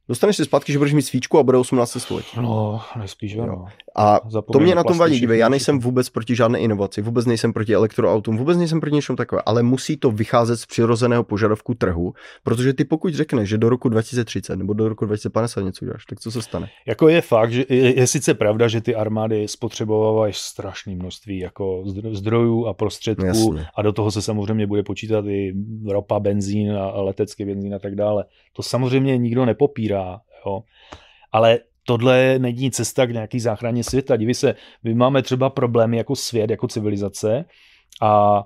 Dostaneš 0.10 0.36
se 0.38 0.46
zpátky, 0.46 0.72
že 0.72 0.78
budeš 0.78 0.94
mít 0.94 1.02
svíčku 1.02 1.40
a 1.40 1.44
bude 1.44 1.58
18. 1.58 1.98
století. 2.00 2.38
No, 2.42 2.82
nejspíš 2.98 3.34
Jo. 3.34 3.44
ano. 3.44 3.66
A 3.96 4.20
Zapomeň 4.30 4.54
to 4.54 4.60
mě 4.60 4.76
na 4.76 4.80
na 4.80 4.84
tom 4.84 4.98
vadí, 4.98 5.20
dívej, 5.20 5.40
já 5.40 5.50
nejsem 5.50 5.80
vůbec 5.80 6.10
proti 6.10 6.36
žádné 6.36 6.60
inovaci, 6.60 7.02
vůbec 7.02 7.26
nejsem 7.26 7.54
proti 7.54 7.74
elektroautům, 7.74 8.38
vůbec 8.38 8.58
nejsem 8.58 8.80
proti 8.82 8.96
něčemu 8.96 9.16
takové, 9.16 9.42
ale 9.46 9.64
musí 9.64 9.98
to 9.98 10.12
vycházet 10.12 10.58
z 10.58 10.66
přirozeného 10.66 11.24
požadavku 11.24 11.74
trhu, 11.74 12.14
protože 12.44 12.74
ty 12.74 12.86
pokud 12.86 13.14
řekneš, 13.14 13.50
že 13.50 13.58
do 13.58 13.70
roku 13.70 13.90
2030 13.90 14.56
nebo 14.56 14.74
do 14.74 14.90
roku 14.90 15.06
2050 15.06 15.62
něco 15.62 15.86
uděláš, 15.86 16.06
tak 16.06 16.20
co 16.20 16.32
se 16.32 16.42
stane? 16.42 16.68
Jako 16.88 17.10
je 17.10 17.22
fakt, 17.22 17.52
že 17.52 17.66
je, 17.70 18.00
je 18.00 18.08
sice 18.08 18.34
pravda, 18.34 18.68
že 18.68 18.82
ty 18.82 18.96
armády 18.96 19.48
spotřebovávají 19.48 20.34
strašné 20.36 20.96
množství 20.96 21.40
jako 21.40 21.84
zdro- 21.86 22.16
zdrojů 22.16 22.66
a 22.66 22.74
prostředků 22.74 23.26
Jasně. 23.26 23.66
a 23.76 23.82
do 23.82 23.94
toho 23.94 24.12
se 24.12 24.22
samozřejmě 24.22 24.68
bude 24.68 24.84
počítat 24.84 25.26
i 25.26 25.54
ropa, 25.88 26.20
benzín 26.20 26.72
a 26.78 27.02
letecký 27.02 27.46
benzín 27.46 27.76
a 27.76 27.80
tak 27.80 27.96
dále. 27.96 28.26
To 28.54 28.64
samozřejmě 28.64 29.18
nikdo 29.18 29.46
nepopírá, 29.46 29.99
jo. 30.46 30.64
Ale 31.32 31.60
tohle 31.84 32.40
není 32.40 32.72
cesta 32.72 33.06
k 33.06 33.12
nějaký 33.12 33.40
záchraně 33.40 33.84
světa. 33.84 34.18
Diví 34.18 34.34
se, 34.34 34.56
my 34.84 34.94
máme 34.94 35.22
třeba 35.22 35.50
problémy 35.50 35.98
jako 35.98 36.16
svět, 36.16 36.50
jako 36.50 36.68
civilizace 36.68 37.46
a 38.02 38.44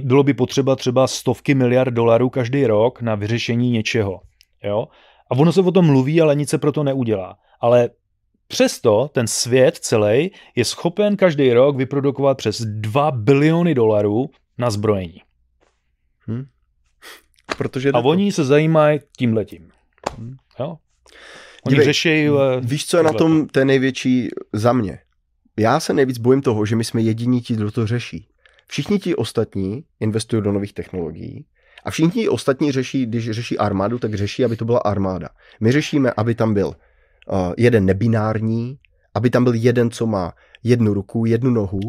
bylo 0.00 0.22
by 0.22 0.34
potřeba 0.34 0.76
třeba 0.76 1.06
stovky 1.06 1.54
miliard 1.54 1.94
dolarů 1.94 2.30
každý 2.30 2.66
rok 2.66 3.02
na 3.02 3.14
vyřešení 3.14 3.70
něčeho. 3.70 4.20
Jo? 4.64 4.88
A 5.30 5.34
ono 5.34 5.52
se 5.52 5.60
o 5.60 5.72
tom 5.72 5.86
mluví, 5.86 6.20
ale 6.20 6.36
nic 6.36 6.48
se 6.50 6.58
pro 6.58 6.72
to 6.72 6.82
neudělá. 6.82 7.36
Ale 7.60 7.90
přesto 8.48 9.10
ten 9.12 9.26
svět 9.26 9.76
celý 9.76 10.30
je 10.56 10.64
schopen 10.64 11.16
každý 11.16 11.52
rok 11.52 11.76
vyprodukovat 11.76 12.36
přes 12.36 12.60
2 12.60 13.10
biliony 13.10 13.74
dolarů 13.74 14.30
na 14.58 14.70
zbrojení. 14.70 15.20
Hm? 16.28 16.44
Protože 17.58 17.90
A 17.92 17.98
oni 17.98 18.32
se 18.32 18.44
zajímají 18.44 19.00
tímhletím. 19.16 19.68
Hm, 20.18 20.36
Jo? 20.60 20.76
Oni 21.66 21.74
Dívej, 21.74 21.84
řeší... 21.84 22.26
eh, 22.28 22.60
Víš, 22.60 22.86
co 22.86 22.96
je 22.96 23.02
na 23.02 23.12
tom 23.12 23.46
ten 23.46 23.66
největší 23.66 24.28
za 24.52 24.72
mě? 24.72 24.98
Já 25.58 25.80
se 25.80 25.92
nejvíc 25.92 26.18
bojím 26.18 26.42
toho, 26.42 26.66
že 26.66 26.76
my 26.76 26.84
jsme 26.84 27.00
jediní 27.00 27.40
ti, 27.40 27.54
kdo 27.54 27.70
to 27.70 27.86
řeší. 27.86 28.28
Všichni 28.68 28.98
ti 28.98 29.14
ostatní 29.14 29.84
investují 30.00 30.42
do 30.42 30.52
nových 30.52 30.72
technologií 30.72 31.46
a 31.84 31.90
všichni 31.90 32.10
ti 32.10 32.28
ostatní 32.28 32.72
řeší, 32.72 33.06
když 33.06 33.30
řeší 33.30 33.58
armádu, 33.58 33.98
tak 33.98 34.14
řeší, 34.14 34.44
aby 34.44 34.56
to 34.56 34.64
byla 34.64 34.78
armáda. 34.78 35.28
My 35.60 35.72
řešíme, 35.72 36.12
aby 36.16 36.34
tam 36.34 36.54
byl 36.54 36.66
uh, 36.66 36.74
jeden 37.56 37.84
nebinární, 37.84 38.78
aby 39.14 39.30
tam 39.30 39.44
byl 39.44 39.54
jeden, 39.54 39.90
co 39.90 40.06
má 40.06 40.32
jednu 40.62 40.94
ruku, 40.94 41.26
jednu 41.26 41.50
nohu 41.50 41.80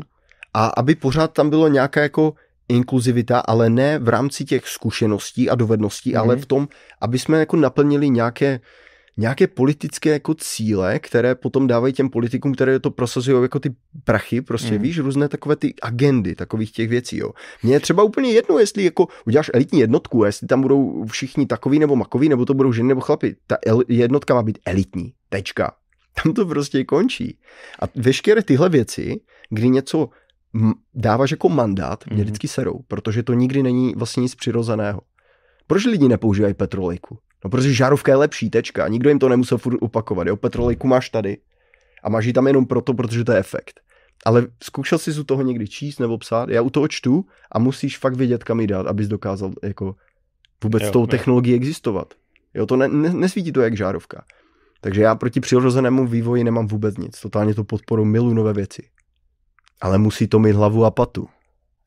a 0.54 0.66
aby 0.66 0.96
pořád 0.96 1.34
tam 1.34 1.50
bylo 1.50 1.68
nějaká 1.68 2.02
jako 2.02 2.34
inkluzivita, 2.70 3.40
ale 3.40 3.70
ne 3.70 4.00
v 4.00 4.10
rámci 4.10 4.46
těch 4.46 4.68
zkušeností 4.68 5.50
a 5.50 5.56
dovedností, 5.56 6.12
mm. 6.12 6.18
ale 6.18 6.36
v 6.36 6.46
tom, 6.46 6.68
aby 7.02 7.20
jsme 7.20 7.40
jako 7.40 7.56
naplnili 7.58 8.10
nějaké 8.10 8.60
nějaké 9.18 9.48
politické 9.48 10.10
jako 10.10 10.34
cíle, 10.34 11.00
které 11.00 11.36
potom 11.36 11.68
dávají 11.68 11.94
těm 11.94 12.10
politikům, 12.10 12.54
které 12.54 12.80
to 12.80 12.92
prosazují 12.92 13.42
jako 13.42 13.60
ty 13.60 13.76
prachy, 14.04 14.42
prostě 14.42 14.68
Mhm. 14.68 14.78
mm. 14.78 14.84
víš, 14.84 15.00
různé 15.00 15.28
takové 15.28 15.56
ty 15.56 15.74
agendy 15.82 16.36
takových 16.36 16.72
těch 16.72 16.90
věcí, 16.90 17.18
jo. 17.18 17.32
Mně 17.64 17.74
je 17.74 17.80
třeba 17.80 18.04
úplně 18.04 18.32
jedno, 18.32 18.60
jestli 18.60 18.84
jako 18.84 19.08
uděláš 19.26 19.52
elitní 19.54 19.80
jednotku, 19.80 20.24
jestli 20.26 20.48
tam 20.48 20.62
budou 20.62 21.06
všichni 21.06 21.46
takový 21.46 21.80
nebo 21.80 21.96
makoví, 21.96 22.30
nebo 22.30 22.46
to 22.46 22.54
budou 22.54 22.72
ženy 22.74 22.88
nebo 22.88 23.02
chlapi. 23.02 23.36
Ta 23.48 23.58
el- 23.66 23.84
jednotka 23.88 24.34
má 24.34 24.44
být 24.44 24.60
elitní, 24.66 25.14
tečka. 25.30 25.72
Tam 26.24 26.34
to 26.34 26.46
prostě 26.46 26.84
končí. 26.84 27.40
A 27.82 27.86
veškeré 27.96 28.44
tyhle 28.44 28.70
věci, 28.70 29.20
kdy 29.50 29.70
něco 29.70 30.10
dáváš 30.94 31.32
jako 31.32 31.50
mandát, 31.50 32.06
mě 32.08 32.16
Mhm. 32.16 32.24
vždycky 32.24 32.48
serou, 32.48 32.80
protože 32.88 33.24
to 33.24 33.34
nikdy 33.34 33.64
není 33.64 33.94
vlastně 33.96 34.22
nic 34.22 34.36
přirozeného. 34.36 35.02
Proč 35.68 35.86
lidi 35.86 36.08
nepoužívají 36.08 36.54
petrolejku? 36.54 37.18
No 37.44 37.50
protože 37.50 37.74
žárovka 37.74 38.12
je 38.12 38.16
lepší, 38.16 38.50
tečka. 38.50 38.88
Nikdo 38.88 39.10
jim 39.10 39.20
to 39.20 39.30
nemusel 39.30 39.58
furt 39.58 39.78
opakovat. 39.82 40.28
Jo? 40.28 40.36
Petrolejku 40.38 40.88
máš 40.88 41.10
tady 41.10 41.38
a 42.04 42.10
máš 42.10 42.26
ji 42.26 42.34
tam 42.34 42.48
jenom 42.48 42.66
proto, 42.66 42.94
protože 42.94 43.24
to 43.24 43.32
je 43.32 43.38
efekt. 43.38 43.80
Ale 44.26 44.48
zkoušel 44.64 44.98
jsi 44.98 45.20
u 45.20 45.24
toho 45.24 45.42
někdy 45.42 45.68
číst 45.68 46.00
nebo 46.00 46.18
psát? 46.18 46.50
Já 46.50 46.62
u 46.62 46.70
toho 46.70 46.88
čtu 46.88 47.26
a 47.52 47.60
musíš 47.60 47.98
fakt 47.98 48.16
vědět, 48.16 48.44
kam 48.44 48.60
ji 48.60 48.68
dát, 48.68 48.88
abys 48.88 49.08
dokázal 49.08 49.52
jako 49.64 49.96
vůbec 50.64 50.82
Jo, 50.82 50.88
jo, 50.88 50.92
tou 50.92 51.02
jo. 51.02 51.08
technologií 51.08 51.54
existovat. 51.56 52.14
Jo, 52.54 52.66
to 52.66 52.76
ne, 52.76 52.88
ne, 52.88 53.14
nesvítí 53.14 53.52
to 53.52 53.62
jak 53.62 53.78
žárovka. 53.78 54.24
Takže 54.82 55.02
já 55.02 55.16
proti 55.16 55.40
přirozenému 55.40 56.08
vývoji 56.08 56.44
nemám 56.44 56.68
vůbec 56.68 56.98
nic. 56.98 57.20
Totálně 57.22 57.54
to 57.56 57.64
podporu 57.64 58.06
milu 58.06 58.34
nové 58.34 58.54
věci. 58.54 58.88
Ale 59.82 59.98
musí 59.98 60.28
to 60.28 60.40
mít 60.40 60.52
hlavu 60.52 60.86
a 60.86 60.92
patu. 60.92 61.28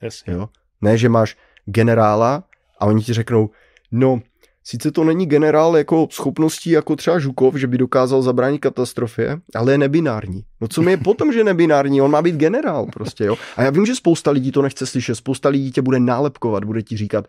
Jasně. 0.02 0.32
Jo? 0.32 0.48
Ne, 0.80 0.98
že 0.98 1.08
máš 1.08 1.36
generála 1.64 2.44
a 2.78 2.86
oni 2.86 3.02
ti 3.02 3.12
řeknou, 3.12 3.50
no, 3.92 4.20
sice 4.64 4.90
to 4.90 5.04
není 5.04 5.26
generál 5.26 5.76
jako 5.76 6.08
schopností 6.10 6.70
jako 6.70 6.96
třeba 6.96 7.18
Žukov, 7.18 7.54
že 7.54 7.66
by 7.66 7.78
dokázal 7.78 8.22
zabránit 8.22 8.58
katastrofě, 8.58 9.40
ale 9.54 9.72
je 9.72 9.78
nebinární. 9.78 10.44
No 10.60 10.68
co 10.68 10.82
mi 10.82 10.90
je 10.90 10.96
potom, 10.96 11.32
že 11.32 11.44
nebinární? 11.44 12.02
On 12.02 12.10
má 12.10 12.22
být 12.22 12.36
generál 12.36 12.86
prostě, 12.86 13.24
jo. 13.24 13.36
A 13.56 13.62
já 13.62 13.70
vím, 13.70 13.86
že 13.86 13.94
spousta 13.94 14.30
lidí 14.30 14.52
to 14.52 14.62
nechce 14.62 14.86
slyšet, 14.86 15.14
spousta 15.14 15.48
lidí 15.48 15.72
tě 15.72 15.82
bude 15.82 16.00
nálepkovat, 16.00 16.64
bude 16.64 16.82
ti 16.82 16.96
říkat, 16.96 17.28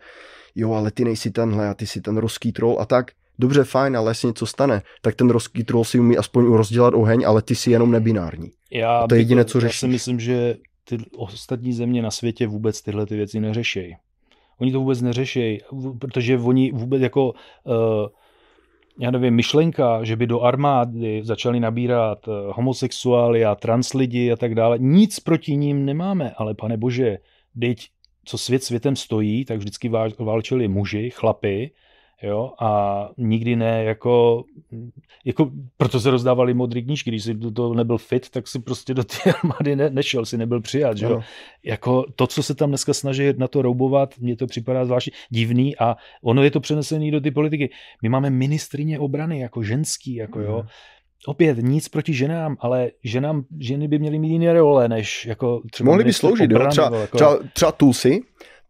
jo, 0.54 0.72
ale 0.72 0.90
ty 0.90 1.04
nejsi 1.04 1.30
tenhle 1.30 1.68
a 1.68 1.74
ty 1.74 1.86
jsi 1.86 2.00
ten 2.00 2.16
ruský 2.16 2.52
troll 2.52 2.76
a 2.80 2.86
tak. 2.86 3.10
Dobře, 3.40 3.64
fajn, 3.64 3.96
ale 3.96 4.10
jestli 4.10 4.26
něco 4.28 4.46
stane, 4.46 4.82
tak 5.02 5.14
ten 5.14 5.30
ruský 5.30 5.64
troll 5.64 5.84
si 5.84 6.00
umí 6.00 6.16
aspoň 6.16 6.44
rozdělat 6.44 6.94
oheň, 6.94 7.24
ale 7.26 7.42
ty 7.42 7.54
jsi 7.54 7.70
jenom 7.70 7.90
nebinární. 7.90 8.50
Já, 8.72 8.98
A 8.98 9.06
to 9.06 9.14
je 9.14 9.20
jediné, 9.20 9.44
co 9.44 9.58
Já 9.58 9.60
řešíš. 9.60 9.80
si 9.80 9.88
myslím, 9.88 10.20
že 10.20 10.54
ty 10.84 10.98
ostatní 11.16 11.72
země 11.72 12.02
na 12.02 12.10
světě 12.10 12.46
vůbec 12.46 12.82
tyhle 12.82 13.06
ty 13.06 13.16
věci 13.16 13.40
neřešejí. 13.40 13.96
Oni 14.58 14.72
to 14.72 14.80
vůbec 14.80 15.00
neřešejí, 15.02 15.58
protože 16.00 16.38
oni 16.38 16.72
vůbec 16.72 17.02
jako, 17.02 17.26
uh, 17.64 18.06
já 19.00 19.10
nevím, 19.10 19.34
myšlenka, 19.34 20.04
že 20.04 20.16
by 20.16 20.26
do 20.26 20.40
armády 20.40 21.20
začali 21.24 21.60
nabírat 21.60 22.28
uh, 22.28 22.34
homosexuály 22.56 23.44
a 23.44 23.54
trans 23.54 23.92
lidi 23.92 24.32
a 24.32 24.36
tak 24.36 24.54
dále, 24.54 24.78
nic 24.78 25.20
proti 25.20 25.56
ním 25.56 25.84
nemáme, 25.84 26.32
ale 26.36 26.54
pane 26.54 26.76
bože, 26.76 27.18
teď 27.60 27.88
co 28.24 28.38
svět 28.38 28.64
světem 28.64 28.96
stojí, 28.96 29.44
tak 29.44 29.58
vždycky 29.58 29.88
vál- 29.88 30.10
válčili 30.18 30.68
muži, 30.68 31.10
chlapy, 31.10 31.70
jo, 32.22 32.52
a 32.60 33.08
nikdy 33.16 33.56
ne 33.56 33.84
jako, 33.84 34.44
jako 35.24 35.50
proto 35.76 36.00
se 36.00 36.10
rozdávali 36.10 36.54
modrý 36.54 36.82
knížky, 36.82 37.10
když 37.10 37.26
do 37.26 37.50
toho 37.50 37.74
nebyl 37.74 37.98
fit, 37.98 38.30
tak 38.30 38.48
si 38.48 38.58
prostě 38.58 38.94
do 38.94 39.04
té 39.04 39.16
armády 39.42 39.76
ne, 39.76 39.90
nešel, 39.90 40.24
si 40.26 40.38
nebyl 40.38 40.60
přijat, 40.60 40.96
že 40.96 41.06
jo. 41.06 41.22
Jako 41.64 42.04
to, 42.16 42.26
co 42.26 42.42
se 42.42 42.54
tam 42.54 42.68
dneska 42.68 42.94
snaží 42.94 43.32
na 43.36 43.48
to 43.48 43.62
roubovat, 43.62 44.18
mně 44.18 44.36
to 44.36 44.46
připadá 44.46 44.84
zvláštní 44.84 45.12
divný 45.30 45.76
a 45.76 45.96
ono 46.22 46.42
je 46.42 46.50
to 46.50 46.60
přenesené 46.60 47.10
do 47.10 47.20
ty 47.20 47.30
politiky. 47.30 47.70
My 48.02 48.08
máme 48.08 48.30
ministrině 48.30 48.98
obrany 48.98 49.40
jako 49.40 49.62
ženský, 49.62 50.14
jako 50.14 50.40
jo. 50.40 50.58
Mhm. 50.58 50.68
Opět 51.26 51.58
nic 51.58 51.88
proti 51.88 52.14
ženám, 52.14 52.56
ale 52.60 52.90
ženám, 53.04 53.44
ženy 53.58 53.88
by 53.88 53.98
měly 53.98 54.18
mít 54.18 54.32
jiné 54.32 54.52
role, 54.52 54.88
než 54.88 55.26
jako 55.26 55.62
třeba 55.72 55.86
Mohli 55.90 56.04
by 56.04 56.12
sloužit, 56.12 56.50
jo? 56.50 56.56
obrany, 56.56 56.70
Třeba, 56.70 57.00
jako, 57.00 57.16
třeba, 57.16 57.38
třeba 57.52 57.72
Tulsi, 57.72 58.20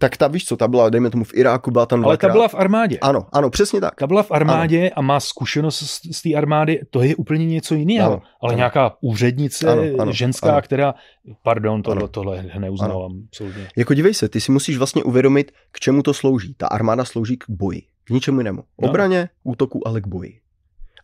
tak 0.00 0.16
ta 0.16 0.28
víš 0.28 0.44
co, 0.44 0.56
ta 0.56 0.68
byla, 0.68 0.90
dejme 0.90 1.10
tomu 1.10 1.24
v 1.24 1.34
Iráku, 1.34 1.70
byla 1.70 1.86
tam 1.86 2.04
ale 2.04 2.16
ta 2.16 2.26
dvakrát. 2.26 2.32
byla 2.32 2.48
v 2.48 2.54
armádě. 2.54 2.98
Ano, 2.98 3.26
ano, 3.32 3.50
přesně 3.50 3.80
tak. 3.80 3.94
Ta 3.94 4.06
byla 4.06 4.22
v 4.22 4.30
armádě 4.30 4.80
ano. 4.80 4.90
a 4.96 5.00
má 5.00 5.20
zkušenost 5.20 5.78
z, 5.78 6.16
z 6.16 6.22
té 6.22 6.34
armády, 6.34 6.80
to 6.90 7.02
je 7.02 7.16
úplně 7.16 7.46
něco 7.46 7.74
jiného. 7.74 8.06
Ano, 8.12 8.22
ale 8.42 8.52
ano. 8.52 8.56
nějaká 8.56 8.96
úřednice, 9.00 9.68
Ano, 9.72 9.82
ano, 9.98 10.12
ženská, 10.12 10.52
ano. 10.52 10.62
která, 10.62 10.94
pardon, 11.42 11.82
tohle, 11.82 12.00
Ano. 12.00 12.08
tohle 12.08 12.44
neuznávám 12.58 13.12
absolutně. 13.28 13.68
Jako 13.76 13.94
dívej 13.94 14.14
se, 14.14 14.28
ty 14.28 14.40
si 14.40 14.52
musíš 14.52 14.78
vlastně 14.78 15.02
uvědomit, 15.02 15.52
k 15.72 15.80
čemu 15.80 16.02
to 16.02 16.14
slouží. 16.14 16.54
Ta 16.54 16.66
armáda 16.66 17.04
slouží 17.04 17.36
k 17.36 17.44
boji, 17.48 17.82
k 18.04 18.10
ničemu 18.10 18.40
jinému. 18.40 18.62
No. 18.82 18.88
Obraně, 18.88 19.28
útoku, 19.44 19.88
ale 19.88 20.00
k 20.00 20.06
boji. 20.06 20.40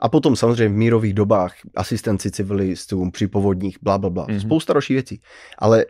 A 0.01 0.09
potom 0.09 0.37
samozřejmě 0.37 0.69
v 0.75 0.79
mírových 0.79 1.15
dobách 1.15 1.55
asistenci 1.77 2.31
civilistům 2.31 3.11
při 3.11 3.27
povodních, 3.27 3.79
bla, 3.83 3.99
bla, 3.99 4.11
bla. 4.11 4.25
Mhm. 4.29 4.37
Mm-hmm. 4.37 4.41
Spousta 4.41 4.73
dalších 4.73 4.95
věcí. 4.95 5.21
Ale 5.59 5.85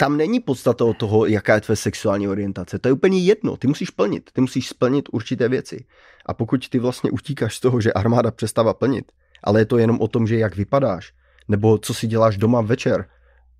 tam 0.00 0.16
není 0.16 0.40
podstata 0.40 0.84
od 0.84 0.96
toho, 0.96 1.26
jaká 1.26 1.54
je 1.54 1.60
tvé 1.60 1.76
sexuální 1.76 2.28
orientace. 2.28 2.78
To 2.78 2.88
je 2.88 2.92
úplně 2.92 3.18
jedno. 3.18 3.56
Ty 3.56 3.66
musíš 3.66 3.90
plnit. 3.90 4.30
Ty 4.32 4.40
musíš 4.40 4.68
splnit 4.68 5.08
určité 5.12 5.48
věci. 5.48 5.84
A 6.26 6.34
pokud 6.34 6.68
ty 6.68 6.78
vlastně 6.78 7.10
utíkáš 7.10 7.56
z 7.56 7.60
toho, 7.60 7.80
že 7.80 7.92
armáda 7.92 8.30
přestává 8.30 8.74
plnit, 8.74 9.12
ale 9.44 9.60
je 9.60 9.64
to 9.64 9.78
jenom 9.78 10.00
o 10.00 10.08
tom, 10.08 10.26
že 10.26 10.38
jak 10.38 10.56
vypadáš, 10.56 11.12
nebo 11.48 11.78
co 11.78 11.94
si 11.94 12.06
děláš 12.06 12.36
doma 12.36 12.60
večer, 12.60 13.08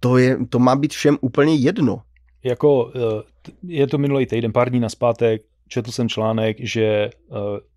to, 0.01 0.19
je, 0.19 0.39
to 0.49 0.59
má 0.59 0.77
být 0.77 0.93
všem 0.93 1.19
úplně 1.21 1.55
jedno. 1.55 2.03
Jako, 2.45 2.93
eh, 2.97 3.23
je 3.63 3.87
to 3.87 3.99
minulý 3.99 4.27
týden, 4.27 4.53
pár 4.53 4.71
dní 4.71 4.81
naspátek, 4.81 5.43
četl 5.69 5.93
jsem 5.93 6.09
článek, 6.09 6.57
že 6.61 6.85
eh, 6.85 7.11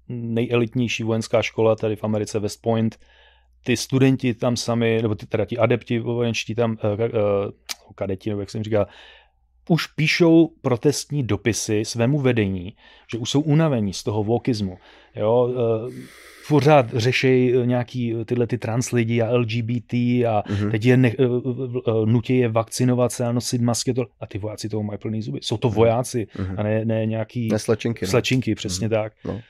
nejelitnější 0.08 1.04
vojenská 1.04 1.42
škola 1.42 1.76
tady 1.76 1.96
v 1.96 2.04
Americe 2.04 2.40
West 2.40 2.62
Point, 2.62 2.96
ty 3.64 3.78
studenti 3.78 4.34
tam 4.34 4.58
sami, 4.58 5.00
nebo 5.02 5.16
ty, 5.16 5.26
teda 5.26 5.46
ti 5.46 5.58
adepti 5.58 6.00
vojenští 6.00 6.56
tam, 6.56 6.78
ka- 7.84 7.94
kadeti, 7.96 8.30
nebo 8.30 8.42
jak 8.42 8.50
jsem 8.50 8.64
říkal, 8.64 8.88
už 9.70 9.88
píšou 9.88 10.52
protestní 10.62 11.24
dopisy 11.24 11.86
svému 11.86 12.20
vedení, 12.20 12.74
že 13.12 13.18
už 13.18 13.30
jsou 13.30 13.42
unavení 13.42 13.94
z 13.94 14.04
toho 14.04 14.24
vokismu. 14.24 14.78
Jo, 15.16 15.54
uh, 15.86 15.94
pořád 16.48 16.94
řeší 16.94 17.52
nějaký 17.66 18.16
tyhle 18.26 18.48
ty 18.48 18.58
trans 18.58 18.92
lidi 18.92 19.22
a 19.22 19.32
LGBT 19.38 19.94
a 19.94 20.44
mm-hmm. 20.48 20.72
teď 20.72 20.86
je 20.86 20.98
ne, 20.98 21.12
nutí 22.06 22.38
je 22.38 22.50
vakcinovat 22.50 23.12
se 23.12 23.26
a 23.26 23.32
nosit 23.32 23.62
masky 23.62 23.94
to, 23.94 24.06
a 24.20 24.28
ty 24.28 24.38
vojáci 24.38 24.70
toho 24.70 24.84
mají 24.84 25.00
plný 25.00 25.22
zuby. 25.22 25.40
Jsou 25.42 25.58
to 25.58 25.68
mhm. 25.68 25.76
vojáci 25.76 26.28
mm-hmm. 26.36 26.56
a 26.58 26.64
ne, 26.64 26.86
ne 26.86 27.06
nějaký 27.06 27.48
ne 27.48 27.60
slečinky, 27.60 28.08
slečinky 28.08 28.52
no. 28.52 28.56
přesně 28.56 28.88
mm-hmm. 28.88 29.04
tak. 29.04 29.14
No. 29.26 29.42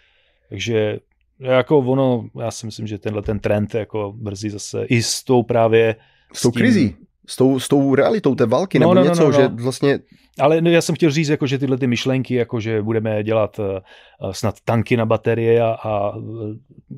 Takže 0.49 0.99
jako 1.39 1.77
ono, 1.77 2.29
já 2.39 2.51
si 2.51 2.65
myslím, 2.65 2.87
že 2.87 2.97
tenhle 2.97 3.21
ten 3.21 3.39
trend 3.39 3.75
jako 3.75 4.13
brzy 4.17 4.49
zase 4.49 4.85
i 4.85 5.03
s 5.03 5.23
tou 5.23 5.43
právě 5.43 5.95
s 6.33 6.41
tou 6.41 6.51
krizí, 6.51 6.95
s 7.27 7.35
tou, 7.35 7.59
s 7.59 7.67
tou 7.67 7.95
realitou 7.95 8.35
té 8.35 8.45
války, 8.45 8.79
no, 8.79 8.81
nebo 8.81 8.93
no, 8.93 9.01
no, 9.01 9.09
něco, 9.09 9.23
no, 9.23 9.31
no. 9.31 9.33
že 9.33 9.47
vlastně... 9.47 9.99
Ale 10.39 10.61
no, 10.61 10.69
já 10.69 10.81
jsem 10.81 10.95
chtěl 10.95 11.11
říct, 11.11 11.29
jako, 11.29 11.47
že 11.47 11.57
tyhle 11.57 11.77
ty 11.77 11.87
myšlenky, 11.87 12.35
jako, 12.35 12.59
že 12.59 12.81
budeme 12.81 13.23
dělat 13.23 13.59
uh, 13.59 14.31
snad 14.31 14.55
tanky 14.65 14.97
na 14.97 15.05
baterie 15.05 15.61
a... 15.61 15.77
a 15.83 16.13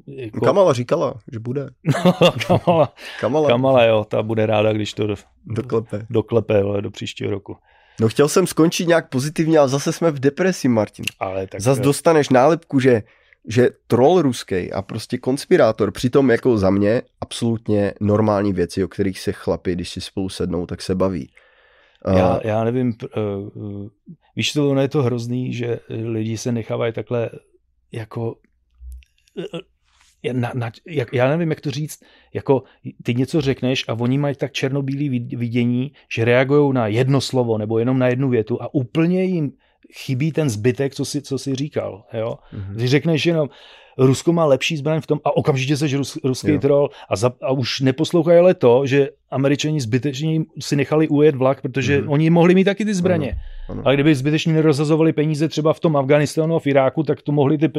jako... 0.07 0.45
Kamala 0.45 0.73
říkala, 0.73 1.13
že 1.32 1.39
bude. 1.39 1.69
Kamala, 2.47 2.93
Kamala. 3.19 3.47
Kamala, 3.47 3.84
jo, 3.84 4.05
ta 4.09 4.23
bude 4.23 4.45
ráda, 4.45 4.73
když 4.73 4.93
to 4.93 5.07
doklepe, 5.45 6.05
doklepe 6.09 6.61
ale 6.61 6.82
do 6.82 6.91
příštího 6.91 7.32
roku. 7.32 7.57
No 7.99 8.09
chtěl 8.09 8.30
jsem 8.30 8.47
skončit 8.47 8.88
nějak 8.88 9.09
pozitivně, 9.09 9.59
ale 9.59 9.69
zase 9.69 9.93
jsme 9.93 10.11
v 10.11 10.19
depresi, 10.19 10.67
Martin. 10.67 11.05
Ale 11.19 11.47
tak... 11.47 11.61
Zase 11.61 11.82
dostaneš 11.82 12.30
nálepku, 12.30 12.80
že 12.80 13.03
že 13.47 13.69
troll 13.87 14.21
ruský 14.21 14.71
a 14.71 14.81
prostě 14.81 15.17
konspirátor, 15.17 15.91
přitom 15.91 16.31
jako 16.31 16.57
za 16.57 16.69
mě 16.69 17.01
absolutně 17.21 17.93
normální 18.01 18.53
věci, 18.53 18.83
o 18.83 18.87
kterých 18.87 19.19
se 19.19 19.31
chlapi, 19.31 19.73
když 19.73 19.89
si 19.89 20.01
spolu 20.01 20.29
sednou, 20.29 20.65
tak 20.65 20.81
se 20.81 20.95
baví. 20.95 21.29
Já, 22.17 22.39
já 22.43 22.63
nevím, 22.63 22.93
uh, 23.17 23.87
víš 24.35 24.53
to, 24.53 24.79
je 24.79 24.87
to 24.87 25.03
hrozný, 25.03 25.53
že 25.53 25.79
lidi 25.89 26.37
se 26.37 26.51
nechávají 26.51 26.93
takhle 26.93 27.29
jako 27.91 28.35
na, 30.33 30.51
na, 30.55 30.71
jak, 30.87 31.13
já 31.13 31.29
nevím, 31.29 31.49
jak 31.49 31.61
to 31.61 31.71
říct, 31.71 32.03
jako 32.33 32.63
ty 33.03 33.15
něco 33.15 33.41
řekneš 33.41 33.85
a 33.87 33.93
oni 33.93 34.17
mají 34.17 34.35
tak 34.35 34.51
černobílý 34.51 35.09
vidění, 35.19 35.91
že 36.15 36.25
reagují 36.25 36.73
na 36.73 36.87
jedno 36.87 37.21
slovo 37.21 37.57
nebo 37.57 37.79
jenom 37.79 37.99
na 37.99 38.07
jednu 38.07 38.29
větu 38.29 38.61
a 38.61 38.73
úplně 38.73 39.23
jim 39.23 39.51
chybí 39.93 40.31
ten 40.31 40.49
zbytek, 40.49 40.95
co 40.95 41.05
si, 41.05 41.21
co 41.21 41.38
si 41.38 41.55
říkal. 41.55 42.03
Jo? 42.13 42.38
Mm-hmm. 42.53 42.75
Když 42.75 42.91
řekneš 42.91 43.25
jenom, 43.25 43.49
Rusko 43.97 44.33
má 44.33 44.45
lepší 44.45 44.77
zbraň 44.77 45.01
v 45.01 45.07
tom 45.07 45.19
a 45.23 45.38
okamžitě 45.38 45.77
seš 45.77 45.93
rus, 45.93 46.17
ruský 46.23 46.51
jo. 46.51 46.59
troll 46.59 46.89
a, 47.09 47.15
za, 47.15 47.31
a 47.41 47.51
už 47.51 47.79
neposlouchají 47.79 48.39
ale 48.39 48.53
to, 48.53 48.86
že 48.86 49.09
američani 49.31 49.81
zbytečně 49.81 50.41
si 50.59 50.75
nechali 50.75 51.07
ujet 51.07 51.36
vlak, 51.36 51.61
protože 51.61 52.01
mm-hmm. 52.01 52.11
oni 52.11 52.29
mohli 52.29 52.55
mít 52.55 52.63
taky 52.63 52.86
ty 52.86 52.93
zbraně. 52.93 53.31
Ano, 53.31 53.39
ano. 53.69 53.81
Ale 53.86 53.95
kdyby 53.95 54.15
zbytečně 54.15 54.53
nerozhazovali 54.53 55.13
peníze 55.13 55.47
třeba 55.47 55.73
v 55.73 55.79
tom 55.79 55.97
Afganistánu 55.97 56.55
a 56.55 56.59
v 56.59 56.67
Iráku, 56.67 57.03
tak 57.03 57.21
to 57.21 57.31
mohli 57.31 57.57
ty 57.57 57.71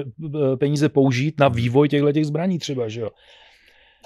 peníze 0.58 0.88
použít 0.88 1.40
na 1.40 1.48
vývoj 1.48 1.88
těchto 1.88 2.12
těch 2.12 2.26
zbraní 2.26 2.58
třeba, 2.58 2.88
že 2.88 3.00
jo. 3.00 3.10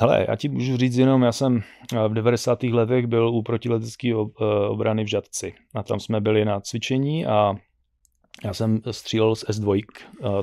Hele, 0.00 0.26
já 0.28 0.36
ti 0.36 0.48
můžu 0.48 0.76
říct 0.76 0.96
jenom, 0.96 1.22
já 1.22 1.32
jsem 1.32 1.62
v 2.08 2.14
90. 2.14 2.62
letech 2.62 3.06
byl 3.06 3.28
u 3.28 3.42
protiletecké 3.42 4.08
eh, 4.08 4.44
obrany 4.68 5.04
v 5.04 5.06
Žadci 5.06 5.54
a 5.74 5.82
tam 5.82 6.00
jsme 6.00 6.20
byli 6.20 6.44
na 6.44 6.60
cvičení 6.60 7.26
a 7.26 7.54
já 8.44 8.54
jsem 8.54 8.80
střílel 8.90 9.34
z 9.36 9.44
S2, 9.44 9.82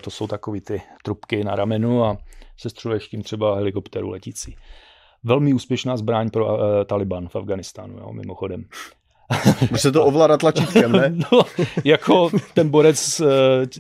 to 0.02 0.10
jsou 0.10 0.28
takové 0.28 0.62
ty 0.62 0.82
trubky 1.04 1.44
na 1.44 1.56
ramenu 1.56 2.04
a 2.04 2.18
se 2.58 2.70
střeluješ 2.70 3.08
tím 3.08 3.22
třeba 3.22 3.56
helikopteru 3.56 4.10
letící. 4.10 4.56
Velmi 5.24 5.54
úspěšná 5.54 5.98
zbraň 5.98 6.30
pro 6.30 6.46
uh, 6.46 6.62
Taliban 6.86 7.28
v 7.30 7.36
Afganistánu, 7.36 7.98
jo, 7.98 8.14
mimochodem. 8.14 8.66
Může 9.62 9.82
se 9.82 9.92
to 9.92 10.06
ovládat 10.06 10.40
tlačítkem, 10.40 10.92
ne? 10.92 11.10
no, 11.32 11.42
jako 11.86 12.30
ten 12.54 12.70
borec 12.70 13.20
uh, 13.20 13.28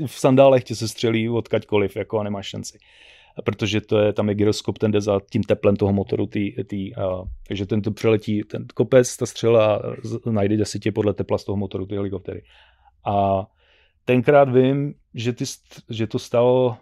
v 0.05 0.19
sandálech 0.19 0.63
tě 0.63 0.75
se 0.75 0.87
střelí 0.87 1.29
odkaďkoliv, 1.29 1.95
jako 1.95 2.19
a 2.19 2.23
nemáš 2.23 2.47
šanci. 2.47 2.79
Protože 3.43 3.81
to 3.81 3.99
je, 3.99 4.13
tam 4.13 4.29
je 4.29 4.35
gyroskop, 4.35 4.77
ten 4.77 4.91
jde 4.91 5.01
za 5.01 5.19
tím 5.31 5.43
teplem 5.43 5.75
toho 5.75 5.93
motoru, 5.93 6.25
tý, 6.25 6.51
tý, 6.63 6.95
uh, 6.95 7.27
takže 7.47 7.65
ten 7.65 7.81
to 7.81 7.91
přeletí, 7.91 8.43
ten 8.43 8.65
kopec, 8.73 9.17
ta 9.17 9.25
střela 9.25 9.81
najde 10.31 10.65
si 10.65 10.79
tě 10.79 10.91
podle 10.91 11.13
tepla 11.13 11.37
z 11.37 11.43
toho 11.43 11.55
motoru 11.55 11.85
ty 11.85 11.95
helikoptery. 11.95 12.43
A 13.05 13.45
tenkrát 14.07 14.49
vím, 14.49 14.93
že, 15.13 15.33
ty, 15.33 15.45
že 15.89 16.07
to 16.07 16.19
stalo 16.19 16.77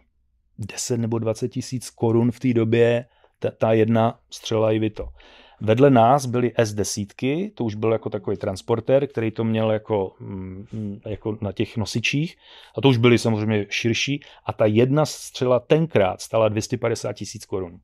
10 0.58 0.98
nebo 0.98 1.20
20 1.20 1.50
tisíc 1.50 1.90
korun 1.90 2.32
v 2.32 2.40
té 2.40 2.54
době, 2.54 3.06
ta, 3.40 3.52
ta 3.52 3.74
jedna 3.74 4.20
střela 4.30 4.72
i 4.72 4.80
Vito. 4.80 5.10
Vedle 5.62 5.90
nás 5.90 6.26
byly 6.26 6.54
S10, 6.58 7.52
to 7.56 7.64
už 7.64 7.76
byl 7.76 7.92
jako 7.92 8.10
takový 8.10 8.38
transporter, 8.38 9.08
který 9.08 9.32
to 9.32 9.44
měl 9.44 9.72
jako, 9.72 10.12
mm, 10.20 11.00
jako 11.06 11.38
na 11.42 11.52
těch 11.52 11.78
nosičích 11.78 12.38
a 12.78 12.82
to 12.82 12.90
už 12.90 12.98
byly 12.98 13.18
samozřejmě 13.18 13.66
širší 13.70 14.20
a 14.46 14.54
ta 14.54 14.66
jedna 14.66 15.06
střela 15.06 15.60
tenkrát 15.60 16.22
stala 16.22 16.50
250 16.50 17.14
tisíc 17.14 17.46
korun. 17.46 17.80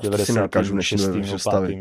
Ty 0.00 0.06
90. 0.06 0.26
si 0.26 0.32
nedokážu 0.32 0.78
představit. 1.22 1.78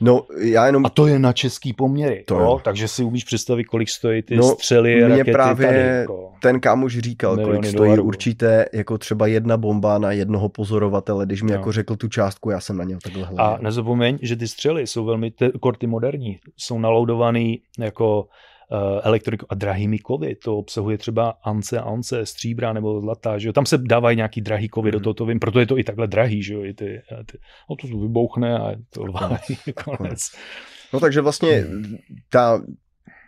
No, 0.00 0.26
já 0.38 0.66
jenom... 0.66 0.86
A 0.86 0.90
to 0.90 1.06
je 1.06 1.18
na 1.18 1.32
český 1.32 1.72
poměry, 1.72 2.24
to 2.26 2.34
jo? 2.34 2.60
takže 2.64 2.88
si 2.88 3.04
umíš 3.04 3.24
představit, 3.24 3.64
kolik 3.64 3.88
stojí 3.88 4.22
ty 4.22 4.36
no, 4.36 4.42
střely 4.42 5.04
a 5.04 5.08
mě 5.08 5.24
právě 5.24 5.66
tady, 5.66 5.78
jako... 5.78 6.32
ten 6.42 6.60
kámoš 6.60 6.98
říkal, 6.98 7.36
kolik 7.36 7.64
stojí 7.64 7.88
dolarů. 7.88 8.04
určitě 8.04 8.66
jako 8.72 8.98
třeba 8.98 9.26
jedna 9.26 9.56
bomba 9.56 9.98
na 9.98 10.12
jednoho 10.12 10.48
pozorovatele, 10.48 11.26
když 11.26 11.42
mi 11.42 11.50
no. 11.50 11.56
jako 11.56 11.72
řekl 11.72 11.96
tu 11.96 12.08
částku, 12.08 12.50
já 12.50 12.60
jsem 12.60 12.76
na 12.76 12.84
něj 12.84 12.96
takhle 13.02 13.24
hledal. 13.24 13.46
A 13.46 13.58
nezapomeň, 13.60 14.09
že 14.22 14.36
ty 14.36 14.48
střely 14.48 14.86
jsou 14.86 15.04
velmi, 15.04 15.32
korty 15.60 15.86
moderní, 15.86 16.38
jsou 16.56 16.78
naloudovaný 16.78 17.62
jako 17.78 18.28
Eh, 18.72 19.00
elektroniku 19.02 19.46
a 19.48 19.54
drahými 19.54 19.98
kovy. 19.98 20.34
To 20.34 20.58
obsahuje 20.58 20.98
třeba 20.98 21.34
ance 21.42 21.78
a 21.78 21.82
ance, 21.82 22.26
stříbra 22.26 22.72
nebo 22.72 23.00
zlatá, 23.00 23.38
že 23.38 23.48
jo? 23.48 23.52
Tam 23.52 23.66
se 23.66 23.78
dávají 23.78 24.16
nějaký 24.16 24.40
drahý 24.40 24.68
kovy 24.68 24.88
mm. 24.88 24.92
do 24.92 24.98
mhm. 24.98 25.04
toho, 25.04 25.14
to 25.14 25.26
vím, 25.26 25.38
proto 25.38 25.60
je 25.60 25.66
to 25.66 25.78
i 25.78 25.84
takhle 25.84 26.06
drahý, 26.06 26.42
že 26.42 26.54
jo? 26.54 26.64
I 26.64 26.74
ty, 26.74 27.02
ty, 27.26 27.38
no 27.70 27.76
to 27.76 27.98
vybouchne 27.98 28.58
a 28.58 28.74
to 28.90 29.04
konec. 29.84 30.20
No 30.92 31.00
takže 31.00 31.20
vlastně 31.20 31.64
ta, 32.28 32.62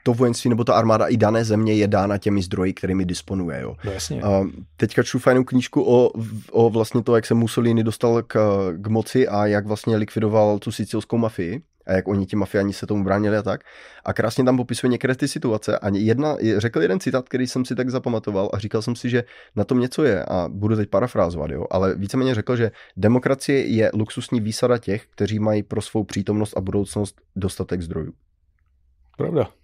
to 0.02 0.14
vojenství 0.14 0.50
nebo 0.50 0.64
ta 0.64 0.74
armáda 0.74 1.06
i 1.06 1.16
dané 1.16 1.44
země 1.44 1.74
je 1.74 1.88
dána 1.88 2.18
těmi 2.18 2.42
zdroji, 2.42 2.72
kterými 2.72 3.04
disponuje. 3.04 3.60
Jo. 3.60 3.76
No, 3.84 3.92
jasně. 3.92 4.22
A 4.22 4.44
teďka 4.76 5.02
čtu 5.02 5.18
fajnou 5.18 5.44
knížku 5.44 5.82
o, 5.86 6.10
o 6.50 6.70
vlastně 6.70 7.02
to, 7.02 7.16
jak 7.16 7.26
se 7.26 7.34
Mussolini 7.34 7.84
dostal 7.84 8.22
k, 8.22 8.38
k 8.76 8.86
moci 8.86 9.28
a 9.28 9.46
jak 9.46 9.66
vlastně 9.66 9.96
likvidoval 9.96 10.58
tu 10.58 10.72
sicilskou 10.72 11.18
mafii 11.18 11.62
a 11.86 11.92
jak 11.92 12.08
oni 12.08 12.26
ti 12.26 12.36
mafiani 12.36 12.72
se 12.72 12.86
tomu 12.86 13.04
bránili 13.04 13.36
a 13.36 13.42
tak. 13.42 13.60
A 14.04 14.12
krásně 14.12 14.44
tam 14.44 14.56
popisuje 14.56 14.90
některé 14.90 15.14
ty 15.14 15.28
situace. 15.28 15.78
A 15.78 15.88
jedna, 15.88 16.36
řekl 16.56 16.82
jeden 16.82 17.00
citát, 17.00 17.28
který 17.28 17.46
jsem 17.46 17.64
si 17.64 17.74
tak 17.74 17.90
zapamatoval 17.90 18.50
a 18.52 18.58
říkal 18.58 18.82
jsem 18.82 18.96
si, 18.96 19.10
že 19.10 19.24
na 19.56 19.64
tom 19.64 19.80
něco 19.80 20.04
je 20.04 20.24
a 20.24 20.48
budu 20.48 20.76
teď 20.76 20.88
parafrázovat, 20.88 21.50
jo, 21.50 21.66
ale 21.70 21.94
víceméně 21.94 22.34
řekl, 22.34 22.56
že 22.56 22.70
demokracie 22.96 23.66
je 23.66 23.90
luxusní 23.94 24.40
výsada 24.40 24.78
těch, 24.78 25.06
kteří 25.06 25.38
mají 25.38 25.62
pro 25.62 25.82
svou 25.82 26.04
přítomnost 26.04 26.56
a 26.56 26.60
budoucnost 26.60 27.20
dostatek 27.36 27.82
zdrojů. 27.82 28.12
Pravda. 29.16 29.61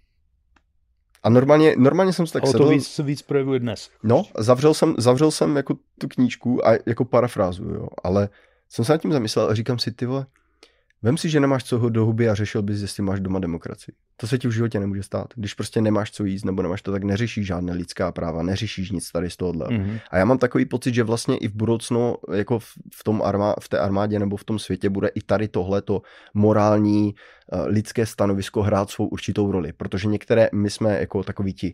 A 1.23 1.29
normálně, 1.29 1.75
normálně 1.77 2.13
jsem 2.13 2.27
si 2.27 2.33
tak 2.33 2.43
Ale 2.43 2.51
sedl... 2.51 2.63
to 2.63 2.69
víc, 2.69 2.87
se 2.87 3.03
víc 3.03 3.21
projevuje 3.21 3.59
dnes. 3.59 3.89
No, 4.03 4.23
zavřel 4.37 4.73
jsem, 4.73 4.95
zavřel 4.97 5.31
jsem 5.31 5.55
jako 5.55 5.73
tu 5.99 6.07
knížku 6.07 6.67
a 6.67 6.71
jako 6.85 7.05
parafrázu, 7.05 7.63
jo, 7.63 7.87
ale 8.03 8.29
jsem 8.69 8.85
se 8.85 8.91
nad 8.91 9.01
tím 9.01 9.11
zamyslel 9.11 9.49
a 9.49 9.55
říkám 9.55 9.79
si, 9.79 9.91
ty 9.91 10.05
vole, 10.05 10.25
Vem 11.01 11.17
si, 11.17 11.29
že 11.29 11.39
nemáš 11.39 11.63
co 11.63 11.89
do 11.89 12.05
huby 12.05 12.29
a 12.29 12.35
řešil 12.35 12.61
bys, 12.61 12.81
jestli 12.81 13.03
máš 13.03 13.19
doma 13.19 13.39
demokracii. 13.39 13.95
To 14.17 14.27
se 14.27 14.37
ti 14.37 14.47
v 14.47 14.51
životě 14.51 14.79
nemůže 14.79 15.03
stát. 15.03 15.27
Když 15.35 15.53
prostě 15.53 15.81
nemáš 15.81 16.11
co 16.11 16.25
jíst 16.25 16.45
nebo 16.45 16.61
nemáš 16.61 16.81
to, 16.81 16.91
tak 16.91 17.03
neřešíš 17.03 17.47
žádné 17.47 17.73
lidská 17.73 18.11
práva, 18.11 18.43
neřešíš 18.43 18.91
nic 18.91 19.11
tady 19.11 19.29
z 19.29 19.37
tohohle. 19.37 19.67
Mm-hmm. 19.67 19.99
A 20.11 20.17
já 20.17 20.25
mám 20.25 20.37
takový 20.37 20.65
pocit, 20.65 20.93
že 20.93 21.03
vlastně 21.03 21.37
i 21.37 21.47
v 21.47 21.55
budoucnu, 21.55 22.15
jako 22.33 22.59
v, 22.93 23.03
tom 23.03 23.21
armá, 23.21 23.55
v 23.61 23.69
té 23.69 23.79
armádě 23.79 24.19
nebo 24.19 24.37
v 24.37 24.43
tom 24.43 24.59
světě, 24.59 24.89
bude 24.89 25.07
i 25.07 25.21
tady 25.21 25.47
tohleto 25.47 26.01
morální 26.33 27.15
uh, 27.53 27.67
lidské 27.67 28.05
stanovisko 28.05 28.61
hrát 28.61 28.89
svou 28.89 29.07
určitou 29.07 29.51
roli. 29.51 29.73
Protože 29.73 30.07
některé, 30.07 30.49
my 30.53 30.69
jsme 30.69 30.99
jako 30.99 31.23
takový 31.23 31.53
ti, 31.53 31.73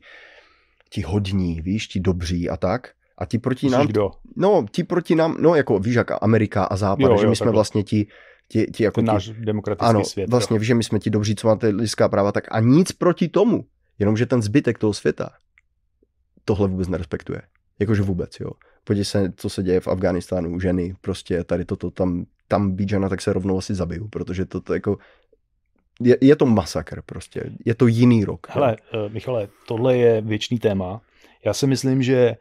ti 0.90 1.02
hodní, 1.02 1.62
víš, 1.62 1.88
ti 1.88 2.00
dobří 2.00 2.50
a 2.50 2.58
tak. 2.58 2.90
A 3.18 3.26
ti 3.26 3.38
proti 3.38 3.70
nám... 3.70 3.88
Kdo? 3.88 4.12
No, 4.36 4.66
ti 4.72 4.84
proti 4.84 5.16
nám, 5.16 5.38
no 5.40 5.56
jako 5.56 5.80
víš, 5.80 5.96
jak 5.96 6.24
Amerika 6.24 6.64
a 6.64 6.76
Západ, 6.76 7.12
jo, 7.12 7.18
že 7.18 7.26
my 7.26 7.32
jo, 7.32 7.36
jsme 7.36 7.52
vlastně 7.52 7.84
ti 7.84 8.08
ti, 8.48 8.66
ti 8.66 8.84
jako 8.84 9.02
Ten 9.02 9.06
náš 9.06 9.30
demokratický 9.30 9.90
ano, 9.90 10.04
svět. 10.06 10.30
vlastně, 10.30 10.64
že 10.64 10.76
my 10.76 10.84
jsme 10.84 11.00
ti 11.00 11.10
dobří, 11.10 11.36
co 11.36 11.48
máte 11.48 11.68
lidská 11.68 12.10
práva, 12.10 12.32
tak 12.32 12.44
a 12.52 12.60
nic 12.60 12.92
proti 12.92 13.28
tomu, 13.28 13.66
jenomže 14.00 14.26
ten 14.26 14.42
zbytek 14.42 14.78
toho 14.78 14.94
světa 14.94 15.30
tohle 16.46 16.68
vůbec 16.68 16.88
nerespektuje. 16.88 17.42
Jakože 17.80 18.02
vůbec, 18.02 18.40
jo. 18.40 18.52
Podívej 18.84 19.06
se, 19.06 19.34
co 19.36 19.50
se 19.50 19.64
děje 19.64 19.80
v 19.80 19.88
Afganistánu, 19.88 20.60
ženy, 20.60 20.96
prostě 21.02 21.44
tady 21.44 21.66
toto, 21.66 21.92
tam, 21.92 22.26
tam 22.48 22.72
být 22.72 22.90
žena, 22.90 23.10
tak 23.10 23.22
se 23.22 23.34
rovnou 23.34 23.58
asi 23.58 23.76
zabiju, 23.76 24.08
protože 24.08 24.46
to, 24.46 24.62
to 24.62 24.74
jako, 24.74 24.98
je, 26.02 26.18
je 26.22 26.36
to 26.36 26.46
masakr 26.46 27.02
prostě, 27.06 27.52
je 27.66 27.76
to 27.76 27.88
jiný 27.88 28.26
rok. 28.26 28.48
Hele, 28.50 28.78
jo. 28.94 29.06
Uh, 29.06 29.14
Michale, 29.14 29.48
tohle 29.68 29.98
je 29.98 30.22
věčný 30.22 30.60
téma. 30.60 31.02
Já 31.46 31.54
si 31.54 31.68
myslím, 31.68 32.04
že 32.04 32.18
Eh, 32.28 32.36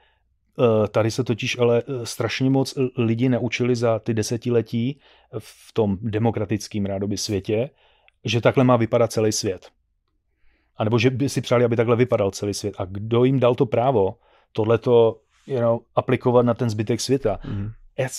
tady 0.89 1.11
se 1.11 1.25
totiž 1.25 1.59
ale 1.59 1.83
eh, 1.87 2.07
strašně 2.07 2.51
moc 2.51 2.75
lidi 2.97 3.29
naučili 3.29 3.77
za 3.77 3.99
ty 3.99 4.15
desetiletí 4.15 5.01
v 5.39 5.73
tom 5.73 5.99
demokratickém 6.01 6.87
rádoby 6.87 7.17
světě, 7.17 7.71
že 8.25 8.41
takhle 8.41 8.65
má 8.65 8.77
vypadat 8.77 9.13
celý 9.13 9.33
svět. 9.33 9.69
A 10.77 10.85
nebo 10.85 10.99
že 10.99 11.11
by 11.11 11.29
si 11.29 11.41
přáli, 11.41 11.65
aby 11.65 11.77
takhle 11.77 11.97
vypadal 11.97 12.31
celý 12.31 12.55
svět. 12.55 12.75
A 12.79 12.85
kdo 12.85 13.25
jim 13.25 13.41
dal 13.41 13.55
to 13.55 13.67
právo 13.67 14.15
tohleto 14.53 15.21
you 15.47 15.61
know, 15.61 15.81
aplikovat 15.95 16.47
na 16.47 16.55
ten 16.55 16.71
zbytek 16.71 17.01
světa? 17.01 17.39
Mm 17.45 17.71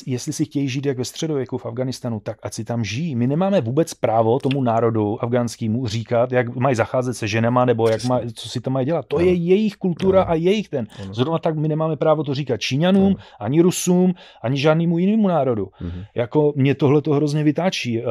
jestli 0.06 0.34
si 0.34 0.45
chtějí 0.45 0.69
žít 0.69 0.85
jak 0.85 0.97
ve 0.97 1.06
středověku 1.06 1.57
v 1.57 1.65
Afganistanu, 1.65 2.19
tak 2.19 2.38
ať 2.43 2.53
si 2.53 2.64
tam 2.64 2.84
žijí. 2.84 3.15
My 3.15 3.27
nemáme 3.27 3.61
vůbec 3.61 3.93
právo 3.93 4.39
tomu 4.39 4.64
národu 4.64 5.23
afgánskému 5.23 5.88
říkat, 5.88 6.31
jak 6.31 6.56
mají 6.56 6.76
zacházet 6.76 7.18
se 7.18 7.27
ženama, 7.27 7.65
nebo 7.65 7.89
jak 7.89 8.03
má, 8.03 8.19
co 8.34 8.49
si 8.49 8.61
tam 8.61 8.73
mají 8.73 8.85
dělat. 8.85 9.06
To 9.07 9.18
ano. 9.18 9.26
je 9.26 9.34
jejich 9.34 9.76
kultura 9.76 10.22
ano. 10.22 10.31
a 10.31 10.35
jejich 10.35 10.69
ten. 10.69 10.88
Ano. 11.03 11.14
Zrovna 11.14 11.39
tak 11.39 11.56
my 11.56 11.68
nemáme 11.68 11.95
právo 11.95 12.23
to 12.23 12.34
říkat 12.34 12.61
Číňanům, 12.61 13.06
ano. 13.06 13.15
ani 13.39 13.61
Rusům, 13.61 14.14
ani 14.41 14.57
žádnému 14.57 14.97
jinému 14.97 15.27
národu. 15.27 15.68
Mhm. 15.81 16.03
Jako 16.15 16.53
mě 16.56 16.76
tohle 16.76 17.02
to 17.02 17.14
hrozně 17.14 17.43
vytáčí. 17.43 17.97
Mhm. 17.97 18.06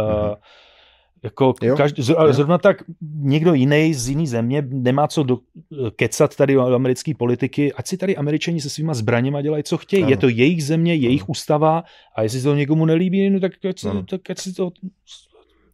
Jako 1.24 1.54
každý, 1.76 2.02
zrovna 2.30 2.58
tak 2.58 2.76
někdo 3.14 3.54
jiný 3.54 3.94
z 3.94 4.08
jiný 4.08 4.26
země 4.26 4.66
nemá 4.68 5.08
co 5.08 5.22
do, 5.22 5.38
kecat 5.96 6.36
tady 6.36 6.56
o 6.58 6.74
americké 6.74 7.14
politiky, 7.14 7.72
ať 7.72 7.86
si 7.86 7.96
tady 7.96 8.16
američani 8.16 8.60
se 8.60 8.70
svýma 8.70 8.94
zbraněma 8.94 9.42
dělají, 9.42 9.62
co 9.62 9.76
chtějí. 9.76 10.02
Ano. 10.02 10.10
Je 10.10 10.16
to 10.16 10.28
jejich 10.28 10.64
země, 10.64 10.94
jejich 10.94 11.22
ano. 11.22 11.28
ústava 11.28 11.84
a 12.16 12.22
jestli 12.22 12.38
se 12.38 12.44
to 12.44 12.54
někomu 12.54 12.86
nelíbí, 12.86 13.30
no 13.30 13.40
tak, 13.40 13.52
si, 13.76 13.88
tak 14.10 14.30
ať 14.30 14.38
si 14.38 14.52
to 14.52 14.70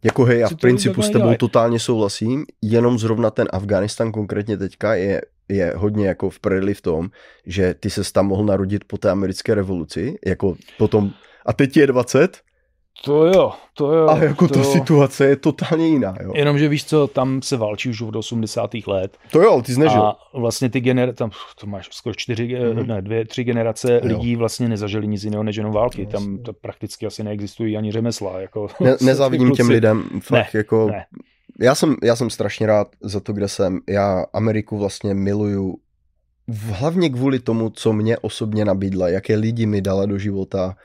jako 0.03 0.23
hej, 0.23 0.39
já 0.39 0.49
v 0.49 0.55
principu 0.55 1.01
s 1.01 1.09
tebou 1.09 1.35
totálně 1.35 1.79
souhlasím, 1.79 2.45
jenom 2.61 2.99
zrovna 2.99 3.29
ten 3.29 3.47
Afganistan 3.51 4.11
konkrétně 4.11 4.57
teďka 4.57 4.95
je, 4.95 5.21
je 5.49 5.73
hodně 5.75 6.07
jako 6.07 6.29
v 6.29 6.39
v 6.73 6.81
tom, 6.81 7.09
že 7.45 7.73
ty 7.73 7.89
se 7.89 8.13
tam 8.13 8.27
mohl 8.27 8.45
narodit 8.45 8.83
po 8.83 8.97
té 8.97 9.11
americké 9.11 9.55
revoluci, 9.55 10.15
jako 10.25 10.55
potom, 10.77 11.11
a 11.45 11.53
teď 11.53 11.77
je 11.77 11.87
20 11.87 12.37
to 13.03 13.25
jo, 13.25 13.53
to 13.73 13.93
jo. 13.93 14.09
A 14.09 14.17
jako 14.17 14.47
to 14.47 14.53
ta 14.53 14.63
situace 14.63 15.25
je 15.25 15.35
totálně 15.35 15.87
jiná, 15.87 16.15
jo. 16.21 16.31
Jenomže 16.35 16.67
víš 16.67 16.85
co, 16.85 17.07
tam 17.07 17.41
se 17.41 17.57
válčí 17.57 17.89
už 17.89 18.01
od 18.01 18.15
80. 18.15 18.71
let. 18.87 19.17
To 19.31 19.41
jo, 19.41 19.61
ty 19.61 19.73
jsi 19.73 19.79
nežil. 19.79 20.01
A 20.01 20.17
vlastně 20.33 20.69
ty 20.69 20.81
generace, 20.81 21.17
tam 21.17 21.31
to 21.59 21.67
máš 21.67 21.89
skoro 21.91 22.15
čtyři, 22.15 22.47
mm-hmm. 22.47 22.87
ne, 22.87 23.01
dvě, 23.01 23.25
tři 23.25 23.43
generace 23.43 23.93
jo. 23.93 23.99
lidí 24.03 24.35
vlastně 24.35 24.69
nezažili 24.69 25.07
nic 25.07 25.23
jiného 25.23 25.43
než 25.43 25.55
jenom 25.55 25.73
války. 25.73 26.05
Tam 26.05 26.37
to 26.37 26.53
prakticky 26.53 27.05
asi 27.05 27.23
neexistují 27.23 27.77
ani 27.77 27.91
řemesla. 27.91 28.39
Jako, 28.39 28.67
ne, 28.79 28.95
nezávidím 29.01 29.51
těm 29.51 29.69
lidem, 29.69 30.03
fakt 30.19 30.53
ne, 30.53 30.59
jako... 30.59 30.87
Ne. 30.87 31.05
Já 31.59 31.75
jsem, 31.75 31.95
já 32.03 32.15
jsem 32.15 32.29
strašně 32.29 32.67
rád 32.67 32.87
za 33.01 33.19
to, 33.19 33.33
kde 33.33 33.47
jsem. 33.47 33.79
Já 33.89 34.25
Ameriku 34.33 34.77
vlastně 34.77 35.13
miluju 35.13 35.75
hlavně 36.47 37.09
kvůli 37.09 37.39
tomu, 37.39 37.69
co 37.69 37.93
mě 37.93 38.17
osobně 38.17 38.65
nabídla, 38.65 39.09
jaké 39.09 39.35
lidi 39.35 39.65
mi 39.65 39.81
dala 39.81 40.05
do 40.05 40.17
života 40.17 40.75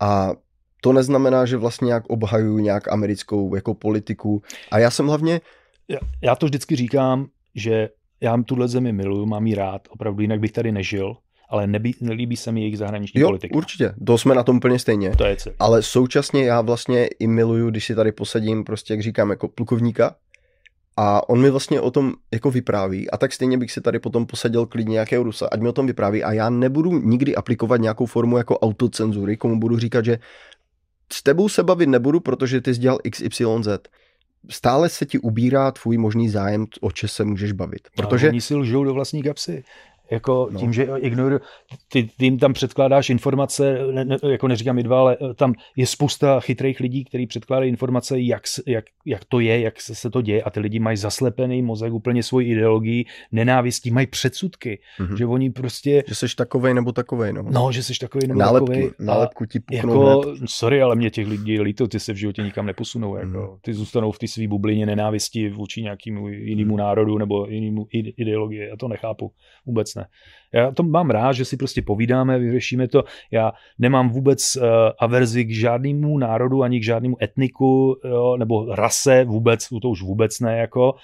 a 0.00 0.32
to 0.80 0.92
neznamená, 0.92 1.46
že 1.46 1.56
vlastně 1.56 1.86
nějak 1.86 2.06
obhajuju 2.06 2.58
nějak 2.58 2.92
americkou 2.92 3.54
jako 3.54 3.74
politiku. 3.74 4.42
A 4.70 4.78
já 4.78 4.90
jsem 4.90 5.06
hlavně... 5.06 5.40
Já, 5.88 5.98
já 6.22 6.36
to 6.36 6.46
vždycky 6.46 6.76
říkám, 6.76 7.26
že 7.54 7.88
já 8.20 8.42
tuhle 8.46 8.68
zemi 8.68 8.92
miluju, 8.92 9.26
mám 9.26 9.46
ji 9.46 9.54
rád, 9.54 9.88
opravdu 9.90 10.22
jinak 10.22 10.40
bych 10.40 10.52
tady 10.52 10.72
nežil, 10.72 11.16
ale 11.48 11.66
nebí, 11.66 11.94
nelíbí 12.00 12.36
se 12.36 12.52
mi 12.52 12.60
jejich 12.60 12.78
zahraniční 12.78 13.20
jo, 13.20 13.28
politika. 13.28 13.56
určitě, 13.56 13.94
to 14.06 14.18
jsme 14.18 14.34
na 14.34 14.42
tom 14.42 14.56
úplně 14.56 14.78
stejně. 14.78 15.10
To 15.10 15.24
je 15.24 15.36
celý. 15.36 15.56
Ale 15.58 15.82
současně 15.82 16.44
já 16.44 16.60
vlastně 16.60 17.06
i 17.06 17.26
miluju, 17.26 17.70
když 17.70 17.84
si 17.84 17.94
tady 17.94 18.12
posadím, 18.12 18.64
prostě 18.64 18.92
jak 18.92 19.02
říkám, 19.02 19.30
jako 19.30 19.48
plukovníka, 19.48 20.14
a 20.96 21.28
on 21.28 21.40
mi 21.40 21.50
vlastně 21.50 21.80
o 21.80 21.90
tom 21.90 22.12
jako 22.32 22.50
vypráví 22.50 23.10
a 23.10 23.16
tak 23.16 23.32
stejně 23.32 23.58
bych 23.58 23.72
si 23.72 23.80
tady 23.80 23.98
potom 23.98 24.26
posadil 24.26 24.66
klidně 24.66 24.92
nějakého 24.92 25.24
Rusa, 25.24 25.48
ať 25.52 25.60
mi 25.60 25.68
o 25.68 25.72
tom 25.72 25.86
vypráví 25.86 26.24
a 26.24 26.32
já 26.32 26.50
nebudu 26.50 27.00
nikdy 27.00 27.36
aplikovat 27.36 27.76
nějakou 27.76 28.06
formu 28.06 28.38
jako 28.38 28.58
autocenzury, 28.58 29.36
komu 29.36 29.60
budu 29.60 29.78
říkat, 29.78 30.04
že 30.04 30.18
s 31.12 31.22
tebou 31.22 31.48
se 31.48 31.62
bavit 31.62 31.86
nebudu, 31.86 32.20
protože 32.20 32.60
ty 32.60 32.74
jsi 32.74 32.80
dělal 32.80 32.98
XYZ. 33.10 33.68
Stále 34.50 34.88
se 34.88 35.06
ti 35.06 35.18
ubírá 35.18 35.70
tvůj 35.70 35.98
možný 35.98 36.28
zájem, 36.28 36.66
o 36.80 36.90
čem 36.92 37.08
se 37.08 37.24
můžeš 37.24 37.52
bavit. 37.52 37.88
Protože... 37.96 38.28
oni 38.28 38.40
si 38.40 38.54
lžou 38.54 38.84
do 38.84 38.94
vlastní 38.94 39.22
kapsy. 39.22 39.64
Jako 40.10 40.48
no. 40.50 40.60
tím, 40.60 40.72
že 40.72 40.88
ignorují, 40.96 41.40
ty, 41.88 42.08
ty 42.16 42.24
jim 42.24 42.38
tam 42.38 42.52
předkládáš 42.52 43.10
informace, 43.10 43.78
ne, 43.92 44.04
ne, 44.04 44.16
jako 44.30 44.48
neříkám 44.48 44.78
i 44.78 44.82
dva, 44.82 45.00
ale 45.00 45.16
eh, 45.30 45.34
tam 45.34 45.54
je 45.76 45.86
spousta 45.86 46.40
chytrých 46.40 46.80
lidí, 46.80 47.04
kteří 47.04 47.26
předkládají 47.26 47.70
informace, 47.70 48.20
jak, 48.20 48.42
jak, 48.66 48.84
jak 49.06 49.24
to 49.24 49.40
je, 49.40 49.60
jak 49.60 49.80
se, 49.80 49.94
se 49.94 50.10
to 50.10 50.22
děje 50.22 50.42
a 50.42 50.50
ty 50.50 50.60
lidi 50.60 50.78
mají 50.78 50.96
zaslepený 50.96 51.62
mozek, 51.62 51.92
úplně 51.92 52.22
svoji 52.22 52.50
ideologii, 52.50 53.04
nenávistí, 53.32 53.90
mají 53.90 54.06
předsudky, 54.06 54.80
mm-hmm. 54.98 55.16
že 55.16 55.26
oni 55.26 55.50
prostě... 55.50 56.04
Že 56.08 56.14
seš 56.14 56.34
takovej 56.34 56.74
nebo 56.74 56.92
takovej, 56.92 57.32
no. 57.32 57.42
No, 57.50 57.72
že 57.72 57.82
seš 57.82 57.98
takovej 57.98 58.28
nebo 58.28 58.40
nálepky, 58.40 58.66
takovej. 58.66 58.90
Nálepku 58.98 59.44
ti 59.46 59.60
jako, 59.70 60.20
hned. 60.20 60.50
sorry, 60.50 60.82
ale 60.82 60.96
mě 60.96 61.10
těch 61.10 61.28
lidí 61.28 61.60
líto, 61.60 61.88
ty 61.88 62.00
se 62.00 62.12
v 62.12 62.16
životě 62.16 62.42
nikam 62.42 62.66
neposunou, 62.66 63.16
jako. 63.16 63.38
Mm. 63.38 63.58
Ty 63.60 63.74
zůstanou 63.74 64.12
v 64.12 64.18
té 64.18 64.28
své 64.28 64.48
bublině 64.48 64.86
nenávisti 64.86 65.50
vůči 65.50 65.82
nějakému 65.82 66.28
jinému 66.28 66.76
národu 66.76 67.18
nebo 67.18 67.46
jinému 67.46 67.86
ideologii, 67.92 68.68
já 68.68 68.76
to 68.76 68.88
nechápu 68.88 69.32
vůbec 69.66 69.94
ne. 69.94 69.99
Já 70.54 70.70
to 70.70 70.82
mám 70.82 71.10
rád, 71.10 71.32
že 71.32 71.44
si 71.44 71.56
prostě 71.56 71.82
povídáme, 71.82 72.38
vyřešíme 72.38 72.88
to. 72.88 73.04
Já 73.30 73.52
nemám 73.78 74.08
vůbec 74.08 74.56
uh, 74.56 74.64
averzi 74.98 75.44
k 75.44 75.50
žádnému 75.50 76.18
národu, 76.18 76.62
ani 76.62 76.80
k 76.80 76.84
žádnému 76.84 77.16
etniku, 77.22 78.00
jo, 78.04 78.36
nebo 78.36 78.74
rase, 78.74 79.24
vůbec, 79.24 79.68
to 79.82 79.88
už 79.88 80.02
vůbec 80.02 80.40
ne, 80.40 80.58
jako, 80.58 80.94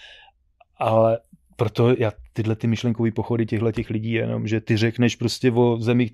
ale 0.78 1.18
proto 1.56 1.94
já 1.98 2.12
tyhle 2.32 2.56
ty 2.56 2.66
myšlenkové 2.66 3.10
pochody 3.10 3.46
těchto 3.46 3.72
těch 3.72 3.90
lidí, 3.90 4.12
jenom, 4.12 4.46
že 4.46 4.60
ty 4.60 4.76
řekneš 4.76 5.16
prostě 5.16 5.52
o 5.52 5.76
zemi, 5.80 6.10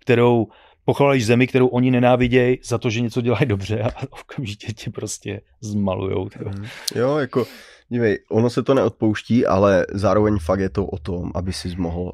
kterou 0.00 0.46
pochválíš 0.84 1.26
zemi, 1.26 1.46
kterou 1.46 1.66
oni 1.66 1.90
nenávidějí 1.90 2.58
za 2.64 2.78
to, 2.78 2.90
že 2.90 3.00
něco 3.00 3.20
dělají 3.20 3.46
dobře 3.46 3.82
a 3.82 3.90
okamžitě 4.10 4.72
tě 4.72 4.90
prostě 4.90 5.40
zmalujou. 5.60 6.28
Mm. 6.44 6.66
Jo, 6.94 7.16
jako 7.16 7.44
Dívej, 7.88 8.18
ono 8.30 8.50
se 8.50 8.62
to 8.62 8.74
neodpouští, 8.74 9.46
ale 9.46 9.86
zároveň 9.92 10.38
fakt 10.38 10.60
je 10.60 10.68
to 10.68 10.86
o 10.86 10.98
tom, 10.98 11.30
aby 11.34 11.52
si 11.52 11.76
mohl 11.76 12.12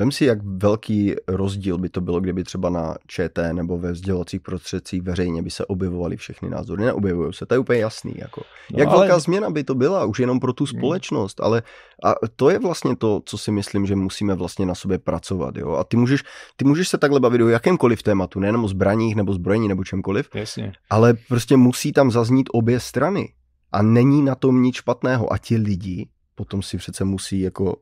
Vem 0.00 0.12
si, 0.12 0.24
jak 0.24 0.38
velký 0.42 1.14
rozdíl 1.28 1.78
by 1.78 1.88
to 1.88 2.00
bylo, 2.00 2.20
kdyby 2.20 2.44
třeba 2.44 2.70
na 2.70 2.94
ČT 3.06 3.52
nebo 3.52 3.78
ve 3.78 3.92
vzdělovacích 3.92 4.40
prostředcích 4.40 5.02
veřejně 5.02 5.42
by 5.42 5.50
se 5.50 5.66
objevovaly 5.66 6.16
všechny 6.16 6.50
názory. 6.50 6.84
Neobjevují 6.84 7.32
se, 7.32 7.46
to 7.46 7.54
je 7.54 7.58
úplně 7.58 7.78
jasný. 7.78 8.14
Jako. 8.16 8.42
No, 8.72 8.78
jak 8.78 8.88
ale... 8.88 8.98
velká 8.98 9.18
změna 9.18 9.50
by 9.50 9.64
to 9.64 9.74
byla, 9.74 10.04
už 10.04 10.18
jenom 10.18 10.40
pro 10.40 10.52
tu 10.52 10.64
hmm. 10.64 10.78
společnost, 10.78 11.40
ale 11.40 11.62
a 12.04 12.14
to 12.36 12.50
je 12.50 12.58
vlastně 12.58 12.96
to, 12.96 13.22
co 13.24 13.38
si 13.38 13.50
myslím, 13.50 13.86
že 13.86 13.96
musíme 13.96 14.34
vlastně 14.34 14.66
na 14.66 14.74
sobě 14.74 14.98
pracovat. 14.98 15.56
Jo? 15.56 15.72
A 15.72 15.84
ty 15.84 15.96
můžeš, 15.96 16.22
ty 16.56 16.64
můžeš 16.64 16.88
se 16.88 16.98
takhle 16.98 17.20
bavit 17.20 17.42
o 17.42 17.48
jakémkoliv 17.48 18.02
tématu, 18.02 18.40
nejenom 18.40 18.64
o 18.64 18.68
zbraních 18.68 19.16
nebo 19.16 19.32
zbrojení 19.32 19.68
nebo 19.68 19.84
čemkoliv, 19.84 20.28
Jasně. 20.34 20.72
ale 20.90 21.14
prostě 21.28 21.56
musí 21.56 21.92
tam 21.92 22.10
zaznít 22.10 22.48
obě 22.52 22.80
strany. 22.80 23.28
A 23.72 23.82
není 23.82 24.22
na 24.22 24.34
tom 24.34 24.62
nic 24.62 24.76
špatného. 24.76 25.32
A 25.32 25.38
ti 25.38 25.56
lidi 25.56 26.08
potom 26.34 26.62
si 26.62 26.78
přece 26.78 27.04
musí 27.04 27.40
jako 27.40 27.76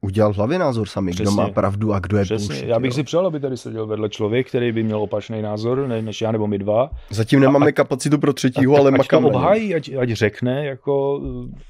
udělat 0.00 0.32
v 0.32 0.36
hlavě 0.36 0.58
názor 0.58 0.88
sami, 0.88 1.10
Přesně. 1.10 1.22
kdo 1.22 1.30
má 1.30 1.48
pravdu 1.48 1.92
a 1.92 1.98
kdo 1.98 2.18
je 2.18 2.24
Přesně. 2.24 2.46
Bullshit, 2.46 2.68
Já 2.68 2.78
bych 2.80 2.90
jo. 2.90 2.94
si 2.94 3.02
přál, 3.02 3.26
aby 3.26 3.40
tady 3.40 3.56
seděl 3.56 3.86
vedle 3.86 4.08
člověk, 4.08 4.48
který 4.48 4.72
by 4.72 4.82
měl 4.82 5.02
opačný 5.02 5.42
názor 5.42 5.86
než 5.88 6.20
já 6.20 6.32
nebo 6.32 6.46
my 6.46 6.58
dva. 6.58 6.90
Zatím 7.10 7.40
nemáme 7.40 7.68
a, 7.68 7.72
kapacitu 7.72 8.18
pro 8.18 8.32
třetího, 8.32 8.76
ale 8.76 8.90
makáme. 8.90 9.28
Ať 9.28 9.34
obhájí, 9.34 9.74
ať, 9.74 9.90
ať 10.00 10.08
řekne, 10.10 10.66
jako, 10.66 11.20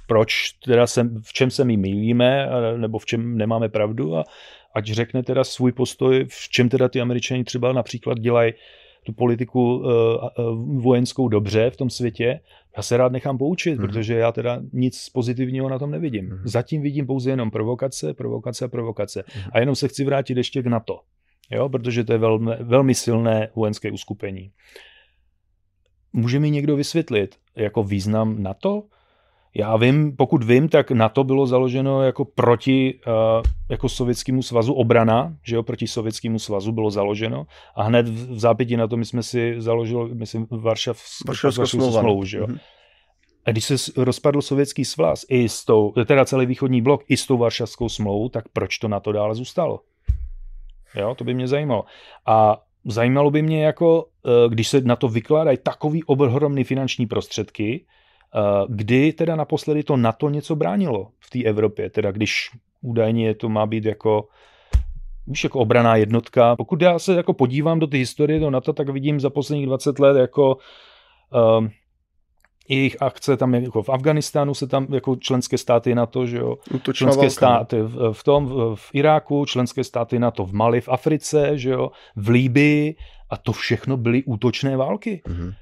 proč 0.07 0.53
teda 0.65 0.87
se, 0.87 1.11
v 1.23 1.33
čem 1.33 1.51
se 1.51 1.65
my 1.65 1.77
mýlíme, 1.77 2.49
nebo 2.77 2.99
v 2.99 3.07
čem 3.07 3.37
nemáme 3.39 3.69
pravdu 3.69 4.17
a 4.17 4.25
ať 4.75 4.87
řekne 4.87 5.23
teda 5.23 5.45
svůj 5.45 5.73
postoj, 5.73 6.27
v 6.29 6.49
čem 6.49 6.69
teda 6.69 6.89
ty 6.89 7.01
američani 7.01 7.45
třeba 7.45 7.73
například 7.73 8.19
dělají 8.19 8.53
tu 9.05 9.13
politiku 9.13 9.77
uh, 9.77 9.85
uh, 9.85 10.83
vojenskou 10.83 11.29
dobře 11.29 11.71
v 11.71 11.77
tom 11.77 11.91
světě, 11.91 12.41
já 12.77 12.83
se 12.83 12.97
rád 12.97 13.13
nechám 13.13 13.39
poučit, 13.39 13.79
mm. 13.79 13.87
protože 13.87 14.15
já 14.15 14.33
teda 14.33 14.63
nic 14.73 15.09
pozitivního 15.09 15.69
na 15.69 15.79
tom 15.79 15.91
nevidím. 15.91 16.25
Mm. 16.25 16.41
Zatím 16.45 16.83
vidím 16.83 17.07
pouze 17.07 17.31
jenom 17.31 17.51
provokace, 17.51 18.15
provokace 18.15 18.65
a 18.65 18.69
provokace. 18.69 19.25
Mm. 19.37 19.43
A 19.53 19.59
jenom 19.59 19.75
se 19.75 19.89
chci 19.89 20.05
vrátit 20.05 20.37
ještě 20.37 20.63
k 20.63 20.67
NATO, 20.67 21.01
jo? 21.51 21.69
protože 21.69 22.05
to 22.05 22.13
je 22.13 22.19
velmi, 22.19 22.51
velmi 22.61 22.95
silné 22.95 23.49
vojenské 23.57 23.93
uskupení. 23.93 24.51
Může 26.13 26.41
mi 26.41 26.51
někdo 26.51 26.77
vysvětlit 26.77 27.37
jako 27.57 27.83
význam 27.83 28.43
NATO? 28.43 28.83
Já 29.55 29.77
vím, 29.77 30.17
pokud 30.17 30.45
vím, 30.45 30.69
tak 30.69 30.91
NATO 30.91 31.25
bylo 31.25 31.47
založeno 31.47 32.03
jako 32.03 32.25
proti 32.25 33.01
uh, 33.07 33.43
jako 33.71 33.89
sovětskému 33.89 34.43
svazu 34.43 34.73
obrana, 34.73 35.37
že 35.45 35.57
jo, 35.57 35.63
proti 35.63 35.87
sovětskému 35.87 36.39
svazu 36.39 36.73
bylo 36.73 36.91
založeno 36.91 37.47
a 37.77 37.83
hned 37.83 38.09
v, 38.09 38.39
zápětí 38.39 38.77
na 38.77 38.89
to 38.89 38.97
my 38.97 39.05
jsme 39.05 39.23
si 39.23 39.55
založili, 39.59 40.15
myslím, 40.15 40.47
Varšavskou 40.51 41.29
Varšavskou 41.29 41.91
smlouvu, 41.91 42.25
že 42.25 42.39
jo. 42.39 42.47
Mm-hmm. 42.47 42.59
A 43.47 43.51
když 43.51 43.65
se 43.65 43.75
rozpadl 43.97 44.43
sovětský 44.43 44.85
svaz, 44.85 45.25
i 45.29 45.49
s 45.49 45.65
tou, 45.65 45.93
teda 46.07 46.25
celý 46.25 46.47
východní 46.47 46.83
blok, 46.83 47.05
i 47.09 47.17
s 47.17 47.27
tou 47.27 47.39
varšavskou 47.39 47.89
smlouvou, 47.89 48.29
tak 48.29 48.45
proč 48.53 48.79
to 48.79 48.89
na 48.89 49.01
to 49.01 49.13
dále 49.13 49.35
zůstalo? 49.35 49.81
Jo, 50.97 51.15
to 51.15 51.25
by 51.25 51.35
mě 51.35 51.49
zajímalo. 51.49 51.85
A 52.27 52.63
zajímalo 52.85 53.31
by 53.31 53.43
mě, 53.43 53.65
jako, 53.65 54.07
eh, 54.27 54.49
když 54.49 54.69
se 54.69 54.81
na 54.81 54.97
to 54.97 55.09
vykládají 55.09 55.59
takový 55.63 56.05
ohromný 56.05 56.65
finanční 56.65 57.07
prostředky, 57.07 57.85
Eh, 57.85 58.01
kdy 58.69 59.13
teda 59.13 59.37
naposledy 59.37 59.83
to 59.83 59.97
NATO 59.97 60.29
něco 60.29 60.57
bránilo 60.57 61.09
v 61.21 61.31
té 61.31 61.43
Evropě, 61.45 61.91
teda 61.91 62.13
když 62.13 62.51
údajně 62.83 63.35
to 63.35 63.49
má 63.49 63.67
být 63.67 63.85
jako 63.85 64.29
víš, 65.27 65.45
jako 65.45 65.59
obraná 65.59 65.97
jednotka. 65.97 66.57
Pokud 66.57 66.83
já 66.83 66.99
se 66.99 67.15
jako 67.15 67.33
podívám 67.33 67.79
do 67.79 67.87
té 67.87 67.97
historie 67.97 68.41
do 68.41 68.51
NATO, 68.51 68.73
tak 68.73 68.89
vidím 68.89 69.21
za 69.21 69.31
posledních 69.31 69.67
20 69.67 69.99
let 69.99 70.17
jako 70.17 70.57
um, 71.59 71.71
jejich 72.69 73.03
akce 73.03 73.37
tam 73.37 73.55
jako 73.55 73.83
v 73.83 73.89
Afganistánu 73.89 74.55
se 74.55 74.67
tam 74.67 74.87
jako 74.91 75.17
členské 75.17 75.59
státy 75.59 75.95
na 75.95 76.07
to, 76.07 76.27
že 76.27 76.37
jo, 76.37 76.57
Útočná 76.75 77.05
členské 77.05 77.21
válka. 77.21 77.31
státy 77.31 77.83
v, 77.83 78.13
v 78.13 78.25
tom, 78.25 78.47
v, 78.47 78.75
v 78.75 78.91
Iráku, 78.93 79.45
členské 79.45 79.85
státy 79.85 80.19
na 80.19 80.31
to 80.31 80.47
v 80.47 80.53
Mali, 80.53 80.81
v 80.81 80.89
Africe, 80.89 81.59
že 81.59 81.71
jo, 81.71 81.91
v 82.17 82.29
Líbii 82.29 82.97
a 83.31 83.37
to 83.37 83.53
všechno 83.53 83.97
byly 83.97 84.25
útočné 84.25 84.77
války. 84.77 85.23
Mhm. 85.29 85.53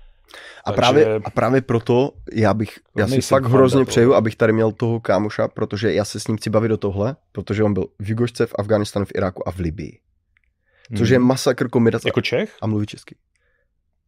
A, 0.64 0.72
Takže- 0.72 0.76
právě, 0.76 1.20
a 1.24 1.30
právě 1.30 1.60
proto 1.60 2.12
já 2.32 2.54
bych, 2.54 2.78
já 2.96 3.08
si 3.08 3.20
fakt 3.20 3.44
hrozně 3.44 3.84
přeju, 3.84 4.14
abych 4.14 4.36
tady 4.36 4.52
měl 4.52 4.72
toho 4.72 5.00
kámoša, 5.00 5.48
protože 5.48 5.94
já 5.94 6.04
se 6.04 6.20
s 6.20 6.26
ním 6.28 6.36
chci 6.36 6.50
bavit 6.50 6.68
do 6.68 6.76
tohle, 6.76 7.16
protože 7.32 7.62
on 7.64 7.74
byl 7.74 7.86
v 7.98 8.08
Jugošce, 8.10 8.46
v 8.46 8.54
Afganistánu, 8.58 9.04
v 9.06 9.12
Iráku 9.14 9.48
a 9.48 9.50
v 9.50 9.58
Libii. 9.58 9.98
Což 10.98 11.08
je 11.08 11.18
Mhm. 11.18 11.28
masakr 11.28 11.68
kombinace 11.68 12.08
Jako 12.08 12.20
Čech? 12.20 12.56
a 12.62 12.66
mluví 12.66 12.86
česky. 12.86 13.14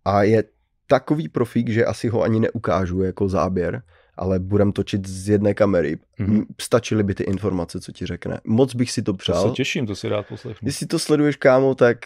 A 0.05 0.23
je 0.23 0.44
takový 0.86 1.28
profík, 1.28 1.69
že 1.69 1.85
asi 1.85 2.09
ho 2.09 2.23
ani 2.23 2.40
neukážu 2.40 3.03
jako 3.03 3.28
záběr, 3.28 3.82
ale 4.16 4.39
budem 4.39 4.73
točit 4.73 5.09
z 5.09 5.28
jedné 5.28 5.55
kamery. 5.55 5.99
Mhm. 6.19 6.35
Mm. 6.35 6.44
Stačily 6.61 7.03
by 7.03 7.15
ty 7.15 7.23
informace, 7.23 7.81
co 7.81 7.93
ti 7.93 8.07
řekne. 8.07 8.40
Moc 8.44 8.74
bych 8.74 8.90
si 8.90 9.03
to 9.03 9.12
To 9.12 9.16
přál. 9.16 9.49
se 9.49 9.55
těším, 9.55 9.86
to 9.86 9.94
si 9.97 10.09
rád 10.09 10.27
poslechnu. 10.27 10.66
Jestli 10.69 10.86
to 10.86 10.99
sleduješ, 10.99 11.36
kámo, 11.36 11.74
tak 11.74 11.99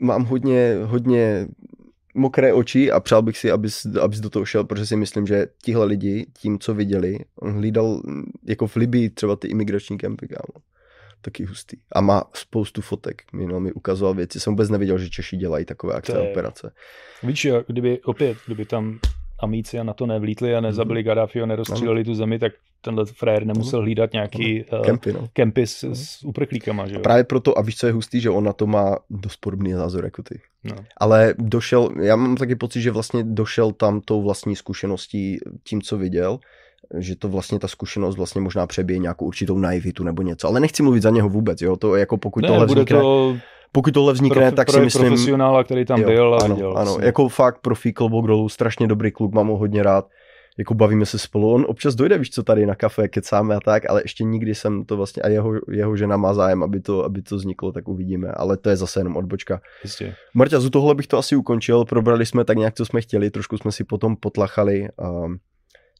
mám 0.00 0.24
hodně, 0.24 0.76
hodně 0.84 1.46
mokré 2.18 2.52
oči 2.52 2.90
a 2.90 3.00
přál 3.00 3.22
bych 3.22 3.38
si, 3.38 3.50
abys, 3.50 3.86
abys 4.00 4.20
do 4.20 4.30
toho 4.30 4.44
šel, 4.44 4.64
protože 4.64 4.86
si 4.86 4.96
myslím, 4.96 5.26
že 5.26 5.46
tihle 5.62 5.84
lidi, 5.84 6.26
tím, 6.38 6.58
co 6.58 6.74
viděli, 6.74 7.18
on 7.40 7.52
hlídal 7.52 8.02
mm, 8.04 8.24
jako 8.46 8.66
v 8.66 8.76
Libii 8.76 9.10
třeba 9.10 9.36
ty 9.36 9.48
imigrační 9.48 9.98
kempy, 9.98 10.28
kámo. 10.28 10.64
Taky 11.20 11.44
hustý. 11.44 11.76
A 11.92 12.00
má 12.00 12.24
spoustu 12.34 12.80
fotek. 12.80 13.22
No, 13.32 13.60
mi 13.60 13.72
ukazoval 13.72 14.14
věci. 14.14 14.40
Jsem 14.40 14.52
vůbec 14.52 14.70
nevěděl, 14.70 14.98
že 14.98 15.10
Češi 15.10 15.36
dělají 15.36 15.64
takové 15.64 15.94
akce 15.94 16.18
a 16.18 16.30
operace. 16.30 16.72
Víš, 17.22 17.46
kdyby 17.66 18.00
opět, 18.02 18.38
kdyby 18.46 18.64
tam 18.64 18.98
Amíci 19.38 19.78
a 19.78 19.82
na 19.82 19.92
to 19.92 20.06
nevlítli 20.06 20.54
a 20.54 20.60
nezabili 20.60 21.02
Gaddafi 21.02 21.42
a 21.42 21.46
nerozstříleli 21.46 22.04
tu 22.04 22.14
zemi, 22.14 22.38
tak 22.38 22.52
tenhle 22.80 23.04
frajer 23.06 23.46
nemusel 23.46 23.80
hlídat 23.80 24.12
nějaký 24.12 24.64
uh, 24.64 24.80
Kempy, 24.82 25.12
no. 25.12 25.28
kempy 25.32 25.66
s, 25.66 25.84
s 25.84 26.24
uprchlíkama, 26.24 26.88
že 26.88 26.94
jo? 26.94 27.00
Právě 27.00 27.24
proto, 27.24 27.58
a 27.58 27.62
víš, 27.62 27.76
co 27.76 27.86
je 27.86 27.92
hustý, 27.92 28.20
že 28.20 28.30
on 28.30 28.44
na 28.44 28.52
to 28.52 28.66
má 28.66 28.96
dost 29.10 29.36
podobný 29.36 29.72
názor 29.72 30.04
jako 30.04 30.22
ty. 30.22 30.40
No. 30.64 30.76
Ale 30.96 31.34
došel, 31.38 31.90
já 32.02 32.16
mám 32.16 32.36
taky 32.36 32.56
pocit, 32.56 32.82
že 32.82 32.90
vlastně 32.90 33.24
došel 33.24 33.72
tam 33.72 34.00
tou 34.00 34.22
vlastní 34.22 34.56
zkušeností 34.56 35.38
tím, 35.64 35.82
co 35.82 35.98
viděl, 35.98 36.38
že 36.98 37.16
to 37.16 37.28
vlastně 37.28 37.58
ta 37.58 37.68
zkušenost 37.68 38.16
vlastně 38.16 38.40
možná 38.40 38.66
přebije 38.66 38.98
nějakou 38.98 39.26
určitou 39.26 39.58
naivitu 39.58 40.04
nebo 40.04 40.22
něco. 40.22 40.48
Ale 40.48 40.60
nechci 40.60 40.82
mluvit 40.82 41.02
za 41.02 41.10
něho 41.10 41.28
vůbec, 41.28 41.62
jo, 41.62 41.76
to 41.76 41.96
jako 41.96 42.16
pokud 42.16 42.42
Ne, 42.42 42.48
tohle 42.48 42.66
bude 42.66 42.80
vznikne, 42.80 43.00
to 43.00 43.36
pokud 43.72 43.94
tohle 43.94 44.12
vznikne, 44.12 44.42
prof, 44.42 44.54
tak 44.54 44.70
si 44.70 44.80
myslím, 44.80 45.06
profesionála, 45.06 45.64
který 45.64 45.84
tam 45.84 46.00
jo, 46.00 46.06
byl 46.06 46.34
a 46.34 46.38
ano, 46.44 46.54
viděl. 46.54 46.70
ano, 46.70 46.84
vlastně. 46.84 47.06
jako 47.06 47.28
fakt 47.28 47.58
profík 47.58 47.96
klobouk 47.96 48.26
dolů, 48.26 48.48
strašně 48.48 48.86
dobrý 48.86 49.12
kluk, 49.12 49.34
mám 49.34 49.48
ho 49.48 49.56
hodně 49.56 49.82
rád, 49.82 50.08
jako 50.58 50.74
bavíme 50.74 51.06
se 51.06 51.18
spolu, 51.18 51.54
on 51.54 51.66
občas 51.68 51.94
dojde, 51.94 52.18
víš 52.18 52.30
co, 52.30 52.42
tady 52.42 52.66
na 52.66 52.74
kafe, 52.74 53.08
kecáme 53.08 53.54
a 53.54 53.60
tak, 53.60 53.90
ale 53.90 54.02
ještě 54.04 54.24
nikdy 54.24 54.54
jsem 54.54 54.84
to 54.84 54.96
vlastně, 54.96 55.22
a 55.22 55.28
jeho, 55.28 55.52
jeho 55.72 55.96
žena 55.96 56.16
má 56.16 56.34
zájem, 56.34 56.62
aby 56.62 56.80
to, 56.80 57.04
aby 57.04 57.22
to 57.22 57.36
vzniklo, 57.36 57.72
tak 57.72 57.88
uvidíme, 57.88 58.28
ale 58.28 58.56
to 58.56 58.70
je 58.70 58.76
zase 58.76 59.00
jenom 59.00 59.16
odbočka. 59.16 59.60
Jistě. 59.84 60.14
Marťa, 60.34 60.60
z 60.60 60.70
tohle 60.70 60.94
bych 60.94 61.06
to 61.06 61.18
asi 61.18 61.36
ukončil, 61.36 61.84
probrali 61.84 62.26
jsme 62.26 62.44
tak 62.44 62.56
nějak, 62.56 62.74
co 62.74 62.86
jsme 62.86 63.00
chtěli, 63.00 63.30
trošku 63.30 63.58
jsme 63.58 63.72
si 63.72 63.84
potom 63.84 64.16
potlachali. 64.16 64.88
Um, 65.24 65.38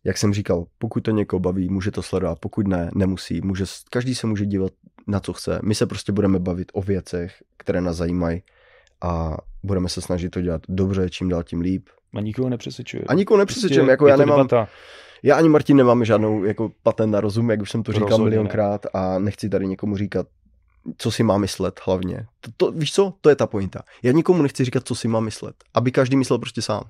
jak 0.08 0.18
jsem 0.18 0.34
říkal, 0.34 0.64
pokud 0.78 1.00
to 1.00 1.10
někoho 1.10 1.40
baví, 1.40 1.68
může 1.68 1.90
to 1.90 2.02
sledovat, 2.02 2.38
pokud 2.38 2.68
ne, 2.68 2.90
nemusí. 2.94 3.40
Může, 3.40 3.64
každý 3.90 4.14
se 4.14 4.26
může 4.26 4.46
dívat 4.46 4.72
na 5.06 5.20
co 5.20 5.32
chce. 5.32 5.60
My 5.62 5.74
se 5.74 5.86
prostě 5.86 6.12
budeme 6.12 6.38
bavit 6.38 6.72
o 6.74 6.82
věcech, 6.82 7.34
které 7.56 7.80
nás 7.80 7.96
zajímají 7.96 8.42
a 9.02 9.36
budeme 9.62 9.88
se 9.88 10.00
snažit 10.00 10.30
to 10.30 10.40
dělat 10.40 10.62
dobře, 10.68 11.10
čím 11.10 11.28
dál 11.28 11.42
tím 11.42 11.60
líp. 11.60 11.88
A 12.14 12.20
nikoho 12.20 12.48
nepřesvědčuje. 12.48 13.02
A 13.08 13.14
nikoho 13.14 13.38
nepřesvědčím, 13.38 13.76
Prostě 13.78 13.90
jako 13.90 14.06
já 14.06 14.16
nemám, 14.16 14.38
Debata. 14.38 14.68
já 15.22 15.36
ani 15.36 15.48
Martin 15.48 15.76
nemáme 15.76 16.04
žádnou 16.04 16.44
jako 16.44 16.70
patent 16.82 17.12
na 17.12 17.20
rozum, 17.20 17.50
jak 17.50 17.62
už 17.62 17.70
jsem 17.70 17.82
to 17.82 17.92
říkal 17.92 18.08
Rozhodně 18.08 18.24
ne. 18.24 18.30
milionkrát 18.30 18.86
a 18.94 19.18
nechci 19.18 19.48
tady 19.48 19.66
někomu 19.66 19.96
říkat, 19.96 20.26
co 20.98 21.10
si 21.10 21.22
má 21.22 21.38
myslet 21.38 21.80
hlavně. 21.86 22.26
To, 22.40 22.50
to, 22.56 22.72
víš 22.72 22.92
co, 22.92 23.12
to 23.20 23.28
je 23.28 23.36
ta 23.36 23.46
pointa. 23.46 23.82
Já 24.02 24.12
nikomu 24.12 24.42
nechci 24.42 24.64
říkat, 24.64 24.86
co 24.86 24.94
si 24.94 25.08
má 25.08 25.20
myslet, 25.20 25.54
aby 25.74 25.92
každý 25.92 26.16
myslel 26.16 26.38
prostě 26.38 26.62
sám. 26.62 26.82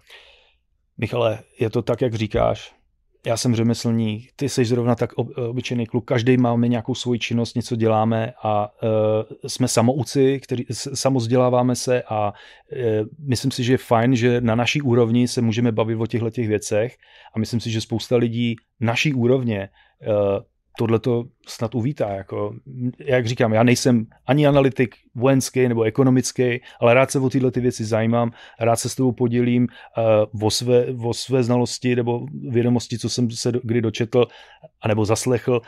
Michale, 0.98 1.38
je 1.60 1.70
to 1.70 1.82
tak, 1.82 2.00
jak 2.00 2.14
říkáš. 2.14 2.77
Já 3.26 3.36
jsem 3.36 3.54
řemeslník, 3.54 4.32
ty 4.36 4.48
jsi 4.48 4.64
zrovna 4.64 4.94
tak 4.94 5.12
ob, 5.12 5.28
obyčejný 5.38 5.86
kluk, 5.86 6.04
každý 6.04 6.36
máme 6.36 6.68
nějakou 6.68 6.94
svoji 6.94 7.18
činnost, 7.18 7.54
něco 7.54 7.76
děláme 7.76 8.32
a 8.42 8.72
uh, 8.82 9.48
jsme 9.50 9.68
samouci, 9.68 10.40
který, 10.40 10.64
samozděláváme 10.94 11.76
se 11.76 12.02
a 12.02 12.32
uh, 12.32 12.78
myslím 13.28 13.50
si, 13.50 13.64
že 13.64 13.72
je 13.72 13.78
fajn, 13.78 14.16
že 14.16 14.40
na 14.40 14.54
naší 14.54 14.82
úrovni 14.82 15.28
se 15.28 15.40
můžeme 15.40 15.72
bavit 15.72 15.96
o 15.96 16.06
těchto 16.06 16.30
těch 16.30 16.48
věcech 16.48 16.96
a 17.34 17.38
myslím 17.38 17.60
si, 17.60 17.70
že 17.70 17.80
spousta 17.80 18.16
lidí 18.16 18.56
naší 18.80 19.14
úrovně 19.14 19.68
uh, 20.06 20.42
tohle 20.78 20.98
to 20.98 21.24
snad 21.46 21.74
uvítá. 21.74 22.08
Jako, 22.08 22.54
jak 22.98 23.26
říkám, 23.26 23.52
já 23.52 23.62
nejsem 23.62 24.06
ani 24.26 24.46
analytik 24.46 24.94
vojenský 25.14 25.68
nebo 25.68 25.82
ekonomický, 25.82 26.60
ale 26.80 26.94
rád 26.94 27.10
se 27.10 27.18
o 27.18 27.30
tyhle 27.30 27.50
ty 27.50 27.60
věci 27.60 27.84
zajímám, 27.84 28.30
rád 28.60 28.76
se 28.76 28.88
s 28.88 28.94
tebou 28.94 29.12
podělím 29.12 29.66
uh, 30.32 30.46
o, 30.46 30.50
své, 30.50 30.86
o 31.04 31.14
své 31.14 31.42
znalosti 31.42 31.96
nebo 31.96 32.26
vědomosti, 32.48 32.98
co 32.98 33.08
jsem 33.08 33.30
se 33.30 33.52
do, 33.52 33.60
kdy 33.62 33.80
dočetl, 33.80 34.26
anebo 34.80 35.04
zaslechl 35.04 35.60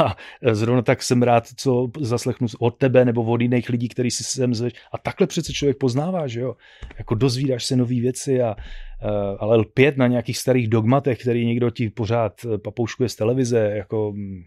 a 0.00 0.16
zrovna 0.52 0.82
tak 0.82 1.02
jsem 1.02 1.22
rád, 1.22 1.46
co 1.56 1.88
zaslechnu 2.00 2.46
od 2.58 2.76
tebe 2.76 3.04
nebo 3.04 3.24
od 3.24 3.40
jiných 3.40 3.68
lidí, 3.68 3.88
který 3.88 4.10
si 4.10 4.24
sem 4.24 4.54
zveš. 4.54 4.72
A 4.92 4.98
takhle 4.98 5.26
přece 5.26 5.52
člověk 5.52 5.78
poznává, 5.78 6.26
že 6.26 6.40
jo? 6.40 6.56
Jako 6.98 7.14
dozvídáš 7.14 7.64
se 7.64 7.76
nové 7.76 8.00
věci 8.00 8.42
a 8.42 8.56
uh, 8.56 9.10
ale 9.38 9.56
lpět 9.56 9.96
na 9.96 10.06
nějakých 10.06 10.38
starých 10.38 10.68
dogmatech, 10.68 11.18
který 11.18 11.46
někdo 11.46 11.70
ti 11.70 11.90
pořád 11.90 12.32
eh, 12.44 12.58
papouškuje 12.58 13.08
z 13.08 13.16
televize, 13.16 13.72
jako 13.74 14.12
mm, 14.12 14.42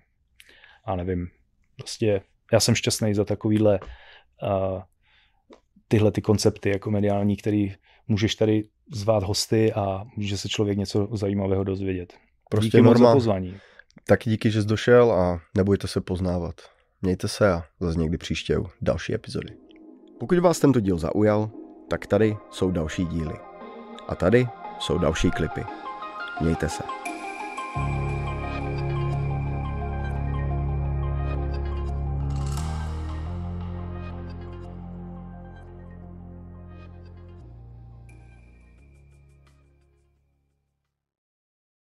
a 0.83 0.95
nevím, 0.95 1.27
prostě 1.75 2.21
já 2.53 2.59
jsem 2.59 2.75
šťastný 2.75 3.13
za 3.13 3.25
takovýhle 3.25 3.79
uh, 4.43 4.81
tyhle 5.87 6.11
ty 6.11 6.21
koncepty 6.21 6.69
jako 6.69 6.91
mediální, 6.91 7.37
který 7.37 7.75
můžeš 8.07 8.35
tady 8.35 8.63
zvát 8.93 9.23
hosty 9.23 9.73
a 9.73 10.05
může 10.15 10.37
se 10.37 10.49
člověk 10.49 10.77
něco 10.77 11.07
zajímavého 11.11 11.63
dozvědět. 11.63 12.13
Prostě 12.49 12.67
Díky 12.67 12.81
moc 12.81 12.97
za 12.97 12.99
normál. 12.99 13.13
pozvání. 13.13 13.55
Tak 14.07 14.19
díky, 14.23 14.51
že 14.51 14.61
jsi 14.61 14.67
došel 14.67 15.11
a 15.11 15.41
nebojte 15.57 15.87
se 15.87 16.01
poznávat. 16.01 16.55
Mějte 17.01 17.27
se 17.27 17.51
a 17.51 17.63
zase 17.79 17.99
někdy 17.99 18.17
příště 18.17 18.57
u 18.57 18.65
další 18.81 19.13
epizody. 19.13 19.53
Pokud 20.19 20.39
vás 20.39 20.59
tento 20.59 20.79
díl 20.79 20.97
zaujal, 20.97 21.51
tak 21.89 22.07
tady 22.07 22.37
jsou 22.51 22.71
další 22.71 23.05
díly. 23.05 23.33
A 24.07 24.15
tady 24.15 24.47
jsou 24.79 24.97
další 24.97 25.31
klipy. 25.31 25.61
Mějte 26.41 26.69
se. 26.69 26.83